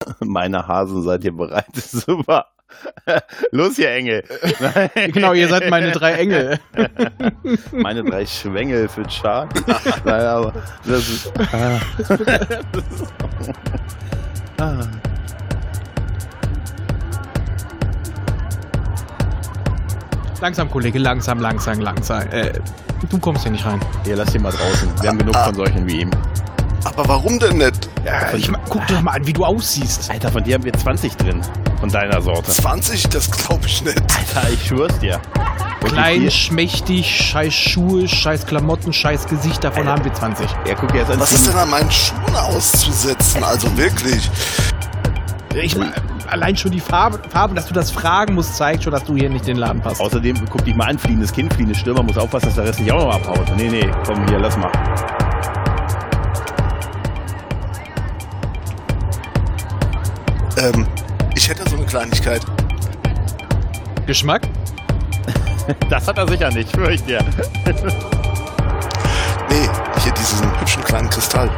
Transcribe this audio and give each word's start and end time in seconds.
Meine 0.24 0.66
Hasen, 0.66 1.02
seid 1.02 1.24
ihr 1.24 1.32
bereit? 1.32 1.66
Super. 1.74 2.46
Los, 3.52 3.78
ihr 3.78 3.90
Engel. 3.90 4.24
genau, 5.12 5.32
ihr 5.32 5.48
seid 5.48 5.70
meine 5.70 5.92
drei 5.92 6.14
Engel. 6.14 6.58
meine 7.70 8.02
drei 8.02 8.26
Schwengel 8.26 8.88
für 8.88 9.06
Charlie. 9.06 9.62
Nein, 10.04 10.20
aber 10.20 10.52
das 10.84 11.08
ist. 11.08 11.32
Ah. 11.52 11.80
ah. 14.58 14.80
Langsam, 20.40 20.70
Kollege, 20.70 20.98
langsam, 20.98 21.38
langsam, 21.38 21.80
langsam. 21.80 22.22
Äh, 22.32 22.52
du 23.08 23.18
kommst 23.18 23.44
hier 23.44 23.52
nicht 23.52 23.64
rein. 23.64 23.80
Hier, 24.04 24.16
lass 24.16 24.34
ihn 24.34 24.42
mal 24.42 24.52
draußen. 24.52 24.90
Wir 25.00 25.08
haben 25.08 25.18
genug 25.18 25.36
von 25.36 25.54
solchen 25.54 25.86
wie 25.86 26.00
ihm. 26.00 26.10
Aber 26.84 27.08
warum 27.08 27.38
denn 27.38 27.58
nicht? 27.58 27.88
Ja, 28.04 28.32
ich, 28.32 28.50
guck 28.68 28.86
doch 28.86 29.00
mal 29.00 29.12
an, 29.12 29.26
wie 29.26 29.32
du 29.32 29.44
aussiehst. 29.44 30.10
Alter, 30.10 30.30
von 30.30 30.44
dir 30.44 30.54
haben 30.54 30.64
wir 30.64 30.72
20 30.72 31.16
drin. 31.16 31.40
Von 31.80 31.90
deiner 31.90 32.22
Sorte. 32.22 32.50
20? 32.50 33.08
Das 33.08 33.30
glaube 33.30 33.66
ich 33.66 33.82
nicht. 33.82 33.98
Alter, 33.98 34.50
ich 34.52 34.66
schwör's 34.66 34.98
dir. 34.98 35.20
Klein, 35.84 36.30
schmächtig, 36.30 37.06
scheiß 37.06 37.54
Schuhe, 37.54 38.08
scheiß 38.08 38.46
Klamotten, 38.46 38.92
scheiß 38.92 39.26
Gesicht, 39.28 39.62
davon 39.62 39.86
Alter. 39.86 39.92
haben 39.92 40.04
wir 40.04 40.12
20. 40.14 40.48
Ja, 40.66 40.74
guck 40.74 40.94
jetzt 40.94 41.10
an. 41.10 41.20
Was 41.20 41.32
ist 41.32 41.48
denn 41.48 41.56
an 41.56 41.70
meinen 41.70 41.90
Schuhen 41.90 42.34
auszusetzen? 42.34 43.44
Also 43.44 43.76
wirklich. 43.76 44.30
Ich, 45.54 45.76
allein 46.28 46.56
schon 46.56 46.72
die 46.72 46.80
Farbe, 46.80 47.20
Farbe, 47.30 47.54
dass 47.54 47.66
du 47.66 47.74
das 47.74 47.90
fragen 47.90 48.34
musst, 48.34 48.56
zeigt 48.56 48.82
schon, 48.84 48.92
dass 48.92 49.04
du 49.04 49.14
hier 49.16 49.30
nicht 49.30 49.42
in 49.48 49.54
den 49.54 49.58
Laden 49.58 49.80
passt. 49.80 50.00
Außerdem, 50.00 50.44
guck 50.50 50.64
dich 50.64 50.74
mal 50.74 50.88
an, 50.88 50.98
fliehendes 50.98 51.32
Kind, 51.32 51.54
fliehendes 51.54 51.78
Stürmer, 51.78 52.02
muss 52.02 52.18
aufpassen, 52.18 52.46
dass 52.46 52.56
der 52.56 52.64
Rest 52.64 52.80
nicht 52.80 52.92
auch 52.92 53.04
noch 53.06 53.14
abhaut. 53.14 53.56
Nee, 53.56 53.68
nee, 53.68 53.90
komm 54.06 54.26
hier, 54.28 54.38
lass 54.38 54.56
mal. 54.56 54.70
Ähm, 60.56 60.86
ich 61.34 61.48
hätte 61.48 61.68
so 61.68 61.76
eine 61.76 61.86
Kleinigkeit. 61.86 62.40
Geschmack? 64.06 64.42
das 65.90 66.08
hat 66.08 66.16
er 66.18 66.28
sicher 66.28 66.50
nicht, 66.50 66.70
fürchte 66.70 67.06
dir. 67.06 67.18
nee, 69.50 69.68
hier 70.02 70.12
diesen 70.12 70.60
hübschen 70.60 70.84
kleinen 70.84 71.10
Kristall. 71.10 71.50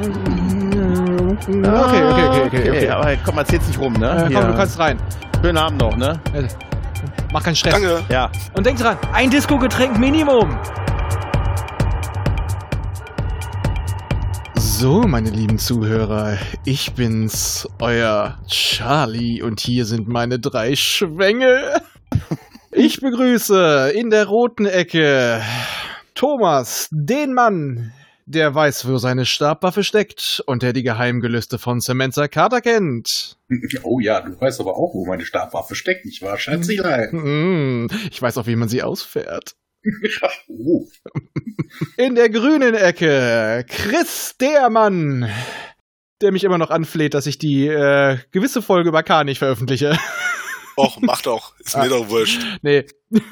Okay, 0.00 1.62
okay, 1.62 2.28
okay, 2.28 2.42
okay. 2.46 2.70
okay. 2.70 2.88
Aber 2.88 3.16
komm, 3.24 3.38
erzähl's 3.38 3.66
nicht 3.68 3.78
rum, 3.78 3.92
ne? 3.92 4.26
Äh, 4.26 4.32
komm, 4.32 4.46
du 4.46 4.54
kannst 4.54 4.78
rein. 4.78 4.98
Schönen 5.40 5.58
Abend 5.58 5.80
noch, 5.80 5.96
ne? 5.96 6.18
Mach 7.32 7.42
keinen 7.42 7.56
Stress. 7.56 7.74
Danke. 7.74 8.02
Ja. 8.08 8.30
Und 8.54 8.66
denk 8.66 8.78
dran, 8.78 8.96
ein 9.12 9.30
Disco-Getränk 9.30 9.98
Minimum. 9.98 10.58
So, 14.82 15.02
meine 15.02 15.30
lieben 15.30 15.60
Zuhörer, 15.60 16.38
ich 16.64 16.94
bin's, 16.94 17.68
euer 17.78 18.40
Charlie, 18.48 19.40
und 19.40 19.60
hier 19.60 19.84
sind 19.84 20.08
meine 20.08 20.40
drei 20.40 20.74
Schwänge. 20.74 21.80
Ich 22.72 23.00
begrüße 23.00 23.92
in 23.94 24.10
der 24.10 24.26
roten 24.26 24.66
Ecke 24.66 25.40
Thomas, 26.16 26.88
den 26.90 27.32
Mann, 27.32 27.92
der 28.26 28.56
weiß, 28.56 28.88
wo 28.88 28.98
seine 28.98 29.24
Stabwaffe 29.24 29.84
steckt 29.84 30.42
und 30.46 30.64
der 30.64 30.72
die 30.72 30.82
Geheimgelüste 30.82 31.60
von 31.60 31.78
Samantha 31.78 32.26
Carter 32.26 32.60
kennt. 32.60 33.38
Oh 33.84 34.00
ja, 34.00 34.20
du 34.20 34.40
weißt 34.40 34.58
aber 34.58 34.72
auch, 34.72 34.94
wo 34.94 35.06
meine 35.06 35.24
Stabwaffe 35.24 35.76
steckt, 35.76 36.06
nicht 36.06 36.22
wahr, 36.22 36.38
Schätzelein? 36.38 37.10
Mm, 37.12 37.86
ich 38.10 38.20
weiß 38.20 38.36
auch, 38.36 38.48
wie 38.48 38.56
man 38.56 38.68
sie 38.68 38.82
ausfährt. 38.82 39.54
In 41.96 42.14
der 42.14 42.30
grünen 42.30 42.74
Ecke 42.74 43.64
Chris 43.68 44.36
der 44.40 44.70
Mann, 44.70 45.28
der 46.20 46.32
mich 46.32 46.44
immer 46.44 46.58
noch 46.58 46.70
anfleht, 46.70 47.14
dass 47.14 47.26
ich 47.26 47.38
die 47.38 47.66
äh, 47.66 48.18
gewisse 48.30 48.62
Folge 48.62 48.90
über 48.90 49.02
K 49.02 49.24
nicht 49.24 49.38
veröffentliche. 49.38 49.98
Och, 50.76 50.98
mach 51.00 51.22
doch. 51.22 51.58
Ist 51.58 51.76
mir 51.76 51.82
ah. 51.82 51.88
doch 51.88 52.08
wurscht. 52.08 52.40
Nee. 52.62 52.86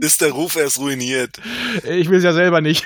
Ist 0.00 0.20
der 0.20 0.32
Ruf 0.32 0.56
erst 0.56 0.78
ruiniert. 0.78 1.40
Ich 1.84 2.08
will 2.08 2.18
es 2.18 2.24
ja 2.24 2.32
selber 2.32 2.60
nicht. 2.60 2.84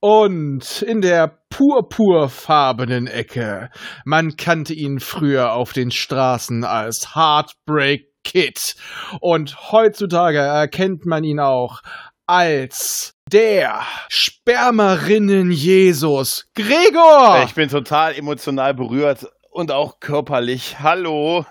Und 0.00 0.82
in 0.82 1.00
der 1.00 1.38
purpurfarbenen 1.48 3.06
Ecke. 3.06 3.70
Man 4.04 4.36
kannte 4.36 4.74
ihn 4.74 5.00
früher 5.00 5.52
auf 5.52 5.72
den 5.72 5.90
Straßen 5.90 6.64
als 6.64 7.14
Heartbreak 7.14 8.11
Kid. 8.24 8.74
Und 9.20 9.72
heutzutage 9.72 10.38
erkennt 10.38 11.06
man 11.06 11.24
ihn 11.24 11.40
auch 11.40 11.82
als 12.26 13.14
der 13.30 13.82
Spermarinnen 14.08 15.50
Jesus 15.50 16.46
Gregor. 16.54 17.42
Ich 17.44 17.54
bin 17.54 17.68
total 17.68 18.14
emotional 18.14 18.74
berührt 18.74 19.26
und 19.50 19.70
auch 19.70 20.00
körperlich. 20.00 20.78
Hallo. 20.80 21.44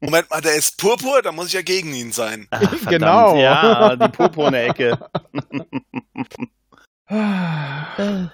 Moment 0.00 0.30
mal, 0.30 0.40
der 0.40 0.54
ist 0.54 0.78
purpur, 0.78 1.20
da 1.22 1.32
muss 1.32 1.48
ich 1.48 1.54
ja 1.54 1.62
gegen 1.62 1.92
ihn 1.94 2.12
sein. 2.12 2.46
Ach, 2.50 2.86
genau. 2.86 3.36
Ja, 3.36 3.96
die 3.96 4.08
purpurne 4.08 4.62
Ecke. 4.62 4.98
da 7.08 8.28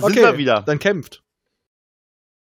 sind 0.00 0.04
okay, 0.04 0.22
wir 0.22 0.38
wieder. 0.38 0.62
Dann 0.62 0.78
kämpft. 0.78 1.22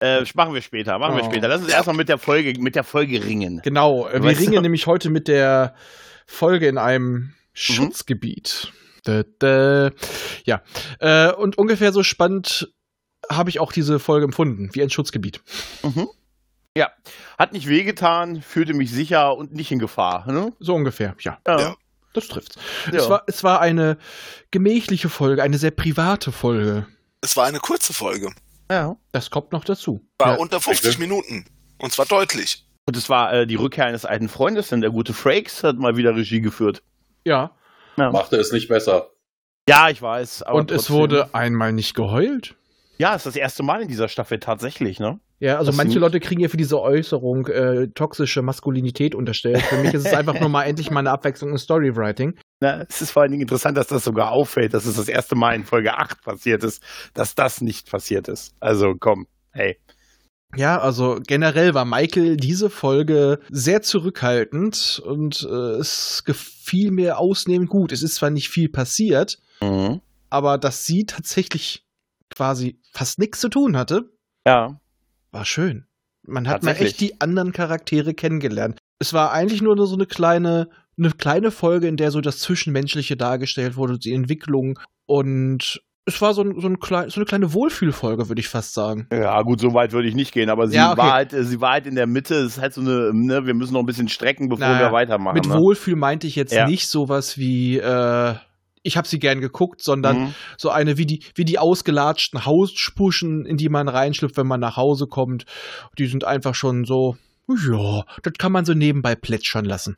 Äh, 0.01 0.25
machen 0.33 0.53
wir 0.53 0.61
später, 0.61 0.97
machen 0.97 1.13
oh. 1.13 1.17
wir 1.17 1.25
später. 1.25 1.47
Lass 1.47 1.61
uns 1.61 1.71
erstmal 1.71 1.95
mit 1.95 2.09
der 2.09 2.17
Folge, 2.17 2.59
mit 2.59 2.75
der 2.75 2.83
Folge 2.83 3.23
ringen. 3.23 3.61
Genau, 3.63 4.07
wir 4.11 4.23
weißt 4.23 4.41
ringen 4.41 4.55
du? 4.55 4.61
nämlich 4.61 4.87
heute 4.87 5.09
mit 5.09 5.27
der 5.27 5.75
Folge 6.25 6.67
in 6.67 6.77
einem 6.77 7.13
mhm. 7.13 7.33
Schutzgebiet. 7.53 8.73
Da, 9.03 9.23
da. 9.39 9.91
Ja, 10.43 10.61
äh, 10.99 11.31
und 11.31 11.57
ungefähr 11.57 11.91
so 11.91 12.01
spannend 12.01 12.73
habe 13.29 13.49
ich 13.51 13.59
auch 13.59 13.71
diese 13.71 13.99
Folge 13.99 14.25
empfunden, 14.25 14.69
wie 14.73 14.81
ein 14.81 14.89
Schutzgebiet. 14.89 15.41
Mhm. 15.83 16.07
Ja, 16.75 16.89
hat 17.37 17.53
nicht 17.53 17.67
wehgetan, 17.67 18.41
fühlte 18.41 18.73
mich 18.73 18.91
sicher 18.91 19.35
und 19.37 19.53
nicht 19.53 19.71
in 19.71 19.79
Gefahr. 19.79 20.25
Ne? 20.31 20.53
So 20.59 20.73
ungefähr, 20.73 21.15
ja. 21.19 21.37
ja. 21.45 21.75
Das 22.13 22.27
trifft's. 22.27 22.55
Ja. 22.91 22.99
Es, 22.99 23.09
war, 23.09 23.23
es 23.27 23.43
war 23.43 23.61
eine 23.61 23.97
gemächliche 24.51 25.09
Folge, 25.09 25.43
eine 25.43 25.57
sehr 25.57 25.71
private 25.71 26.31
Folge. 26.31 26.87
Es 27.21 27.37
war 27.37 27.45
eine 27.45 27.59
kurze 27.59 27.93
Folge. 27.93 28.31
Ja. 28.71 28.95
Das 29.11 29.29
kommt 29.29 29.51
noch 29.51 29.65
dazu. 29.65 30.07
War 30.17 30.35
ja. 30.35 30.37
unter 30.37 30.61
50 30.61 30.97
Minuten. 30.97 31.45
Und 31.77 31.91
zwar 31.91 32.05
deutlich. 32.05 32.65
Und 32.85 32.95
es 32.95 33.09
war 33.09 33.33
äh, 33.33 33.45
die 33.45 33.55
Rückkehr 33.55 33.85
eines 33.85 34.05
alten 34.05 34.29
Freundes, 34.29 34.69
denn 34.69 34.79
der 34.79 34.91
gute 34.91 35.13
Frakes 35.13 35.61
hat 35.65 35.75
mal 35.75 35.97
wieder 35.97 36.15
Regie 36.15 36.39
geführt. 36.39 36.81
Ja. 37.25 37.51
ja. 37.97 38.11
Machte 38.11 38.37
es 38.37 38.53
nicht 38.53 38.69
besser. 38.69 39.09
Ja, 39.67 39.89
ich 39.89 40.01
weiß. 40.01 40.43
Und 40.43 40.69
trotzdem. 40.69 40.77
es 40.77 40.89
wurde 40.89 41.35
einmal 41.35 41.73
nicht 41.73 41.95
geheult. 41.95 42.55
Ja, 42.97 43.13
ist 43.13 43.25
das 43.25 43.35
erste 43.35 43.61
Mal 43.61 43.81
in 43.81 43.89
dieser 43.89 44.07
Staffel 44.07 44.39
tatsächlich, 44.39 44.99
ne? 44.99 45.19
Ja, 45.41 45.57
also 45.57 45.71
das 45.71 45.75
manche 45.75 45.97
Leute 45.97 46.19
kriegen 46.19 46.39
ja 46.39 46.49
für 46.49 46.57
diese 46.57 46.79
Äußerung 46.79 47.47
äh, 47.47 47.87
toxische 47.87 48.43
Maskulinität 48.43 49.15
unterstellt. 49.15 49.63
Für 49.63 49.77
mich 49.77 49.91
ist 49.91 50.05
es 50.05 50.13
einfach 50.13 50.39
nur 50.39 50.49
mal 50.49 50.65
endlich 50.65 50.91
mal 50.91 50.99
eine 50.99 51.09
Abwechslung 51.09 51.49
im 51.49 51.57
Storywriting. 51.57 52.37
Na, 52.59 52.85
es 52.87 53.01
ist 53.01 53.09
vor 53.09 53.23
allen 53.23 53.31
Dingen 53.31 53.41
interessant, 53.41 53.75
dass 53.75 53.87
das 53.87 54.03
sogar 54.03 54.31
auffällt, 54.31 54.75
dass 54.75 54.85
es 54.85 54.97
das 54.97 55.07
erste 55.07 55.33
Mal 55.33 55.55
in 55.55 55.65
Folge 55.65 55.97
8 55.97 56.21
passiert 56.21 56.63
ist, 56.63 56.83
dass 57.15 57.33
das 57.33 57.59
nicht 57.59 57.89
passiert 57.89 58.27
ist. 58.27 58.53
Also 58.59 58.93
komm, 58.99 59.25
hey. 59.49 59.79
Ja, 60.55 60.79
also 60.79 61.19
generell 61.25 61.73
war 61.73 61.85
Michael 61.85 62.37
diese 62.37 62.69
Folge 62.69 63.39
sehr 63.49 63.81
zurückhaltend 63.81 65.01
und 65.03 65.41
äh, 65.49 65.79
es 65.79 66.23
gefiel 66.23 66.91
mir 66.91 67.17
ausnehmend 67.17 67.69
gut. 67.69 67.91
Es 67.91 68.03
ist 68.03 68.15
zwar 68.15 68.29
nicht 68.29 68.49
viel 68.49 68.69
passiert, 68.69 69.39
mhm. 69.59 70.01
aber 70.29 70.59
dass 70.59 70.85
sie 70.85 71.05
tatsächlich 71.05 71.83
quasi 72.29 72.79
fast 72.93 73.17
nichts 73.17 73.39
zu 73.39 73.49
tun 73.49 73.75
hatte. 73.75 74.11
Ja 74.45 74.77
war 75.31 75.45
schön. 75.45 75.85
Man 76.23 76.47
hat 76.47 76.63
mal 76.63 76.75
echt 76.75 77.01
die 77.01 77.19
anderen 77.19 77.51
Charaktere 77.51 78.13
kennengelernt. 78.13 78.77
Es 78.99 79.13
war 79.13 79.31
eigentlich 79.31 79.61
nur 79.61 79.75
so 79.87 79.95
eine 79.95 80.05
kleine, 80.05 80.69
eine 80.97 81.11
kleine 81.11 81.49
Folge, 81.49 81.87
in 81.87 81.97
der 81.97 82.11
so 82.11 82.21
das 82.21 82.39
Zwischenmenschliche 82.39 83.17
dargestellt 83.17 83.75
wurde, 83.75 83.97
die 83.97 84.13
Entwicklung 84.13 84.77
und 85.07 85.81
es 86.05 86.19
war 86.21 86.33
so, 86.33 86.41
ein, 86.41 86.59
so, 86.59 86.67
ein 86.67 86.79
klein, 86.79 87.09
so, 87.09 87.19
eine 87.19 87.25
kleine 87.25 87.53
Wohlfühlfolge, 87.53 88.27
würde 88.27 88.39
ich 88.39 88.47
fast 88.47 88.73
sagen. 88.73 89.07
Ja, 89.13 89.39
gut, 89.43 89.59
so 89.59 89.73
weit 89.73 89.93
würde 89.93 90.07
ich 90.07 90.15
nicht 90.15 90.33
gehen, 90.33 90.49
aber 90.49 90.67
sie, 90.67 90.75
ja, 90.75 90.91
okay. 90.91 91.01
war 91.01 91.13
halt, 91.13 91.31
sie 91.31 91.61
war 91.61 91.73
halt 91.73 91.85
in 91.85 91.95
der 91.95 92.07
Mitte. 92.07 92.35
Es 92.35 92.57
ist 92.57 92.61
halt 92.61 92.73
so 92.73 92.81
eine, 92.81 93.11
ne, 93.13 93.45
wir 93.45 93.53
müssen 93.53 93.73
noch 93.73 93.81
ein 93.81 93.85
bisschen 93.85 94.09
strecken, 94.09 94.49
bevor 94.49 94.67
naja, 94.67 94.87
wir 94.87 94.91
weitermachen. 94.91 95.35
Mit 95.35 95.47
ne? 95.47 95.55
Wohlfühl 95.55 95.95
meinte 95.95 96.25
ich 96.25 96.35
jetzt 96.35 96.53
ja. 96.53 96.67
nicht 96.67 96.87
sowas 96.87 97.37
wie, 97.37 97.77
äh, 97.77 98.35
ich 98.83 98.97
habe 98.97 99.07
sie 99.07 99.19
gern 99.19 99.41
geguckt, 99.41 99.81
sondern 99.81 100.19
mhm. 100.19 100.35
so 100.57 100.69
eine 100.69 100.97
wie 100.97 101.05
die 101.05 101.23
wie 101.35 101.45
die 101.45 101.59
ausgelatschten 101.59 102.45
Hauspuschen, 102.45 103.45
in 103.45 103.57
die 103.57 103.69
man 103.69 103.87
reinschlüpft, 103.87 104.37
wenn 104.37 104.47
man 104.47 104.59
nach 104.59 104.77
Hause 104.77 105.07
kommt. 105.07 105.45
Die 105.97 106.07
sind 106.07 106.23
einfach 106.23 106.55
schon 106.55 106.85
so, 106.85 107.17
ja, 107.47 108.05
das 108.23 108.33
kann 108.37 108.51
man 108.51 108.65
so 108.65 108.73
nebenbei 108.73 109.15
plätschern 109.15 109.65
lassen. 109.65 109.97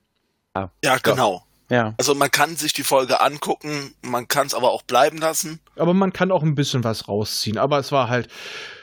Ja, 0.55 0.71
ja 0.83 0.97
genau. 0.97 1.43
Ja. 1.69 1.95
Also 1.97 2.13
man 2.13 2.29
kann 2.29 2.55
sich 2.55 2.73
die 2.73 2.83
Folge 2.83 3.21
angucken, 3.21 3.95
man 4.01 4.27
kann 4.27 4.47
es 4.47 4.53
aber 4.53 4.71
auch 4.71 4.83
bleiben 4.83 5.17
lassen. 5.17 5.59
Aber 5.75 5.93
man 5.93 6.13
kann 6.13 6.31
auch 6.31 6.43
ein 6.43 6.55
bisschen 6.55 6.83
was 6.83 7.07
rausziehen. 7.07 7.57
Aber 7.57 7.79
es 7.79 7.91
war 7.91 8.09
halt. 8.09 8.27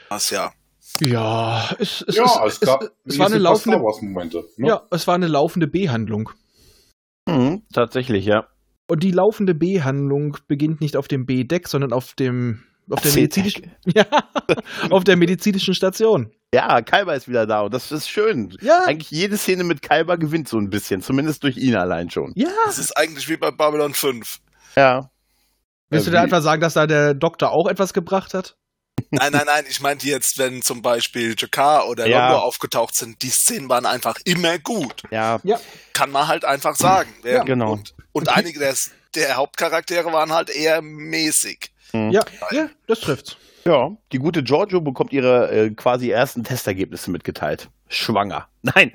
Was 0.09 0.29
ja. 0.29 0.51
Ja, 0.99 1.69
es, 1.79 2.03
es, 2.05 2.15
ja, 2.15 2.45
es, 2.45 2.55
es, 2.55 2.59
gab, 2.59 2.83
es, 2.83 2.91
es 3.05 3.19
war 3.19 3.27
eine 3.27 3.37
laufende. 3.37 3.77
Momente, 3.77 4.43
ne? 4.57 4.67
Ja, 4.67 4.87
es 4.91 5.07
war 5.07 5.15
eine 5.15 5.27
laufende 5.27 5.67
Behandlung. 5.67 6.31
Mhm, 7.27 7.63
tatsächlich, 7.71 8.25
ja. 8.25 8.47
Und 8.91 9.03
die 9.03 9.11
laufende 9.11 9.55
B-Handlung 9.55 10.35
beginnt 10.49 10.81
nicht 10.81 10.97
auf 10.97 11.07
dem 11.07 11.25
B-Deck, 11.25 11.69
sondern 11.69 11.93
auf 11.93 12.13
dem 12.13 12.63
Auf 12.89 12.99
der, 12.99 13.13
medizinischen, 13.13 13.71
ja, 13.85 14.05
auf 14.89 15.05
der 15.05 15.15
medizinischen 15.15 15.73
Station. 15.73 16.29
Ja, 16.53 16.81
Kalber 16.81 17.15
ist 17.15 17.29
wieder 17.29 17.47
da 17.47 17.61
und 17.61 17.73
das 17.73 17.89
ist 17.93 18.09
schön. 18.09 18.53
Ja. 18.59 18.83
Eigentlich 18.85 19.09
jede 19.09 19.37
Szene 19.37 19.63
mit 19.63 19.81
Kalber 19.81 20.17
gewinnt 20.17 20.49
so 20.49 20.57
ein 20.57 20.69
bisschen, 20.69 21.01
zumindest 21.01 21.41
durch 21.43 21.55
ihn 21.55 21.77
allein 21.77 22.09
schon. 22.09 22.33
Ja. 22.35 22.49
Das 22.65 22.79
ist 22.79 22.97
eigentlich 22.97 23.29
wie 23.29 23.37
bei 23.37 23.51
Babylon 23.51 23.93
5. 23.93 24.41
Ja. 24.75 25.09
Willst 25.89 26.07
du 26.07 26.11
da 26.11 26.23
einfach 26.23 26.41
sagen, 26.41 26.61
dass 26.61 26.73
da 26.73 26.85
der 26.85 27.13
Doktor 27.13 27.51
auch 27.53 27.69
etwas 27.69 27.93
gebracht 27.93 28.33
hat? 28.33 28.57
Nein, 29.09 29.31
nein, 29.31 29.43
nein, 29.45 29.65
ich 29.69 29.81
meinte 29.81 30.07
jetzt, 30.07 30.37
wenn 30.37 30.61
zum 30.61 30.81
Beispiel 30.81 31.35
Jakar 31.37 31.87
oder 31.87 32.07
ja. 32.07 32.29
Londo 32.29 32.43
aufgetaucht 32.43 32.95
sind, 32.95 33.21
die 33.21 33.29
Szenen 33.29 33.69
waren 33.69 33.85
einfach 33.85 34.17
immer 34.25 34.59
gut. 34.59 35.03
Ja. 35.11 35.39
ja. 35.43 35.59
Kann 35.93 36.11
man 36.11 36.27
halt 36.27 36.45
einfach 36.45 36.75
sagen. 36.75 37.09
Ja, 37.23 37.43
genau. 37.43 37.73
Und, 37.73 37.95
und 38.11 38.29
einige 38.29 38.59
der, 38.59 38.75
der 39.15 39.35
Hauptcharaktere 39.35 40.11
waren 40.11 40.31
halt 40.31 40.49
eher 40.49 40.81
mäßig. 40.81 41.71
Mhm. 41.93 42.11
Ja, 42.11 42.23
ja, 42.51 42.69
das 42.87 43.01
trifft. 43.01 43.37
Ja, 43.65 43.95
die 44.11 44.17
gute 44.17 44.43
Giorgio 44.43 44.81
bekommt 44.81 45.13
ihre 45.13 45.51
äh, 45.51 45.69
quasi 45.71 46.09
ersten 46.09 46.43
Testergebnisse 46.43 47.11
mitgeteilt. 47.11 47.69
Schwanger. 47.89 48.47
Nein. 48.61 48.93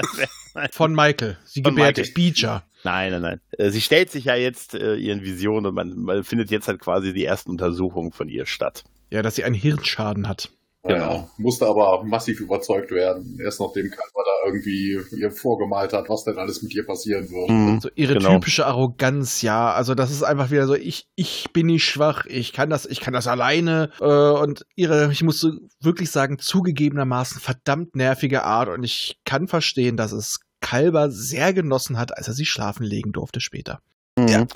Von 0.70 0.94
Michael. 0.94 1.38
Sie 1.44 1.62
Von 1.62 1.74
gebärt 1.74 1.96
Michael. 1.96 2.14
Beecher. 2.14 2.62
Nein, 2.84 3.10
nein, 3.10 3.22
nein. 3.22 3.40
Äh, 3.58 3.70
sie 3.70 3.80
stellt 3.80 4.10
sich 4.10 4.26
ja 4.26 4.36
jetzt 4.36 4.74
äh, 4.74 4.94
ihren 4.94 5.22
Visionen 5.22 5.66
und 5.66 5.74
man, 5.74 5.98
man 5.98 6.22
findet 6.22 6.50
jetzt 6.50 6.68
halt 6.68 6.80
quasi 6.80 7.12
die 7.12 7.24
ersten 7.24 7.50
Untersuchungen 7.50 8.12
von 8.12 8.28
ihr 8.28 8.46
statt. 8.46 8.84
Ja, 9.10 9.22
dass 9.22 9.36
sie 9.36 9.44
einen 9.44 9.54
Hirnschaden 9.54 10.28
hat. 10.28 10.50
Genau. 10.86 11.12
Ja, 11.14 11.30
musste 11.38 11.66
aber 11.66 12.04
massiv 12.04 12.40
überzeugt 12.40 12.90
werden, 12.92 13.38
erst 13.42 13.60
nachdem 13.60 13.90
Kalber 13.90 14.22
da 14.24 14.46
irgendwie 14.46 15.00
ihr 15.16 15.30
vorgemalt 15.32 15.92
hat, 15.92 16.08
was 16.08 16.24
denn 16.24 16.38
alles 16.38 16.62
mit 16.62 16.74
ihr 16.74 16.86
passieren 16.86 17.28
wird. 17.30 17.50
Mhm, 17.50 17.80
so 17.80 17.88
ihre 17.94 18.14
genau. 18.14 18.34
typische 18.34 18.66
Arroganz, 18.66 19.42
ja. 19.42 19.72
Also 19.72 19.94
das 19.94 20.12
ist 20.12 20.22
einfach 20.22 20.50
wieder 20.50 20.66
so, 20.66 20.74
ich, 20.74 21.08
ich 21.16 21.48
bin 21.52 21.66
nicht 21.66 21.84
schwach, 21.84 22.24
ich 22.26 22.52
kann 22.52 22.70
das, 22.70 22.86
ich 22.86 23.00
kann 23.00 23.14
das 23.14 23.26
alleine. 23.26 23.90
Äh, 24.00 24.04
und 24.04 24.64
ihre, 24.76 25.10
ich 25.10 25.22
muss 25.24 25.40
so 25.40 25.50
wirklich 25.80 26.10
sagen, 26.10 26.38
zugegebenermaßen 26.38 27.40
verdammt 27.40 27.96
nervige 27.96 28.44
Art. 28.44 28.68
Und 28.68 28.84
ich 28.84 29.18
kann 29.24 29.48
verstehen, 29.48 29.96
dass 29.96 30.12
es 30.12 30.40
Kalber 30.60 31.10
sehr 31.10 31.52
genossen 31.52 31.98
hat, 31.98 32.16
als 32.16 32.28
er 32.28 32.34
sie 32.34 32.46
schlafen 32.46 32.84
legen 32.84 33.12
durfte 33.12 33.40
später. 33.40 33.80
Mhm. 34.16 34.28
Ja. 34.28 34.46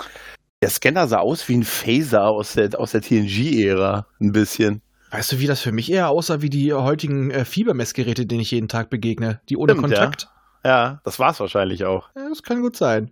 Der 0.61 0.69
Scanner 0.69 1.07
sah 1.07 1.17
aus 1.17 1.47
wie 1.49 1.57
ein 1.57 1.63
Phaser 1.63 2.23
aus 2.23 2.53
der, 2.53 2.79
aus 2.79 2.91
der 2.91 3.01
TNG-Ära, 3.01 4.05
ein 4.19 4.31
bisschen. 4.31 4.83
Weißt 5.09 5.31
du, 5.31 5.39
wie 5.39 5.47
das 5.47 5.59
für 5.59 5.71
mich 5.71 5.91
eher 5.91 6.09
aussah 6.09 6.41
wie 6.41 6.49
die 6.49 6.71
heutigen 6.71 7.31
äh, 7.31 7.45
Fiebermessgeräte, 7.45 8.27
denen 8.27 8.41
ich 8.41 8.51
jeden 8.51 8.67
Tag 8.67 8.89
begegne? 8.89 9.41
Die 9.49 9.57
ohne 9.57 9.73
Stimmt, 9.73 9.87
Kontakt? 9.87 10.27
Ja. 10.63 10.69
ja, 10.69 11.01
das 11.03 11.17
war's 11.17 11.39
wahrscheinlich 11.39 11.83
auch. 11.85 12.09
Ja, 12.15 12.29
das 12.29 12.43
kann 12.43 12.61
gut 12.61 12.77
sein. 12.77 13.11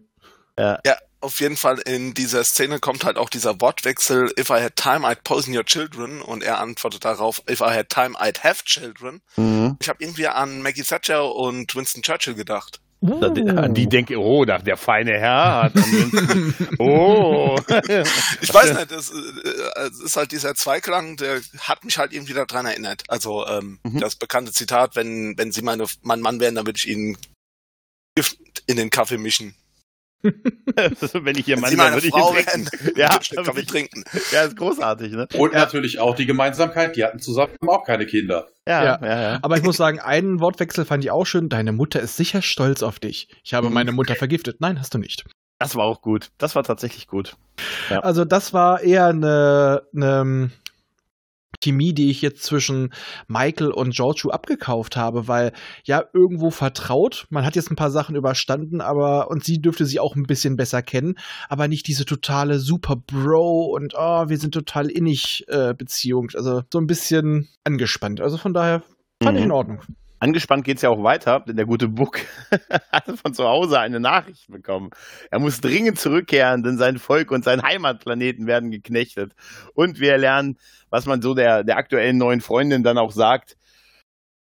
Ja. 0.57 0.79
ja, 0.85 0.95
auf 1.21 1.41
jeden 1.41 1.57
Fall 1.57 1.79
in 1.79 2.13
dieser 2.13 2.43
Szene 2.43 2.79
kommt 2.79 3.03
halt 3.03 3.17
auch 3.17 3.29
dieser 3.29 3.59
Wortwechsel, 3.59 4.31
if 4.39 4.49
I 4.49 4.61
had 4.61 4.75
time, 4.75 5.05
I'd 5.07 5.23
poison 5.23 5.55
your 5.55 5.65
children. 5.65 6.21
Und 6.21 6.43
er 6.43 6.59
antwortet 6.59 7.03
darauf, 7.03 7.41
if 7.49 7.61
I 7.61 7.73
had 7.73 7.89
time, 7.89 8.15
I'd 8.15 8.43
have 8.43 8.63
children. 8.63 9.21
Mhm. 9.37 9.75
Ich 9.81 9.89
habe 9.89 10.03
irgendwie 10.03 10.27
an 10.27 10.61
Maggie 10.61 10.83
Thatcher 10.83 11.33
und 11.33 11.75
Winston 11.75 12.03
Churchill 12.03 12.35
gedacht. 12.35 12.79
Uh. 13.01 13.69
Die 13.69 13.87
denke, 13.87 14.17
oh, 14.17 14.43
nach 14.43 14.61
der 14.61 14.75
feine 14.75 15.17
Herr 15.17 15.63
hat. 15.63 15.73
oh. 16.79 17.57
ich 18.41 18.53
weiß 18.53 18.73
nicht, 18.73 18.91
es, 18.91 19.11
äh, 19.11 19.89
ist 20.03 20.17
halt 20.17 20.33
dieser 20.33 20.53
Zweiklang, 20.53 21.15
der 21.15 21.39
hat 21.59 21.85
mich 21.85 21.97
halt 21.97 22.11
irgendwie 22.11 22.33
daran 22.33 22.65
erinnert. 22.65 23.03
Also 23.07 23.47
ähm, 23.47 23.79
mhm. 23.83 23.99
das 23.99 24.17
bekannte 24.17 24.51
Zitat, 24.51 24.97
wenn, 24.97 25.37
wenn 25.37 25.53
Sie 25.53 25.61
meine, 25.61 25.85
mein 26.01 26.19
Mann 26.19 26.41
wären, 26.41 26.55
dann 26.55 26.65
würde 26.65 26.77
ich 26.77 26.89
Ihnen 26.89 27.17
Gift 28.15 28.37
in 28.67 28.75
den 28.75 28.89
Kaffee 28.89 29.17
mischen. 29.17 29.55
wenn 30.23 31.37
ich 31.37 31.47
ihr 31.47 31.59
Mann 31.59 31.77
wäre, 31.77 31.93
würde 31.93 32.07
ich 32.07 32.15
ihn 32.15 32.45
trinken. 32.45 32.99
ja, 32.99 33.19
Kaffee 33.43 33.65
trinken. 33.65 34.03
Ja, 34.31 34.43
ist 34.43 34.57
großartig, 34.57 35.13
ne? 35.13 35.27
Und 35.35 35.53
ja. 35.53 35.59
natürlich 35.59 35.99
auch 35.99 36.15
die 36.15 36.25
Gemeinsamkeit, 36.25 36.95
die 36.95 37.03
hatten 37.03 37.19
zusammen 37.19 37.53
auch 37.67 37.85
keine 37.85 38.05
Kinder. 38.05 38.47
Ja, 38.67 38.83
ja, 38.83 38.99
ja, 39.01 39.21
ja. 39.21 39.39
Aber 39.41 39.57
ich 39.57 39.63
muss 39.63 39.77
sagen, 39.77 39.99
einen 39.99 40.39
Wortwechsel 40.39 40.85
fand 40.85 41.03
ich 41.03 41.11
auch 41.11 41.25
schön. 41.25 41.49
Deine 41.49 41.71
Mutter 41.71 42.01
ist 42.01 42.17
sicher 42.17 42.41
stolz 42.41 42.83
auf 42.83 42.99
dich. 42.99 43.29
Ich 43.43 43.53
habe 43.53 43.69
meine 43.69 43.91
Mutter 43.91 44.15
vergiftet. 44.15 44.57
Nein, 44.59 44.79
hast 44.79 44.93
du 44.93 44.97
nicht. 44.97 45.25
Das 45.57 45.75
war 45.75 45.85
auch 45.85 46.01
gut. 46.01 46.29
Das 46.37 46.55
war 46.55 46.63
tatsächlich 46.63 47.07
gut. 47.07 47.35
Ja. 47.89 47.99
Also 47.99 48.25
das 48.25 48.53
war 48.53 48.81
eher 48.81 49.07
eine, 49.07 49.83
eine 49.93 50.51
Chemie, 51.61 51.93
die 51.93 52.09
ich 52.09 52.21
jetzt 52.21 52.43
zwischen 52.43 52.93
Michael 53.27 53.71
und 53.71 53.93
Giorgio 53.93 54.31
abgekauft 54.31 54.95
habe, 54.95 55.27
weil 55.27 55.51
ja 55.83 56.03
irgendwo 56.13 56.49
vertraut. 56.51 57.27
Man 57.29 57.45
hat 57.45 57.55
jetzt 57.55 57.71
ein 57.71 57.75
paar 57.75 57.91
Sachen 57.91 58.15
überstanden, 58.15 58.81
aber 58.81 59.29
und 59.29 59.43
sie 59.43 59.61
dürfte 59.61 59.85
sie 59.85 59.99
auch 59.99 60.15
ein 60.15 60.23
bisschen 60.23 60.55
besser 60.55 60.81
kennen, 60.81 61.15
aber 61.49 61.67
nicht 61.67 61.87
diese 61.87 62.05
totale 62.05 62.59
Super 62.59 62.95
Bro 62.95 63.65
und 63.75 63.93
oh, 63.97 64.29
wir 64.29 64.37
sind 64.37 64.53
total 64.53 64.89
innig 64.89 65.45
äh, 65.47 65.73
Beziehung. 65.73 66.29
Also 66.33 66.63
so 66.71 66.79
ein 66.79 66.87
bisschen 66.87 67.49
angespannt. 67.63 68.21
Also 68.21 68.37
von 68.37 68.53
daher 68.53 68.83
fand 69.21 69.33
mhm. 69.33 69.39
ich 69.39 69.45
in 69.45 69.51
Ordnung. 69.51 69.81
Angespannt 70.19 70.65
geht 70.65 70.77
es 70.77 70.81
ja 70.81 70.89
auch 70.89 71.01
weiter, 71.01 71.39
denn 71.39 71.55
der 71.55 71.65
gute 71.65 71.87
Buck 71.87 72.19
hat 72.91 73.05
von 73.17 73.33
zu 73.33 73.45
Hause 73.45 73.79
eine 73.79 73.99
Nachricht 73.99 74.51
bekommen. 74.51 74.89
Er 75.31 75.39
muss 75.39 75.61
dringend 75.61 75.97
zurückkehren, 75.97 76.61
denn 76.61 76.77
sein 76.77 76.99
Volk 76.99 77.31
und 77.31 77.45
sein 77.45 77.63
Heimatplaneten 77.63 78.45
werden 78.45 78.69
geknechtet. 78.69 79.33
Und 79.73 79.99
wir 79.99 80.17
lernen, 80.17 80.57
was 80.89 81.05
man 81.05 81.21
so 81.21 81.33
der, 81.33 81.63
der 81.63 81.77
aktuellen 81.77 82.17
neuen 82.17 82.41
Freundin 82.41 82.83
dann 82.83 82.97
auch 82.97 83.11
sagt. 83.11 83.55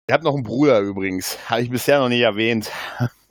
Ich 0.07 0.13
habe 0.13 0.25
noch 0.25 0.33
einen 0.33 0.43
Bruder 0.43 0.81
übrigens, 0.81 1.37
habe 1.49 1.61
ich 1.61 1.69
bisher 1.69 1.99
noch 1.99 2.09
nicht 2.09 2.21
erwähnt. 2.21 2.69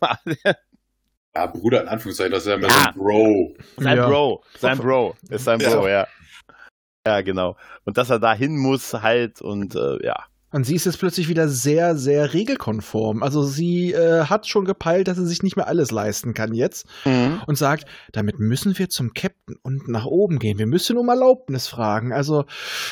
ja, 1.35 1.47
Bruder 1.47 1.83
in 1.83 1.89
Anführungszeichen, 1.89 2.33
das 2.33 2.45
ist 2.45 2.49
ja 2.49 2.57
mehr 2.57 2.71
ja. 2.71 2.85
sein 2.85 2.95
Bro. 2.95 3.55
Sein 3.77 3.97
ja. 3.99 4.09
Bro, 4.09 4.45
sein 4.59 4.79
Bro, 4.79 5.17
ist 5.29 5.45
sein 5.45 5.59
Bro, 5.59 5.89
ja. 5.89 6.07
ja. 7.07 7.21
genau. 7.21 7.57
Und 7.85 7.99
dass 7.99 8.09
er 8.09 8.19
da 8.19 8.33
hin 8.33 8.57
muss 8.57 8.95
halt 8.95 9.43
und 9.43 9.75
äh, 9.75 10.03
ja. 10.03 10.32
Und 10.53 10.65
sie 10.65 10.75
ist 10.75 10.87
jetzt 10.87 10.99
plötzlich 10.99 11.29
wieder 11.29 11.49
sehr, 11.49 11.97
sehr 11.97 12.35
regelkonform. 12.35 13.23
Also 13.23 13.43
sie 13.43 13.93
äh, 13.93 14.27
hat 14.27 14.47
schon 14.47 14.65
gepeilt, 14.65 15.09
dass 15.09 15.17
sie 15.17 15.27
sich 15.27 15.43
nicht 15.43 15.57
mehr 15.57 15.67
alles 15.67 15.91
leisten 15.91 16.35
kann 16.35 16.55
jetzt 16.55 16.87
mhm. 17.05 17.43
und 17.47 17.57
sagt, 17.57 17.87
damit 18.13 18.39
müssen 18.39 18.79
wir 18.79 18.89
zum 18.89 19.15
Captain 19.15 19.57
und 19.63 19.89
nach 19.89 20.05
oben 20.05 20.39
gehen. 20.39 20.59
Wir 20.59 20.67
müssen 20.67 20.99
um 20.99 21.09
Erlaubnis 21.09 21.69
fragen. 21.69 22.13
Also, 22.13 22.45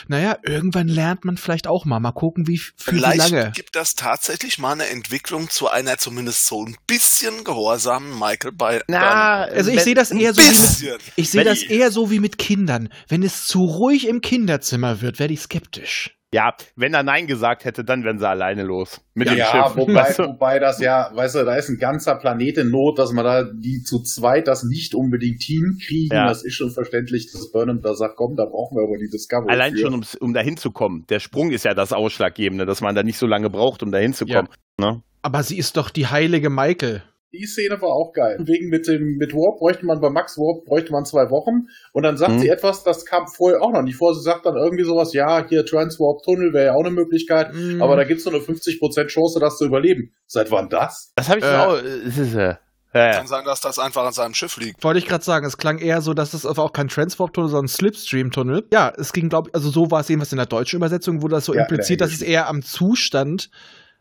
naja, 0.08 0.38
irgendwann 0.42 0.88
lernt 0.88 1.24
man 1.24 1.36
vielleicht 1.36 1.66
auch 1.66 1.84
mal. 1.84 2.00
Mal 2.00 2.12
gucken, 2.12 2.46
wie, 2.46 2.56
für 2.56 2.72
vielleicht 2.76 3.30
wie 3.30 3.34
lange. 3.34 3.52
gibt 3.52 3.76
das 3.76 3.90
tatsächlich 3.90 4.58
mal 4.58 4.72
eine 4.72 4.86
Entwicklung 4.86 5.50
zu 5.50 5.68
einer 5.68 5.98
zumindest 5.98 6.46
so 6.46 6.64
ein 6.64 6.76
bisschen 6.86 7.44
gehorsamen 7.44 8.18
Michael 8.18 8.52
bei. 8.52 8.80
Na, 8.88 9.42
also 9.42 9.70
ich 9.70 9.82
sehe 9.82 9.94
das 9.94 10.10
eher 10.10 10.32
so 10.32 10.40
wie 10.40 10.88
mit, 10.88 11.00
ich 11.16 11.30
sehe 11.30 11.44
das 11.44 11.62
eher 11.62 11.90
so 11.90 12.10
wie 12.10 12.20
mit 12.20 12.38
Kindern. 12.38 12.88
Wenn 13.08 13.22
es 13.22 13.44
zu 13.44 13.64
ruhig 13.64 14.08
im 14.08 14.22
Kinderzimmer 14.22 15.02
wird, 15.02 15.18
werde 15.18 15.34
ich 15.34 15.40
skeptisch. 15.40 16.16
Ja, 16.32 16.54
wenn 16.76 16.94
er 16.94 17.02
Nein 17.02 17.26
gesagt 17.26 17.64
hätte, 17.64 17.84
dann 17.84 18.04
wären 18.04 18.20
sie 18.20 18.28
alleine 18.28 18.62
los. 18.62 19.00
Mit 19.14 19.28
ja, 19.28 19.34
dem 19.34 19.44
Schiff. 19.46 19.76
Wobei, 19.76 19.94
weißt 20.02 20.18
du? 20.20 20.22
wobei 20.28 20.58
das 20.60 20.80
ja, 20.80 21.10
weißt 21.12 21.34
du, 21.34 21.44
da 21.44 21.56
ist 21.56 21.68
ein 21.68 21.78
ganzer 21.78 22.14
Planet 22.14 22.58
in 22.58 22.70
Not, 22.70 23.00
dass 23.00 23.12
man 23.12 23.24
da 23.24 23.42
die 23.42 23.82
zu 23.82 24.00
zweit 24.02 24.46
das 24.46 24.62
nicht 24.62 24.94
unbedingt 24.94 25.42
hinkriegen. 25.42 26.16
Ja. 26.16 26.28
Das 26.28 26.44
ist 26.44 26.54
schon 26.54 26.70
verständlich, 26.70 27.32
dass 27.32 27.50
Burnham 27.50 27.80
da 27.82 27.94
sagt, 27.94 28.14
komm, 28.16 28.36
da 28.36 28.44
brauchen 28.44 28.76
wir 28.76 28.84
aber 28.84 28.96
die 28.96 29.10
Discovery. 29.10 29.50
Allein 29.50 29.72
für. 29.72 29.80
schon, 29.80 29.94
um, 29.94 30.02
um 30.20 30.32
da 30.32 30.40
hinzukommen. 30.40 31.04
Der 31.08 31.18
Sprung 31.18 31.50
ist 31.50 31.64
ja 31.64 31.74
das 31.74 31.92
Ausschlaggebende, 31.92 32.64
dass 32.64 32.80
man 32.80 32.94
da 32.94 33.02
nicht 33.02 33.18
so 33.18 33.26
lange 33.26 33.50
braucht, 33.50 33.82
um 33.82 33.90
da 33.90 33.98
hinzukommen. 33.98 34.48
Ja. 34.78 34.92
Ne? 34.92 35.02
Aber 35.22 35.42
sie 35.42 35.58
ist 35.58 35.76
doch 35.76 35.90
die 35.90 36.06
heilige 36.06 36.48
Michael. 36.48 37.02
Die 37.32 37.46
Szene 37.46 37.80
war 37.80 37.90
auch 37.90 38.12
geil. 38.12 38.38
Wegen 38.40 38.68
mit 38.68 38.88
dem 38.88 39.16
mit 39.16 39.32
Warp 39.32 39.60
bräuchte 39.60 39.86
man 39.86 40.00
bei 40.00 40.10
Max 40.10 40.36
Warp 40.36 40.64
bräuchte 40.64 40.90
man 40.90 41.04
zwei 41.04 41.30
Wochen 41.30 41.68
und 41.92 42.02
dann 42.02 42.16
sagt 42.16 42.32
mhm. 42.32 42.38
sie 42.40 42.48
etwas, 42.48 42.82
das 42.82 43.04
kam 43.04 43.28
vorher 43.28 43.62
auch 43.62 43.72
noch 43.72 43.82
nicht 43.82 43.96
vor. 43.96 44.14
Sie 44.14 44.22
sagt 44.22 44.46
dann 44.46 44.56
irgendwie 44.56 44.84
sowas, 44.84 45.12
ja, 45.12 45.46
hier 45.48 45.64
Transwarp 45.64 46.22
Tunnel 46.24 46.52
wäre 46.52 46.66
ja 46.66 46.74
auch 46.74 46.80
eine 46.84 46.90
Möglichkeit, 46.90 47.54
mhm. 47.54 47.80
aber 47.80 47.94
da 47.96 48.04
gibt's 48.04 48.24
nur 48.24 48.34
eine 48.34 48.42
50% 48.42 49.06
Chance, 49.06 49.38
das 49.38 49.58
zu 49.58 49.66
überleben. 49.66 50.12
Seit 50.26 50.50
wann 50.50 50.68
das? 50.68 51.12
Das 51.14 51.28
habe 51.28 51.38
ich 51.38 51.44
äh, 51.44 51.54
auch. 51.54 51.74
Es 51.76 52.18
ist, 52.18 52.34
äh, 52.34 52.56
ja. 52.92 53.12
Kann 53.12 53.28
sein, 53.28 53.44
dass 53.44 53.60
das 53.60 53.78
einfach 53.78 54.04
an 54.04 54.12
seinem 54.12 54.34
Schiff 54.34 54.56
liegt. 54.56 54.82
Wollte 54.82 54.98
ich 54.98 55.06
gerade 55.06 55.22
sagen, 55.22 55.46
es 55.46 55.56
klang 55.56 55.78
eher 55.78 56.02
so, 56.02 56.12
dass 56.12 56.34
es 56.34 56.44
auch 56.44 56.72
kein 56.72 56.88
Transwarp-Tunnel, 56.88 57.48
sondern 57.48 57.68
Slipstream-Tunnel. 57.68 58.66
Ja, 58.72 58.92
es 58.96 59.12
ging, 59.12 59.28
glaube 59.28 59.50
ich, 59.50 59.54
also 59.54 59.70
so 59.70 59.92
war 59.92 60.00
es 60.00 60.08
jedenfalls 60.08 60.32
in 60.32 60.38
der 60.38 60.46
deutschen 60.46 60.76
Übersetzung, 60.78 61.22
wo 61.22 61.28
das 61.28 61.44
so 61.44 61.54
ja, 61.54 61.62
impliziert, 61.62 62.00
dass 62.00 62.10
es 62.12 62.22
eher 62.22 62.48
am 62.48 62.62
Zustand 62.62 63.50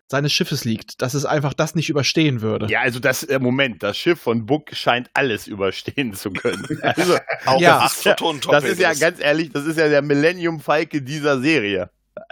seines 0.10 0.34
Schiffes 0.34 0.66
liegt, 0.66 1.02
dass 1.04 1.14
es 1.14 1.24
einfach 1.24 1.54
das 1.54 1.76
nicht 1.76 1.90
überstehen 1.90 2.42
würde. 2.42 2.68
Ja, 2.68 2.82
also 2.82 3.00
das 3.00 3.24
äh, 3.24 3.38
Moment, 3.38 3.84
das 3.84 3.96
Schiff 3.96 4.20
von 4.20 4.48
Book 4.48 4.72
scheint 4.74 5.10
alles 5.14 5.48
überstehen 5.48 6.14
zu 6.14 6.32
können. 6.32 6.68
Also 6.82 7.18
auch 7.46 7.62
ja, 7.62 7.82
das, 7.82 7.98
ist 7.98 8.06
ja, 8.06 8.16
das 8.50 8.64
ist 8.64 8.80
ja 8.80 8.94
ganz 8.94 9.20
ehrlich, 9.20 9.52
das 9.52 9.66
ist 9.66 9.78
ja 9.78 9.88
der 9.90 10.02
Millennium 10.02 10.60
Falke 10.60 11.02
dieser 11.02 11.40
Serie. 11.40 11.90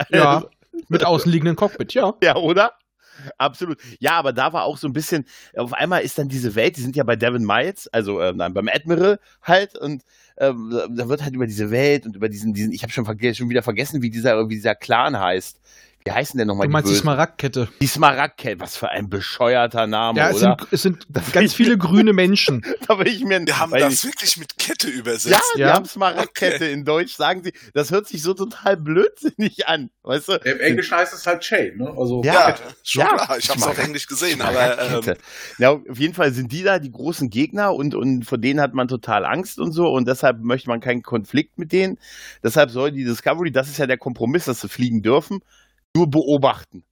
Ja, 0.09 0.43
mit 0.89 1.05
außenliegenden 1.05 1.55
Cockpit, 1.55 1.93
ja. 1.93 2.13
Ja, 2.23 2.35
oder? 2.35 2.73
Absolut. 3.37 3.79
Ja, 3.99 4.13
aber 4.13 4.33
da 4.33 4.53
war 4.53 4.63
auch 4.63 4.77
so 4.77 4.87
ein 4.87 4.93
bisschen, 4.93 5.25
auf 5.55 5.73
einmal 5.73 6.01
ist 6.01 6.17
dann 6.17 6.29
diese 6.29 6.55
Welt, 6.55 6.77
die 6.77 6.81
sind 6.81 6.95
ja 6.95 7.03
bei 7.03 7.15
Devin 7.15 7.45
Miles, 7.45 7.87
also 7.89 8.19
äh, 8.19 8.33
nein, 8.33 8.53
beim 8.53 8.67
Admiral 8.67 9.19
halt 9.41 9.77
und 9.77 10.03
ähm, 10.37 10.71
da 10.89 11.09
wird 11.09 11.23
halt 11.23 11.33
über 11.33 11.47
diese 11.47 11.71
Welt 11.71 12.05
und 12.05 12.15
über 12.15 12.29
diesen, 12.29 12.53
diesen 12.53 12.71
ich 12.71 12.83
habe 12.83 12.91
schon, 12.91 13.05
schon 13.05 13.49
wieder 13.49 13.63
vergessen, 13.63 14.01
wie 14.01 14.09
dieser, 14.09 14.49
wie 14.49 14.55
dieser 14.55 14.75
Clan 14.75 15.19
heißt 15.19 15.59
Wie 16.07 16.11
heißen 16.11 16.37
denn 16.37 16.47
nochmal 16.47 16.67
Du 16.67 16.69
die 16.69 16.73
meinst 16.73 16.87
die 16.87 16.91
Bösen? 16.93 17.01
Smaragdkette. 17.03 17.67
Die 17.81 17.87
Smaragdkette, 17.87 18.59
was 18.61 18.77
für 18.77 18.87
ein 18.89 19.09
bescheuerter 19.09 19.87
Name, 19.87 20.17
Ja, 20.19 20.29
es 20.29 20.37
oder? 20.37 20.55
sind, 20.59 20.67
es 20.73 20.81
sind 20.83 21.05
Das 21.09 21.31
ganz 21.33 21.53
viele 21.53 21.77
grüne 21.77 22.13
Menschen. 22.13 22.61
da 22.87 22.97
will 22.97 23.07
ich 23.07 23.23
mir 23.25 23.45
Wir 23.45 23.59
haben 23.59 23.71
das 23.73 23.93
ich- 23.93 24.03
wirklich 24.05 24.37
mit 24.37 24.57
Kette 24.57 24.87
übersetzt. 24.87 25.27
Ja, 25.29 25.39
die 25.55 25.59
Ja. 25.61 25.73
haben 25.73 25.85
Smaragdkette 25.85 26.65
in 26.65 26.85
Deutsch, 26.85 27.15
sagen 27.15 27.43
sie. 27.43 27.51
Das 27.73 27.91
hört 27.91 28.07
sich 28.07 28.21
so 28.23 28.33
total 28.33 28.77
blödsinnig 28.77 29.67
an, 29.67 29.89
weißt 30.03 30.29
du? 30.29 30.33
Im 30.45 30.59
Englischen 30.61 30.95
heißt 30.97 31.13
es 31.13 31.27
halt 31.27 31.41
Chain, 31.41 31.77
ne? 31.77 31.89
Also 31.97 32.21
Ja. 32.23 32.33
Ja, 32.51 32.55
schon 32.83 33.01
Ja, 33.01 33.07
klar. 33.15 33.37
Ich 33.37 33.49
habe 33.49 33.59
es 33.59 33.65
auf 33.67 33.77
Englisch 33.77 34.07
gesehen, 34.07 34.41
aber 34.41 34.79
ähm, 35.07 35.15
ja, 35.57 35.71
auf 35.71 35.99
jeden 35.99 36.13
Fall 36.13 36.31
sind 36.31 36.51
die 36.51 36.63
da 36.63 36.79
die 36.79 36.91
großen 36.91 37.29
Gegner 37.29 37.73
und, 37.75 37.95
und 37.95 38.23
vor 38.23 38.37
denen 38.37 38.61
hat 38.61 38.73
man 38.73 38.87
total 38.87 39.25
Angst 39.25 39.59
und 39.59 39.71
so 39.73 39.89
und 39.89 40.07
deshalb 40.07 40.39
möchte 40.41 40.69
man 40.69 40.79
keinen 40.79 41.03
Konflikt 41.03 41.57
mit 41.57 41.71
denen. 41.73 41.97
Deshalb 42.43 42.69
soll 42.71 42.91
die 42.91 43.03
Discovery, 43.03 43.51
das 43.51 43.67
ist 43.67 43.77
ja 43.77 43.87
der 43.87 43.97
Kompromiss, 43.97 44.45
dass 44.45 44.61
sie 44.61 44.69
fliegen 44.69 45.01
dürfen, 45.01 45.41
nur 45.97 46.09
beobachten. 46.09 46.83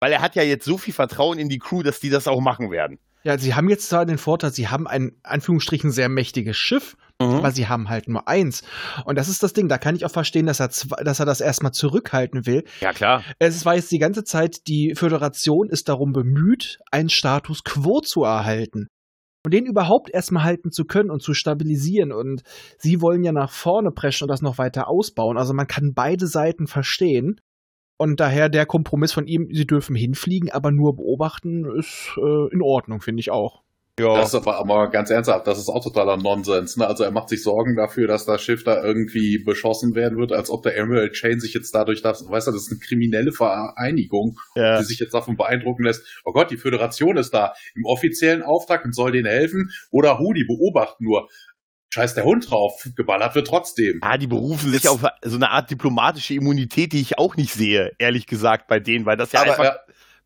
Weil 0.00 0.12
er 0.12 0.20
hat 0.20 0.34
ja 0.34 0.42
jetzt 0.42 0.64
so 0.64 0.78
viel 0.78 0.92
Vertrauen 0.92 1.38
in 1.38 1.48
die 1.48 1.58
Crew, 1.58 1.82
dass 1.82 2.00
die 2.00 2.10
das 2.10 2.28
auch 2.28 2.40
machen 2.40 2.70
werden. 2.70 2.98
Ja, 3.24 3.38
sie 3.38 3.54
haben 3.54 3.68
jetzt 3.68 3.88
zwar 3.88 4.04
den 4.04 4.18
Vorteil, 4.18 4.50
sie 4.50 4.68
haben 4.68 4.88
ein, 4.88 5.12
Anführungsstrichen, 5.22 5.92
sehr 5.92 6.08
mächtiges 6.08 6.56
Schiff, 6.56 6.96
aber 7.18 7.52
sie 7.52 7.68
haben 7.68 7.88
halt 7.88 8.08
nur 8.08 8.26
eins. 8.26 8.64
Und 9.04 9.16
das 9.16 9.28
ist 9.28 9.44
das 9.44 9.52
Ding, 9.52 9.68
da 9.68 9.78
kann 9.78 9.94
ich 9.94 10.04
auch 10.04 10.10
verstehen, 10.10 10.46
dass 10.46 10.58
er, 10.58 10.70
dass 11.04 11.20
er 11.20 11.26
das 11.26 11.40
erstmal 11.40 11.70
zurückhalten 11.70 12.46
will. 12.46 12.64
Ja, 12.80 12.92
klar. 12.92 13.22
Es 13.38 13.64
war 13.64 13.76
jetzt 13.76 13.92
die 13.92 14.00
ganze 14.00 14.24
Zeit, 14.24 14.66
die 14.66 14.94
Föderation 14.96 15.68
ist 15.68 15.88
darum 15.88 16.12
bemüht, 16.12 16.80
einen 16.90 17.10
Status 17.10 17.62
quo 17.62 18.00
zu 18.00 18.24
erhalten. 18.24 18.88
Und 19.44 19.54
den 19.54 19.66
überhaupt 19.66 20.10
erstmal 20.10 20.44
halten 20.44 20.72
zu 20.72 20.84
können 20.84 21.10
und 21.10 21.22
zu 21.22 21.34
stabilisieren. 21.34 22.12
Und 22.12 22.42
sie 22.78 23.00
wollen 23.00 23.22
ja 23.22 23.32
nach 23.32 23.50
vorne 23.50 23.90
preschen 23.90 24.24
und 24.24 24.30
das 24.30 24.42
noch 24.42 24.58
weiter 24.58 24.88
ausbauen. 24.88 25.36
Also 25.36 25.52
man 25.52 25.66
kann 25.66 25.94
beide 25.94 26.26
Seiten 26.26 26.66
verstehen. 26.66 27.40
Und 28.02 28.18
daher 28.18 28.48
der 28.48 28.66
Kompromiss 28.66 29.12
von 29.12 29.28
ihm, 29.28 29.48
sie 29.52 29.64
dürfen 29.64 29.94
hinfliegen, 29.94 30.50
aber 30.50 30.72
nur 30.72 30.96
beobachten, 30.96 31.64
ist 31.78 32.10
äh, 32.16 32.52
in 32.52 32.60
Ordnung, 32.60 33.00
finde 33.00 33.20
ich 33.20 33.30
auch. 33.30 33.62
Ja. 33.96 34.16
Das 34.16 34.30
ist 34.30 34.34
aber, 34.34 34.56
aber 34.56 34.90
ganz 34.90 35.08
ernsthaft, 35.10 35.46
das 35.46 35.60
ist 35.60 35.68
auch 35.68 35.84
totaler 35.84 36.16
Nonsens. 36.16 36.76
Ne? 36.76 36.84
Also 36.84 37.04
er 37.04 37.12
macht 37.12 37.28
sich 37.28 37.44
Sorgen 37.44 37.76
dafür, 37.76 38.08
dass 38.08 38.24
das 38.24 38.42
Schiff 38.42 38.64
da 38.64 38.82
irgendwie 38.82 39.38
beschossen 39.38 39.94
werden 39.94 40.18
wird, 40.18 40.32
als 40.32 40.50
ob 40.50 40.64
der 40.64 40.76
Emerald 40.76 41.12
Chain 41.12 41.38
sich 41.38 41.54
jetzt 41.54 41.72
dadurch, 41.76 42.02
das, 42.02 42.28
weißt 42.28 42.48
du, 42.48 42.50
das 42.50 42.62
ist 42.62 42.72
eine 42.72 42.80
kriminelle 42.80 43.30
Vereinigung, 43.30 44.36
ja. 44.56 44.80
die 44.80 44.84
sich 44.84 44.98
jetzt 44.98 45.14
davon 45.14 45.36
beeindrucken 45.36 45.84
lässt, 45.84 46.04
oh 46.24 46.32
Gott, 46.32 46.50
die 46.50 46.56
Föderation 46.56 47.16
ist 47.18 47.32
da 47.32 47.52
im 47.76 47.84
offiziellen 47.84 48.42
Auftrag 48.42 48.84
und 48.84 48.96
soll 48.96 49.12
denen 49.12 49.26
helfen. 49.26 49.70
Oder 49.92 50.18
Hu, 50.18 50.32
die 50.32 50.44
beobachten 50.44 51.04
nur. 51.04 51.28
Scheiß 51.94 52.14
der 52.14 52.24
Hund 52.24 52.50
drauf, 52.50 52.88
geballert 52.96 53.34
wird 53.34 53.46
trotzdem. 53.46 53.98
Ah, 54.00 54.16
die 54.16 54.26
berufen 54.26 54.70
sich 54.72 54.88
auf 54.88 55.00
so 55.22 55.36
eine 55.36 55.50
Art 55.50 55.70
diplomatische 55.70 56.32
Immunität, 56.34 56.92
die 56.94 57.00
ich 57.02 57.18
auch 57.18 57.36
nicht 57.36 57.52
sehe, 57.52 57.92
ehrlich 57.98 58.26
gesagt, 58.26 58.66
bei 58.66 58.80
denen, 58.80 59.04
weil 59.04 59.18
das 59.18 59.32
ja 59.32 59.40
Aber, 59.42 59.50
einfach 59.50 59.64
Ja, 59.64 59.78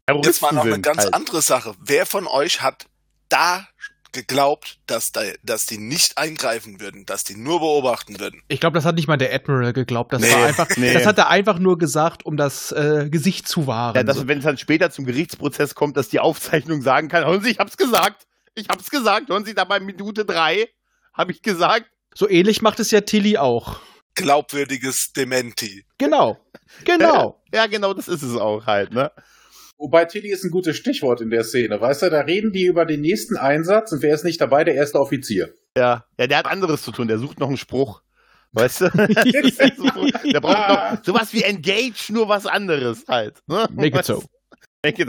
Terroristen 0.06 0.28
jetzt 0.30 0.42
mal 0.42 0.52
noch 0.52 0.64
eine 0.64 0.80
ganz 0.80 1.02
halt. 1.04 1.14
andere 1.14 1.42
Sache. 1.42 1.74
Wer 1.80 2.06
von 2.06 2.28
euch 2.28 2.62
hat 2.62 2.86
da 3.28 3.66
geglaubt, 4.12 4.78
dass, 4.86 5.10
da, 5.10 5.22
dass 5.42 5.66
die 5.66 5.76
nicht 5.78 6.16
eingreifen 6.18 6.80
würden, 6.80 7.04
dass 7.04 7.24
die 7.24 7.34
nur 7.36 7.58
beobachten 7.58 8.20
würden? 8.20 8.42
Ich 8.46 8.60
glaube, 8.60 8.74
das 8.76 8.84
hat 8.84 8.94
nicht 8.94 9.08
mal 9.08 9.16
der 9.18 9.34
Admiral 9.34 9.72
geglaubt. 9.72 10.12
Das 10.12 10.22
Nee, 10.22 10.30
war 10.30 10.46
einfach, 10.46 10.68
nee. 10.76 10.92
das 10.94 11.04
hat 11.04 11.18
er 11.18 11.28
einfach 11.28 11.58
nur 11.58 11.76
gesagt, 11.78 12.24
um 12.24 12.36
das 12.36 12.70
äh, 12.72 13.08
Gesicht 13.10 13.48
zu 13.48 13.66
wahren. 13.66 13.96
Ja, 13.96 14.04
dass, 14.04 14.26
wenn 14.28 14.38
es 14.38 14.44
dann 14.44 14.56
später 14.56 14.90
zum 14.92 15.04
Gerichtsprozess 15.04 15.74
kommt, 15.74 15.96
dass 15.96 16.08
die 16.08 16.20
Aufzeichnung 16.20 16.80
sagen 16.80 17.08
kann, 17.08 17.24
hören 17.26 17.42
Sie, 17.42 17.50
ich 17.50 17.58
hab's 17.58 17.76
gesagt, 17.76 18.26
ich 18.54 18.68
hab's 18.68 18.88
gesagt, 18.88 19.28
hören 19.28 19.44
Sie 19.44 19.54
da 19.54 19.64
bei 19.64 19.80
Minute 19.80 20.24
drei, 20.24 20.68
habe 21.16 21.32
ich 21.32 21.42
gesagt. 21.42 21.86
so 22.14 22.28
ähnlich 22.28 22.62
macht 22.62 22.80
es 22.80 22.90
ja 22.90 23.00
Tilly 23.00 23.36
auch. 23.38 23.80
Glaubwürdiges 24.14 25.12
Dementi. 25.12 25.84
Genau. 25.98 26.38
Genau. 26.84 27.42
Ja, 27.54 27.68
genau, 27.68 27.94
das 27.94 28.06
ist 28.06 28.22
es 28.22 28.36
auch 28.36 28.66
halt, 28.66 28.92
ne? 28.92 29.10
Wobei 29.78 30.04
Tilly 30.04 30.30
ist 30.30 30.44
ein 30.44 30.50
gutes 30.50 30.76
Stichwort 30.76 31.22
in 31.22 31.30
der 31.30 31.42
Szene. 31.42 31.80
Weißt 31.80 32.02
du, 32.02 32.10
da 32.10 32.20
reden 32.20 32.52
die 32.52 32.66
über 32.66 32.84
den 32.84 33.00
nächsten 33.00 33.38
Einsatz 33.38 33.92
und 33.92 34.02
wer 34.02 34.14
ist 34.14 34.24
nicht 34.24 34.40
dabei? 34.42 34.62
Der 34.64 34.74
erste 34.74 35.00
Offizier. 35.00 35.54
Ja. 35.74 36.04
Ja, 36.18 36.26
der 36.26 36.36
hat 36.36 36.46
anderes 36.46 36.82
zu 36.82 36.92
tun, 36.92 37.08
der 37.08 37.18
sucht 37.18 37.40
noch 37.40 37.48
einen 37.48 37.56
Spruch. 37.56 38.02
Weißt 38.52 38.82
du? 38.82 38.90
der 38.90 40.40
braucht 40.40 40.68
noch 40.68 40.98
sowas 41.04 41.32
wie 41.32 41.44
Engage, 41.44 42.10
nur 42.12 42.28
was 42.28 42.44
anderes 42.46 43.04
halt. 43.08 43.38
Ne? 43.46 43.66
Make 43.72 43.98
it 43.98 44.04
so. 44.04 44.22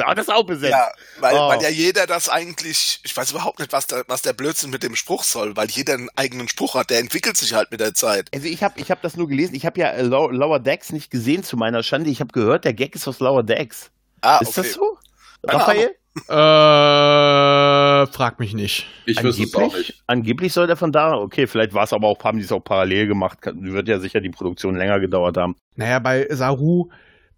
Aber 0.03 0.15
das 0.15 0.27
ist 0.27 0.33
auch 0.33 0.45
besetzt. 0.45 0.71
Ja, 0.71 0.87
weil, 1.19 1.35
Oh. 1.35 1.49
weil 1.49 1.61
ja 1.61 1.69
jeder 1.69 2.05
das 2.07 2.29
eigentlich, 2.29 2.99
ich 3.03 3.15
weiß 3.15 3.31
überhaupt 3.31 3.59
nicht, 3.59 3.71
was, 3.73 3.87
da, 3.87 4.03
was 4.07 4.21
der 4.21 4.33
Blödsinn 4.33 4.69
mit 4.69 4.83
dem 4.83 4.95
Spruch 4.95 5.23
soll, 5.23 5.55
weil 5.55 5.67
jeder 5.69 5.93
einen 5.95 6.09
eigenen 6.15 6.47
Spruch 6.47 6.75
hat, 6.75 6.89
der 6.89 6.99
entwickelt 6.99 7.37
sich 7.37 7.53
halt 7.53 7.71
mit 7.71 7.79
der 7.79 7.93
Zeit. 7.93 8.29
Also 8.33 8.47
ich 8.47 8.63
habe 8.63 8.79
ich 8.79 8.91
hab 8.91 9.01
das 9.01 9.15
nur 9.17 9.27
gelesen, 9.27 9.55
ich 9.55 9.65
habe 9.65 9.79
ja 9.79 9.87
äh, 9.89 10.01
Low- 10.03 10.29
Lower 10.29 10.59
Decks 10.59 10.91
nicht 10.91 11.11
gesehen 11.11 11.43
zu 11.43 11.57
meiner 11.57 11.83
Schande. 11.83 12.09
Ich 12.09 12.19
habe 12.19 12.31
gehört, 12.31 12.65
der 12.65 12.73
Gag 12.73 12.95
ist 12.95 13.07
aus 13.07 13.19
Lower 13.19 13.43
Decks. 13.43 13.91
Ah, 14.21 14.39
Ist 14.41 14.57
das 14.57 14.73
so? 14.73 14.97
Keine 15.45 15.59
Raphael? 15.59 15.91
Äh, 16.27 18.07
frag 18.07 18.39
mich 18.39 18.53
nicht. 18.53 18.87
Ich 19.05 19.21
wüsste 19.21 19.43
es 19.43 19.53
auch 19.53 19.59
Angeblich, 19.61 19.87
nicht. 19.89 20.03
angeblich 20.07 20.53
soll 20.53 20.67
der 20.67 20.75
von 20.75 20.91
da, 20.91 21.13
okay, 21.13 21.47
vielleicht 21.47 21.73
war 21.73 21.83
es 21.83 21.93
aber 21.93 22.07
auch, 22.07 22.23
haben 22.23 22.37
die 22.39 22.43
es 22.43 22.51
auch 22.51 22.59
parallel 22.59 23.07
gemacht. 23.07 23.39
Wird 23.43 23.87
ja 23.87 23.99
sicher 23.99 24.19
die 24.19 24.29
Produktion 24.29 24.75
länger 24.75 24.99
gedauert 24.99 25.37
haben. 25.37 25.55
Naja, 25.75 25.99
bei 25.99 26.27
Saru, 26.31 26.89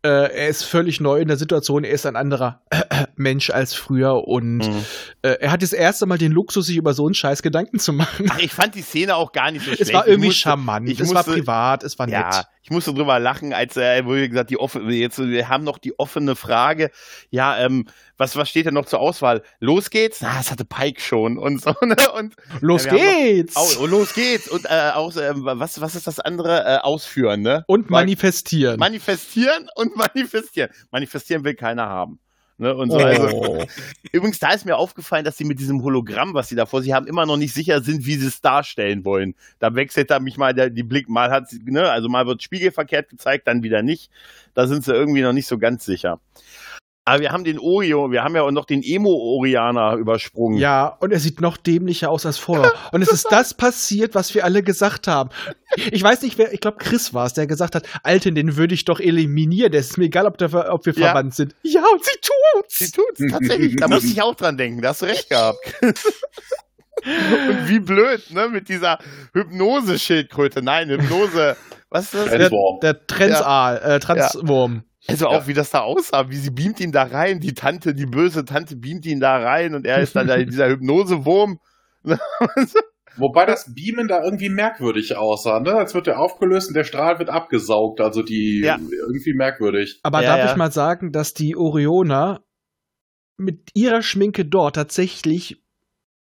äh, 0.01 0.07
er 0.09 0.47
ist 0.47 0.63
völlig 0.63 0.99
neu 1.01 1.19
in 1.19 1.27
der 1.27 1.37
Situation, 1.37 1.83
er 1.83 1.91
ist 1.91 2.05
ein 2.05 2.15
anderer 2.15 2.61
Mensch 3.15 3.49
als 3.49 3.73
früher 3.73 4.27
und 4.27 4.59
Mhm. 4.59 4.85
äh, 5.23 5.31
er 5.41 5.51
hat 5.51 5.61
das 5.61 5.73
erste 5.73 6.05
Mal 6.05 6.17
den 6.17 6.31
Luxus, 6.31 6.67
sich 6.67 6.77
über 6.77 6.93
so 6.93 7.05
einen 7.05 7.13
Scheiß 7.15 7.41
Gedanken 7.41 7.79
zu 7.79 7.91
machen. 7.93 8.27
Ach, 8.29 8.39
ich 8.39 8.51
fand 8.53 8.75
die 8.75 8.81
Szene 8.81 9.15
auch 9.15 9.31
gar 9.33 9.51
nicht 9.51 9.61
so 9.65 9.71
schlecht. 9.73 9.81
es 9.81 9.93
war 9.93 10.07
irgendwie 10.07 10.27
musste- 10.27 10.41
charmant, 10.41 10.89
es 10.89 10.99
war 10.99 11.23
musste- 11.23 11.31
privat, 11.33 11.83
es 11.83 11.99
war 11.99 12.07
nett. 12.07 12.13
Ja, 12.15 12.45
ich 12.61 12.69
musste 12.71 12.93
drüber 12.93 13.19
lachen, 13.19 13.51
als 13.53 13.75
er 13.77 14.05
wurde 14.05 14.29
gesagt, 14.29 14.49
die 14.49 14.57
offen, 14.59 14.89
jetzt 14.89 15.17
wir 15.19 15.49
haben 15.49 15.63
noch 15.63 15.77
die 15.77 15.97
offene 15.99 16.35
Frage. 16.35 16.91
Ja, 17.29 17.57
ähm, 17.57 17.87
was 18.19 18.35
was 18.35 18.47
steht 18.49 18.67
denn 18.67 18.75
noch 18.75 18.85
zur 18.85 18.99
Auswahl? 18.99 19.41
Los 19.59 19.89
geht's? 19.89 20.19
Na, 20.21 20.37
das 20.37 20.51
hatte 20.51 20.65
Pike 20.65 21.01
schon 21.01 21.39
und 21.39 21.61
so 21.63 21.73
ne? 21.81 21.95
und 22.15 22.35
Los 22.61 22.85
Ja, 22.85 22.93
geht's! 22.95 23.55
oh, 23.57 23.87
los 23.87 24.13
geht's 24.13 24.47
und 24.47 24.65
äh, 24.65 24.91
auch 24.93 25.15
ähm, 25.17 25.41
was 25.45 25.81
was 25.81 25.95
ist 25.95 26.05
das 26.05 26.19
andere 26.19 26.63
äh, 26.65 26.77
ausführen, 26.77 27.41
ne? 27.41 27.63
und 27.65 27.89
manifestieren. 27.89 28.77
Manifestieren 28.79 29.67
und 29.75 29.95
manifestieren. 30.15 30.69
Manifestieren 30.91 31.43
will 31.43 31.55
keiner 31.55 31.87
haben. 31.87 32.19
Ne? 32.61 32.75
Und 32.75 32.91
so, 32.91 32.97
Oh. 32.97 33.01
also, 33.01 33.65
übrigens, 34.11 34.37
da 34.39 34.51
ist 34.51 34.65
mir 34.65 34.75
aufgefallen, 34.75 35.23
dass 35.23 35.37
sie 35.37 35.45
mit 35.45 35.59
diesem 35.61 35.81
Hologramm, 35.81 36.33
was 36.33 36.49
sie 36.49 36.57
da 36.57 36.65
vor 36.65 36.81
sich 36.81 36.91
haben, 36.91 37.07
immer 37.07 37.25
noch 37.25 37.37
nicht 37.37 37.53
sicher 37.53 37.81
sind, 37.81 38.05
wie 38.05 38.15
sie 38.15 38.27
es 38.27 38.41
darstellen 38.41 39.05
wollen. 39.05 39.33
Da 39.59 39.75
wechselt 39.75 40.11
da 40.11 40.19
mich 40.19 40.35
mal 40.37 40.53
der, 40.53 40.69
die 40.69 40.83
Blick, 40.83 41.07
mal 41.07 41.31
hat 41.31 41.49
sie, 41.49 41.59
ne, 41.63 41.89
also 41.89 42.09
mal 42.09 42.27
wird 42.27 42.43
spiegelverkehrt 42.43 43.07
gezeigt, 43.07 43.47
dann 43.47 43.63
wieder 43.63 43.81
nicht. 43.81 44.11
Da 44.55 44.67
sind 44.67 44.83
sie 44.83 44.91
irgendwie 44.91 45.21
noch 45.21 45.31
nicht 45.31 45.47
so 45.47 45.57
ganz 45.57 45.85
sicher. 45.85 46.19
Aber 47.09 47.21
wir 47.21 47.31
haben 47.31 47.43
den 47.43 47.57
Oreo, 47.57 48.11
wir 48.11 48.23
haben 48.23 48.35
ja 48.35 48.43
auch 48.43 48.51
noch 48.51 48.65
den 48.65 48.83
Emo-Orianer 48.83 49.95
übersprungen. 49.95 50.59
Ja, 50.59 50.95
und 50.99 51.11
er 51.11 51.19
sieht 51.19 51.41
noch 51.41 51.57
dämlicher 51.57 52.11
aus 52.11 52.23
als 52.27 52.37
vorher. 52.37 52.71
Und 52.91 53.01
es 53.01 53.09
ist 53.09 53.25
das 53.31 53.55
passiert, 53.55 54.13
was 54.13 54.35
wir 54.35 54.45
alle 54.45 54.61
gesagt 54.61 55.07
haben. 55.07 55.31
Ich 55.91 56.03
weiß 56.03 56.21
nicht, 56.21 56.37
wer, 56.37 56.53
ich 56.53 56.59
glaube, 56.59 56.77
Chris 56.77 57.11
war 57.15 57.25
es, 57.25 57.33
der 57.33 57.47
gesagt 57.47 57.73
hat, 57.73 57.87
Alten, 58.03 58.35
den 58.35 58.57
würde 58.57 58.75
ich 58.75 58.85
doch 58.85 58.99
eliminieren. 58.99 59.71
Das 59.71 59.87
ist 59.87 59.97
mir 59.97 60.05
egal, 60.05 60.27
ob, 60.27 60.37
der, 60.37 60.71
ob 60.71 60.85
wir 60.85 60.93
Ja. 60.93 61.07
verwandt 61.07 61.33
sind. 61.33 61.55
Ja, 61.63 61.81
und 61.91 62.05
sie 62.05 62.11
tut's. 62.21 62.77
Sie 62.77 62.91
tut's, 62.91 63.21
tatsächlich. 63.31 63.75
Da 63.77 63.87
muss 63.87 64.03
ich 64.03 64.21
auch 64.21 64.35
dran 64.35 64.55
denken, 64.57 64.83
da 64.83 64.89
hast 64.89 65.01
du 65.01 65.07
recht 65.07 65.29
gehabt. 65.29 65.57
Und 67.01 67.69
wie 67.69 67.79
blöd, 67.79 68.29
ne, 68.31 68.49
mit 68.49 68.67
dieser 68.67 68.99
Hypnose-Schildkröte. 69.33 70.61
Nein, 70.61 70.89
Hypnose. 70.89 71.55
Was 71.89 72.13
ist 72.13 72.15
das? 72.15 72.29
Der, 72.29 72.49
der 72.81 73.07
Transaal, 73.07 73.77
äh, 73.77 73.99
Transwurm. 73.99 74.83
Also 75.07 75.27
auch, 75.27 75.47
wie 75.47 75.53
das 75.53 75.69
da 75.71 75.79
aussah, 75.81 76.29
wie 76.29 76.35
sie 76.35 76.51
beamt 76.51 76.79
ihn 76.79 76.91
da 76.91 77.03
rein, 77.03 77.39
die 77.39 77.53
Tante, 77.53 77.93
die 77.93 78.05
böse 78.05 78.43
Tante 78.45 78.75
beamt 78.75 79.05
ihn 79.05 79.19
da 79.19 79.37
rein 79.37 79.73
und 79.75 79.85
er 79.85 79.99
ist 79.99 80.15
dann 80.15 80.27
da 80.27 80.37
dieser 80.37 80.67
Hypnosewurm. 80.69 81.59
Wobei 83.17 83.45
das 83.45 83.73
Beamen 83.73 84.07
da 84.07 84.23
irgendwie 84.23 84.49
merkwürdig 84.49 85.15
aussah, 85.17 85.59
ne? 85.59 85.73
Als 85.73 85.93
wird 85.93 86.07
der 86.07 86.19
aufgelöst 86.19 86.69
und 86.69 86.73
der 86.75 86.83
Strahl 86.83 87.19
wird 87.19 87.29
abgesaugt. 87.29 87.99
Also 88.01 88.21
die 88.23 88.61
Ja. 88.63 88.77
irgendwie 88.77 89.33
merkwürdig. 89.33 89.99
Aber 90.03 90.21
Ja, 90.21 90.29
darf 90.35 90.45
ja. 90.45 90.51
ich 90.51 90.57
mal 90.57 90.71
sagen, 90.71 91.11
dass 91.11 91.33
die 91.33 91.55
Orioner 91.57 92.43
mit 93.37 93.69
ihrer 93.73 94.01
Schminke 94.01 94.45
dort 94.45 94.75
tatsächlich 94.75 95.61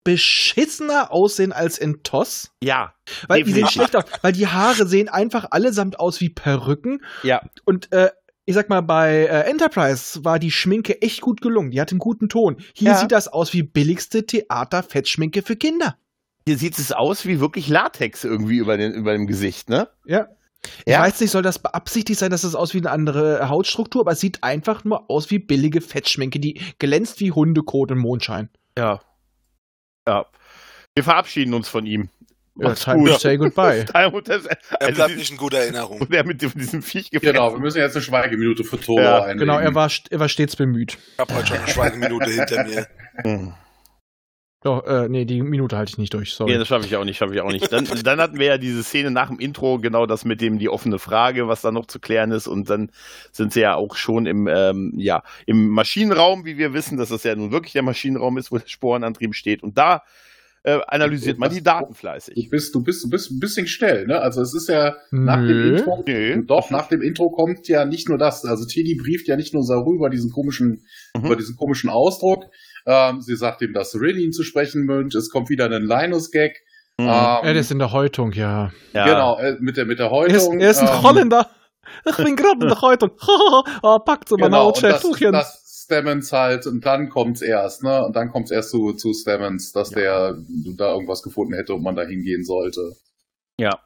beschissener 0.05 1.11
aussehen 1.13 1.53
als 1.53 1.77
in 1.79 2.03
Toss? 2.03 2.53
Ja, 2.63 2.95
Weil 3.27 3.43
die 3.43 3.53
sehen 3.53 3.67
schlecht 3.69 3.97
aus. 3.97 4.05
Weil 4.23 4.33
die 4.33 4.47
Haare 4.47 4.87
sehen 4.87 5.09
einfach 5.09 5.47
allesamt 5.51 5.99
aus 5.99 6.21
wie 6.21 6.31
Perücken. 6.31 7.03
ja. 7.25 7.43
Und 7.65 7.93
äh, 7.93 8.11
ich 8.47 8.55
sag 8.55 8.69
mal, 8.69 8.81
bei 8.81 9.25
äh, 9.27 9.51
Enterprise 9.51 10.25
war 10.25 10.39
die 10.39 10.51
Schminke 10.53 11.03
echt 11.03 11.21
gut 11.21 11.41
gelungen. 11.41 11.73
Die 11.73 11.81
hat 11.81 11.91
einen 11.91 11.99
guten 11.99 12.29
Ton. 12.29 12.57
Hier 12.75 12.93
Ja. 12.93 12.97
sieht 12.97 13.13
das 13.13 13.29
aus 13.29 13.53
wie 13.53 13.63
billigste 13.65 14.25
Theater-Fettschminke 14.25 15.43
für 15.43 15.57
Kinder. 15.57 15.97
Hier 16.47 16.57
sieht 16.57 16.79
es 16.79 16.93
aus 16.93 17.27
wie 17.27 17.41
wirklich 17.41 17.69
Latex 17.69 18.23
irgendwie 18.23 18.59
über, 18.59 18.77
den, 18.77 18.93
über 18.93 19.13
dem 19.13 19.27
Gesicht, 19.27 19.69
ne? 19.69 19.89
Ja. 20.05 20.29
Ich 20.85 20.93
Ja. 20.93 21.01
weiß 21.01 21.21
nicht, 21.21 21.31
soll 21.33 21.43
das 21.43 21.59
beabsichtigt 21.59 22.19
sein, 22.21 22.31
dass 22.31 22.45
es 22.45 22.55
aus 22.55 22.73
wie 22.73 22.79
eine 22.79 22.91
andere 22.91 23.49
Hautstruktur, 23.49 24.03
aber 24.03 24.13
es 24.13 24.21
sieht 24.21 24.43
einfach 24.45 24.85
nur 24.85 25.11
aus 25.11 25.31
wie 25.31 25.39
billige 25.41 25.81
Fettschminke, 25.81 26.39
die 26.41 26.61
glänzt 26.79 27.19
wie 27.21 27.33
Hundekot 27.33 27.91
im 27.91 27.99
Mondschein. 27.99 28.49
Ja. 28.79 29.01
Ja. 30.09 30.27
Wir 30.95 31.05
verabschieden 31.05 31.53
uns 31.53 31.69
von 31.69 31.85
ihm. 31.85 32.09
Ja, 32.59 32.75
time 32.75 33.05
to 33.05 33.19
say 33.19 33.37
goodbye. 33.37 33.85
er 33.93 34.11
bleibt 34.93 35.17
nicht 35.17 35.31
in 35.31 35.37
guter 35.37 35.59
Erinnerung. 35.59 36.01
Und 36.01 36.15
er 36.15 36.25
mit 36.25 36.43
diesem 36.43 36.83
Viech 36.83 37.11
gefressen. 37.11 37.35
Genau, 37.35 37.53
wir 37.53 37.61
müssen 37.61 37.79
jetzt 37.79 37.97
eine 37.97 38.03
Schweigeminute 38.03 38.65
für 38.65 38.81
Toro 38.81 39.01
ja, 39.01 39.23
einlegen. 39.23 39.41
Genau, 39.41 39.59
er 39.59 39.75
war, 39.75 39.91
er 40.11 40.21
war 40.21 40.29
stets 40.29 40.57
bemüht. 40.57 40.97
Ich 41.13 41.19
habe 41.19 41.35
heute 41.35 41.47
schon 41.49 41.59
eine 41.59 41.69
Schweigeminute 41.69 42.31
hinter 42.31 42.65
mir. 42.65 42.87
Hm. 43.23 43.55
Doch, 44.63 44.85
äh, 44.85 45.09
nee, 45.09 45.25
die 45.25 45.43
Minute 45.43 45.77
halte 45.77 45.91
ich 45.91 45.99
nicht 45.99 46.13
durch, 46.13 46.33
sorry. 46.33 46.51
Nee, 46.51 46.59
das 46.59 46.67
schaffe 46.67 46.87
ich 46.87 46.97
auch 46.97 47.05
nicht, 47.05 47.19
schaffe 47.19 47.33
ich 47.35 47.41
auch 47.41 47.53
nicht. 47.53 47.73
Dann, 47.73 47.87
dann 48.03 48.21
hatten 48.21 48.41
wir 48.41 48.47
ja 48.47 48.59
diese 48.59 48.83
Szene 48.83 49.13
nach 49.13 49.29
dem 49.29 49.39
Intro, 49.39 49.79
genau 49.79 50.07
das 50.07 50.25
mit 50.25 50.41
dem, 50.41 50.59
die 50.59 50.69
offene 50.69 50.99
Frage, 50.99 51.47
was 51.47 51.61
da 51.61 51.71
noch 51.71 51.87
zu 51.87 52.01
klären 52.01 52.33
ist. 52.33 52.49
Und 52.49 52.69
dann 52.69 52.91
sind 53.31 53.53
sie 53.53 53.61
ja 53.61 53.77
auch 53.77 53.95
schon 53.95 54.27
im, 54.27 54.49
ähm, 54.49 54.93
ja, 54.97 55.23
im 55.45 55.69
Maschinenraum, 55.69 56.47
wie 56.47 56.59
wir 56.59 56.73
wissen, 56.73 56.99
dass 56.99 57.11
das 57.11 57.23
ja 57.23 57.37
nun 57.37 57.53
wirklich 57.53 57.75
der 57.75 57.83
Maschinenraum 57.83 58.39
ist, 58.39 58.51
wo 58.51 58.59
der 58.59 58.67
Sporenantrieb 58.67 59.37
steht. 59.37 59.63
Und 59.63 59.79
da 59.79 60.03
äh, 60.67 60.81
analysiert 60.89 61.39
man 61.39 61.51
die 61.51 61.63
Daten 61.63 61.95
fleißig. 61.95 62.35
Du 62.35 62.51
bist, 62.51 62.75
du 62.75 62.83
bist, 62.83 63.05
du 63.05 63.09
bist 63.09 63.31
ein 63.31 63.39
bisschen 63.39 63.69
schnell, 63.69 64.07
ne? 64.07 64.21
Also 64.21 64.43
es 64.43 64.53
ist 64.53 64.69
ja 64.69 64.97
nach 65.13 65.41
Nö. 65.41 65.47
dem 65.47 65.77
Intro, 65.77 66.05
Nö. 66.07 66.43
doch, 66.45 66.71
nach 66.71 66.89
dem 66.89 67.03
Intro 67.03 67.31
kommt 67.31 67.69
ja 67.69 67.85
nicht 67.85 68.09
nur 68.09 68.19
das. 68.19 68.45
Also 68.45 68.67
Tilly 68.67 68.97
brieft 68.97 69.29
ja 69.29 69.37
nicht 69.37 69.55
nur 69.55 69.63
Saru 69.63 69.95
über 69.95 70.11
diesen 70.11 70.33
komischen, 70.33 70.83
mhm. 71.17 71.25
über 71.25 71.37
diesen 71.37 71.57
komischen 71.57 71.89
Ausdruck, 71.89 72.47
ähm, 72.85 73.21
sie 73.21 73.37
sagt 73.37 73.63
ihm, 73.63 73.73
dass 73.73 73.95
Rillian 73.95 74.33
zu 74.33 74.43
sprechen 74.43 74.89
wünscht. 74.89 75.17
Es 75.17 75.31
kommt 75.31 75.51
wieder 75.51 75.67
ein 75.67 75.83
Linus-Gag. 75.83 76.63
Mhm. 76.99 77.07
Ähm, 77.07 77.39
er 77.43 77.55
ist 77.55 77.71
in 77.71 77.79
der 77.79 77.93
Häutung, 77.93 78.33
ja. 78.33 78.73
ja. 78.93 79.05
Genau, 79.05 79.39
äh, 79.39 79.57
mit 79.61 79.77
der, 79.77 79.87
mit 79.87 79.99
der 79.99 80.11
Häutung. 80.11 80.61
Er 80.61 80.71
ist, 80.71 80.81
er 80.81 80.85
ist 80.85 80.91
ein 80.91 80.97
ähm, 80.97 81.03
Holländer. 81.03 81.51
Ich 82.05 82.17
bin 82.17 82.35
gerade 82.37 82.61
in 82.61 82.69
der 82.69 82.81
Häutung. 82.83 83.11
oh, 83.83 83.99
packt 83.99 84.29
so 84.29 84.37
genau, 84.37 84.49
mein 84.49 84.61
Hautschäfchen. 84.61 85.33
Das, 85.33 85.63
das 85.63 85.66
Stammens 85.87 86.33
halt, 86.33 86.67
und 86.67 86.85
dann 86.85 87.09
kommt's 87.09 87.43
erst, 87.43 87.83
ne? 87.83 88.05
Und 88.05 88.17
dann 88.17 88.31
kommt's 88.31 88.51
erst 88.51 88.71
zu, 88.71 88.93
zu 88.93 89.15
Stammens, 89.15 89.73
dass 89.73 89.91
ja. 89.91 89.97
der 90.33 90.39
da 90.77 90.93
irgendwas 90.93 91.23
gefunden 91.23 91.55
hätte 91.55 91.75
und 91.75 91.83
man 91.83 91.95
da 91.97 92.03
hingehen 92.03 92.45
sollte. 92.45 92.97
Ja. 93.59 93.81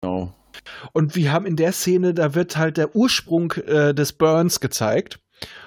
Genau. 0.00 0.32
Und 0.92 1.16
wir 1.16 1.32
haben 1.32 1.44
in 1.44 1.56
der 1.56 1.72
Szene, 1.72 2.14
da 2.14 2.34
wird 2.34 2.56
halt 2.56 2.76
der 2.76 2.94
Ursprung 2.94 3.52
äh, 3.52 3.94
des 3.94 4.12
Burns 4.12 4.60
gezeigt. 4.60 5.18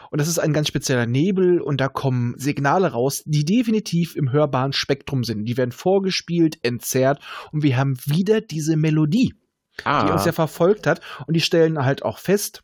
Und 0.09 0.19
das 0.19 0.27
ist 0.27 0.39
ein 0.39 0.53
ganz 0.53 0.67
spezieller 0.69 1.05
Nebel 1.05 1.61
und 1.61 1.79
da 1.79 1.87
kommen 1.87 2.33
Signale 2.37 2.93
raus, 2.93 3.21
die 3.25 3.45
definitiv 3.45 4.15
im 4.15 4.31
hörbaren 4.31 4.73
Spektrum 4.73 5.23
sind. 5.23 5.45
Die 5.45 5.55
werden 5.55 5.71
vorgespielt, 5.71 6.57
entzerrt 6.63 7.21
und 7.51 7.61
wir 7.61 7.77
haben 7.77 7.95
wieder 8.05 8.41
diese 8.41 8.75
Melodie, 8.75 9.35
ah. 9.83 10.05
die 10.05 10.11
uns 10.11 10.25
ja 10.25 10.31
verfolgt 10.31 10.87
hat. 10.87 11.01
Und 11.27 11.35
die 11.35 11.41
stellen 11.41 11.85
halt 11.85 12.01
auch 12.03 12.17
fest, 12.17 12.63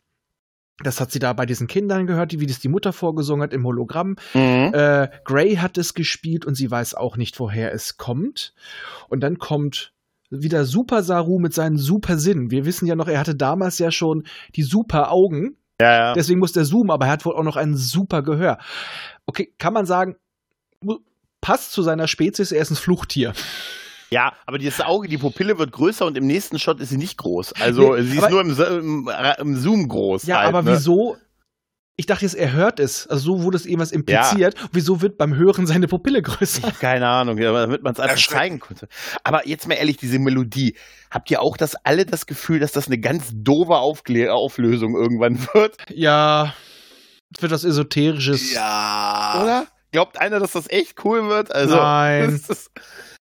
das 0.82 1.00
hat 1.00 1.10
sie 1.10 1.18
da 1.18 1.32
bei 1.32 1.46
diesen 1.46 1.66
Kindern 1.66 2.06
gehört, 2.06 2.38
wie 2.38 2.46
das 2.46 2.60
die 2.60 2.68
Mutter 2.68 2.92
vorgesungen 2.92 3.42
hat 3.42 3.52
im 3.52 3.64
Hologramm. 3.64 4.16
Mhm. 4.34 4.72
Äh, 4.74 5.08
Gray 5.24 5.56
hat 5.56 5.78
es 5.78 5.94
gespielt 5.94 6.44
und 6.44 6.54
sie 6.54 6.70
weiß 6.70 6.94
auch 6.94 7.16
nicht, 7.16 7.38
woher 7.40 7.72
es 7.72 7.96
kommt. 7.96 8.54
Und 9.08 9.20
dann 9.20 9.38
kommt 9.38 9.92
wieder 10.28 10.64
Super 10.64 11.02
Saru 11.02 11.38
mit 11.38 11.54
seinen 11.54 11.78
super 11.78 12.18
Sinn. 12.18 12.50
Wir 12.50 12.66
wissen 12.66 12.86
ja 12.86 12.96
noch, 12.96 13.08
er 13.08 13.20
hatte 13.20 13.34
damals 13.34 13.78
ja 13.78 13.90
schon 13.90 14.24
die 14.54 14.64
super 14.64 15.12
Augen. 15.12 15.56
Ja, 15.80 15.92
ja. 15.92 16.12
Deswegen 16.14 16.40
muss 16.40 16.52
der 16.52 16.64
zoomen, 16.64 16.90
aber 16.90 17.06
er 17.06 17.12
hat 17.12 17.24
wohl 17.24 17.34
auch 17.34 17.42
noch 17.42 17.56
ein 17.56 17.76
super 17.76 18.22
Gehör. 18.22 18.58
Okay, 19.26 19.52
kann 19.58 19.72
man 19.72 19.86
sagen, 19.86 20.16
passt 21.40 21.72
zu 21.72 21.82
seiner 21.82 22.08
Spezies, 22.08 22.52
er 22.52 22.62
ist 22.62 22.70
ein 22.70 22.76
Fluchttier. 22.76 23.32
Ja, 24.10 24.32
aber 24.46 24.58
dieses 24.58 24.80
Auge, 24.80 25.08
die 25.08 25.18
Pupille 25.18 25.58
wird 25.58 25.72
größer 25.72 26.06
und 26.06 26.16
im 26.16 26.26
nächsten 26.26 26.58
Shot 26.58 26.80
ist 26.80 26.90
sie 26.90 26.96
nicht 26.96 27.18
groß. 27.18 27.54
Also 27.60 27.94
nee, 27.94 28.02
sie 28.02 28.18
ist 28.18 28.30
nur 28.30 28.40
im, 28.40 28.50
im, 28.50 29.08
im, 29.38 29.56
Zoom 29.56 29.88
groß. 29.88 30.26
Ja, 30.26 30.38
halt, 30.38 30.48
aber 30.48 30.62
ne? 30.62 30.72
wieso 30.72 31.16
ich 31.98 32.04
dachte 32.04 32.26
jetzt, 32.26 32.34
er 32.34 32.52
hört 32.52 32.78
es. 32.78 33.06
Also 33.06 33.36
so 33.36 33.42
wurde 33.42 33.56
es 33.56 33.64
irgendwas 33.64 33.90
impliziert. 33.90 34.54
Ja. 34.58 34.68
Wieso 34.72 35.00
wird 35.00 35.16
beim 35.16 35.34
Hören 35.34 35.66
seine 35.66 35.88
Pupille 35.88 36.20
größer? 36.20 36.70
Keine 36.78 37.08
Ahnung, 37.08 37.38
damit 37.38 37.82
man 37.82 37.94
es 37.94 38.00
einfach 38.00 38.18
zeigen 38.18 38.60
konnte. 38.60 38.86
Aber 39.24 39.48
jetzt 39.48 39.66
mal 39.66 39.74
ehrlich, 39.74 39.96
diese 39.96 40.18
Melodie. 40.18 40.76
Habt 41.10 41.30
ihr 41.30 41.40
auch 41.40 41.56
das 41.56 41.74
alle 41.84 42.04
das 42.04 42.26
Gefühl, 42.26 42.58
dass 42.58 42.72
das 42.72 42.86
eine 42.88 42.98
ganz 42.98 43.30
doofe 43.32 43.76
Aufklä 43.76 44.28
Auflösung 44.28 44.94
irgendwann 44.94 45.38
wird? 45.54 45.76
Ja. 45.88 46.52
Wird 47.40 47.52
was 47.52 47.64
Esoterisches. 47.64 48.52
Ja. 48.52 49.40
Oder? 49.42 49.66
Glaubt 49.90 50.20
einer, 50.20 50.38
dass 50.38 50.52
das 50.52 50.68
echt 50.68 51.02
cool 51.04 51.28
wird? 51.28 51.50
Also, 51.50 51.76
Nein. 51.76 52.34
Ist, 52.48 52.70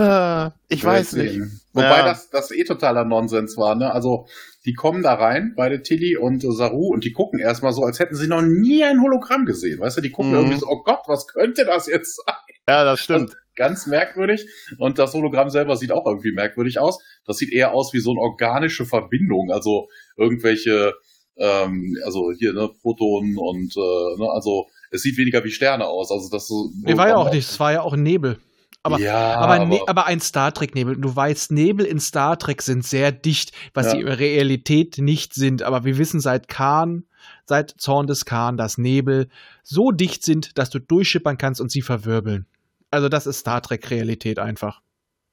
äh, 0.00 0.50
ich 0.68 0.84
weiß 0.84 1.12
nicht. 1.14 1.40
Wobei 1.72 1.98
ja. 1.98 2.04
das, 2.04 2.30
das 2.30 2.50
eh 2.50 2.64
totaler 2.64 3.04
Nonsens 3.04 3.56
war, 3.56 3.74
ne? 3.74 3.92
Also, 3.92 4.26
die 4.64 4.74
kommen 4.74 5.02
da 5.02 5.14
rein, 5.14 5.54
beide 5.56 5.82
Tilly 5.82 6.16
und 6.16 6.42
Saru, 6.42 6.88
und 6.88 7.04
die 7.04 7.12
gucken 7.12 7.38
erstmal 7.38 7.72
so, 7.72 7.84
als 7.84 7.98
hätten 7.98 8.14
sie 8.14 8.26
noch 8.26 8.42
nie 8.42 8.82
ein 8.84 9.00
Hologramm 9.00 9.46
gesehen. 9.46 9.80
Weißt 9.80 9.96
du, 9.96 10.00
die 10.00 10.10
gucken 10.10 10.32
mhm. 10.32 10.38
irgendwie 10.38 10.58
so, 10.58 10.66
oh 10.66 10.82
Gott, 10.82 11.02
was 11.06 11.26
könnte 11.26 11.64
das 11.64 11.86
jetzt 11.86 12.16
sein? 12.16 12.34
Ja, 12.68 12.84
das 12.84 13.00
stimmt. 13.00 13.36
ganz 13.56 13.86
merkwürdig. 13.86 14.46
Und 14.78 14.98
das 14.98 15.14
Hologramm 15.14 15.50
selber 15.50 15.76
sieht 15.76 15.92
auch 15.92 16.06
irgendwie 16.06 16.32
merkwürdig 16.32 16.78
aus. 16.78 16.98
Das 17.24 17.36
sieht 17.36 17.52
eher 17.52 17.72
aus 17.72 17.92
wie 17.92 18.00
so 18.00 18.10
eine 18.10 18.20
organische 18.20 18.84
Verbindung, 18.84 19.50
also 19.50 19.88
irgendwelche, 20.16 20.94
ähm, 21.36 21.96
also 22.04 22.32
hier, 22.32 22.52
ne, 22.52 22.70
Protonen 22.82 23.38
und, 23.38 23.76
äh, 23.76 24.18
ne, 24.18 24.30
also 24.30 24.66
es 24.90 25.02
sieht 25.02 25.16
weniger 25.16 25.44
wie 25.44 25.50
Sterne 25.50 25.86
aus. 25.86 26.10
Also 26.10 26.28
das 26.30 26.46
so. 26.46 26.70
Nee, 26.82 26.96
war 26.96 27.08
ja 27.08 27.16
auch 27.16 27.32
nicht, 27.32 27.48
es 27.48 27.60
war 27.60 27.72
ja 27.72 27.82
auch 27.82 27.92
ein 27.92 28.02
Nebel. 28.02 28.38
Aber, 28.82 28.98
ja, 28.98 29.34
aber, 29.34 29.54
aber, 29.54 29.66
ne, 29.66 29.80
aber, 29.86 30.06
ein 30.06 30.20
Star 30.20 30.54
Trek-Nebel. 30.54 30.96
Du 30.96 31.14
weißt, 31.14 31.52
Nebel 31.52 31.84
in 31.84 32.00
Star 32.00 32.38
Trek 32.38 32.62
sind 32.62 32.84
sehr 32.84 33.12
dicht, 33.12 33.52
was 33.74 33.86
ja. 33.86 33.92
sie 33.92 34.00
in 34.00 34.08
Realität 34.08 34.98
nicht 34.98 35.34
sind. 35.34 35.62
Aber 35.62 35.84
wir 35.84 35.98
wissen 35.98 36.20
seit 36.20 36.48
Khan, 36.48 37.04
seit 37.44 37.74
Zorn 37.78 38.06
des 38.06 38.24
Khan, 38.24 38.56
dass 38.56 38.78
Nebel 38.78 39.28
so 39.62 39.90
dicht 39.90 40.24
sind, 40.24 40.56
dass 40.56 40.70
du 40.70 40.78
durchschippern 40.78 41.36
kannst 41.36 41.60
und 41.60 41.70
sie 41.70 41.82
verwirbeln. 41.82 42.46
Also 42.90 43.08
das 43.10 43.26
ist 43.26 43.40
Star 43.40 43.60
Trek-Realität 43.60 44.38
einfach. 44.38 44.80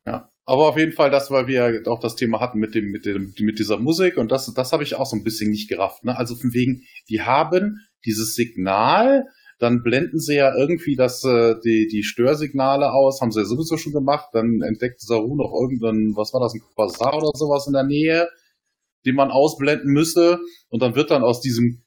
Ja. 0.06 0.30
Aber 0.46 0.70
auf 0.70 0.78
jeden 0.78 0.94
Fall 0.94 1.12
das, 1.12 1.30
weil 1.30 1.48
wir 1.48 1.84
auch 1.88 2.00
das 2.00 2.16
Thema 2.16 2.40
hatten 2.40 2.60
mit 2.60 2.74
dem, 2.74 2.90
mit 2.90 3.06
dem, 3.06 3.34
mit 3.38 3.60
dieser 3.60 3.80
Musik 3.80 4.18
und 4.18 4.32
das, 4.32 4.54
das 4.54 4.72
habe 4.72 4.84
ich 4.84 4.96
auch 4.96 5.06
so 5.06 5.18
ein 5.18 5.24
bisschen 5.26 5.52
nicht 5.52 5.68
gerafft. 5.68 6.06
Ne? 6.06 6.18
Also 6.18 6.36
von 6.36 6.54
wegen, 6.54 6.84
die 7.10 7.22
haben 7.22 7.82
dieses 8.06 8.34
Signal, 8.36 9.26
dann 9.60 9.82
blenden 9.82 10.20
sie 10.20 10.36
ja 10.36 10.56
irgendwie 10.56 10.96
das, 10.96 11.24
äh, 11.24 11.56
die, 11.64 11.88
die 11.88 12.04
Störsignale 12.04 12.92
aus, 12.92 13.22
haben 13.22 13.32
sie 13.32 13.40
ja 13.40 13.46
sowieso 13.46 13.78
schon 13.78 13.94
gemacht. 13.94 14.30
Dann 14.34 14.62
entdeckt 14.62 15.02
Saru 15.02 15.36
noch 15.36 15.52
irgendeinen, 15.54 16.16
was 16.16 16.34
war 16.34 16.42
das, 16.42 16.54
ein 16.54 16.62
Quasar 16.76 17.18
oder 17.18 17.32
sowas 17.34 17.66
in 17.68 17.74
der 17.74 17.84
Nähe, 17.84 18.28
den 19.06 19.16
man 19.16 19.32
ausblenden 19.32 19.92
müsse. 19.92 20.40
Und 20.70 20.82
dann 20.82 20.96
wird 20.96 21.12
dann 21.12 21.24
aus 21.24 21.42
diesem, 21.42 21.84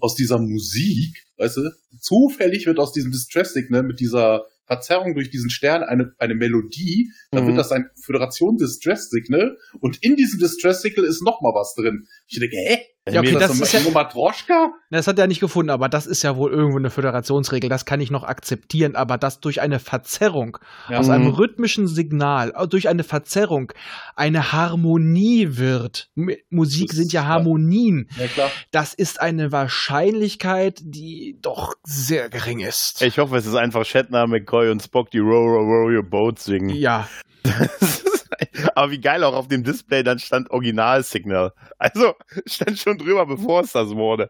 aus 0.00 0.14
dieser 0.14 0.38
Musik, 0.38 1.24
weißt 1.36 1.58
du, 1.58 1.70
zufällig 2.00 2.66
wird 2.66 2.78
aus 2.78 2.92
diesem 2.92 3.12
Distress-Signal 3.12 3.84
mit 3.84 4.00
dieser 4.00 4.46
Verzerrung 4.66 5.14
durch 5.14 5.30
diesen 5.30 5.48
Stern 5.50 5.82
eine, 5.84 6.12
eine 6.18 6.34
Melodie, 6.34 7.12
dann 7.30 7.44
mhm. 7.44 7.48
wird 7.48 7.58
das 7.58 7.72
ein 7.72 7.88
Föderation 8.02 8.56
Distress 8.56 9.10
Signal 9.10 9.56
und 9.80 10.02
in 10.02 10.16
diesem 10.16 10.40
Distress 10.40 10.82
Signal 10.82 11.06
ist 11.06 11.22
noch 11.22 11.40
mal 11.40 11.54
was 11.54 11.74
drin. 11.74 12.08
Ich 12.26 12.40
denke, 12.40 12.56
hä? 12.56 12.78
Ja, 13.08 13.20
okay, 13.20 13.34
das, 13.34 13.58
das 13.58 13.60
ist 13.60 13.72
ja 13.72 13.90
Matroschka? 13.92 14.72
Das 14.90 15.06
hat 15.06 15.16
er 15.18 15.28
nicht 15.28 15.38
gefunden, 15.38 15.70
aber 15.70 15.88
das 15.88 16.06
ist 16.06 16.24
ja 16.24 16.36
wohl 16.36 16.50
irgendwo 16.50 16.78
eine 16.78 16.90
Föderationsregel. 16.90 17.70
Das 17.70 17.84
kann 17.84 18.00
ich 18.00 18.10
noch 18.10 18.24
akzeptieren, 18.24 18.96
aber 18.96 19.16
dass 19.16 19.38
durch 19.38 19.60
eine 19.60 19.78
Verzerrung 19.78 20.58
ja. 20.88 20.98
aus 20.98 21.08
einem 21.08 21.26
mhm. 21.26 21.34
rhythmischen 21.34 21.86
Signal, 21.86 22.52
durch 22.68 22.88
eine 22.88 23.04
Verzerrung 23.04 23.72
eine 24.16 24.52
Harmonie 24.52 25.56
wird. 25.56 26.10
Musik 26.50 26.92
sind 26.92 27.12
ja 27.12 27.26
Harmonien. 27.26 28.08
Ja, 28.18 28.26
klar. 28.26 28.50
Das 28.72 28.92
ist 28.92 29.20
eine 29.20 29.52
Wahrscheinlichkeit, 29.52 30.80
die 30.82 31.38
doch 31.40 31.74
sehr 31.84 32.28
gering 32.28 32.58
ist. 32.58 33.02
Ich 33.02 33.18
hoffe, 33.18 33.36
es 33.36 33.46
ist 33.46 33.54
einfach 33.54 33.84
Shatner, 33.84 34.26
McCoy 34.26 34.70
und 34.70 34.82
Spock, 34.82 35.10
die 35.12 35.18
Row, 35.18 35.46
Row, 35.46 35.64
Row 35.64 35.96
Your 35.96 36.02
Boat 36.02 36.40
singen. 36.40 36.70
Ja. 36.70 37.08
Aber 38.74 38.90
wie 38.90 39.00
geil 39.00 39.24
auch 39.24 39.34
auf 39.34 39.48
dem 39.48 39.64
Display 39.64 40.02
dann 40.02 40.18
stand 40.18 40.50
Original-Signal. 40.50 41.52
Also 41.78 42.14
stand 42.46 42.78
schon 42.78 42.98
drüber, 42.98 43.26
bevor 43.26 43.62
es 43.62 43.72
das 43.72 43.90
wurde. 43.90 44.28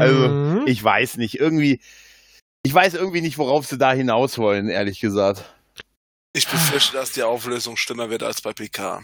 Also 0.00 0.28
mhm. 0.28 0.62
ich 0.66 0.82
weiß 0.82 1.16
nicht, 1.16 1.38
irgendwie, 1.38 1.80
ich 2.62 2.72
weiß 2.72 2.94
irgendwie 2.94 3.20
nicht, 3.20 3.38
worauf 3.38 3.66
sie 3.66 3.78
da 3.78 3.92
hinaus 3.92 4.38
wollen, 4.38 4.68
ehrlich 4.68 5.00
gesagt. 5.00 5.44
Ich 6.32 6.46
befürchte, 6.46 6.96
dass 6.96 7.12
die 7.12 7.22
Auflösung 7.22 7.76
schlimmer 7.76 8.10
wird 8.10 8.22
als 8.22 8.42
bei 8.42 8.52
PK. 8.52 9.02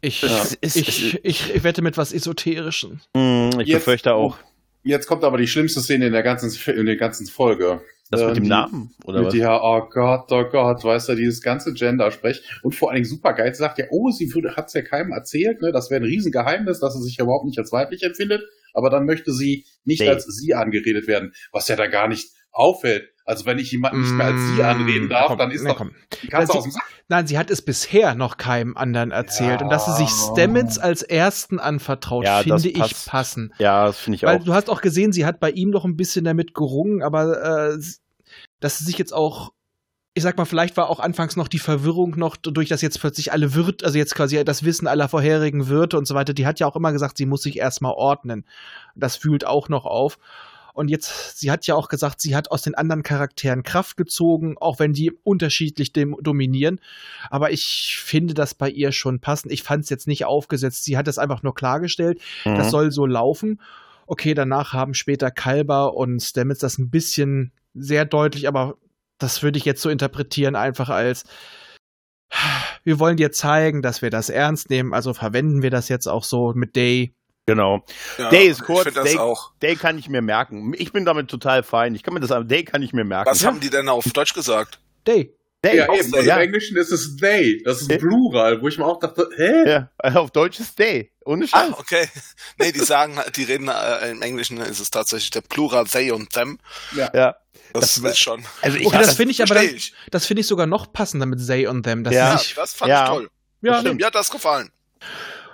Ich, 0.00 0.22
ja. 0.22 0.46
ich, 0.60 0.76
ich, 0.76 1.24
ich, 1.24 1.64
wette 1.64 1.82
mit 1.82 1.96
was 1.96 2.12
Esoterischen. 2.12 3.00
Mhm, 3.14 3.60
ich 3.60 3.68
Jetzt, 3.68 3.80
befürchte 3.80 4.14
auch. 4.14 4.38
Jetzt 4.84 5.08
kommt 5.08 5.24
aber 5.24 5.38
die 5.38 5.48
schlimmste 5.48 5.80
Szene 5.80 6.06
in 6.06 6.12
der 6.12 6.22
ganzen, 6.22 6.52
in 6.72 6.86
der 6.86 6.96
ganzen 6.96 7.26
Folge. 7.26 7.82
Das 8.10 8.24
mit 8.24 8.36
dem 8.36 8.44
die, 8.44 8.48
Namen, 8.48 8.94
oder 9.04 9.18
mit 9.18 9.28
was? 9.28 9.34
Ja, 9.34 9.60
oh 9.62 9.86
Gott, 9.90 10.32
oh 10.32 10.44
Gott, 10.44 10.82
weißt 10.82 11.10
du, 11.10 11.14
dieses 11.14 11.42
ganze 11.42 11.74
Gender-Sprech. 11.74 12.42
Und 12.62 12.74
vor 12.74 12.88
allen 12.88 12.96
Dingen 12.96 13.08
super 13.08 13.34
geil. 13.34 13.52
Sie 13.54 13.58
sagt 13.58 13.78
ja, 13.78 13.86
oh, 13.90 14.10
sie 14.10 14.32
hat 14.56 14.68
es 14.68 14.72
ja 14.72 14.82
keinem 14.82 15.12
erzählt, 15.12 15.60
ne? 15.60 15.72
Das 15.72 15.90
wäre 15.90 16.00
ein 16.00 16.06
Riesengeheimnis, 16.06 16.80
dass 16.80 16.94
sie 16.94 17.02
sich 17.02 17.18
ja 17.18 17.24
überhaupt 17.24 17.44
nicht 17.44 17.58
als 17.58 17.70
weiblich 17.72 18.02
empfindet. 18.02 18.42
Aber 18.72 18.90
dann 18.90 19.04
möchte 19.04 19.32
sie 19.32 19.66
nicht 19.84 20.00
nee. 20.00 20.08
als 20.08 20.24
sie 20.24 20.54
angeredet 20.54 21.06
werden, 21.06 21.32
was 21.52 21.68
ja 21.68 21.76
da 21.76 21.86
gar 21.86 22.08
nicht 22.08 22.30
auffällt. 22.50 23.10
Also 23.28 23.44
wenn 23.44 23.58
ich 23.58 23.70
jemanden 23.72 24.00
nicht 24.00 24.14
mehr 24.14 24.28
als 24.28 24.40
sie 24.40 24.62
mm, 24.62 24.64
anreden 24.64 25.08
darf, 25.10 25.26
komm, 25.26 25.36
dann 25.36 25.50
ist 25.50 25.62
nee, 25.62 25.68
doch 25.68 25.84
die 26.22 26.28
Katze 26.28 26.54
aus 26.54 26.62
dem 26.62 26.72
Sack. 26.72 26.82
Nein, 27.08 27.26
sie 27.26 27.36
hat 27.36 27.50
es 27.50 27.60
bisher 27.60 28.14
noch 28.14 28.38
keinem 28.38 28.74
anderen 28.74 29.10
erzählt. 29.10 29.60
Ja. 29.60 29.66
Und 29.66 29.70
dass 29.70 29.84
sie 29.84 29.92
sich 29.92 30.08
Stamets 30.08 30.78
als 30.78 31.02
ersten 31.02 31.58
anvertraut, 31.58 32.24
ja, 32.24 32.38
finde 32.38 32.70
ich 32.70 33.04
passen. 33.04 33.52
Ja, 33.58 33.84
das 33.84 33.98
finde 33.98 34.16
ich 34.16 34.22
Weil 34.22 34.38
auch. 34.38 34.44
du 34.44 34.54
hast 34.54 34.70
auch 34.70 34.80
gesehen, 34.80 35.12
sie 35.12 35.26
hat 35.26 35.40
bei 35.40 35.50
ihm 35.50 35.68
noch 35.68 35.84
ein 35.84 35.94
bisschen 35.94 36.24
damit 36.24 36.54
gerungen, 36.54 37.02
aber 37.02 37.74
äh, 37.74 37.78
dass 38.60 38.78
sie 38.78 38.84
sich 38.84 38.96
jetzt 38.96 39.12
auch 39.12 39.52
ich 40.14 40.24
sag 40.24 40.36
mal, 40.36 40.46
vielleicht 40.46 40.76
war 40.76 40.90
auch 40.90 40.98
anfangs 40.98 41.36
noch 41.36 41.46
die 41.46 41.60
Verwirrung 41.60 42.18
noch 42.18 42.36
durch 42.36 42.68
das 42.68 42.82
jetzt 42.82 42.98
plötzlich 42.98 43.30
alle 43.30 43.54
Wirt, 43.54 43.84
also 43.84 43.98
jetzt 43.98 44.16
quasi 44.16 44.42
das 44.42 44.64
Wissen 44.64 44.88
aller 44.88 45.08
vorherigen 45.08 45.68
Wirte 45.68 45.96
und 45.96 46.08
so 46.08 46.14
weiter. 46.16 46.34
Die 46.34 46.44
hat 46.44 46.58
ja 46.58 46.66
auch 46.66 46.74
immer 46.74 46.90
gesagt, 46.90 47.18
sie 47.18 47.26
muss 47.26 47.42
sich 47.42 47.58
erstmal 47.58 47.92
ordnen. 47.92 48.44
Das 48.96 49.16
fühlt 49.16 49.46
auch 49.46 49.68
noch 49.68 49.84
auf. 49.84 50.18
Und 50.78 50.88
jetzt, 50.88 51.38
sie 51.40 51.50
hat 51.50 51.66
ja 51.66 51.74
auch 51.74 51.88
gesagt, 51.88 52.20
sie 52.20 52.36
hat 52.36 52.52
aus 52.52 52.62
den 52.62 52.76
anderen 52.76 53.02
Charakteren 53.02 53.64
Kraft 53.64 53.96
gezogen, 53.96 54.56
auch 54.58 54.78
wenn 54.78 54.92
die 54.92 55.10
unterschiedlich 55.10 55.92
dominieren. 55.92 56.80
Aber 57.30 57.50
ich 57.50 57.98
finde 58.00 58.32
das 58.32 58.54
bei 58.54 58.70
ihr 58.70 58.92
schon 58.92 59.18
passend. 59.18 59.52
Ich 59.52 59.64
fand 59.64 59.82
es 59.82 59.90
jetzt 59.90 60.06
nicht 60.06 60.24
aufgesetzt. 60.24 60.84
Sie 60.84 60.96
hat 60.96 61.08
es 61.08 61.18
einfach 61.18 61.42
nur 61.42 61.52
klargestellt. 61.52 62.20
Mhm. 62.44 62.54
Das 62.54 62.70
soll 62.70 62.92
so 62.92 63.06
laufen. 63.06 63.60
Okay, 64.06 64.34
danach 64.34 64.72
haben 64.72 64.94
später 64.94 65.32
Kalber 65.32 65.94
und 65.94 66.20
Stamets 66.20 66.60
das 66.60 66.78
ein 66.78 66.90
bisschen 66.90 67.50
sehr 67.74 68.04
deutlich, 68.04 68.46
aber 68.46 68.76
das 69.18 69.42
würde 69.42 69.58
ich 69.58 69.64
jetzt 69.64 69.82
so 69.82 69.90
interpretieren, 69.90 70.54
einfach 70.54 70.90
als 70.90 71.24
wir 72.84 73.00
wollen 73.00 73.16
dir 73.16 73.32
zeigen, 73.32 73.82
dass 73.82 74.00
wir 74.00 74.10
das 74.10 74.28
ernst 74.30 74.70
nehmen, 74.70 74.94
also 74.94 75.12
verwenden 75.12 75.62
wir 75.62 75.70
das 75.70 75.88
jetzt 75.88 76.06
auch 76.06 76.22
so 76.22 76.52
mit 76.54 76.76
Day. 76.76 77.14
Genau. 77.48 77.82
Ja, 78.18 78.28
Day 78.28 78.48
ist 78.48 78.62
kurz, 78.62 78.92
Day, 78.92 79.18
Day, 79.62 79.74
kann 79.74 79.96
ich 79.96 80.10
mir 80.10 80.20
merken. 80.20 80.74
Ich 80.76 80.92
bin 80.92 81.06
damit 81.06 81.30
total 81.30 81.62
fein. 81.62 81.94
Ich 81.94 82.02
kann 82.02 82.12
mir 82.12 82.20
das 82.20 82.30
Day 82.46 82.62
kann 82.62 82.82
ich 82.82 82.92
mir 82.92 83.04
merken. 83.04 83.30
Was 83.30 83.40
ja. 83.40 83.46
haben 83.46 83.58
die 83.58 83.70
denn 83.70 83.88
auf 83.88 84.04
Deutsch 84.04 84.34
gesagt? 84.34 84.80
Day. 85.06 85.34
Day. 85.64 85.78
Ja, 85.78 85.94
eben. 85.94 86.12
Ja. 86.26 86.36
Im 86.36 86.42
Englischen 86.42 86.76
ist 86.76 86.92
es 86.92 87.16
they. 87.16 87.62
Das 87.64 87.80
ist 87.80 87.88
Plural, 87.88 88.60
wo 88.60 88.68
ich 88.68 88.76
mir 88.76 88.84
auch 88.84 89.00
dachte, 89.00 89.30
hä? 89.34 89.66
Ja, 89.66 89.90
auf 90.20 90.30
Deutsch 90.30 90.60
ist 90.60 90.76
they. 90.76 91.10
Ohne 91.24 91.48
Scheiß. 91.48 91.72
Ah, 91.72 91.76
okay. 91.78 92.06
Nee, 92.58 92.70
die 92.70 92.80
sagen, 92.80 93.18
die 93.34 93.44
reden 93.44 93.68
äh, 93.68 94.10
im 94.10 94.20
Englischen 94.20 94.58
ist 94.58 94.78
es 94.78 94.90
tatsächlich 94.90 95.30
der 95.30 95.40
Plural 95.40 95.86
they 95.86 96.10
und 96.10 96.30
them. 96.34 96.58
Ja. 96.94 97.10
ja. 97.14 97.36
Das, 97.72 97.94
das 97.94 98.12
ist 98.12 98.22
schon. 98.22 98.44
Also 98.60 98.76
ich, 98.76 98.86
okay, 98.86 98.98
das, 98.98 99.06
das 99.06 99.16
finde 99.16 99.32
ich 99.32 99.42
aber 99.42 99.54
dann, 99.54 99.70
das 100.10 100.26
finde 100.26 100.42
ich 100.42 100.46
sogar 100.46 100.66
noch 100.66 100.92
passender 100.92 101.24
mit 101.24 101.44
they 101.46 101.66
und 101.66 101.84
them. 101.84 102.04
Das 102.04 102.12
ja, 102.12 102.34
nicht, 102.34 102.58
das 102.58 102.74
fand 102.74 102.90
ja. 102.90 103.04
ich 103.04 103.08
toll. 103.08 103.30
Ja, 103.62 103.80
Stimmt. 103.80 104.00
Mir 104.00 104.06
hat 104.06 104.14
das 104.14 104.30
gefallen. 104.30 104.70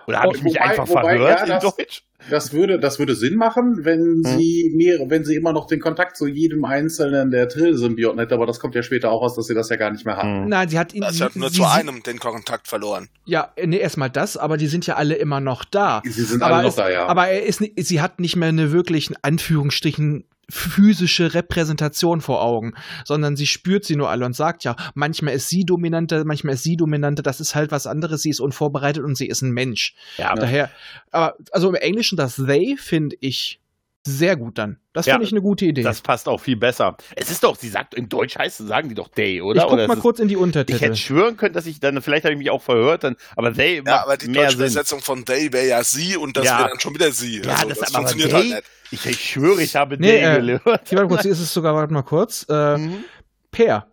Oder 0.06 0.20
habe 0.20 0.36
ich 0.36 0.42
mich 0.42 0.54
wobei, 0.54 0.64
einfach 0.64 0.88
wobei, 0.88 1.16
verhört 1.16 1.40
ja, 1.40 1.46
das, 1.46 1.64
in 1.64 1.70
Deutsch? 1.70 2.02
Das 2.30 2.52
würde, 2.52 2.78
das 2.78 2.98
würde 2.98 3.14
Sinn 3.14 3.36
machen, 3.36 3.84
wenn 3.84 4.22
hm. 4.24 4.24
sie 4.24 4.72
mehr, 4.74 4.98
wenn 5.08 5.24
sie 5.24 5.34
immer 5.34 5.52
noch 5.52 5.66
den 5.66 5.80
Kontakt 5.80 6.16
zu 6.16 6.26
jedem 6.26 6.64
einzelnen 6.64 7.30
der 7.30 7.48
Trill-Symbioten 7.48 8.18
hätte, 8.18 8.34
aber 8.34 8.46
das 8.46 8.60
kommt 8.60 8.74
ja 8.74 8.82
später 8.82 9.10
auch 9.10 9.22
aus, 9.22 9.34
dass 9.34 9.46
sie 9.46 9.54
das 9.54 9.68
ja 9.68 9.76
gar 9.76 9.90
nicht 9.90 10.06
mehr 10.06 10.16
haben. 10.16 10.42
Hm. 10.42 10.48
Nein, 10.48 10.68
sie 10.68 10.78
hat 10.78 10.94
ihn. 10.94 11.04
Sie 11.10 11.22
hat 11.22 11.36
nur 11.36 11.50
sie, 11.50 11.56
zu 11.56 11.64
einem 11.64 12.02
den 12.02 12.18
Kontakt 12.18 12.68
verloren. 12.68 13.08
Ja, 13.24 13.52
nee, 13.62 13.78
erstmal 13.78 14.10
das, 14.10 14.36
aber 14.36 14.56
die 14.56 14.68
sind 14.68 14.86
ja 14.86 14.96
alle 14.96 15.14
immer 15.14 15.40
noch 15.40 15.64
da. 15.64 16.02
Sie 16.04 16.22
sind 16.22 16.42
aber 16.42 16.56
alle 16.56 16.68
noch 16.68 16.76
da, 16.76 16.90
ja. 16.90 17.06
Aber 17.06 17.28
er 17.28 17.44
ist, 17.44 17.62
sie 17.76 18.00
hat 18.00 18.20
nicht 18.20 18.36
mehr 18.36 18.48
eine 18.48 18.72
wirklichen 18.72 19.16
Anführungsstrichen 19.20 20.24
physische 20.50 21.34
Repräsentation 21.34 22.20
vor 22.20 22.42
Augen, 22.42 22.74
sondern 23.04 23.36
sie 23.36 23.46
spürt 23.46 23.84
sie 23.84 23.96
nur 23.96 24.10
alle 24.10 24.26
und 24.26 24.34
sagt 24.34 24.64
ja, 24.64 24.76
manchmal 24.94 25.34
ist 25.34 25.48
sie 25.48 25.64
dominante, 25.64 26.24
manchmal 26.24 26.54
ist 26.54 26.62
sie 26.62 26.76
dominante, 26.76 27.22
das 27.22 27.40
ist 27.40 27.54
halt 27.54 27.70
was 27.70 27.86
anderes, 27.86 28.22
sie 28.22 28.30
ist 28.30 28.40
unvorbereitet 28.40 29.04
und 29.04 29.16
sie 29.16 29.26
ist 29.26 29.42
ein 29.42 29.52
Mensch. 29.52 29.94
Ja, 30.16 30.34
daher, 30.34 30.70
aber 31.10 31.36
also 31.52 31.68
im 31.68 31.74
Englischen 31.74 32.16
das 32.16 32.36
they 32.36 32.76
finde 32.76 33.16
ich 33.20 33.60
sehr 34.06 34.36
gut 34.36 34.58
dann. 34.58 34.78
Das 34.92 35.06
ja, 35.06 35.14
finde 35.14 35.26
ich 35.26 35.32
eine 35.32 35.40
gute 35.40 35.64
Idee. 35.64 35.82
Das 35.82 36.02
passt 36.02 36.28
auch 36.28 36.40
viel 36.40 36.56
besser. 36.56 36.96
Es 37.16 37.30
ist 37.30 37.42
doch, 37.42 37.56
sie 37.56 37.68
sagt, 37.68 37.94
in 37.94 38.08
Deutsch 38.08 38.36
heißt 38.36 38.60
es, 38.60 38.68
sagen 38.68 38.88
die 38.88 38.94
doch 38.94 39.08
they, 39.08 39.40
oder? 39.40 39.62
Ich 39.62 39.64
guck 39.64 39.72
oder 39.72 39.88
mal 39.88 39.96
kurz 39.96 40.18
in 40.18 40.28
die 40.28 40.36
Untertitel. 40.36 40.76
Ich 40.76 40.82
hätte 40.82 40.96
schwören 40.96 41.36
können, 41.36 41.54
dass 41.54 41.66
ich 41.66 41.80
dann, 41.80 42.00
vielleicht 42.02 42.24
habe 42.24 42.34
ich 42.34 42.38
mich 42.38 42.50
auch 42.50 42.62
verhört, 42.62 43.04
dann, 43.04 43.16
aber 43.34 43.54
they 43.54 43.82
Ja, 43.84 44.02
aber 44.02 44.16
die 44.16 44.30
deutsche 44.30 44.56
Übersetzung 44.56 45.00
von 45.00 45.24
they 45.24 45.52
wäre 45.52 45.66
ja 45.66 45.82
sie 45.82 46.16
und 46.16 46.36
das 46.36 46.44
ja. 46.44 46.58
wäre 46.58 46.68
dann 46.68 46.80
schon 46.80 46.94
wieder 46.94 47.10
sie. 47.12 47.40
Ja, 47.42 47.54
also, 47.54 47.68
das, 47.70 47.78
das 47.78 47.92
funktioniert 47.92 48.30
they, 48.30 48.36
halt 48.36 48.48
nicht. 48.50 48.64
Ich, 48.90 49.06
ich, 49.06 49.30
schwöre, 49.30 49.62
ich 49.62 49.74
habe 49.74 49.96
nee, 49.98 50.20
they 50.20 50.36
äh, 50.36 50.40
gehört. 50.40 50.92
Warte 50.92 51.08
kurz, 51.08 51.22
hier 51.22 51.32
ist 51.32 51.40
es 51.40 51.52
sogar, 51.52 51.74
warte 51.74 51.92
mal 51.92 52.02
kurz, 52.02 52.46
äh, 52.48 52.76
mhm. 52.76 53.04
Per. 53.50 53.90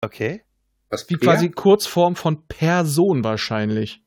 Okay. 0.00 0.42
Was, 0.88 1.08
Wie 1.08 1.16
quasi 1.16 1.50
Kurzform 1.50 2.16
von 2.16 2.46
Person 2.48 3.22
wahrscheinlich. 3.22 4.02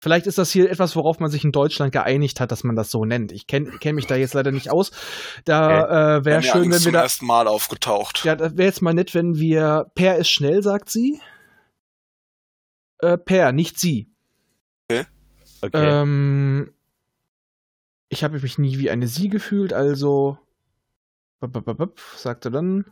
Vielleicht 0.00 0.26
ist 0.26 0.38
das 0.38 0.50
hier 0.50 0.70
etwas, 0.70 0.96
worauf 0.96 1.20
man 1.20 1.30
sich 1.30 1.44
in 1.44 1.52
Deutschland 1.52 1.92
geeinigt 1.92 2.40
hat, 2.40 2.50
dass 2.50 2.64
man 2.64 2.74
das 2.74 2.90
so 2.90 3.04
nennt. 3.04 3.32
Ich 3.32 3.46
kenne 3.46 3.70
kenn 3.78 3.94
mich 3.94 4.06
da 4.06 4.16
jetzt 4.16 4.32
leider 4.32 4.50
nicht 4.50 4.70
aus. 4.70 4.92
Da 5.44 6.16
äh, 6.16 6.24
wäre 6.24 6.42
schön, 6.42 6.70
wenn 6.72 6.84
wir 6.84 6.92
da. 6.92 7.02
ersten 7.02 7.26
Mal 7.26 7.46
aufgetaucht. 7.46 8.24
Ja, 8.24 8.34
das 8.34 8.56
wäre 8.56 8.66
jetzt 8.66 8.80
mal 8.80 8.94
nett, 8.94 9.14
wenn 9.14 9.36
wir. 9.36 9.90
Per 9.94 10.16
ist 10.16 10.30
schnell, 10.30 10.62
sagt 10.62 10.88
sie. 10.88 11.20
Äh, 12.98 13.18
per, 13.18 13.52
nicht 13.52 13.78
sie. 13.78 14.10
Okay. 14.88 15.04
okay. 15.60 16.02
Ähm, 16.02 16.72
ich 18.08 18.24
habe 18.24 18.40
mich 18.40 18.58
nie 18.58 18.78
wie 18.78 18.90
eine 18.90 19.06
sie 19.06 19.28
gefühlt, 19.28 19.74
also. 19.74 20.38
Sagte 22.16 22.50
dann. 22.50 22.86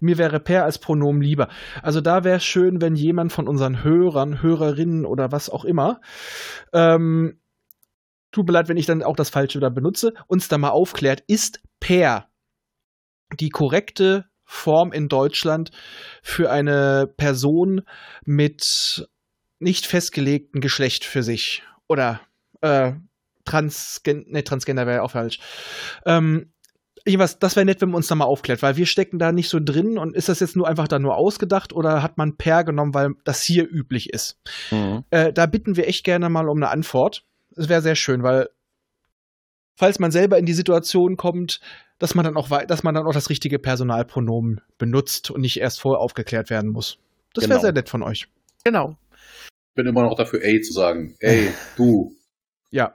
Mir 0.00 0.18
wäre 0.18 0.40
Per 0.40 0.64
als 0.64 0.78
Pronomen 0.78 1.22
lieber. 1.22 1.48
Also 1.82 2.00
da 2.00 2.24
wäre 2.24 2.36
es 2.36 2.44
schön, 2.44 2.80
wenn 2.80 2.94
jemand 2.94 3.32
von 3.32 3.48
unseren 3.48 3.82
Hörern, 3.82 4.42
Hörerinnen 4.42 5.04
oder 5.06 5.32
was 5.32 5.50
auch 5.50 5.64
immer, 5.64 6.00
ähm, 6.72 7.40
tut 8.32 8.46
mir 8.46 8.52
leid, 8.52 8.68
wenn 8.68 8.76
ich 8.76 8.86
dann 8.86 9.02
auch 9.02 9.16
das 9.16 9.30
Falsche 9.30 9.60
da 9.60 9.68
benutze, 9.68 10.12
uns 10.26 10.48
da 10.48 10.58
mal 10.58 10.70
aufklärt, 10.70 11.22
ist 11.26 11.60
Per 11.80 12.26
die 13.40 13.48
korrekte 13.48 14.26
Form 14.44 14.92
in 14.92 15.08
Deutschland 15.08 15.70
für 16.22 16.50
eine 16.50 17.06
Person 17.16 17.82
mit 18.24 19.08
nicht 19.58 19.86
festgelegtem 19.86 20.60
Geschlecht 20.60 21.04
für 21.04 21.22
sich 21.22 21.62
oder 21.88 22.20
äh, 22.60 22.92
Transgen 23.44 24.24
ne, 24.28 24.44
Transgender 24.44 24.86
wäre 24.86 25.02
auch 25.02 25.10
falsch. 25.10 25.38
Ähm, 26.06 26.52
irgendwas, 27.04 27.38
das 27.38 27.56
wäre 27.56 27.66
nett, 27.66 27.80
wenn 27.80 27.90
man 27.90 27.96
uns 27.96 28.08
da 28.08 28.14
mal 28.14 28.24
aufklärt, 28.24 28.62
weil 28.62 28.76
wir 28.76 28.86
stecken 28.86 29.18
da 29.18 29.32
nicht 29.32 29.48
so 29.48 29.60
drin 29.60 29.98
und 29.98 30.16
ist 30.16 30.28
das 30.28 30.40
jetzt 30.40 30.56
nur 30.56 30.66
einfach 30.66 30.88
da 30.88 30.98
nur 30.98 31.16
ausgedacht 31.16 31.72
oder 31.72 32.02
hat 32.02 32.16
man 32.16 32.36
Per 32.36 32.64
genommen, 32.64 32.94
weil 32.94 33.10
das 33.24 33.42
hier 33.42 33.68
üblich 33.70 34.10
ist? 34.10 34.38
Mhm. 34.70 35.04
Äh, 35.10 35.32
da 35.32 35.46
bitten 35.46 35.76
wir 35.76 35.86
echt 35.86 36.04
gerne 36.04 36.28
mal 36.28 36.48
um 36.48 36.56
eine 36.58 36.70
Antwort. 36.70 37.24
Es 37.56 37.68
wäre 37.68 37.82
sehr 37.82 37.94
schön, 37.94 38.22
weil 38.22 38.48
falls 39.76 39.98
man 39.98 40.10
selber 40.10 40.38
in 40.38 40.46
die 40.46 40.54
Situation 40.54 41.16
kommt, 41.16 41.60
dass 41.98 42.14
man 42.14 42.24
dann 42.24 42.36
auch, 42.36 42.48
dass 42.66 42.82
man 42.82 42.94
dann 42.94 43.06
auch 43.06 43.12
das 43.12 43.30
richtige 43.30 43.58
Personalpronomen 43.58 44.60
benutzt 44.78 45.30
und 45.30 45.42
nicht 45.42 45.60
erst 45.60 45.80
vorher 45.80 46.00
aufgeklärt 46.00 46.50
werden 46.50 46.70
muss. 46.70 46.98
Das 47.34 47.44
wäre 47.44 47.54
genau. 47.54 47.60
sehr 47.60 47.72
nett 47.72 47.88
von 47.88 48.02
euch. 48.02 48.28
Genau. 48.64 48.96
Ich 49.70 49.74
bin 49.74 49.86
immer 49.86 50.02
noch 50.02 50.16
dafür, 50.16 50.42
ey 50.42 50.60
zu 50.60 50.72
sagen. 50.72 51.16
Ey, 51.18 51.50
du, 51.76 52.14
ja. 52.74 52.92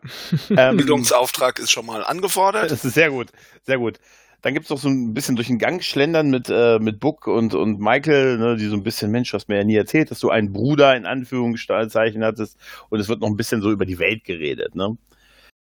Ähm, 0.57 0.75
Bildungsauftrag 0.75 1.57
ist 1.57 1.71
schon 1.71 1.85
mal 1.85 2.03
angefordert. 2.03 2.69
Das 2.69 2.83
ist 2.83 2.93
sehr 2.93 3.09
gut, 3.09 3.31
sehr 3.63 3.77
gut. 3.77 3.99
Dann 4.41 4.53
gibt 4.53 4.65
es 4.65 4.69
noch 4.69 4.77
so 4.77 4.89
ein 4.89 5.13
bisschen 5.13 5.35
durch 5.35 5.47
den 5.47 5.57
Gang 5.57 5.81
schlendern 5.83 6.29
mit, 6.29 6.49
äh, 6.49 6.79
mit 6.79 6.99
Book 6.99 7.27
und, 7.27 7.53
und 7.53 7.79
Michael, 7.79 8.37
ne, 8.37 8.57
die 8.57 8.67
so 8.67 8.75
ein 8.75 8.83
bisschen, 8.83 9.09
Mensch, 9.11 9.31
du 9.31 9.35
hast 9.35 9.47
mir 9.47 9.57
ja 9.57 9.63
nie 9.63 9.75
erzählt, 9.75 10.11
dass 10.11 10.19
du 10.19 10.29
einen 10.29 10.51
Bruder 10.51 10.95
in 10.95 11.05
Anführungszeichen 11.05 12.23
hattest. 12.23 12.57
Und 12.89 12.99
es 12.99 13.07
wird 13.07 13.21
noch 13.21 13.29
ein 13.29 13.37
bisschen 13.37 13.61
so 13.61 13.71
über 13.71 13.85
die 13.85 13.99
Welt 13.99 14.25
geredet, 14.25 14.75
ne? 14.75 14.97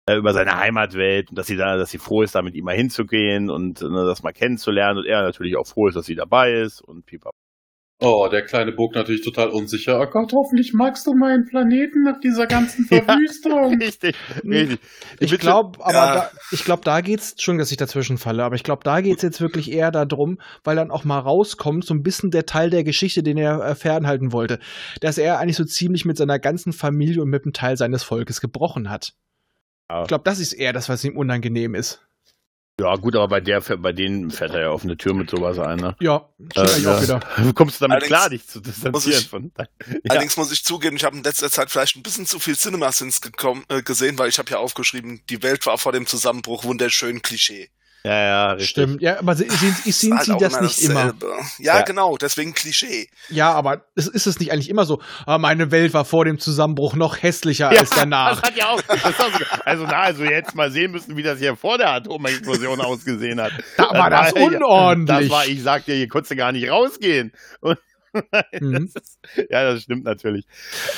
Äh, 0.08 0.16
über 0.16 0.32
seine 0.32 0.56
Heimatwelt 0.56 1.30
und 1.30 1.36
dass 1.36 1.48
sie 1.48 1.56
da, 1.56 1.76
dass 1.76 1.90
sie 1.90 1.98
froh 1.98 2.22
ist, 2.22 2.36
da 2.36 2.42
mit 2.42 2.54
ihm 2.54 2.64
mal 2.64 2.76
hinzugehen 2.76 3.50
und 3.50 3.80
ne, 3.82 4.04
das 4.06 4.22
mal 4.22 4.32
kennenzulernen 4.32 5.00
und 5.00 5.06
er 5.06 5.22
natürlich 5.22 5.56
auch 5.56 5.66
froh 5.66 5.88
ist, 5.88 5.96
dass 5.96 6.06
sie 6.06 6.14
dabei 6.14 6.52
ist 6.52 6.80
und 6.80 7.06
pipa. 7.06 7.30
Oh, 7.98 8.28
der 8.30 8.42
kleine 8.44 8.72
Burg 8.72 8.94
natürlich 8.94 9.22
total 9.22 9.48
unsicher. 9.48 9.98
Oh 9.98 10.06
Gott, 10.06 10.30
hoffentlich 10.34 10.74
magst 10.74 11.06
du 11.06 11.14
meinen 11.14 11.46
Planeten 11.46 12.02
nach 12.02 12.20
dieser 12.20 12.46
ganzen 12.46 12.84
Verwüstung. 12.88 13.80
ja, 13.80 13.86
richtig, 13.86 14.14
richtig. 14.44 14.80
Ich, 15.18 15.32
ich 15.32 15.38
glaube, 15.40 15.82
aber 15.82 15.94
ja. 15.94 16.14
da, 16.14 16.30
ich 16.50 16.64
glaube, 16.64 16.82
da 16.84 17.00
geht's 17.00 17.40
schon, 17.40 17.56
dass 17.56 17.70
ich 17.70 17.78
dazwischen 17.78 18.18
falle, 18.18 18.44
aber 18.44 18.54
ich 18.54 18.64
glaube, 18.64 18.82
da 18.84 19.00
geht's 19.00 19.22
jetzt 19.22 19.40
wirklich 19.40 19.72
eher 19.72 19.90
darum, 19.90 20.38
weil 20.62 20.76
dann 20.76 20.90
auch 20.90 21.04
mal 21.04 21.20
rauskommt, 21.20 21.86
so 21.86 21.94
ein 21.94 22.02
bisschen 22.02 22.30
der 22.30 22.44
Teil 22.44 22.68
der 22.68 22.84
Geschichte, 22.84 23.22
den 23.22 23.38
er 23.38 23.64
äh, 23.64 23.74
fernhalten 23.74 24.30
wollte, 24.30 24.58
dass 25.00 25.16
er 25.16 25.38
eigentlich 25.38 25.56
so 25.56 25.64
ziemlich 25.64 26.04
mit 26.04 26.18
seiner 26.18 26.38
ganzen 26.38 26.74
Familie 26.74 27.22
und 27.22 27.30
mit 27.30 27.44
einem 27.44 27.54
Teil 27.54 27.78
seines 27.78 28.02
Volkes 28.02 28.42
gebrochen 28.42 28.90
hat. 28.90 29.14
Ja. 29.88 30.02
Ich 30.02 30.08
glaube, 30.08 30.24
das 30.24 30.38
ist 30.38 30.52
eher 30.52 30.74
das, 30.74 30.90
was 30.90 31.02
ihm 31.02 31.16
unangenehm 31.16 31.74
ist. 31.74 32.06
Ja, 32.78 32.94
gut, 32.96 33.16
aber 33.16 33.28
bei 33.28 33.40
der, 33.40 33.60
bei 33.60 33.92
denen 33.92 34.30
fährt 34.30 34.52
er 34.52 34.60
ja 34.60 34.68
auf 34.68 34.84
eine 34.84 34.98
Tür 34.98 35.14
mit 35.14 35.30
sowas 35.30 35.58
ein, 35.58 35.78
ne? 35.78 35.96
Ja, 35.98 36.28
äh, 36.54 36.80
ja. 36.82 36.94
auch 36.94 37.02
wieder. 37.02 37.20
Kommst 37.54 37.80
du 37.80 37.84
damit 37.84 38.02
allerdings 38.02 38.08
klar, 38.08 38.28
dich 38.28 38.46
zu 38.46 38.60
distanzieren 38.60 39.20
ich, 39.20 39.28
von. 39.28 39.52
Ja. 39.58 39.66
Allerdings 40.10 40.36
muss 40.36 40.52
ich 40.52 40.62
zugeben, 40.62 40.96
ich 40.96 41.04
habe 41.04 41.16
in 41.16 41.22
letzter 41.22 41.50
Zeit 41.50 41.70
vielleicht 41.70 41.96
ein 41.96 42.02
bisschen 42.02 42.26
zu 42.26 42.38
viel 42.38 42.54
CinemaSins 42.54 43.20
äh, 43.68 43.82
gesehen, 43.82 44.18
weil 44.18 44.28
ich 44.28 44.38
habe 44.38 44.50
ja 44.50 44.58
aufgeschrieben, 44.58 45.22
die 45.30 45.42
Welt 45.42 45.64
war 45.64 45.78
vor 45.78 45.92
dem 45.92 46.06
Zusammenbruch 46.06 46.64
wunderschön 46.64 47.22
Klischee. 47.22 47.70
Ja, 48.06 48.22
ja, 48.22 48.46
richtig. 48.52 48.68
Stimmt. 48.68 49.02
Ja, 49.02 49.18
aber 49.18 49.34
sind, 49.34 49.50
sind, 49.50 49.76
sind 49.78 50.22
sie 50.22 50.36
das 50.38 50.60
nicht 50.60 50.80
immer? 50.80 51.12
Ja, 51.58 51.78
ja, 51.78 51.82
genau, 51.82 52.16
deswegen 52.16 52.54
Klischee. 52.54 53.08
Ja, 53.30 53.52
aber 53.52 53.84
ist, 53.96 54.06
ist 54.06 54.28
es 54.28 54.38
nicht 54.38 54.52
eigentlich 54.52 54.70
immer 54.70 54.84
so? 54.84 55.02
Ah, 55.26 55.38
meine 55.38 55.72
Welt 55.72 55.92
war 55.92 56.04
vor 56.04 56.24
dem 56.24 56.38
Zusammenbruch 56.38 56.94
noch 56.94 57.20
hässlicher 57.20 57.72
ja, 57.72 57.80
als 57.80 57.90
danach. 57.90 58.40
Das 58.40 58.42
hat 58.42 58.56
ja 58.56 58.68
auch, 58.68 58.80
also, 59.64 59.86
na, 59.86 60.02
also 60.02 60.22
jetzt 60.22 60.54
mal 60.54 60.70
sehen 60.70 60.92
müssen, 60.92 61.16
wie 61.16 61.24
das 61.24 61.40
hier 61.40 61.56
vor 61.56 61.78
der 61.78 61.90
Atomexplosion 61.90 62.80
ausgesehen 62.80 63.40
hat. 63.40 63.50
Da 63.76 63.90
war 63.90 64.08
das, 64.08 64.32
das 64.32 64.40
unordentlich. 64.40 65.28
Das 65.28 65.30
war, 65.30 65.46
ich 65.48 65.60
sag 65.64 65.84
dir, 65.86 65.96
hier 65.96 66.06
konntest 66.06 66.30
du 66.30 66.36
gar 66.36 66.52
nicht 66.52 66.70
rausgehen. 66.70 67.32
mhm. 67.62 68.88
das 68.94 69.02
ist, 69.02 69.18
ja, 69.50 69.64
das 69.64 69.82
stimmt 69.82 70.04
natürlich. 70.04 70.46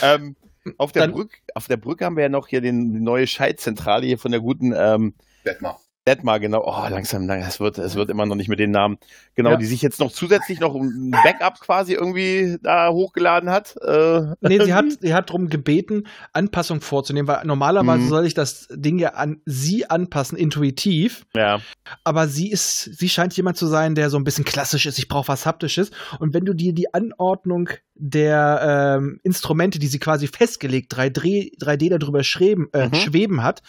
Ähm, 0.03 0.37
auf 0.77 0.93
der, 0.93 1.09
Brücke, 1.09 1.39
auf 1.55 1.69
der 1.69 1.79
Brücke 1.79 2.05
haben 2.05 2.17
wir 2.17 2.25
ja 2.25 2.29
noch 2.29 2.49
hier 2.49 2.61
den, 2.61 2.93
die 2.93 3.01
neue 3.01 3.27
Scheidzentrale 3.27 4.05
hier 4.05 4.19
von 4.19 4.31
der 4.31 4.43
guten 4.43 4.75
ähm, 4.77 5.15
Detmar. 5.47 5.81
Detmar, 6.09 6.41
genau. 6.41 6.63
Oh, 6.65 6.89
langsam, 6.89 7.27
langsam, 7.27 7.49
es 7.49 7.61
wird, 7.61 7.77
es 7.79 7.95
wird 7.95 8.09
immer 8.09 8.25
noch 8.25 8.35
nicht 8.35 8.49
mit 8.49 8.59
den 8.59 8.71
Namen. 8.71 8.97
Genau, 9.35 9.51
Ja. 9.51 9.57
die 9.57 9.67
sich 9.67 9.83
jetzt 9.83 10.01
noch 10.01 10.11
zusätzlich 10.11 10.59
noch 10.59 10.75
ein 10.75 11.11
Backup 11.23 11.61
quasi 11.61 11.93
irgendwie 11.93 12.57
da 12.63 12.89
hochgeladen 12.91 13.51
hat. 13.51 13.77
Äh, 13.83 14.23
Nee, 14.41 14.59
sie 14.65 14.73
hat, 14.73 14.87
sie 15.03 15.13
hat 15.13 15.29
darum 15.29 15.49
gebeten, 15.51 16.05
Anpassung 16.33 16.81
vorzunehmen, 16.81 17.29
weil 17.29 17.45
normalerweise 17.45 18.05
Mhm. 18.05 18.09
soll 18.09 18.27
ich 18.27 18.33
das 18.35 18.69
Ding 18.71 18.99
ja 18.99 19.11
an 19.11 19.43
sie 19.45 19.89
anpassen, 19.91 20.39
intuitiv. 20.39 21.27
ja. 21.37 21.61
Aber 22.05 22.29
sie 22.29 22.51
ist, 22.51 22.85
sie 22.99 23.09
scheint 23.09 23.35
jemand 23.37 23.57
zu 23.57 23.67
sein, 23.67 23.95
der 23.95 24.09
so 24.11 24.17
ein 24.19 24.25
bisschen 24.25 24.45
klassisch 24.45 24.87
ist. 24.87 24.99
Ich 24.99 25.09
brauche 25.09 25.29
was 25.29 25.45
Haptisches. 25.47 25.91
Und 26.21 26.33
wenn 26.35 26.45
du 26.45 26.55
dir 26.55 26.73
die 26.75 26.93
Anordnung 26.95 27.71
der 27.95 28.97
ähm, 28.99 29.21
Instrumente, 29.25 29.79
die 29.79 29.87
sie 29.89 29.99
quasi 29.99 30.27
festgelegt, 30.29 30.93
3D, 30.95 31.59
3D 31.59 31.97
darüber 31.99 32.23
schweben, 32.25 32.69
äh, 32.73 32.89
Mhm. 32.89 32.95
schweben 32.95 33.43
hat, 33.43 33.63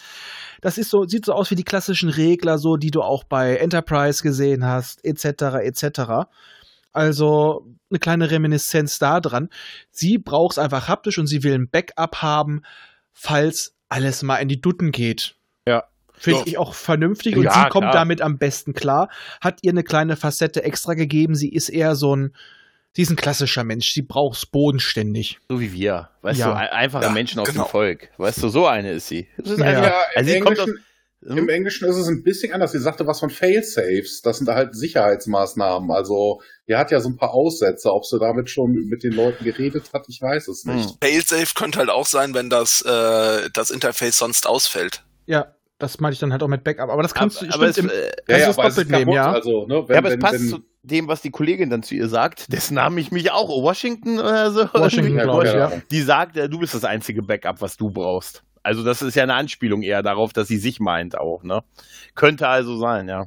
das 0.60 0.76
ist 0.78 0.90
so, 0.90 1.04
sieht 1.04 1.24
so 1.24 1.32
aus 1.32 1.50
wie 1.50 1.54
die 1.54 1.64
klassischen 1.64 2.10
Regler, 2.30 2.58
so 2.58 2.76
die 2.76 2.90
du 2.90 3.02
auch 3.02 3.24
bei 3.24 3.56
Enterprise 3.56 4.22
gesehen 4.22 4.64
hast, 4.64 5.04
etc. 5.04 5.24
etc. 5.62 6.28
Also 6.92 7.66
eine 7.90 7.98
kleine 7.98 8.30
Reminiszenz 8.30 8.98
da 8.98 9.20
dran. 9.20 9.48
Sie 9.90 10.18
braucht 10.18 10.52
es 10.52 10.58
einfach 10.58 10.88
haptisch 10.88 11.18
und 11.18 11.26
sie 11.26 11.42
will 11.42 11.54
ein 11.54 11.68
Backup 11.68 12.16
haben, 12.22 12.62
falls 13.12 13.74
alles 13.88 14.22
mal 14.22 14.36
in 14.36 14.48
die 14.48 14.60
Dutten 14.60 14.90
geht. 14.92 15.34
Ja. 15.66 15.84
Finde 16.12 16.42
ich 16.46 16.58
auch 16.58 16.74
vernünftig 16.74 17.36
und 17.36 17.44
Ja, 17.44 17.52
sie 17.64 17.68
kommt 17.70 17.84
klar. 17.84 17.92
damit 17.94 18.20
am 18.22 18.38
besten 18.38 18.74
klar. 18.74 19.08
Hat 19.40 19.60
ihr 19.62 19.70
eine 19.72 19.82
kleine 19.84 20.16
Facette 20.16 20.62
extra 20.64 20.94
gegeben. 20.94 21.34
Sie 21.34 21.48
ist 21.48 21.68
eher 21.70 21.94
so 21.96 22.14
ein, 22.14 22.34
sie 22.92 23.02
ist 23.02 23.10
ein 23.10 23.16
klassischer 23.16 23.64
Mensch. 23.64 23.92
Sie 23.92 24.02
braucht 24.02 24.36
es 24.36 24.46
bodenständig. 24.46 25.38
So 25.48 25.60
wie 25.60 25.72
wir. 25.72 26.10
Weißt 26.22 26.38
Ja. 26.40 26.48
du, 26.48 26.56
ein- 26.56 26.68
einfache 26.68 27.04
Ja, 27.04 27.10
Menschen 27.10 27.40
aus 27.40 27.48
genau. 27.48 27.64
dem 27.64 27.70
Volk. 27.70 28.10
Weißt 28.18 28.42
du, 28.42 28.48
so 28.48 28.66
eine 28.66 28.92
ist 28.92 29.08
sie. 29.08 29.28
Das 29.38 29.50
ist 29.52 29.58
im, 29.58 29.64
also 29.64 30.30
sie 30.32 30.40
kommt 30.40 30.60
aus? 30.60 30.68
Im 31.22 31.48
Englischen 31.48 31.86
ist 31.88 31.96
es 31.96 32.08
ein 32.08 32.22
bisschen 32.22 32.52
anders. 32.52 32.72
Sie 32.72 32.78
sagte 32.78 33.06
was 33.06 33.20
von 33.20 33.30
Fail-Safes. 33.30 34.22
Das 34.22 34.38
sind 34.38 34.48
halt 34.48 34.74
Sicherheitsmaßnahmen. 34.74 35.90
Also, 35.90 36.40
die 36.68 36.76
hat 36.76 36.90
ja 36.90 37.00
so 37.00 37.08
ein 37.10 37.16
paar 37.16 37.34
Aussätze. 37.34 37.92
Ob 37.92 38.04
sie 38.06 38.18
damit 38.18 38.48
schon 38.48 38.72
mit 38.86 39.02
den 39.02 39.12
Leuten 39.12 39.44
geredet 39.44 39.90
hat, 39.92 40.06
ich 40.08 40.20
weiß 40.22 40.48
es 40.48 40.64
nicht. 40.64 40.88
Hm. 40.90 40.96
Failsafe 41.02 41.54
könnte 41.54 41.78
halt 41.80 41.90
auch 41.90 42.06
sein, 42.06 42.34
wenn 42.34 42.48
das, 42.48 42.82
äh, 42.82 43.50
das 43.52 43.70
Interface 43.70 44.16
sonst 44.16 44.46
ausfällt. 44.46 45.04
Ja, 45.26 45.54
das 45.78 46.00
meine 46.00 46.12
ich 46.12 46.18
dann 46.18 46.32
halt 46.32 46.42
auch 46.42 46.48
mit 46.48 46.64
Backup. 46.64 46.90
Aber 46.90 47.02
das 47.02 47.14
kannst 47.14 47.40
du 47.42 47.46
aber, 47.46 47.54
aber 47.54 47.68
es, 47.68 47.78
im, 47.78 47.88
äh, 47.90 47.92
Ja, 47.92 48.10
Kannst 48.26 48.40
ja, 48.40 48.46
du's 48.46 48.58
aber 48.58 48.68
doppelt 48.68 48.90
nehmen, 48.90 49.00
kaputt. 49.04 49.14
ja? 49.14 49.32
Also, 49.32 49.66
ne, 49.66 49.84
wenn, 49.88 49.94
ja, 49.94 49.98
aber 49.98 50.08
es 50.08 50.12
wenn, 50.14 50.20
passt 50.20 50.34
wenn, 50.40 50.48
zu 50.48 50.58
dem, 50.82 51.08
was 51.08 51.20
die 51.20 51.30
Kollegin 51.30 51.68
dann 51.68 51.82
zu 51.82 51.94
ihr 51.94 52.08
sagt, 52.08 52.50
dessen 52.52 52.74
Namen 52.74 52.96
ich 52.98 53.10
mich 53.10 53.30
auch, 53.30 53.48
Washington 53.62 54.18
oder 54.18 54.50
so. 54.50 54.68
Washington, 54.72 55.14
Ja, 55.16 55.24
glaube 55.24 55.46
ich, 55.46 55.52
ja. 55.52 55.66
Ahnung. 55.66 55.82
Die 55.90 56.00
sagt, 56.00 56.36
äh, 56.38 56.48
du 56.48 56.58
bist 56.58 56.74
das 56.74 56.84
einzige 56.84 57.22
Backup, 57.22 57.60
was 57.60 57.76
du 57.76 57.90
brauchst. 57.90 58.42
Also 58.62 58.84
das 58.84 59.02
ist 59.02 59.14
ja 59.14 59.22
eine 59.22 59.34
Anspielung 59.34 59.82
eher 59.82 60.02
darauf, 60.02 60.32
dass 60.32 60.48
sie 60.48 60.58
sich 60.58 60.80
meint 60.80 61.16
auch, 61.18 61.42
ne? 61.42 61.62
Könnte 62.14 62.48
also 62.48 62.76
sein, 62.78 63.08
ja. 63.08 63.26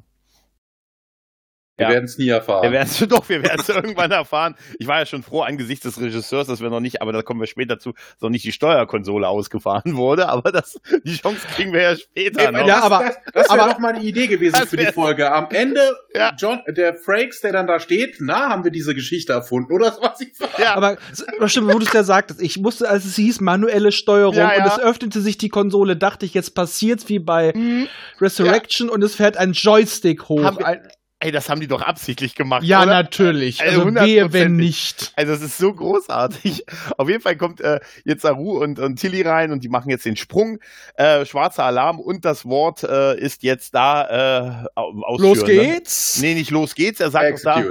Wir 1.76 1.88
Ja. 1.88 1.92
werden 1.94 2.06
es 2.06 2.20
nie 2.20 2.28
erfahren. 2.28 2.62
Wir 2.64 2.72
werden 2.72 2.88
es 2.92 3.00
doch, 3.10 3.28
wir 3.30 3.42
werden 3.42 3.60
es 3.60 3.68
irgendwann 3.70 4.12
erfahren. 4.12 4.56
Ich 4.78 4.86
war 4.86 5.00
ja 5.00 5.06
schon 5.08 5.24
froh 5.24 5.42
angesichts 5.42 5.84
des 5.84 6.00
Regisseurs, 6.00 6.46
dass 6.48 6.62
wir 6.62 6.70
noch 6.70 6.80
nicht, 6.82 7.02
aber 7.02 7.12
da 7.14 7.24
kommen 7.24 7.40
wir 7.40 7.48
später 7.48 7.80
zu, 7.80 7.94
dass 7.94 8.22
noch 8.22 8.30
nicht 8.30 8.46
die 8.46 8.52
Steuerkonsole 8.52 9.28
ausgefahren 9.28 9.96
wurde, 9.96 10.30
aber 10.30 10.52
das, 10.52 10.80
die 11.04 11.16
Chance 11.16 11.48
kriegen 11.56 11.74
wir 11.74 11.82
ja 11.82 11.96
später 11.96 12.42
Ey, 12.46 12.52
noch. 12.52 12.60
Ja, 12.68 12.76
das, 12.76 12.84
aber- 12.84 13.00
das, 13.06 13.16
das 13.34 13.50
wäre 13.50 13.62
aber- 13.64 13.72
doch 13.74 13.80
mal 13.80 13.96
eine 13.96 14.04
Idee 14.04 14.28
gewesen 14.28 14.68
für 14.68 14.78
die 14.78 14.86
Folge. 14.88 15.32
Am 15.32 15.48
Ende, 15.50 15.82
Ja. 16.14 16.32
John, 16.38 16.60
der 16.68 16.94
Frakes, 16.94 17.42
der 17.42 17.54
dann 17.54 17.66
da 17.66 17.80
steht, 17.80 18.18
na, 18.20 18.50
haben 18.50 18.64
wir 18.64 18.72
diese 18.72 18.94
Geschichte 18.94 19.34
erfunden, 19.34 19.74
oder 19.74 19.98
was 20.00 20.22
ich 20.22 20.36
sag. 20.38 20.60
Ja. 20.60 20.76
Aber 20.76 20.98
s- 21.12 21.26
stimmt, 21.48 21.74
wo 21.74 21.80
du 21.80 21.86
es 21.86 21.92
ja 21.94 22.04
sagtest, 22.04 22.40
ich 22.40 22.60
musste, 22.60 22.88
als 22.88 23.06
es 23.06 23.16
hieß, 23.16 23.42
manuelle 23.42 23.92
Steuerung 23.92 24.36
Ja, 24.36 24.56
und 24.58 24.66
es 24.68 24.80
öffnete 24.80 25.22
sich 25.22 25.40
die 25.40 25.50
Konsole, 25.50 25.96
dachte 25.98 26.26
ich, 26.28 26.36
jetzt 26.36 26.54
passiert's 26.54 27.10
wie 27.10 27.18
bei 27.20 27.52
Mhm. 27.56 27.88
Resurrection 28.22 28.90
und 28.90 29.04
es 29.04 29.16
fährt 29.16 29.38
ein 29.38 29.54
Joystick 29.54 30.30
hoch. 30.30 30.44
Haben 30.44 30.60
wir- 30.60 30.66
Ein, 30.68 30.88
Ey, 31.24 31.32
das 31.32 31.48
haben 31.50 31.62
die 31.62 31.68
doch 31.68 31.82
absichtlich 31.82 32.36
gemacht, 32.36 32.64
ja, 32.64 32.82
oder? 32.84 32.92
natürlich. 32.92 33.62
Also 33.62 33.84
Also 33.84 33.96
wehe, 33.96 34.34
wenn 34.34 34.56
100%. 34.56 34.58
nicht. 34.58 35.14
Also 35.16 35.32
es 35.32 35.42
ist 35.42 35.58
so 35.58 35.74
großartig. 35.74 36.66
Auf 36.98 37.08
jeden 37.08 37.22
Fall 37.22 37.38
kommt 37.38 37.62
äh, 37.62 37.80
jetzt 38.04 38.24
Saru 38.24 38.62
und, 38.62 38.78
und 38.78 38.98
Tilly 39.00 39.22
rein 39.22 39.52
und 39.54 39.64
die 39.64 39.70
machen 39.70 39.90
jetzt 39.90 40.06
den 40.06 40.18
Sprung. 40.18 40.60
Äh, 40.96 41.26
schwarzer 41.26 41.64
Alarm 41.64 42.02
und 42.02 42.26
das 42.26 42.44
Wort 42.46 42.84
äh, 42.84 43.18
ist 43.18 43.42
jetzt 43.44 43.74
da 43.74 44.66
äh. 44.66 44.82
Los 45.18 45.40
Ne? 45.40 45.46
geht's. 45.46 46.20
Nee, 46.20 46.34
nicht 46.34 46.52
los 46.52 46.76
geht's. 46.76 47.00
Er 47.00 47.10
sagt 47.10 47.34
auch 47.36 47.42
da. 47.42 47.64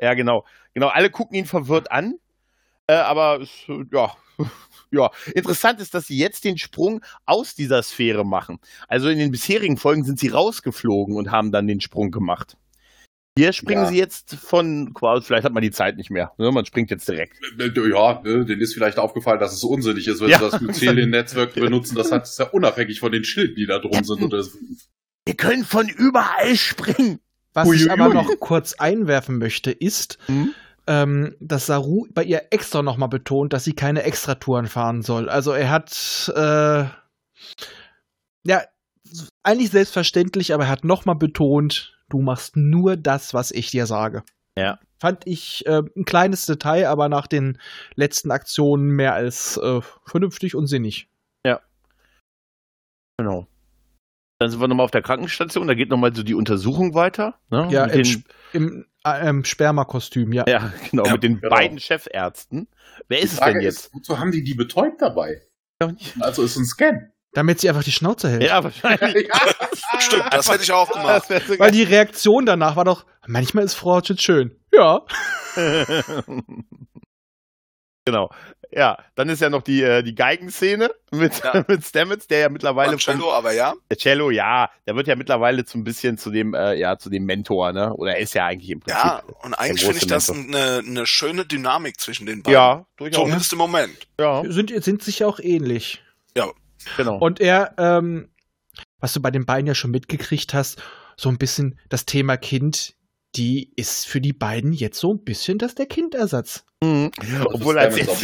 Ja, 0.00 0.12
genau. 0.12 0.44
Genau, 0.74 0.88
alle 0.88 1.08
gucken 1.08 1.36
ihn 1.36 1.46
verwirrt 1.46 1.90
an. 1.90 2.14
Äh, 2.88 2.94
aber 2.94 3.40
es, 3.40 3.50
ja. 3.90 4.12
Ja, 4.90 5.10
interessant 5.34 5.80
ist, 5.80 5.92
dass 5.92 6.06
sie 6.06 6.16
jetzt 6.16 6.44
den 6.44 6.56
Sprung 6.56 7.02
aus 7.26 7.54
dieser 7.54 7.82
Sphäre 7.82 8.24
machen. 8.24 8.58
Also 8.86 9.08
in 9.10 9.18
den 9.18 9.30
bisherigen 9.30 9.76
Folgen 9.76 10.02
sind 10.02 10.18
sie 10.18 10.28
rausgeflogen 10.28 11.14
und 11.16 11.30
haben 11.30 11.52
dann 11.52 11.66
den 11.66 11.82
Sprung 11.82 12.10
gemacht. 12.10 12.56
Hier 13.38 13.52
springen 13.52 13.82
Ja. 13.82 13.88
sie 13.88 13.96
jetzt 13.96 14.34
von, 14.34 14.92
quasi, 14.94 15.24
vielleicht 15.24 15.44
hat 15.44 15.52
man 15.52 15.62
die 15.62 15.70
Zeit 15.70 15.96
nicht 15.96 16.10
mehr. 16.10 16.32
Ne? 16.38 16.50
Man 16.50 16.64
springt 16.66 16.90
jetzt 16.90 17.06
direkt. 17.08 17.36
Äh, 17.58 17.70
Ja, 17.90 18.20
ne, 18.24 18.44
denen 18.44 18.60
ist 18.60 18.74
vielleicht 18.74 18.98
aufgefallen, 18.98 19.38
dass 19.40 19.52
es 19.52 19.62
unsinnig 19.64 20.08
ist, 20.08 20.20
wenn 20.20 20.28
Ja. 20.30 20.38
sie 20.38 20.50
das 20.50 20.60
Mycelium-Netzwerk 20.60 21.54
benutzen. 21.54 21.94
Das 21.96 22.10
hat 22.10 22.24
es 22.24 22.36
ja 22.38 22.46
unabhängig 22.46 23.00
von 23.00 23.12
den 23.12 23.24
Schilden, 23.24 23.54
die 23.56 23.66
da 23.66 23.78
drum 23.78 24.02
sind. 24.02 24.22
Und 24.22 24.32
das, 24.32 24.56
Wir 25.26 25.36
können 25.36 25.64
von 25.64 25.88
überall 25.88 26.56
springen. 26.56 27.20
Was 27.54 27.70
ich 27.72 27.82
Uiuiui. 27.88 27.90
aber 28.00 28.12
noch 28.14 28.30
kurz 28.40 28.74
einwerfen 28.74 29.38
möchte, 29.38 29.70
ist, 29.70 30.18
Hm? 30.26 30.52
ähm, 30.86 31.34
dass 31.40 31.66
Saru 31.66 32.06
bei 32.12 32.24
ihr 32.24 32.42
extra 32.50 32.82
nochmal 32.82 33.08
betont, 33.08 33.52
dass 33.52 33.64
sie 33.64 33.72
keine 33.74 34.02
Extratouren 34.04 34.66
fahren 34.66 35.02
soll. 35.02 35.28
Also 35.28 35.52
er 35.52 35.70
hat, 35.70 36.32
äh, 36.34 36.84
ja, 38.44 38.62
eigentlich 39.42 39.70
selbstverständlich, 39.70 40.52
aber 40.54 40.64
er 40.64 40.70
hat 40.70 40.84
nochmal 40.84 41.16
betont, 41.16 41.97
du 42.08 42.20
machst 42.20 42.56
nur 42.56 42.96
das, 42.96 43.34
was 43.34 43.50
ich 43.50 43.70
dir 43.70 43.86
sage. 43.86 44.22
Ja. 44.56 44.78
Fand 45.00 45.26
ich 45.26 45.64
äh, 45.66 45.82
ein 45.96 46.04
kleines 46.04 46.46
Detail, 46.46 46.88
aber 46.88 47.08
nach 47.08 47.26
den 47.26 47.58
letzten 47.94 48.30
Aktionen 48.30 48.90
mehr 48.90 49.14
als 49.14 49.56
äh, 49.56 49.80
vernünftig 50.04 50.54
und 50.54 50.66
sinnig. 50.66 51.08
Genau. 53.18 53.46
Dann 54.40 54.50
sind 54.50 54.60
wir 54.60 54.68
nochmal 54.68 54.84
auf 54.84 54.92
der 54.92 55.02
Krankenstation, 55.02 55.66
da 55.66 55.74
geht 55.74 55.90
nochmal 55.90 56.14
so 56.14 56.22
die 56.22 56.34
Untersuchung 56.34 56.94
weiter. 56.94 57.40
Ne? 57.50 57.66
Ja, 57.70 57.86
mit 57.86 57.96
im, 57.96 58.24
den, 58.52 58.86
im 59.24 59.40
äh, 59.42 59.44
Spermakostüm, 59.44 60.32
ja. 60.32 60.44
ja, 60.46 60.72
genau, 60.90 61.04
Ja, 61.06 61.12
mit 61.12 61.24
den 61.24 61.40
genau. 61.40 61.54
beiden 61.54 61.80
Chefärzten. 61.80 62.68
Wer 63.08 63.18
die 63.18 63.24
ist 63.24 63.32
es 63.32 63.38
Frage 63.40 63.54
denn 63.54 63.62
jetzt? 63.62 63.86
ist, 63.86 63.94
wozu 63.94 64.20
haben 64.20 64.30
die 64.30 64.44
die 64.44 64.54
betäubt 64.54 65.02
dabei? 65.02 65.42
Also 66.20 66.44
ist 66.44 66.56
ein 66.56 66.64
Scan. 66.64 67.12
Damit 67.38 67.60
sie 67.60 67.68
einfach 67.68 67.84
die 67.84 67.92
Schnauze 67.92 68.30
hält. 68.30 68.42
Ja, 68.42 68.64
wahrscheinlich. 68.64 69.28
Stimmt, 70.00 70.24
das 70.32 70.50
hätte 70.50 70.64
ich 70.64 70.72
auch 70.72 70.90
gemacht. 70.90 71.30
Weil 71.30 71.70
die 71.70 71.84
Reaktion 71.84 72.44
danach 72.46 72.74
war 72.74 72.84
doch, 72.84 73.06
manchmal 73.28 73.62
ist 73.62 73.74
Frau 73.74 73.94
Ratchet 73.94 74.20
schön. 74.20 74.58
Ja. 74.72 75.02
genau. 78.04 78.28
Ja, 78.72 78.98
dann 79.14 79.28
ist 79.28 79.40
ja 79.40 79.50
noch 79.50 79.62
die, 79.62 79.84
äh, 79.84 80.02
die 80.02 80.16
Geigenszene 80.16 80.90
mit, 81.12 81.40
Ja. 81.44 81.64
mit 81.68 81.84
Stamets, 81.84 82.26
der 82.26 82.40
ja 82.40 82.48
mittlerweile 82.48 82.90
Beim 82.90 82.98
Cello, 82.98 83.32
aber 83.32 83.52
ja. 83.52 83.74
Der 83.88 83.98
Cello, 83.98 84.30
ja, 84.32 84.68
der 84.84 84.96
wird 84.96 85.06
ja 85.06 85.14
mittlerweile 85.14 85.64
so 85.64 85.78
ein 85.78 85.84
bisschen 85.84 86.18
zu 86.18 86.32
dem, 86.32 86.54
äh, 86.54 86.74
ja, 86.74 86.98
zu 86.98 87.08
dem 87.08 87.24
Mentor, 87.24 87.72
ne? 87.72 87.94
Oder 87.94 88.16
er 88.16 88.18
ist 88.18 88.34
ja 88.34 88.46
eigentlich 88.46 88.70
im 88.70 88.80
Prinzip. 88.80 89.00
Ja, 89.00 89.22
und 89.44 89.54
eigentlich 89.54 89.84
finde 89.84 89.98
ich 89.98 90.08
das 90.08 90.28
eine, 90.28 90.82
eine 90.84 91.06
schöne 91.06 91.46
Dynamik 91.46 92.00
zwischen 92.00 92.26
den 92.26 92.42
beiden. 92.42 92.52
Ja, 92.54 92.84
durchaus. 92.96 93.22
Zumindest 93.22 93.52
im 93.52 93.58
Moment. 93.58 94.08
Ja, 94.18 94.42
Sind, 94.44 94.72
sind 94.82 95.04
sich 95.04 95.20
ja 95.20 95.28
auch 95.28 95.38
ähnlich. 95.38 96.02
Genau. 96.96 97.18
Und 97.18 97.40
er, 97.40 97.74
ähm, 97.78 98.28
was 99.00 99.12
du 99.12 99.20
bei 99.20 99.30
den 99.30 99.46
beiden 99.46 99.66
ja 99.66 99.74
schon 99.74 99.90
mitgekriegt 99.90 100.54
hast, 100.54 100.80
so 101.16 101.28
ein 101.28 101.38
bisschen 101.38 101.78
das 101.88 102.06
Thema 102.06 102.36
Kind, 102.36 102.94
die 103.36 103.72
ist 103.76 104.06
für 104.06 104.20
die 104.20 104.32
beiden 104.32 104.72
jetzt 104.72 104.98
so 104.98 105.12
ein 105.12 105.22
bisschen 105.24 105.58
das 105.58 105.74
der 105.74 105.86
Kindersatz. 105.86 106.64
Mhm. 106.82 107.10
Obwohl 107.44 107.78
als, 107.78 107.96
jetzt, 107.96 108.08
als 108.10 108.22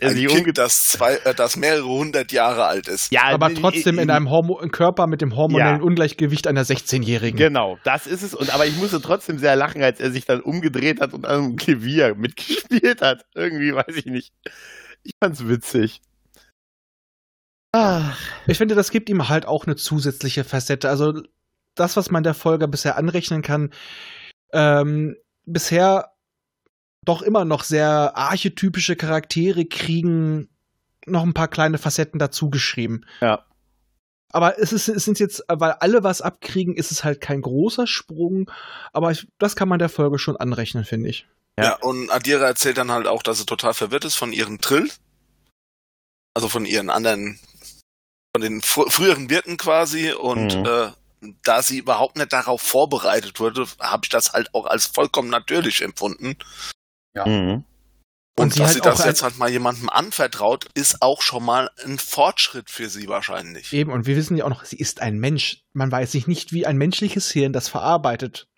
er 0.00 0.08
Ein 0.08 0.16
sich 0.16 0.26
Kind, 0.28 0.56
das, 0.58 0.86
zwei, 0.88 1.16
äh, 1.16 1.34
das 1.34 1.56
mehrere 1.56 1.84
hundert 1.86 2.32
Jahre 2.32 2.64
alt 2.64 2.88
ist. 2.88 3.12
ja, 3.12 3.24
aber 3.24 3.50
in- 3.50 3.56
trotzdem 3.56 3.98
in 3.98 4.08
einem 4.10 4.30
Hormo 4.30 4.56
Körper 4.72 5.06
mit 5.06 5.20
dem 5.20 5.36
hormonellen 5.36 5.76
Ja. 5.80 5.82
Ungleichgewicht 5.82 6.46
einer 6.46 6.64
16-Jährigen. 6.64 7.36
Genau, 7.36 7.78
das 7.84 8.06
ist 8.06 8.22
es. 8.22 8.34
Und 8.34 8.52
aber 8.54 8.64
ich 8.66 8.76
musste 8.76 9.00
trotzdem 9.02 9.38
sehr 9.38 9.54
lachen, 9.56 9.82
als 9.82 10.00
er 10.00 10.10
sich 10.10 10.24
dann 10.24 10.40
umgedreht 10.40 11.00
hat 11.00 11.12
und 11.12 11.26
an 11.26 11.38
einem 11.44 11.56
Klavier 11.56 12.14
mitgespielt 12.16 13.02
hat. 13.02 13.26
Irgendwie 13.34 13.74
weiß 13.74 13.94
ich 13.96 14.06
nicht. 14.06 14.32
Ich 15.02 15.12
fand's 15.22 15.46
witzig. 15.46 16.00
Ach, 17.76 18.16
Ich 18.46 18.56
finde, 18.56 18.76
das 18.76 18.92
gibt 18.92 19.08
ihm 19.10 19.28
halt 19.28 19.46
auch 19.46 19.66
eine 19.66 19.74
zusätzliche 19.74 20.44
Facette. 20.44 20.88
Also 20.88 21.22
das, 21.74 21.96
was 21.96 22.08
man 22.08 22.22
der 22.22 22.34
Folge 22.34 22.68
bisher 22.68 22.96
anrechnen 22.96 23.42
kann, 23.42 23.72
ähm, 24.52 25.16
bisher 25.44 26.12
doch 27.02 27.20
immer 27.20 27.44
noch 27.44 27.64
sehr 27.64 28.16
archetypische 28.16 28.94
Charaktere 28.94 29.64
kriegen 29.64 30.48
noch 31.04 31.24
ein 31.24 31.34
paar 31.34 31.48
kleine 31.48 31.78
Facetten 31.78 32.20
dazu 32.20 32.48
geschrieben. 32.48 33.04
Ja. 33.20 33.44
Aber 34.30 34.56
es, 34.60 34.72
ist, 34.72 34.86
es 34.86 35.04
sind 35.04 35.18
jetzt, 35.18 35.42
weil 35.48 35.72
alle 35.72 36.04
was 36.04 36.22
abkriegen, 36.22 36.76
ist 36.76 36.92
es 36.92 37.02
halt 37.02 37.20
kein 37.20 37.42
großer 37.42 37.88
Sprung. 37.88 38.48
Aber 38.92 39.10
ich, 39.10 39.26
das 39.38 39.56
kann 39.56 39.68
man 39.68 39.80
der 39.80 39.88
Folge 39.88 40.20
schon 40.20 40.36
anrechnen, 40.36 40.84
finde 40.84 41.08
ich. 41.08 41.26
Ja. 41.58 41.64
Ja. 41.64 41.76
und 41.82 42.08
Adira 42.10 42.46
erzählt 42.46 42.78
dann 42.78 42.92
halt 42.92 43.08
auch, 43.08 43.24
dass 43.24 43.38
sie 43.38 43.46
total 43.46 43.74
verwirrt 43.74 44.04
ist 44.04 44.14
von 44.14 44.32
ihren 44.32 44.60
Trill. 44.60 44.88
Also 46.34 46.48
von 46.48 46.66
ihren 46.66 46.88
anderen, 46.88 47.40
von 48.34 48.42
den 48.42 48.62
fr 48.62 48.90
früheren 48.90 49.30
Wirten 49.30 49.56
quasi 49.56 50.12
und 50.12 50.56
Mhm. 50.56 50.66
äh, 50.66 50.90
da 51.42 51.62
sie 51.62 51.78
überhaupt 51.78 52.16
nicht 52.16 52.32
darauf 52.32 52.60
vorbereitet 52.60 53.40
wurde, 53.40 53.66
habe 53.80 54.02
ich 54.04 54.10
das 54.10 54.32
halt 54.32 54.52
auch 54.54 54.66
als 54.66 54.86
vollkommen 54.86 55.30
natürlich 55.30 55.80
empfunden. 55.82 56.36
Ja. 57.14 57.26
Mhm. 57.26 57.64
Und, 58.36 58.46
und 58.46 58.58
dass 58.58 58.66
halt 58.66 58.74
sie 58.74 58.80
das 58.80 59.04
jetzt 59.04 59.22
halt 59.22 59.38
mal 59.38 59.48
jemandem 59.48 59.88
anvertraut, 59.88 60.66
ist 60.74 61.00
auch 61.00 61.22
schon 61.22 61.44
mal 61.44 61.70
ein 61.84 61.98
Fortschritt 61.98 62.68
für 62.68 62.88
sie 62.90 63.06
wahrscheinlich. 63.08 63.72
Eben, 63.72 63.92
und 63.92 64.06
wir 64.06 64.16
wissen 64.16 64.36
ja 64.36 64.44
auch 64.44 64.50
noch, 64.50 64.64
sie 64.64 64.76
ist 64.76 65.00
ein 65.00 65.18
Mensch. 65.18 65.62
Man 65.72 65.92
weiß 65.92 66.10
sich 66.10 66.26
nicht, 66.26 66.52
wie 66.52 66.66
ein 66.66 66.76
menschliches 66.76 67.30
Hirn 67.30 67.52
das 67.52 67.68
verarbeitet. 67.68 68.48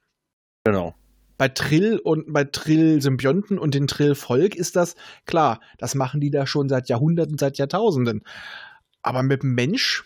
Genau. 0.64 0.94
Bei 1.36 1.48
Trill 1.48 1.98
und 1.98 2.32
bei 2.32 2.44
Trill-Symbionten 2.44 3.58
und 3.58 3.74
den 3.74 3.86
Trill-Volk 3.86 4.54
ist 4.54 4.74
das 4.74 4.94
klar. 5.26 5.60
Das 5.76 5.94
machen 5.94 6.22
die 6.22 6.30
da 6.30 6.46
schon 6.46 6.70
seit 6.70 6.88
Jahrhunderten, 6.88 7.36
seit 7.36 7.58
Jahrtausenden. 7.58 8.24
Aber 9.06 9.22
mit 9.22 9.44
dem 9.44 9.54
Mensch, 9.54 10.02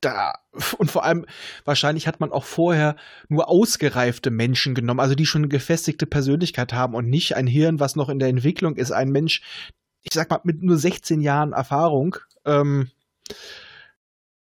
da, 0.00 0.34
und 0.78 0.90
vor 0.90 1.04
allem, 1.04 1.24
wahrscheinlich 1.64 2.08
hat 2.08 2.18
man 2.18 2.32
auch 2.32 2.42
vorher 2.42 2.96
nur 3.28 3.48
ausgereifte 3.48 4.32
Menschen 4.32 4.74
genommen, 4.74 4.98
also 4.98 5.14
die 5.14 5.24
schon 5.24 5.42
eine 5.42 5.48
gefestigte 5.48 6.06
Persönlichkeit 6.06 6.72
haben 6.72 6.96
und 6.96 7.08
nicht 7.08 7.36
ein 7.36 7.46
Hirn, 7.46 7.78
was 7.78 7.94
noch 7.94 8.08
in 8.08 8.18
der 8.18 8.28
Entwicklung 8.28 8.74
ist. 8.74 8.90
Ein 8.90 9.10
Mensch, 9.10 9.42
ich 10.02 10.12
sag 10.12 10.30
mal, 10.30 10.40
mit 10.42 10.64
nur 10.64 10.78
16 10.78 11.20
Jahren 11.20 11.52
Erfahrung, 11.52 12.16
ähm, 12.44 12.90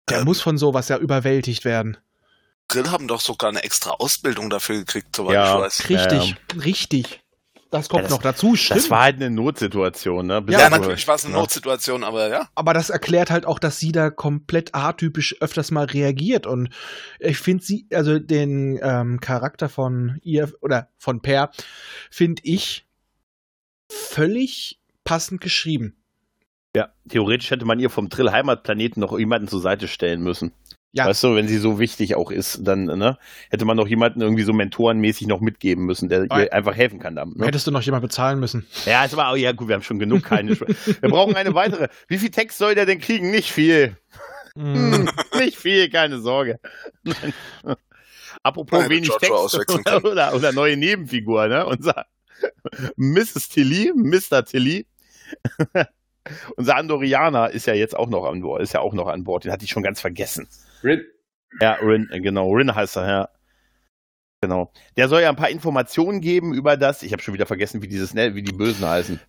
der 0.08 0.20
ähm, 0.20 0.24
muss 0.24 0.40
von 0.40 0.56
sowas 0.56 0.88
ja 0.88 0.96
überwältigt 0.96 1.66
werden. 1.66 1.98
Grill 2.68 2.90
haben 2.90 3.08
doch 3.08 3.20
sogar 3.20 3.50
eine 3.50 3.62
extra 3.62 3.90
Ausbildung 3.90 4.48
dafür 4.48 4.78
gekriegt, 4.78 5.14
soweit 5.14 5.34
ja, 5.34 5.54
ich 5.56 5.60
weiß. 5.60 5.88
Richtig, 5.90 6.30
ja. 6.30 6.62
richtig. 6.62 7.21
Das 7.72 7.88
kommt 7.88 8.02
ja, 8.02 8.08
das, 8.08 8.10
noch 8.10 8.22
dazu, 8.22 8.54
stimmt. 8.54 8.80
Das 8.80 8.90
war 8.90 9.00
halt 9.00 9.16
eine 9.16 9.30
Notsituation, 9.30 10.26
ne? 10.26 10.44
ja, 10.50 10.68
natürlich 10.68 11.08
war 11.08 11.14
es 11.14 11.24
eine 11.24 11.32
Notsituation, 11.32 12.04
aber 12.04 12.28
ja. 12.28 12.48
Aber 12.54 12.74
das 12.74 12.90
erklärt 12.90 13.30
halt 13.30 13.46
auch, 13.46 13.58
dass 13.58 13.78
sie 13.78 13.92
da 13.92 14.10
komplett 14.10 14.74
atypisch 14.74 15.36
öfters 15.40 15.70
mal 15.70 15.86
reagiert. 15.86 16.46
Und 16.46 16.68
ich 17.18 17.38
finde 17.38 17.64
sie, 17.64 17.86
also 17.90 18.18
den 18.18 18.78
ähm, 18.82 19.20
Charakter 19.20 19.70
von 19.70 20.18
ihr 20.22 20.52
oder 20.60 20.90
von 20.98 21.22
Per, 21.22 21.50
finde 22.10 22.42
ich 22.44 22.86
völlig 23.88 24.78
passend 25.02 25.40
geschrieben. 25.40 25.96
Ja, 26.76 26.90
theoretisch 27.08 27.50
hätte 27.50 27.64
man 27.64 27.80
ihr 27.80 27.88
vom 27.88 28.10
Trill 28.10 28.32
Heimatplaneten 28.32 29.00
noch 29.00 29.18
jemanden 29.18 29.48
zur 29.48 29.60
Seite 29.60 29.88
stellen 29.88 30.22
müssen. 30.22 30.52
Ja. 30.94 31.06
Weißt 31.06 31.24
du, 31.24 31.34
wenn 31.34 31.48
sie 31.48 31.56
so 31.56 31.78
wichtig 31.78 32.16
auch 32.16 32.30
ist, 32.30 32.60
dann 32.62 32.84
ne, 32.84 33.16
hätte 33.50 33.64
man 33.64 33.78
noch 33.78 33.88
jemanden 33.88 34.20
irgendwie 34.20 34.42
so 34.42 34.52
mentorenmäßig 34.52 35.26
noch 35.26 35.40
mitgeben 35.40 35.86
müssen, 35.86 36.10
der 36.10 36.24
ihr 36.24 36.52
einfach 36.52 36.74
helfen 36.74 36.98
kann. 36.98 37.16
Dann, 37.16 37.32
ne? 37.34 37.46
Hättest 37.46 37.66
du 37.66 37.70
noch 37.70 37.80
jemanden 37.80 38.08
bezahlen 38.08 38.38
müssen. 38.38 38.66
Ja, 38.84 39.02
es 39.06 39.16
war, 39.16 39.32
oh, 39.32 39.36
ja 39.36 39.52
gut, 39.52 39.68
wir 39.68 39.74
haben 39.74 39.82
schon 39.82 39.98
genug 39.98 40.22
keine. 40.22 40.60
wir 40.60 41.08
brauchen 41.08 41.34
eine 41.34 41.54
weitere. 41.54 41.88
Wie 42.08 42.18
viel 42.18 42.30
Text 42.30 42.58
soll 42.58 42.74
der 42.74 42.84
denn 42.84 42.98
kriegen? 42.98 43.30
Nicht 43.30 43.52
viel. 43.52 43.96
Mm. 44.54 45.08
Nicht 45.38 45.56
viel, 45.56 45.88
keine 45.88 46.20
Sorge. 46.20 46.60
Apropos 48.42 48.80
Nein, 48.80 48.90
wenig 48.90 49.10
Text 49.18 49.54
oder, 49.86 50.04
oder, 50.04 50.34
oder, 50.34 50.52
neue 50.52 50.76
Nebenfigur, 50.76 51.48
ne? 51.48 51.64
Unser 51.64 52.04
Mrs. 52.96 53.48
Tilly, 53.48 53.92
Mr. 53.94 54.44
Tilly. 54.44 54.86
Unser 56.56 56.76
Andorianer 56.76 57.50
ist 57.50 57.66
ja 57.66 57.72
jetzt 57.72 57.96
auch 57.96 58.08
noch 58.08 58.24
an 58.24 58.42
Bord, 58.42 58.60
ist 58.60 58.74
ja 58.74 58.80
auch 58.80 58.92
noch 58.92 59.06
an 59.06 59.24
Bord. 59.24 59.44
Den 59.44 59.52
hatte 59.52 59.64
ich 59.64 59.70
schon 59.70 59.82
ganz 59.82 60.00
vergessen. 60.00 60.48
Rin. 60.84 61.02
Ja, 61.60 61.74
Rin, 61.74 62.08
genau. 62.10 62.50
Rin 62.52 62.74
heißt 62.74 62.96
er, 62.96 63.08
ja. 63.08 63.28
Genau. 64.40 64.72
Der 64.96 65.08
soll 65.08 65.22
ja 65.22 65.28
ein 65.28 65.36
paar 65.36 65.50
Informationen 65.50 66.20
geben 66.20 66.52
über 66.52 66.76
das. 66.76 67.02
Ich 67.04 67.12
habe 67.12 67.22
schon 67.22 67.34
wieder 67.34 67.46
vergessen, 67.46 67.80
wie 67.80 67.88
dieses, 67.88 68.12
ne, 68.12 68.34
wie 68.34 68.42
die 68.42 68.52
Bösen 68.52 68.84
heißen. 68.86 69.20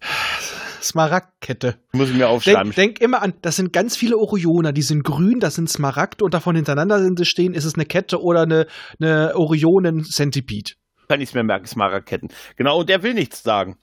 Smaragdkette. 0.82 1.80
Muss 1.94 2.10
ich 2.10 2.16
mir 2.16 2.28
aufschreiben. 2.28 2.72
Denk, 2.72 2.96
denk, 2.96 3.02
immer 3.02 3.22
an, 3.22 3.34
das 3.42 3.56
sind 3.56 3.72
ganz 3.72 3.96
viele 3.96 4.18
Orioner, 4.18 4.74
die 4.74 4.82
sind 4.82 5.04
grün, 5.04 5.40
das 5.40 5.56
sind 5.56 5.70
Smaragd 5.70 6.22
und 6.22 6.34
davon 6.34 6.56
hintereinander 6.56 7.00
sind 7.00 7.18
sie 7.20 7.26
stehen, 7.26 7.54
ist 7.54 7.66
es 7.66 7.76
eine 7.76 7.86
Kette 7.86 8.22
oder 8.22 8.42
eine, 8.42 8.68
eine 9.00 9.36
Orionen-Centipede. 9.36 10.74
Kann 11.08 11.22
ich 11.22 11.30
es 11.30 11.36
mir 11.36 11.44
merken, 11.44 11.68
Smaragdketten. 11.68 12.30
Genau, 12.56 12.80
und 12.80 12.90
der 12.90 13.04
will 13.04 13.14
nichts 13.14 13.44
sagen. 13.44 13.78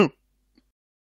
Hm. 0.00 0.10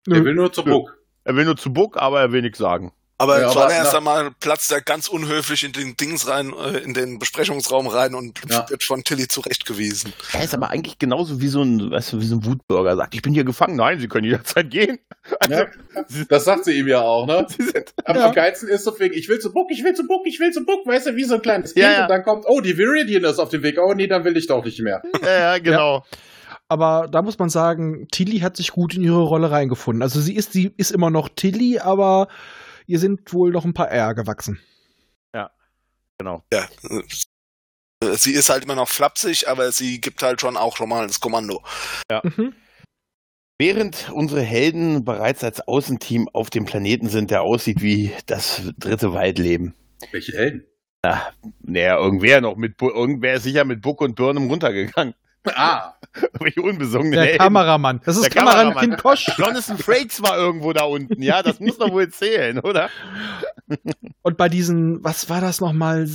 Der 0.06 0.24
will 0.24 0.34
nur 0.34 0.52
zur 0.52 0.64
Buck. 0.64 0.98
Er 1.24 1.36
will 1.36 1.44
nur 1.44 1.56
zu 1.56 1.72
Buck, 1.72 1.96
aber 2.00 2.20
er 2.20 2.32
will 2.32 2.42
nichts 2.42 2.58
sagen. 2.58 2.92
Aber 3.20 3.40
ja, 3.40 3.50
zuallererst 3.50 3.96
einmal 3.96 4.30
platzt 4.38 4.70
er 4.70 4.80
ganz 4.80 5.08
unhöflich 5.08 5.64
in 5.64 5.72
den 5.72 5.96
Dings 5.96 6.28
rein, 6.28 6.52
äh, 6.52 6.78
in 6.78 6.94
den 6.94 7.18
Besprechungsraum 7.18 7.88
rein 7.88 8.14
und 8.14 8.40
ja. 8.48 8.70
wird 8.70 8.84
von 8.84 9.02
Tilly 9.02 9.26
zurechtgewiesen. 9.26 10.12
Er 10.32 10.44
ist 10.44 10.54
aber 10.54 10.70
eigentlich 10.70 11.00
genauso 11.00 11.40
wie 11.40 11.48
so 11.48 11.60
ein, 11.62 11.90
weißt 11.90 12.12
du, 12.12 12.20
wie 12.20 12.26
so 12.26 12.36
ein 12.36 12.44
Wutbürger 12.44 12.96
sagt, 12.96 13.16
ich 13.16 13.22
bin 13.22 13.34
hier 13.34 13.42
gefangen. 13.42 13.74
Nein, 13.74 13.98
Sie 13.98 14.06
können 14.06 14.24
jederzeit 14.24 14.70
gehen. 14.70 15.00
Also, 15.40 15.52
ja, 15.52 15.66
das 16.28 16.44
sagt 16.44 16.64
sie 16.64 16.78
ihm 16.78 16.86
ja 16.86 17.00
auch, 17.00 17.26
ne? 17.26 17.44
Sie 17.56 17.64
sind, 17.64 17.92
aber 18.04 18.20
ja. 18.20 18.26
am 18.28 18.34
geilsten 18.34 18.68
ist 18.68 18.84
so 18.84 18.96
wegen, 19.00 19.14
ich 19.14 19.28
will 19.28 19.40
zu 19.40 19.52
Buck, 19.52 19.68
ich 19.72 19.82
will 19.82 19.94
zu 19.94 20.06
Buck, 20.06 20.22
ich 20.24 20.38
will 20.38 20.52
zu 20.52 20.64
Buck, 20.64 20.86
weißt 20.86 21.08
du, 21.08 21.16
wie 21.16 21.24
so 21.24 21.34
ein 21.34 21.42
kleines 21.42 21.74
Kind. 21.74 21.84
Ja, 21.84 22.02
und 22.02 22.10
dann 22.10 22.22
kommt, 22.22 22.44
oh, 22.46 22.60
die 22.60 22.78
Viridian 22.78 23.24
ist 23.24 23.40
auf 23.40 23.48
dem 23.48 23.64
Weg. 23.64 23.78
Oh, 23.78 23.94
nee, 23.94 24.06
dann 24.06 24.24
will 24.24 24.36
ich 24.36 24.46
doch 24.46 24.64
nicht 24.64 24.80
mehr. 24.80 25.02
Ja, 25.22 25.54
ja 25.54 25.58
genau. 25.58 26.04
Aber 26.68 27.08
da 27.10 27.22
muss 27.22 27.38
man 27.38 27.48
sagen, 27.48 28.06
Tilly 28.10 28.38
hat 28.38 28.56
sich 28.56 28.70
gut 28.70 28.94
in 28.94 29.02
ihre 29.02 29.22
Rolle 29.22 29.50
reingefunden. 29.50 30.02
Also 30.02 30.20
sie 30.20 30.36
ist, 30.36 30.52
sie 30.52 30.72
ist 30.76 30.92
immer 30.92 31.10
noch 31.10 31.28
Tilly, 31.28 31.78
aber 31.78 32.28
ihr 32.88 32.98
sind 32.98 33.32
wohl 33.32 33.52
noch 33.52 33.64
ein 33.64 33.74
paar 33.74 33.90
R 33.90 34.14
gewachsen. 34.14 34.58
Ja, 35.34 35.50
genau. 36.18 36.42
Ja. 36.52 36.66
Sie 38.14 38.32
ist 38.32 38.48
halt 38.48 38.64
immer 38.64 38.74
noch 38.74 38.88
flapsig, 38.88 39.48
aber 39.48 39.70
sie 39.72 40.00
gibt 40.00 40.22
halt 40.22 40.40
schon 40.40 40.56
auch 40.56 40.76
schon 40.76 40.88
mal 40.88 41.06
das 41.06 41.20
Kommando. 41.20 41.62
Ja. 42.10 42.22
Mhm. 42.24 42.54
Während 43.60 44.10
unsere 44.10 44.42
Helden 44.42 45.04
bereits 45.04 45.42
als 45.42 45.60
Außenteam 45.60 46.28
auf 46.32 46.48
dem 46.48 46.64
Planeten 46.64 47.08
sind, 47.08 47.32
der 47.32 47.42
aussieht 47.42 47.82
wie 47.82 48.12
das 48.26 48.62
dritte 48.78 49.12
Waldleben. 49.12 49.74
Welche 50.12 50.32
Helden? 50.32 50.64
Na, 51.02 51.32
naja, 51.60 51.98
irgendwer 51.98 52.40
noch 52.40 52.56
mit, 52.56 52.80
irgendwer 52.80 53.34
ist 53.34 53.42
sicher 53.42 53.64
mit 53.64 53.82
Buck 53.82 54.00
und 54.00 54.14
Birnem 54.14 54.48
runtergegangen. 54.48 55.14
Ah. 55.44 55.94
Welche 56.40 56.62
unbesungene 56.62 57.16
Der 57.16 57.24
Helden. 57.24 57.38
Kameramann. 57.38 58.00
Das 58.04 58.16
ist 58.16 58.24
der 58.24 58.30
Kameramann, 58.30 58.74
Kameramann. 58.74 58.90
Kim 58.90 58.98
Kosch. 58.98 59.26
Jonathan 59.36 59.78
Frakes 59.78 60.22
war 60.22 60.36
irgendwo 60.36 60.72
da 60.72 60.84
unten. 60.84 61.22
Ja, 61.22 61.42
das 61.42 61.60
muss 61.60 61.78
doch 61.78 61.90
wohl 61.92 62.08
zählen, 62.08 62.58
oder? 62.60 62.90
Und 64.22 64.36
bei 64.36 64.48
diesen, 64.48 65.02
was 65.04 65.28
war 65.28 65.40
das 65.40 65.60
nochmal? 65.60 66.08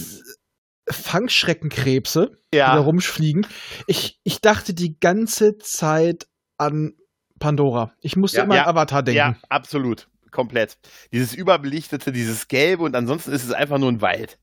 Fangschreckenkrebse, 0.89 2.31
ja. 2.53 2.71
die 2.71 2.75
da 2.75 2.79
rumfliegen. 2.79 3.47
Ich, 3.87 4.19
ich 4.23 4.41
dachte 4.41 4.73
die 4.73 4.99
ganze 4.99 5.57
Zeit 5.57 6.27
an 6.57 6.95
Pandora. 7.39 7.93
Ich 8.01 8.15
musste 8.15 8.39
ja, 8.39 8.43
immer 8.43 8.55
ja, 8.55 8.63
an 8.63 8.69
Avatar 8.69 9.03
denken. 9.03 9.17
Ja, 9.17 9.35
absolut. 9.49 10.09
Komplett. 10.31 10.77
Dieses 11.11 11.33
überbelichtete, 11.33 12.11
dieses 12.11 12.47
Gelbe 12.47 12.83
und 12.83 12.95
ansonsten 12.95 13.31
ist 13.31 13.45
es 13.45 13.51
einfach 13.51 13.77
nur 13.77 13.91
ein 13.91 14.01
Wald. 14.01 14.39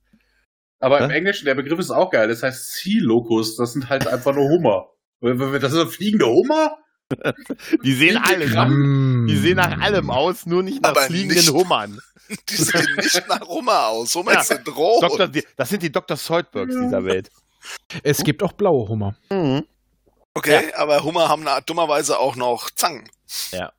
Aber 0.79 1.01
im 1.01 1.11
Englischen, 1.11 1.45
der 1.45 1.55
Begriff 1.55 1.79
ist 1.79 1.91
auch 1.91 2.11
geil. 2.11 2.29
Das 2.29 2.43
heißt 2.43 2.73
Sea 2.73 3.03
Locust. 3.03 3.59
Das 3.59 3.75
sind 3.75 3.91
halt 3.91 4.07
einfach 4.07 4.35
nur 4.35 4.49
Hummer. 4.49 4.89
Das 5.21 5.73
sind 5.73 5.91
fliegende 5.91 6.27
Hummer? 6.27 6.77
Die 7.85 7.93
sehen 7.93 8.17
alle, 8.17 8.47
die 8.47 9.37
sehen 9.37 9.57
nach 9.57 9.81
allem 9.81 10.11
aus, 10.11 10.47
nur 10.47 10.63
nicht 10.63 10.81
nach 10.81 10.91
Aber 10.91 11.03
fliegenden 11.03 11.39
nicht, 11.39 11.51
Hummern. 11.53 12.01
Die 12.49 12.55
sehen 12.55 12.95
nicht 12.97 13.29
nach 13.29 13.41
Hummer 13.41 13.89
aus. 13.89 14.15
Hummer 14.15 14.35
ja. 14.35 14.45
sind 14.45 14.69
rot. 14.77 15.03
Dr., 15.03 15.29
das 15.57 15.69
sind 15.69 15.83
die 15.83 15.91
Dr. 15.91 16.17
Soldbergs 16.17 16.73
dieser 16.73 17.05
Welt. 17.05 17.29
Es 18.05 18.23
gibt 18.23 18.45
auch 18.45 18.53
blaue 18.53 18.89
Hummer. 18.89 19.17
Mhm. 19.29 19.65
Okay, 20.35 20.69
ja. 20.71 20.79
aber 20.79 21.03
Hummer 21.03 21.29
haben 21.29 21.45
dummerweise 21.67 22.19
auch 22.19 22.37
noch 22.37 22.71
Zangen. 22.71 23.11
Ja. 23.51 23.73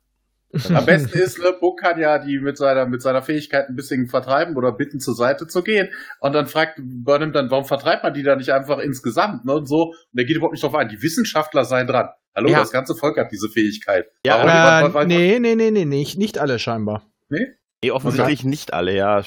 Am 0.52 0.84
besten 0.86 1.18
ist, 1.18 1.38
ne, 1.38 1.54
Buck 1.58 1.80
kann 1.80 1.98
ja 1.98 2.18
die 2.18 2.38
mit 2.38 2.56
seiner, 2.58 2.86
mit 2.86 3.02
seiner 3.02 3.22
Fähigkeit 3.22 3.68
ein 3.68 3.76
bisschen 3.76 4.08
vertreiben 4.08 4.56
oder 4.56 4.72
bitten, 4.72 5.00
zur 5.00 5.14
Seite 5.14 5.46
zu 5.46 5.62
gehen. 5.62 5.88
Und 6.20 6.34
dann 6.34 6.46
fragt 6.46 6.78
Burnham 6.82 7.32
dann, 7.32 7.50
warum 7.50 7.64
vertreibt 7.64 8.02
man 8.02 8.14
die 8.14 8.22
da 8.22 8.36
nicht 8.36 8.52
einfach 8.52 8.78
insgesamt, 8.78 9.44
ne, 9.44 9.54
und 9.54 9.66
so. 9.66 9.90
Und 9.90 9.96
der 10.12 10.24
geht 10.24 10.36
überhaupt 10.36 10.52
nicht 10.52 10.62
drauf 10.62 10.74
ein. 10.74 10.88
Die 10.88 11.02
Wissenschaftler 11.02 11.64
seien 11.64 11.86
dran. 11.86 12.08
Hallo, 12.34 12.48
ja. 12.48 12.60
das 12.60 12.72
ganze 12.72 12.94
Volk 12.94 13.18
hat 13.18 13.30
diese 13.32 13.48
Fähigkeit. 13.48 14.06
Ja, 14.24 14.82
äh, 14.82 15.06
nee, 15.06 15.38
nee, 15.38 15.54
nee, 15.54 15.70
nee, 15.70 15.84
nicht, 15.84 16.18
nicht 16.18 16.38
alle 16.38 16.58
scheinbar. 16.58 17.06
Nee? 17.28 17.48
Nee, 17.82 17.90
offensichtlich 17.90 18.40
okay. 18.40 18.48
nicht 18.48 18.72
alle, 18.72 18.94
ja. 18.94 19.22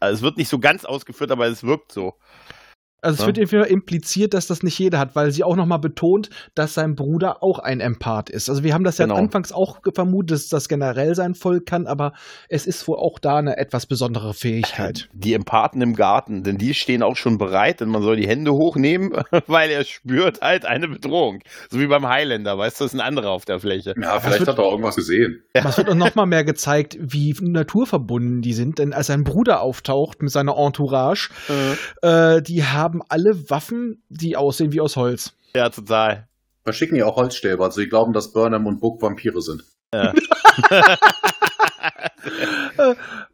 Also 0.00 0.16
es 0.16 0.22
wird 0.22 0.36
nicht 0.36 0.48
so 0.48 0.58
ganz 0.58 0.84
ausgeführt, 0.84 1.30
aber 1.30 1.46
es 1.46 1.62
wirkt 1.62 1.92
so. 1.92 2.14
Also 3.02 3.22
es 3.22 3.26
wird 3.26 3.38
irgendwie 3.38 3.72
impliziert, 3.72 4.34
dass 4.34 4.46
das 4.46 4.62
nicht 4.62 4.78
jeder 4.78 4.98
hat, 4.98 5.16
weil 5.16 5.30
sie 5.30 5.44
auch 5.44 5.56
nochmal 5.56 5.78
betont, 5.78 6.30
dass 6.54 6.74
sein 6.74 6.94
Bruder 6.94 7.42
auch 7.42 7.58
ein 7.58 7.80
Empath 7.80 8.30
ist. 8.30 8.48
Also 8.48 8.64
wir 8.64 8.74
haben 8.74 8.84
das 8.84 8.98
ja 8.98 9.06
genau. 9.06 9.16
anfangs 9.18 9.52
auch 9.52 9.78
vermutet, 9.94 10.32
dass 10.32 10.48
das 10.48 10.68
generell 10.68 11.14
sein 11.14 11.34
Volk 11.34 11.66
kann, 11.66 11.86
aber 11.86 12.12
es 12.48 12.66
ist 12.66 12.86
wohl 12.88 12.98
auch 12.98 13.18
da 13.18 13.36
eine 13.36 13.56
etwas 13.56 13.86
besondere 13.86 14.34
Fähigkeit. 14.34 15.08
Die 15.12 15.34
Empathen 15.34 15.82
im 15.82 15.94
Garten, 15.94 16.42
denn 16.42 16.58
die 16.58 16.74
stehen 16.74 17.02
auch 17.02 17.16
schon 17.16 17.38
bereit 17.38 17.82
und 17.82 17.88
man 17.90 18.02
soll 18.02 18.16
die 18.16 18.28
Hände 18.28 18.52
hochnehmen, 18.52 19.12
weil 19.46 19.70
er 19.70 19.84
spürt 19.84 20.40
halt 20.40 20.64
eine 20.64 20.88
Bedrohung. 20.88 21.40
So 21.70 21.78
wie 21.80 21.86
beim 21.86 22.06
Highlander, 22.06 22.58
weißt 22.58 22.80
du, 22.80 22.84
das 22.84 22.94
ist 22.94 23.00
ein 23.00 23.06
anderer 23.06 23.30
auf 23.30 23.44
der 23.44 23.60
Fläche. 23.60 23.94
Ja, 24.00 24.20
vielleicht 24.20 24.40
wird, 24.40 24.48
hat 24.50 24.58
er 24.58 24.64
auch 24.64 24.72
irgendwas 24.72 24.96
gesehen. 24.96 25.42
Ja. 25.54 25.68
Es 25.68 25.78
wird 25.78 25.88
auch 25.88 25.94
nochmal 25.94 26.26
mehr 26.26 26.44
gezeigt, 26.44 26.96
wie 27.00 27.34
naturverbunden 27.40 28.42
die 28.42 28.52
sind, 28.52 28.78
denn 28.78 28.92
als 28.92 29.08
sein 29.08 29.24
Bruder 29.24 29.60
auftaucht 29.60 30.22
mit 30.22 30.30
seiner 30.30 30.56
Entourage, 30.56 31.30
mhm. 31.48 32.08
äh, 32.08 32.42
die 32.42 32.64
haben 32.64 32.89
haben 32.90 33.02
alle 33.08 33.48
Waffen, 33.50 34.02
die 34.08 34.36
aussehen 34.36 34.72
wie 34.72 34.80
aus 34.80 34.96
Holz. 34.96 35.36
Ja, 35.54 35.68
total. 35.68 36.26
Wir 36.64 36.72
schicken 36.72 36.96
ja 36.96 37.06
auch 37.06 37.14
Holzstäbe, 37.16 37.62
also 37.62 37.80
sie 37.80 37.88
glauben, 37.88 38.12
dass 38.12 38.32
Burnham 38.32 38.66
und 38.66 38.80
Book 38.80 39.00
Vampire 39.00 39.40
sind. 39.40 39.62
Ja. 39.94 40.12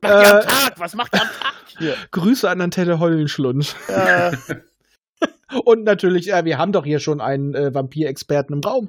macht 0.01 0.23
ihr 0.23 0.35
am 0.35 0.43
Tag? 0.43 0.75
Was 0.79 0.95
macht 0.95 1.15
ihr 1.15 1.23
am 1.23 1.29
Tag? 1.29 1.55
Ja. 1.81 1.95
Grüße 2.11 2.49
an 2.49 2.61
Antenne 2.61 3.01
Heulenschlund. 3.01 3.75
Ja. 3.89 4.33
Und 5.65 5.85
natürlich, 5.85 6.27
ja, 6.27 6.45
wir 6.45 6.59
haben 6.59 6.73
doch 6.73 6.85
hier 6.85 6.99
schon 6.99 7.21
einen 7.21 7.55
äh, 7.55 7.73
Vampirexperten 7.73 8.57
im 8.57 8.61
Raum. 8.61 8.89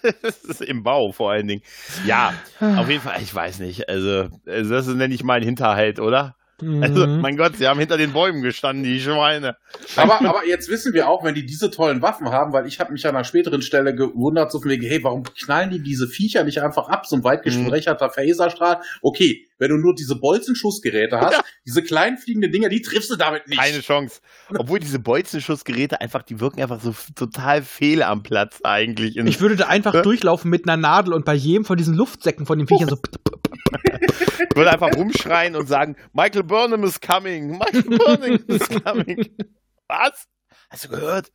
Im 0.66 0.82
Bau 0.82 1.12
vor 1.12 1.30
allen 1.30 1.46
Dingen. 1.46 1.62
Ja, 2.04 2.34
auf 2.58 2.90
jeden 2.90 3.00
Fall, 3.00 3.22
ich 3.22 3.32
weiß 3.32 3.60
nicht. 3.60 3.88
Also, 3.88 4.28
also 4.44 4.74
das 4.74 4.88
nenne 4.88 5.14
ich 5.14 5.22
mal 5.22 5.34
ein 5.34 5.44
Hinterhalt, 5.44 6.00
oder? 6.00 6.36
Also, 6.60 7.06
mhm. 7.06 7.20
mein 7.20 7.36
Gott, 7.36 7.56
sie 7.56 7.66
haben 7.66 7.80
hinter 7.80 7.96
den 7.96 8.12
Bäumen 8.12 8.42
gestanden, 8.42 8.84
die 8.84 9.00
Schweine. 9.00 9.56
Aber, 9.96 10.20
aber 10.20 10.46
jetzt 10.46 10.68
wissen 10.68 10.92
wir 10.94 11.08
auch, 11.08 11.24
wenn 11.24 11.34
die 11.34 11.44
diese 11.44 11.70
tollen 11.70 12.00
Waffen 12.00 12.30
haben, 12.30 12.52
weil 12.52 12.66
ich 12.66 12.78
habe 12.78 12.92
mich 12.92 13.06
an 13.06 13.16
einer 13.16 13.24
späteren 13.24 13.60
Stelle 13.60 13.94
gewundert, 13.94 14.52
so 14.52 14.60
von 14.60 14.70
wegen, 14.70 14.86
hey, 14.86 15.02
warum 15.02 15.24
knallen 15.24 15.70
die 15.70 15.82
diese 15.82 16.06
Viecher 16.06 16.44
nicht 16.44 16.62
einfach 16.62 16.88
ab? 16.88 17.06
So 17.06 17.16
ein 17.16 17.24
weit 17.24 17.42
gesprächerter 17.42 18.06
mhm. 18.08 18.12
Phaserstrahl. 18.12 18.80
Okay, 19.02 19.48
wenn 19.58 19.70
du 19.70 19.76
nur 19.76 19.94
diese 19.94 20.16
Bolzenschussgeräte 20.16 21.20
hast, 21.20 21.34
ja. 21.34 21.44
diese 21.66 21.82
kleinen 21.82 22.18
fliegenden 22.18 22.52
Dinger, 22.52 22.68
die 22.68 22.82
triffst 22.82 23.10
du 23.10 23.16
damit 23.16 23.48
nicht. 23.48 23.60
Keine 23.60 23.80
Chance. 23.80 24.20
Obwohl 24.56 24.78
diese 24.78 24.98
Bolzenschussgeräte 24.98 26.00
einfach, 26.00 26.22
die 26.22 26.40
wirken 26.40 26.60
einfach 26.60 26.80
so 26.80 26.94
total 27.14 27.62
fehl 27.62 28.02
am 28.02 28.22
Platz 28.22 28.60
eigentlich. 28.62 29.16
Ich 29.16 29.40
würde 29.40 29.56
da 29.56 29.66
einfach 29.66 30.02
durchlaufen 30.02 30.50
mit 30.50 30.68
einer 30.68 30.76
Nadel 30.76 31.14
und 31.14 31.24
bei 31.24 31.34
jedem 31.34 31.64
von 31.64 31.76
diesen 31.76 31.94
Luftsäcken 31.94 32.46
von 32.46 32.58
den 32.58 32.68
Viechern 32.68 32.88
so. 32.88 32.98
ich 34.04 34.38
würde 34.56 34.72
einfach 34.72 34.94
rumschreien 34.94 35.56
und 35.56 35.66
sagen, 35.66 35.96
Michael 36.12 36.44
Burnham 36.44 36.84
is 36.84 37.00
coming. 37.00 37.58
Michael 37.58 37.98
Burnham 37.98 38.44
is 38.46 38.68
coming. 38.68 39.30
Was? 39.88 40.26
Hast 40.70 40.84
du 40.84 40.88
gehört? 40.88 41.30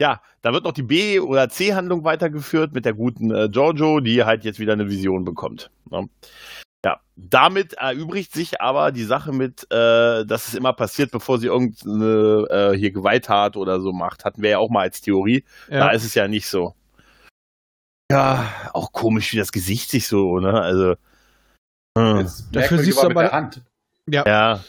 Ja, 0.00 0.20
da 0.42 0.52
wird 0.52 0.64
noch 0.64 0.72
die 0.72 0.82
B- 0.82 1.20
oder 1.20 1.48
C-Handlung 1.48 2.04
weitergeführt 2.04 2.74
mit 2.74 2.84
der 2.84 2.94
guten 2.94 3.30
äh, 3.30 3.48
Giorgio, 3.48 4.00
die 4.00 4.24
halt 4.24 4.44
jetzt 4.44 4.58
wieder 4.58 4.72
eine 4.72 4.88
Vision 4.88 5.24
bekommt. 5.24 5.70
Ne? 5.90 6.08
Ja, 6.84 7.00
damit 7.16 7.74
erübrigt 7.74 8.32
sich 8.32 8.60
aber 8.60 8.92
die 8.92 9.04
Sache 9.04 9.32
mit, 9.32 9.64
äh, 9.70 10.26
dass 10.26 10.48
es 10.48 10.54
immer 10.54 10.72
passiert, 10.72 11.12
bevor 11.12 11.38
sie 11.38 11.46
irgendeine 11.46 12.46
äh, 12.50 12.76
hier 12.76 12.90
Gewalttat 12.90 13.56
oder 13.56 13.80
so 13.80 13.92
macht. 13.92 14.24
Hatten 14.24 14.42
wir 14.42 14.50
ja 14.50 14.58
auch 14.58 14.68
mal 14.68 14.82
als 14.82 15.00
Theorie. 15.00 15.44
Ja. 15.70 15.78
Da 15.78 15.90
ist 15.90 16.04
es 16.04 16.14
ja 16.14 16.28
nicht 16.28 16.48
so. 16.48 16.74
Ja, 18.10 18.52
auch 18.74 18.92
komisch, 18.92 19.32
wie 19.32 19.38
das 19.38 19.52
Gesicht 19.52 19.90
sich 19.90 20.06
so, 20.06 20.40
ne? 20.40 20.60
Also. 20.60 20.96
Hm. 21.96 22.28
Dafür 22.52 22.78
siehst 22.78 23.02
du 23.02 23.06
aber 23.06 23.22
der 23.22 23.32
Hand. 23.32 23.62
Ja. 24.08 24.24
ja. 24.26 24.64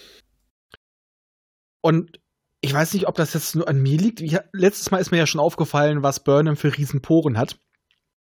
Und 1.81 2.19
ich 2.61 2.73
weiß 2.73 2.93
nicht, 2.93 3.07
ob 3.07 3.15
das 3.15 3.33
jetzt 3.33 3.55
nur 3.55 3.67
an 3.67 3.81
mir 3.81 3.97
liegt. 3.97 4.21
Ich, 4.21 4.37
letztes 4.53 4.91
Mal 4.91 4.99
ist 4.99 5.11
mir 5.11 5.17
ja 5.17 5.27
schon 5.27 5.41
aufgefallen, 5.41 6.03
was 6.03 6.23
Burnham 6.23 6.55
für 6.55 6.75
Riesenporen 6.75 7.37
hat 7.37 7.59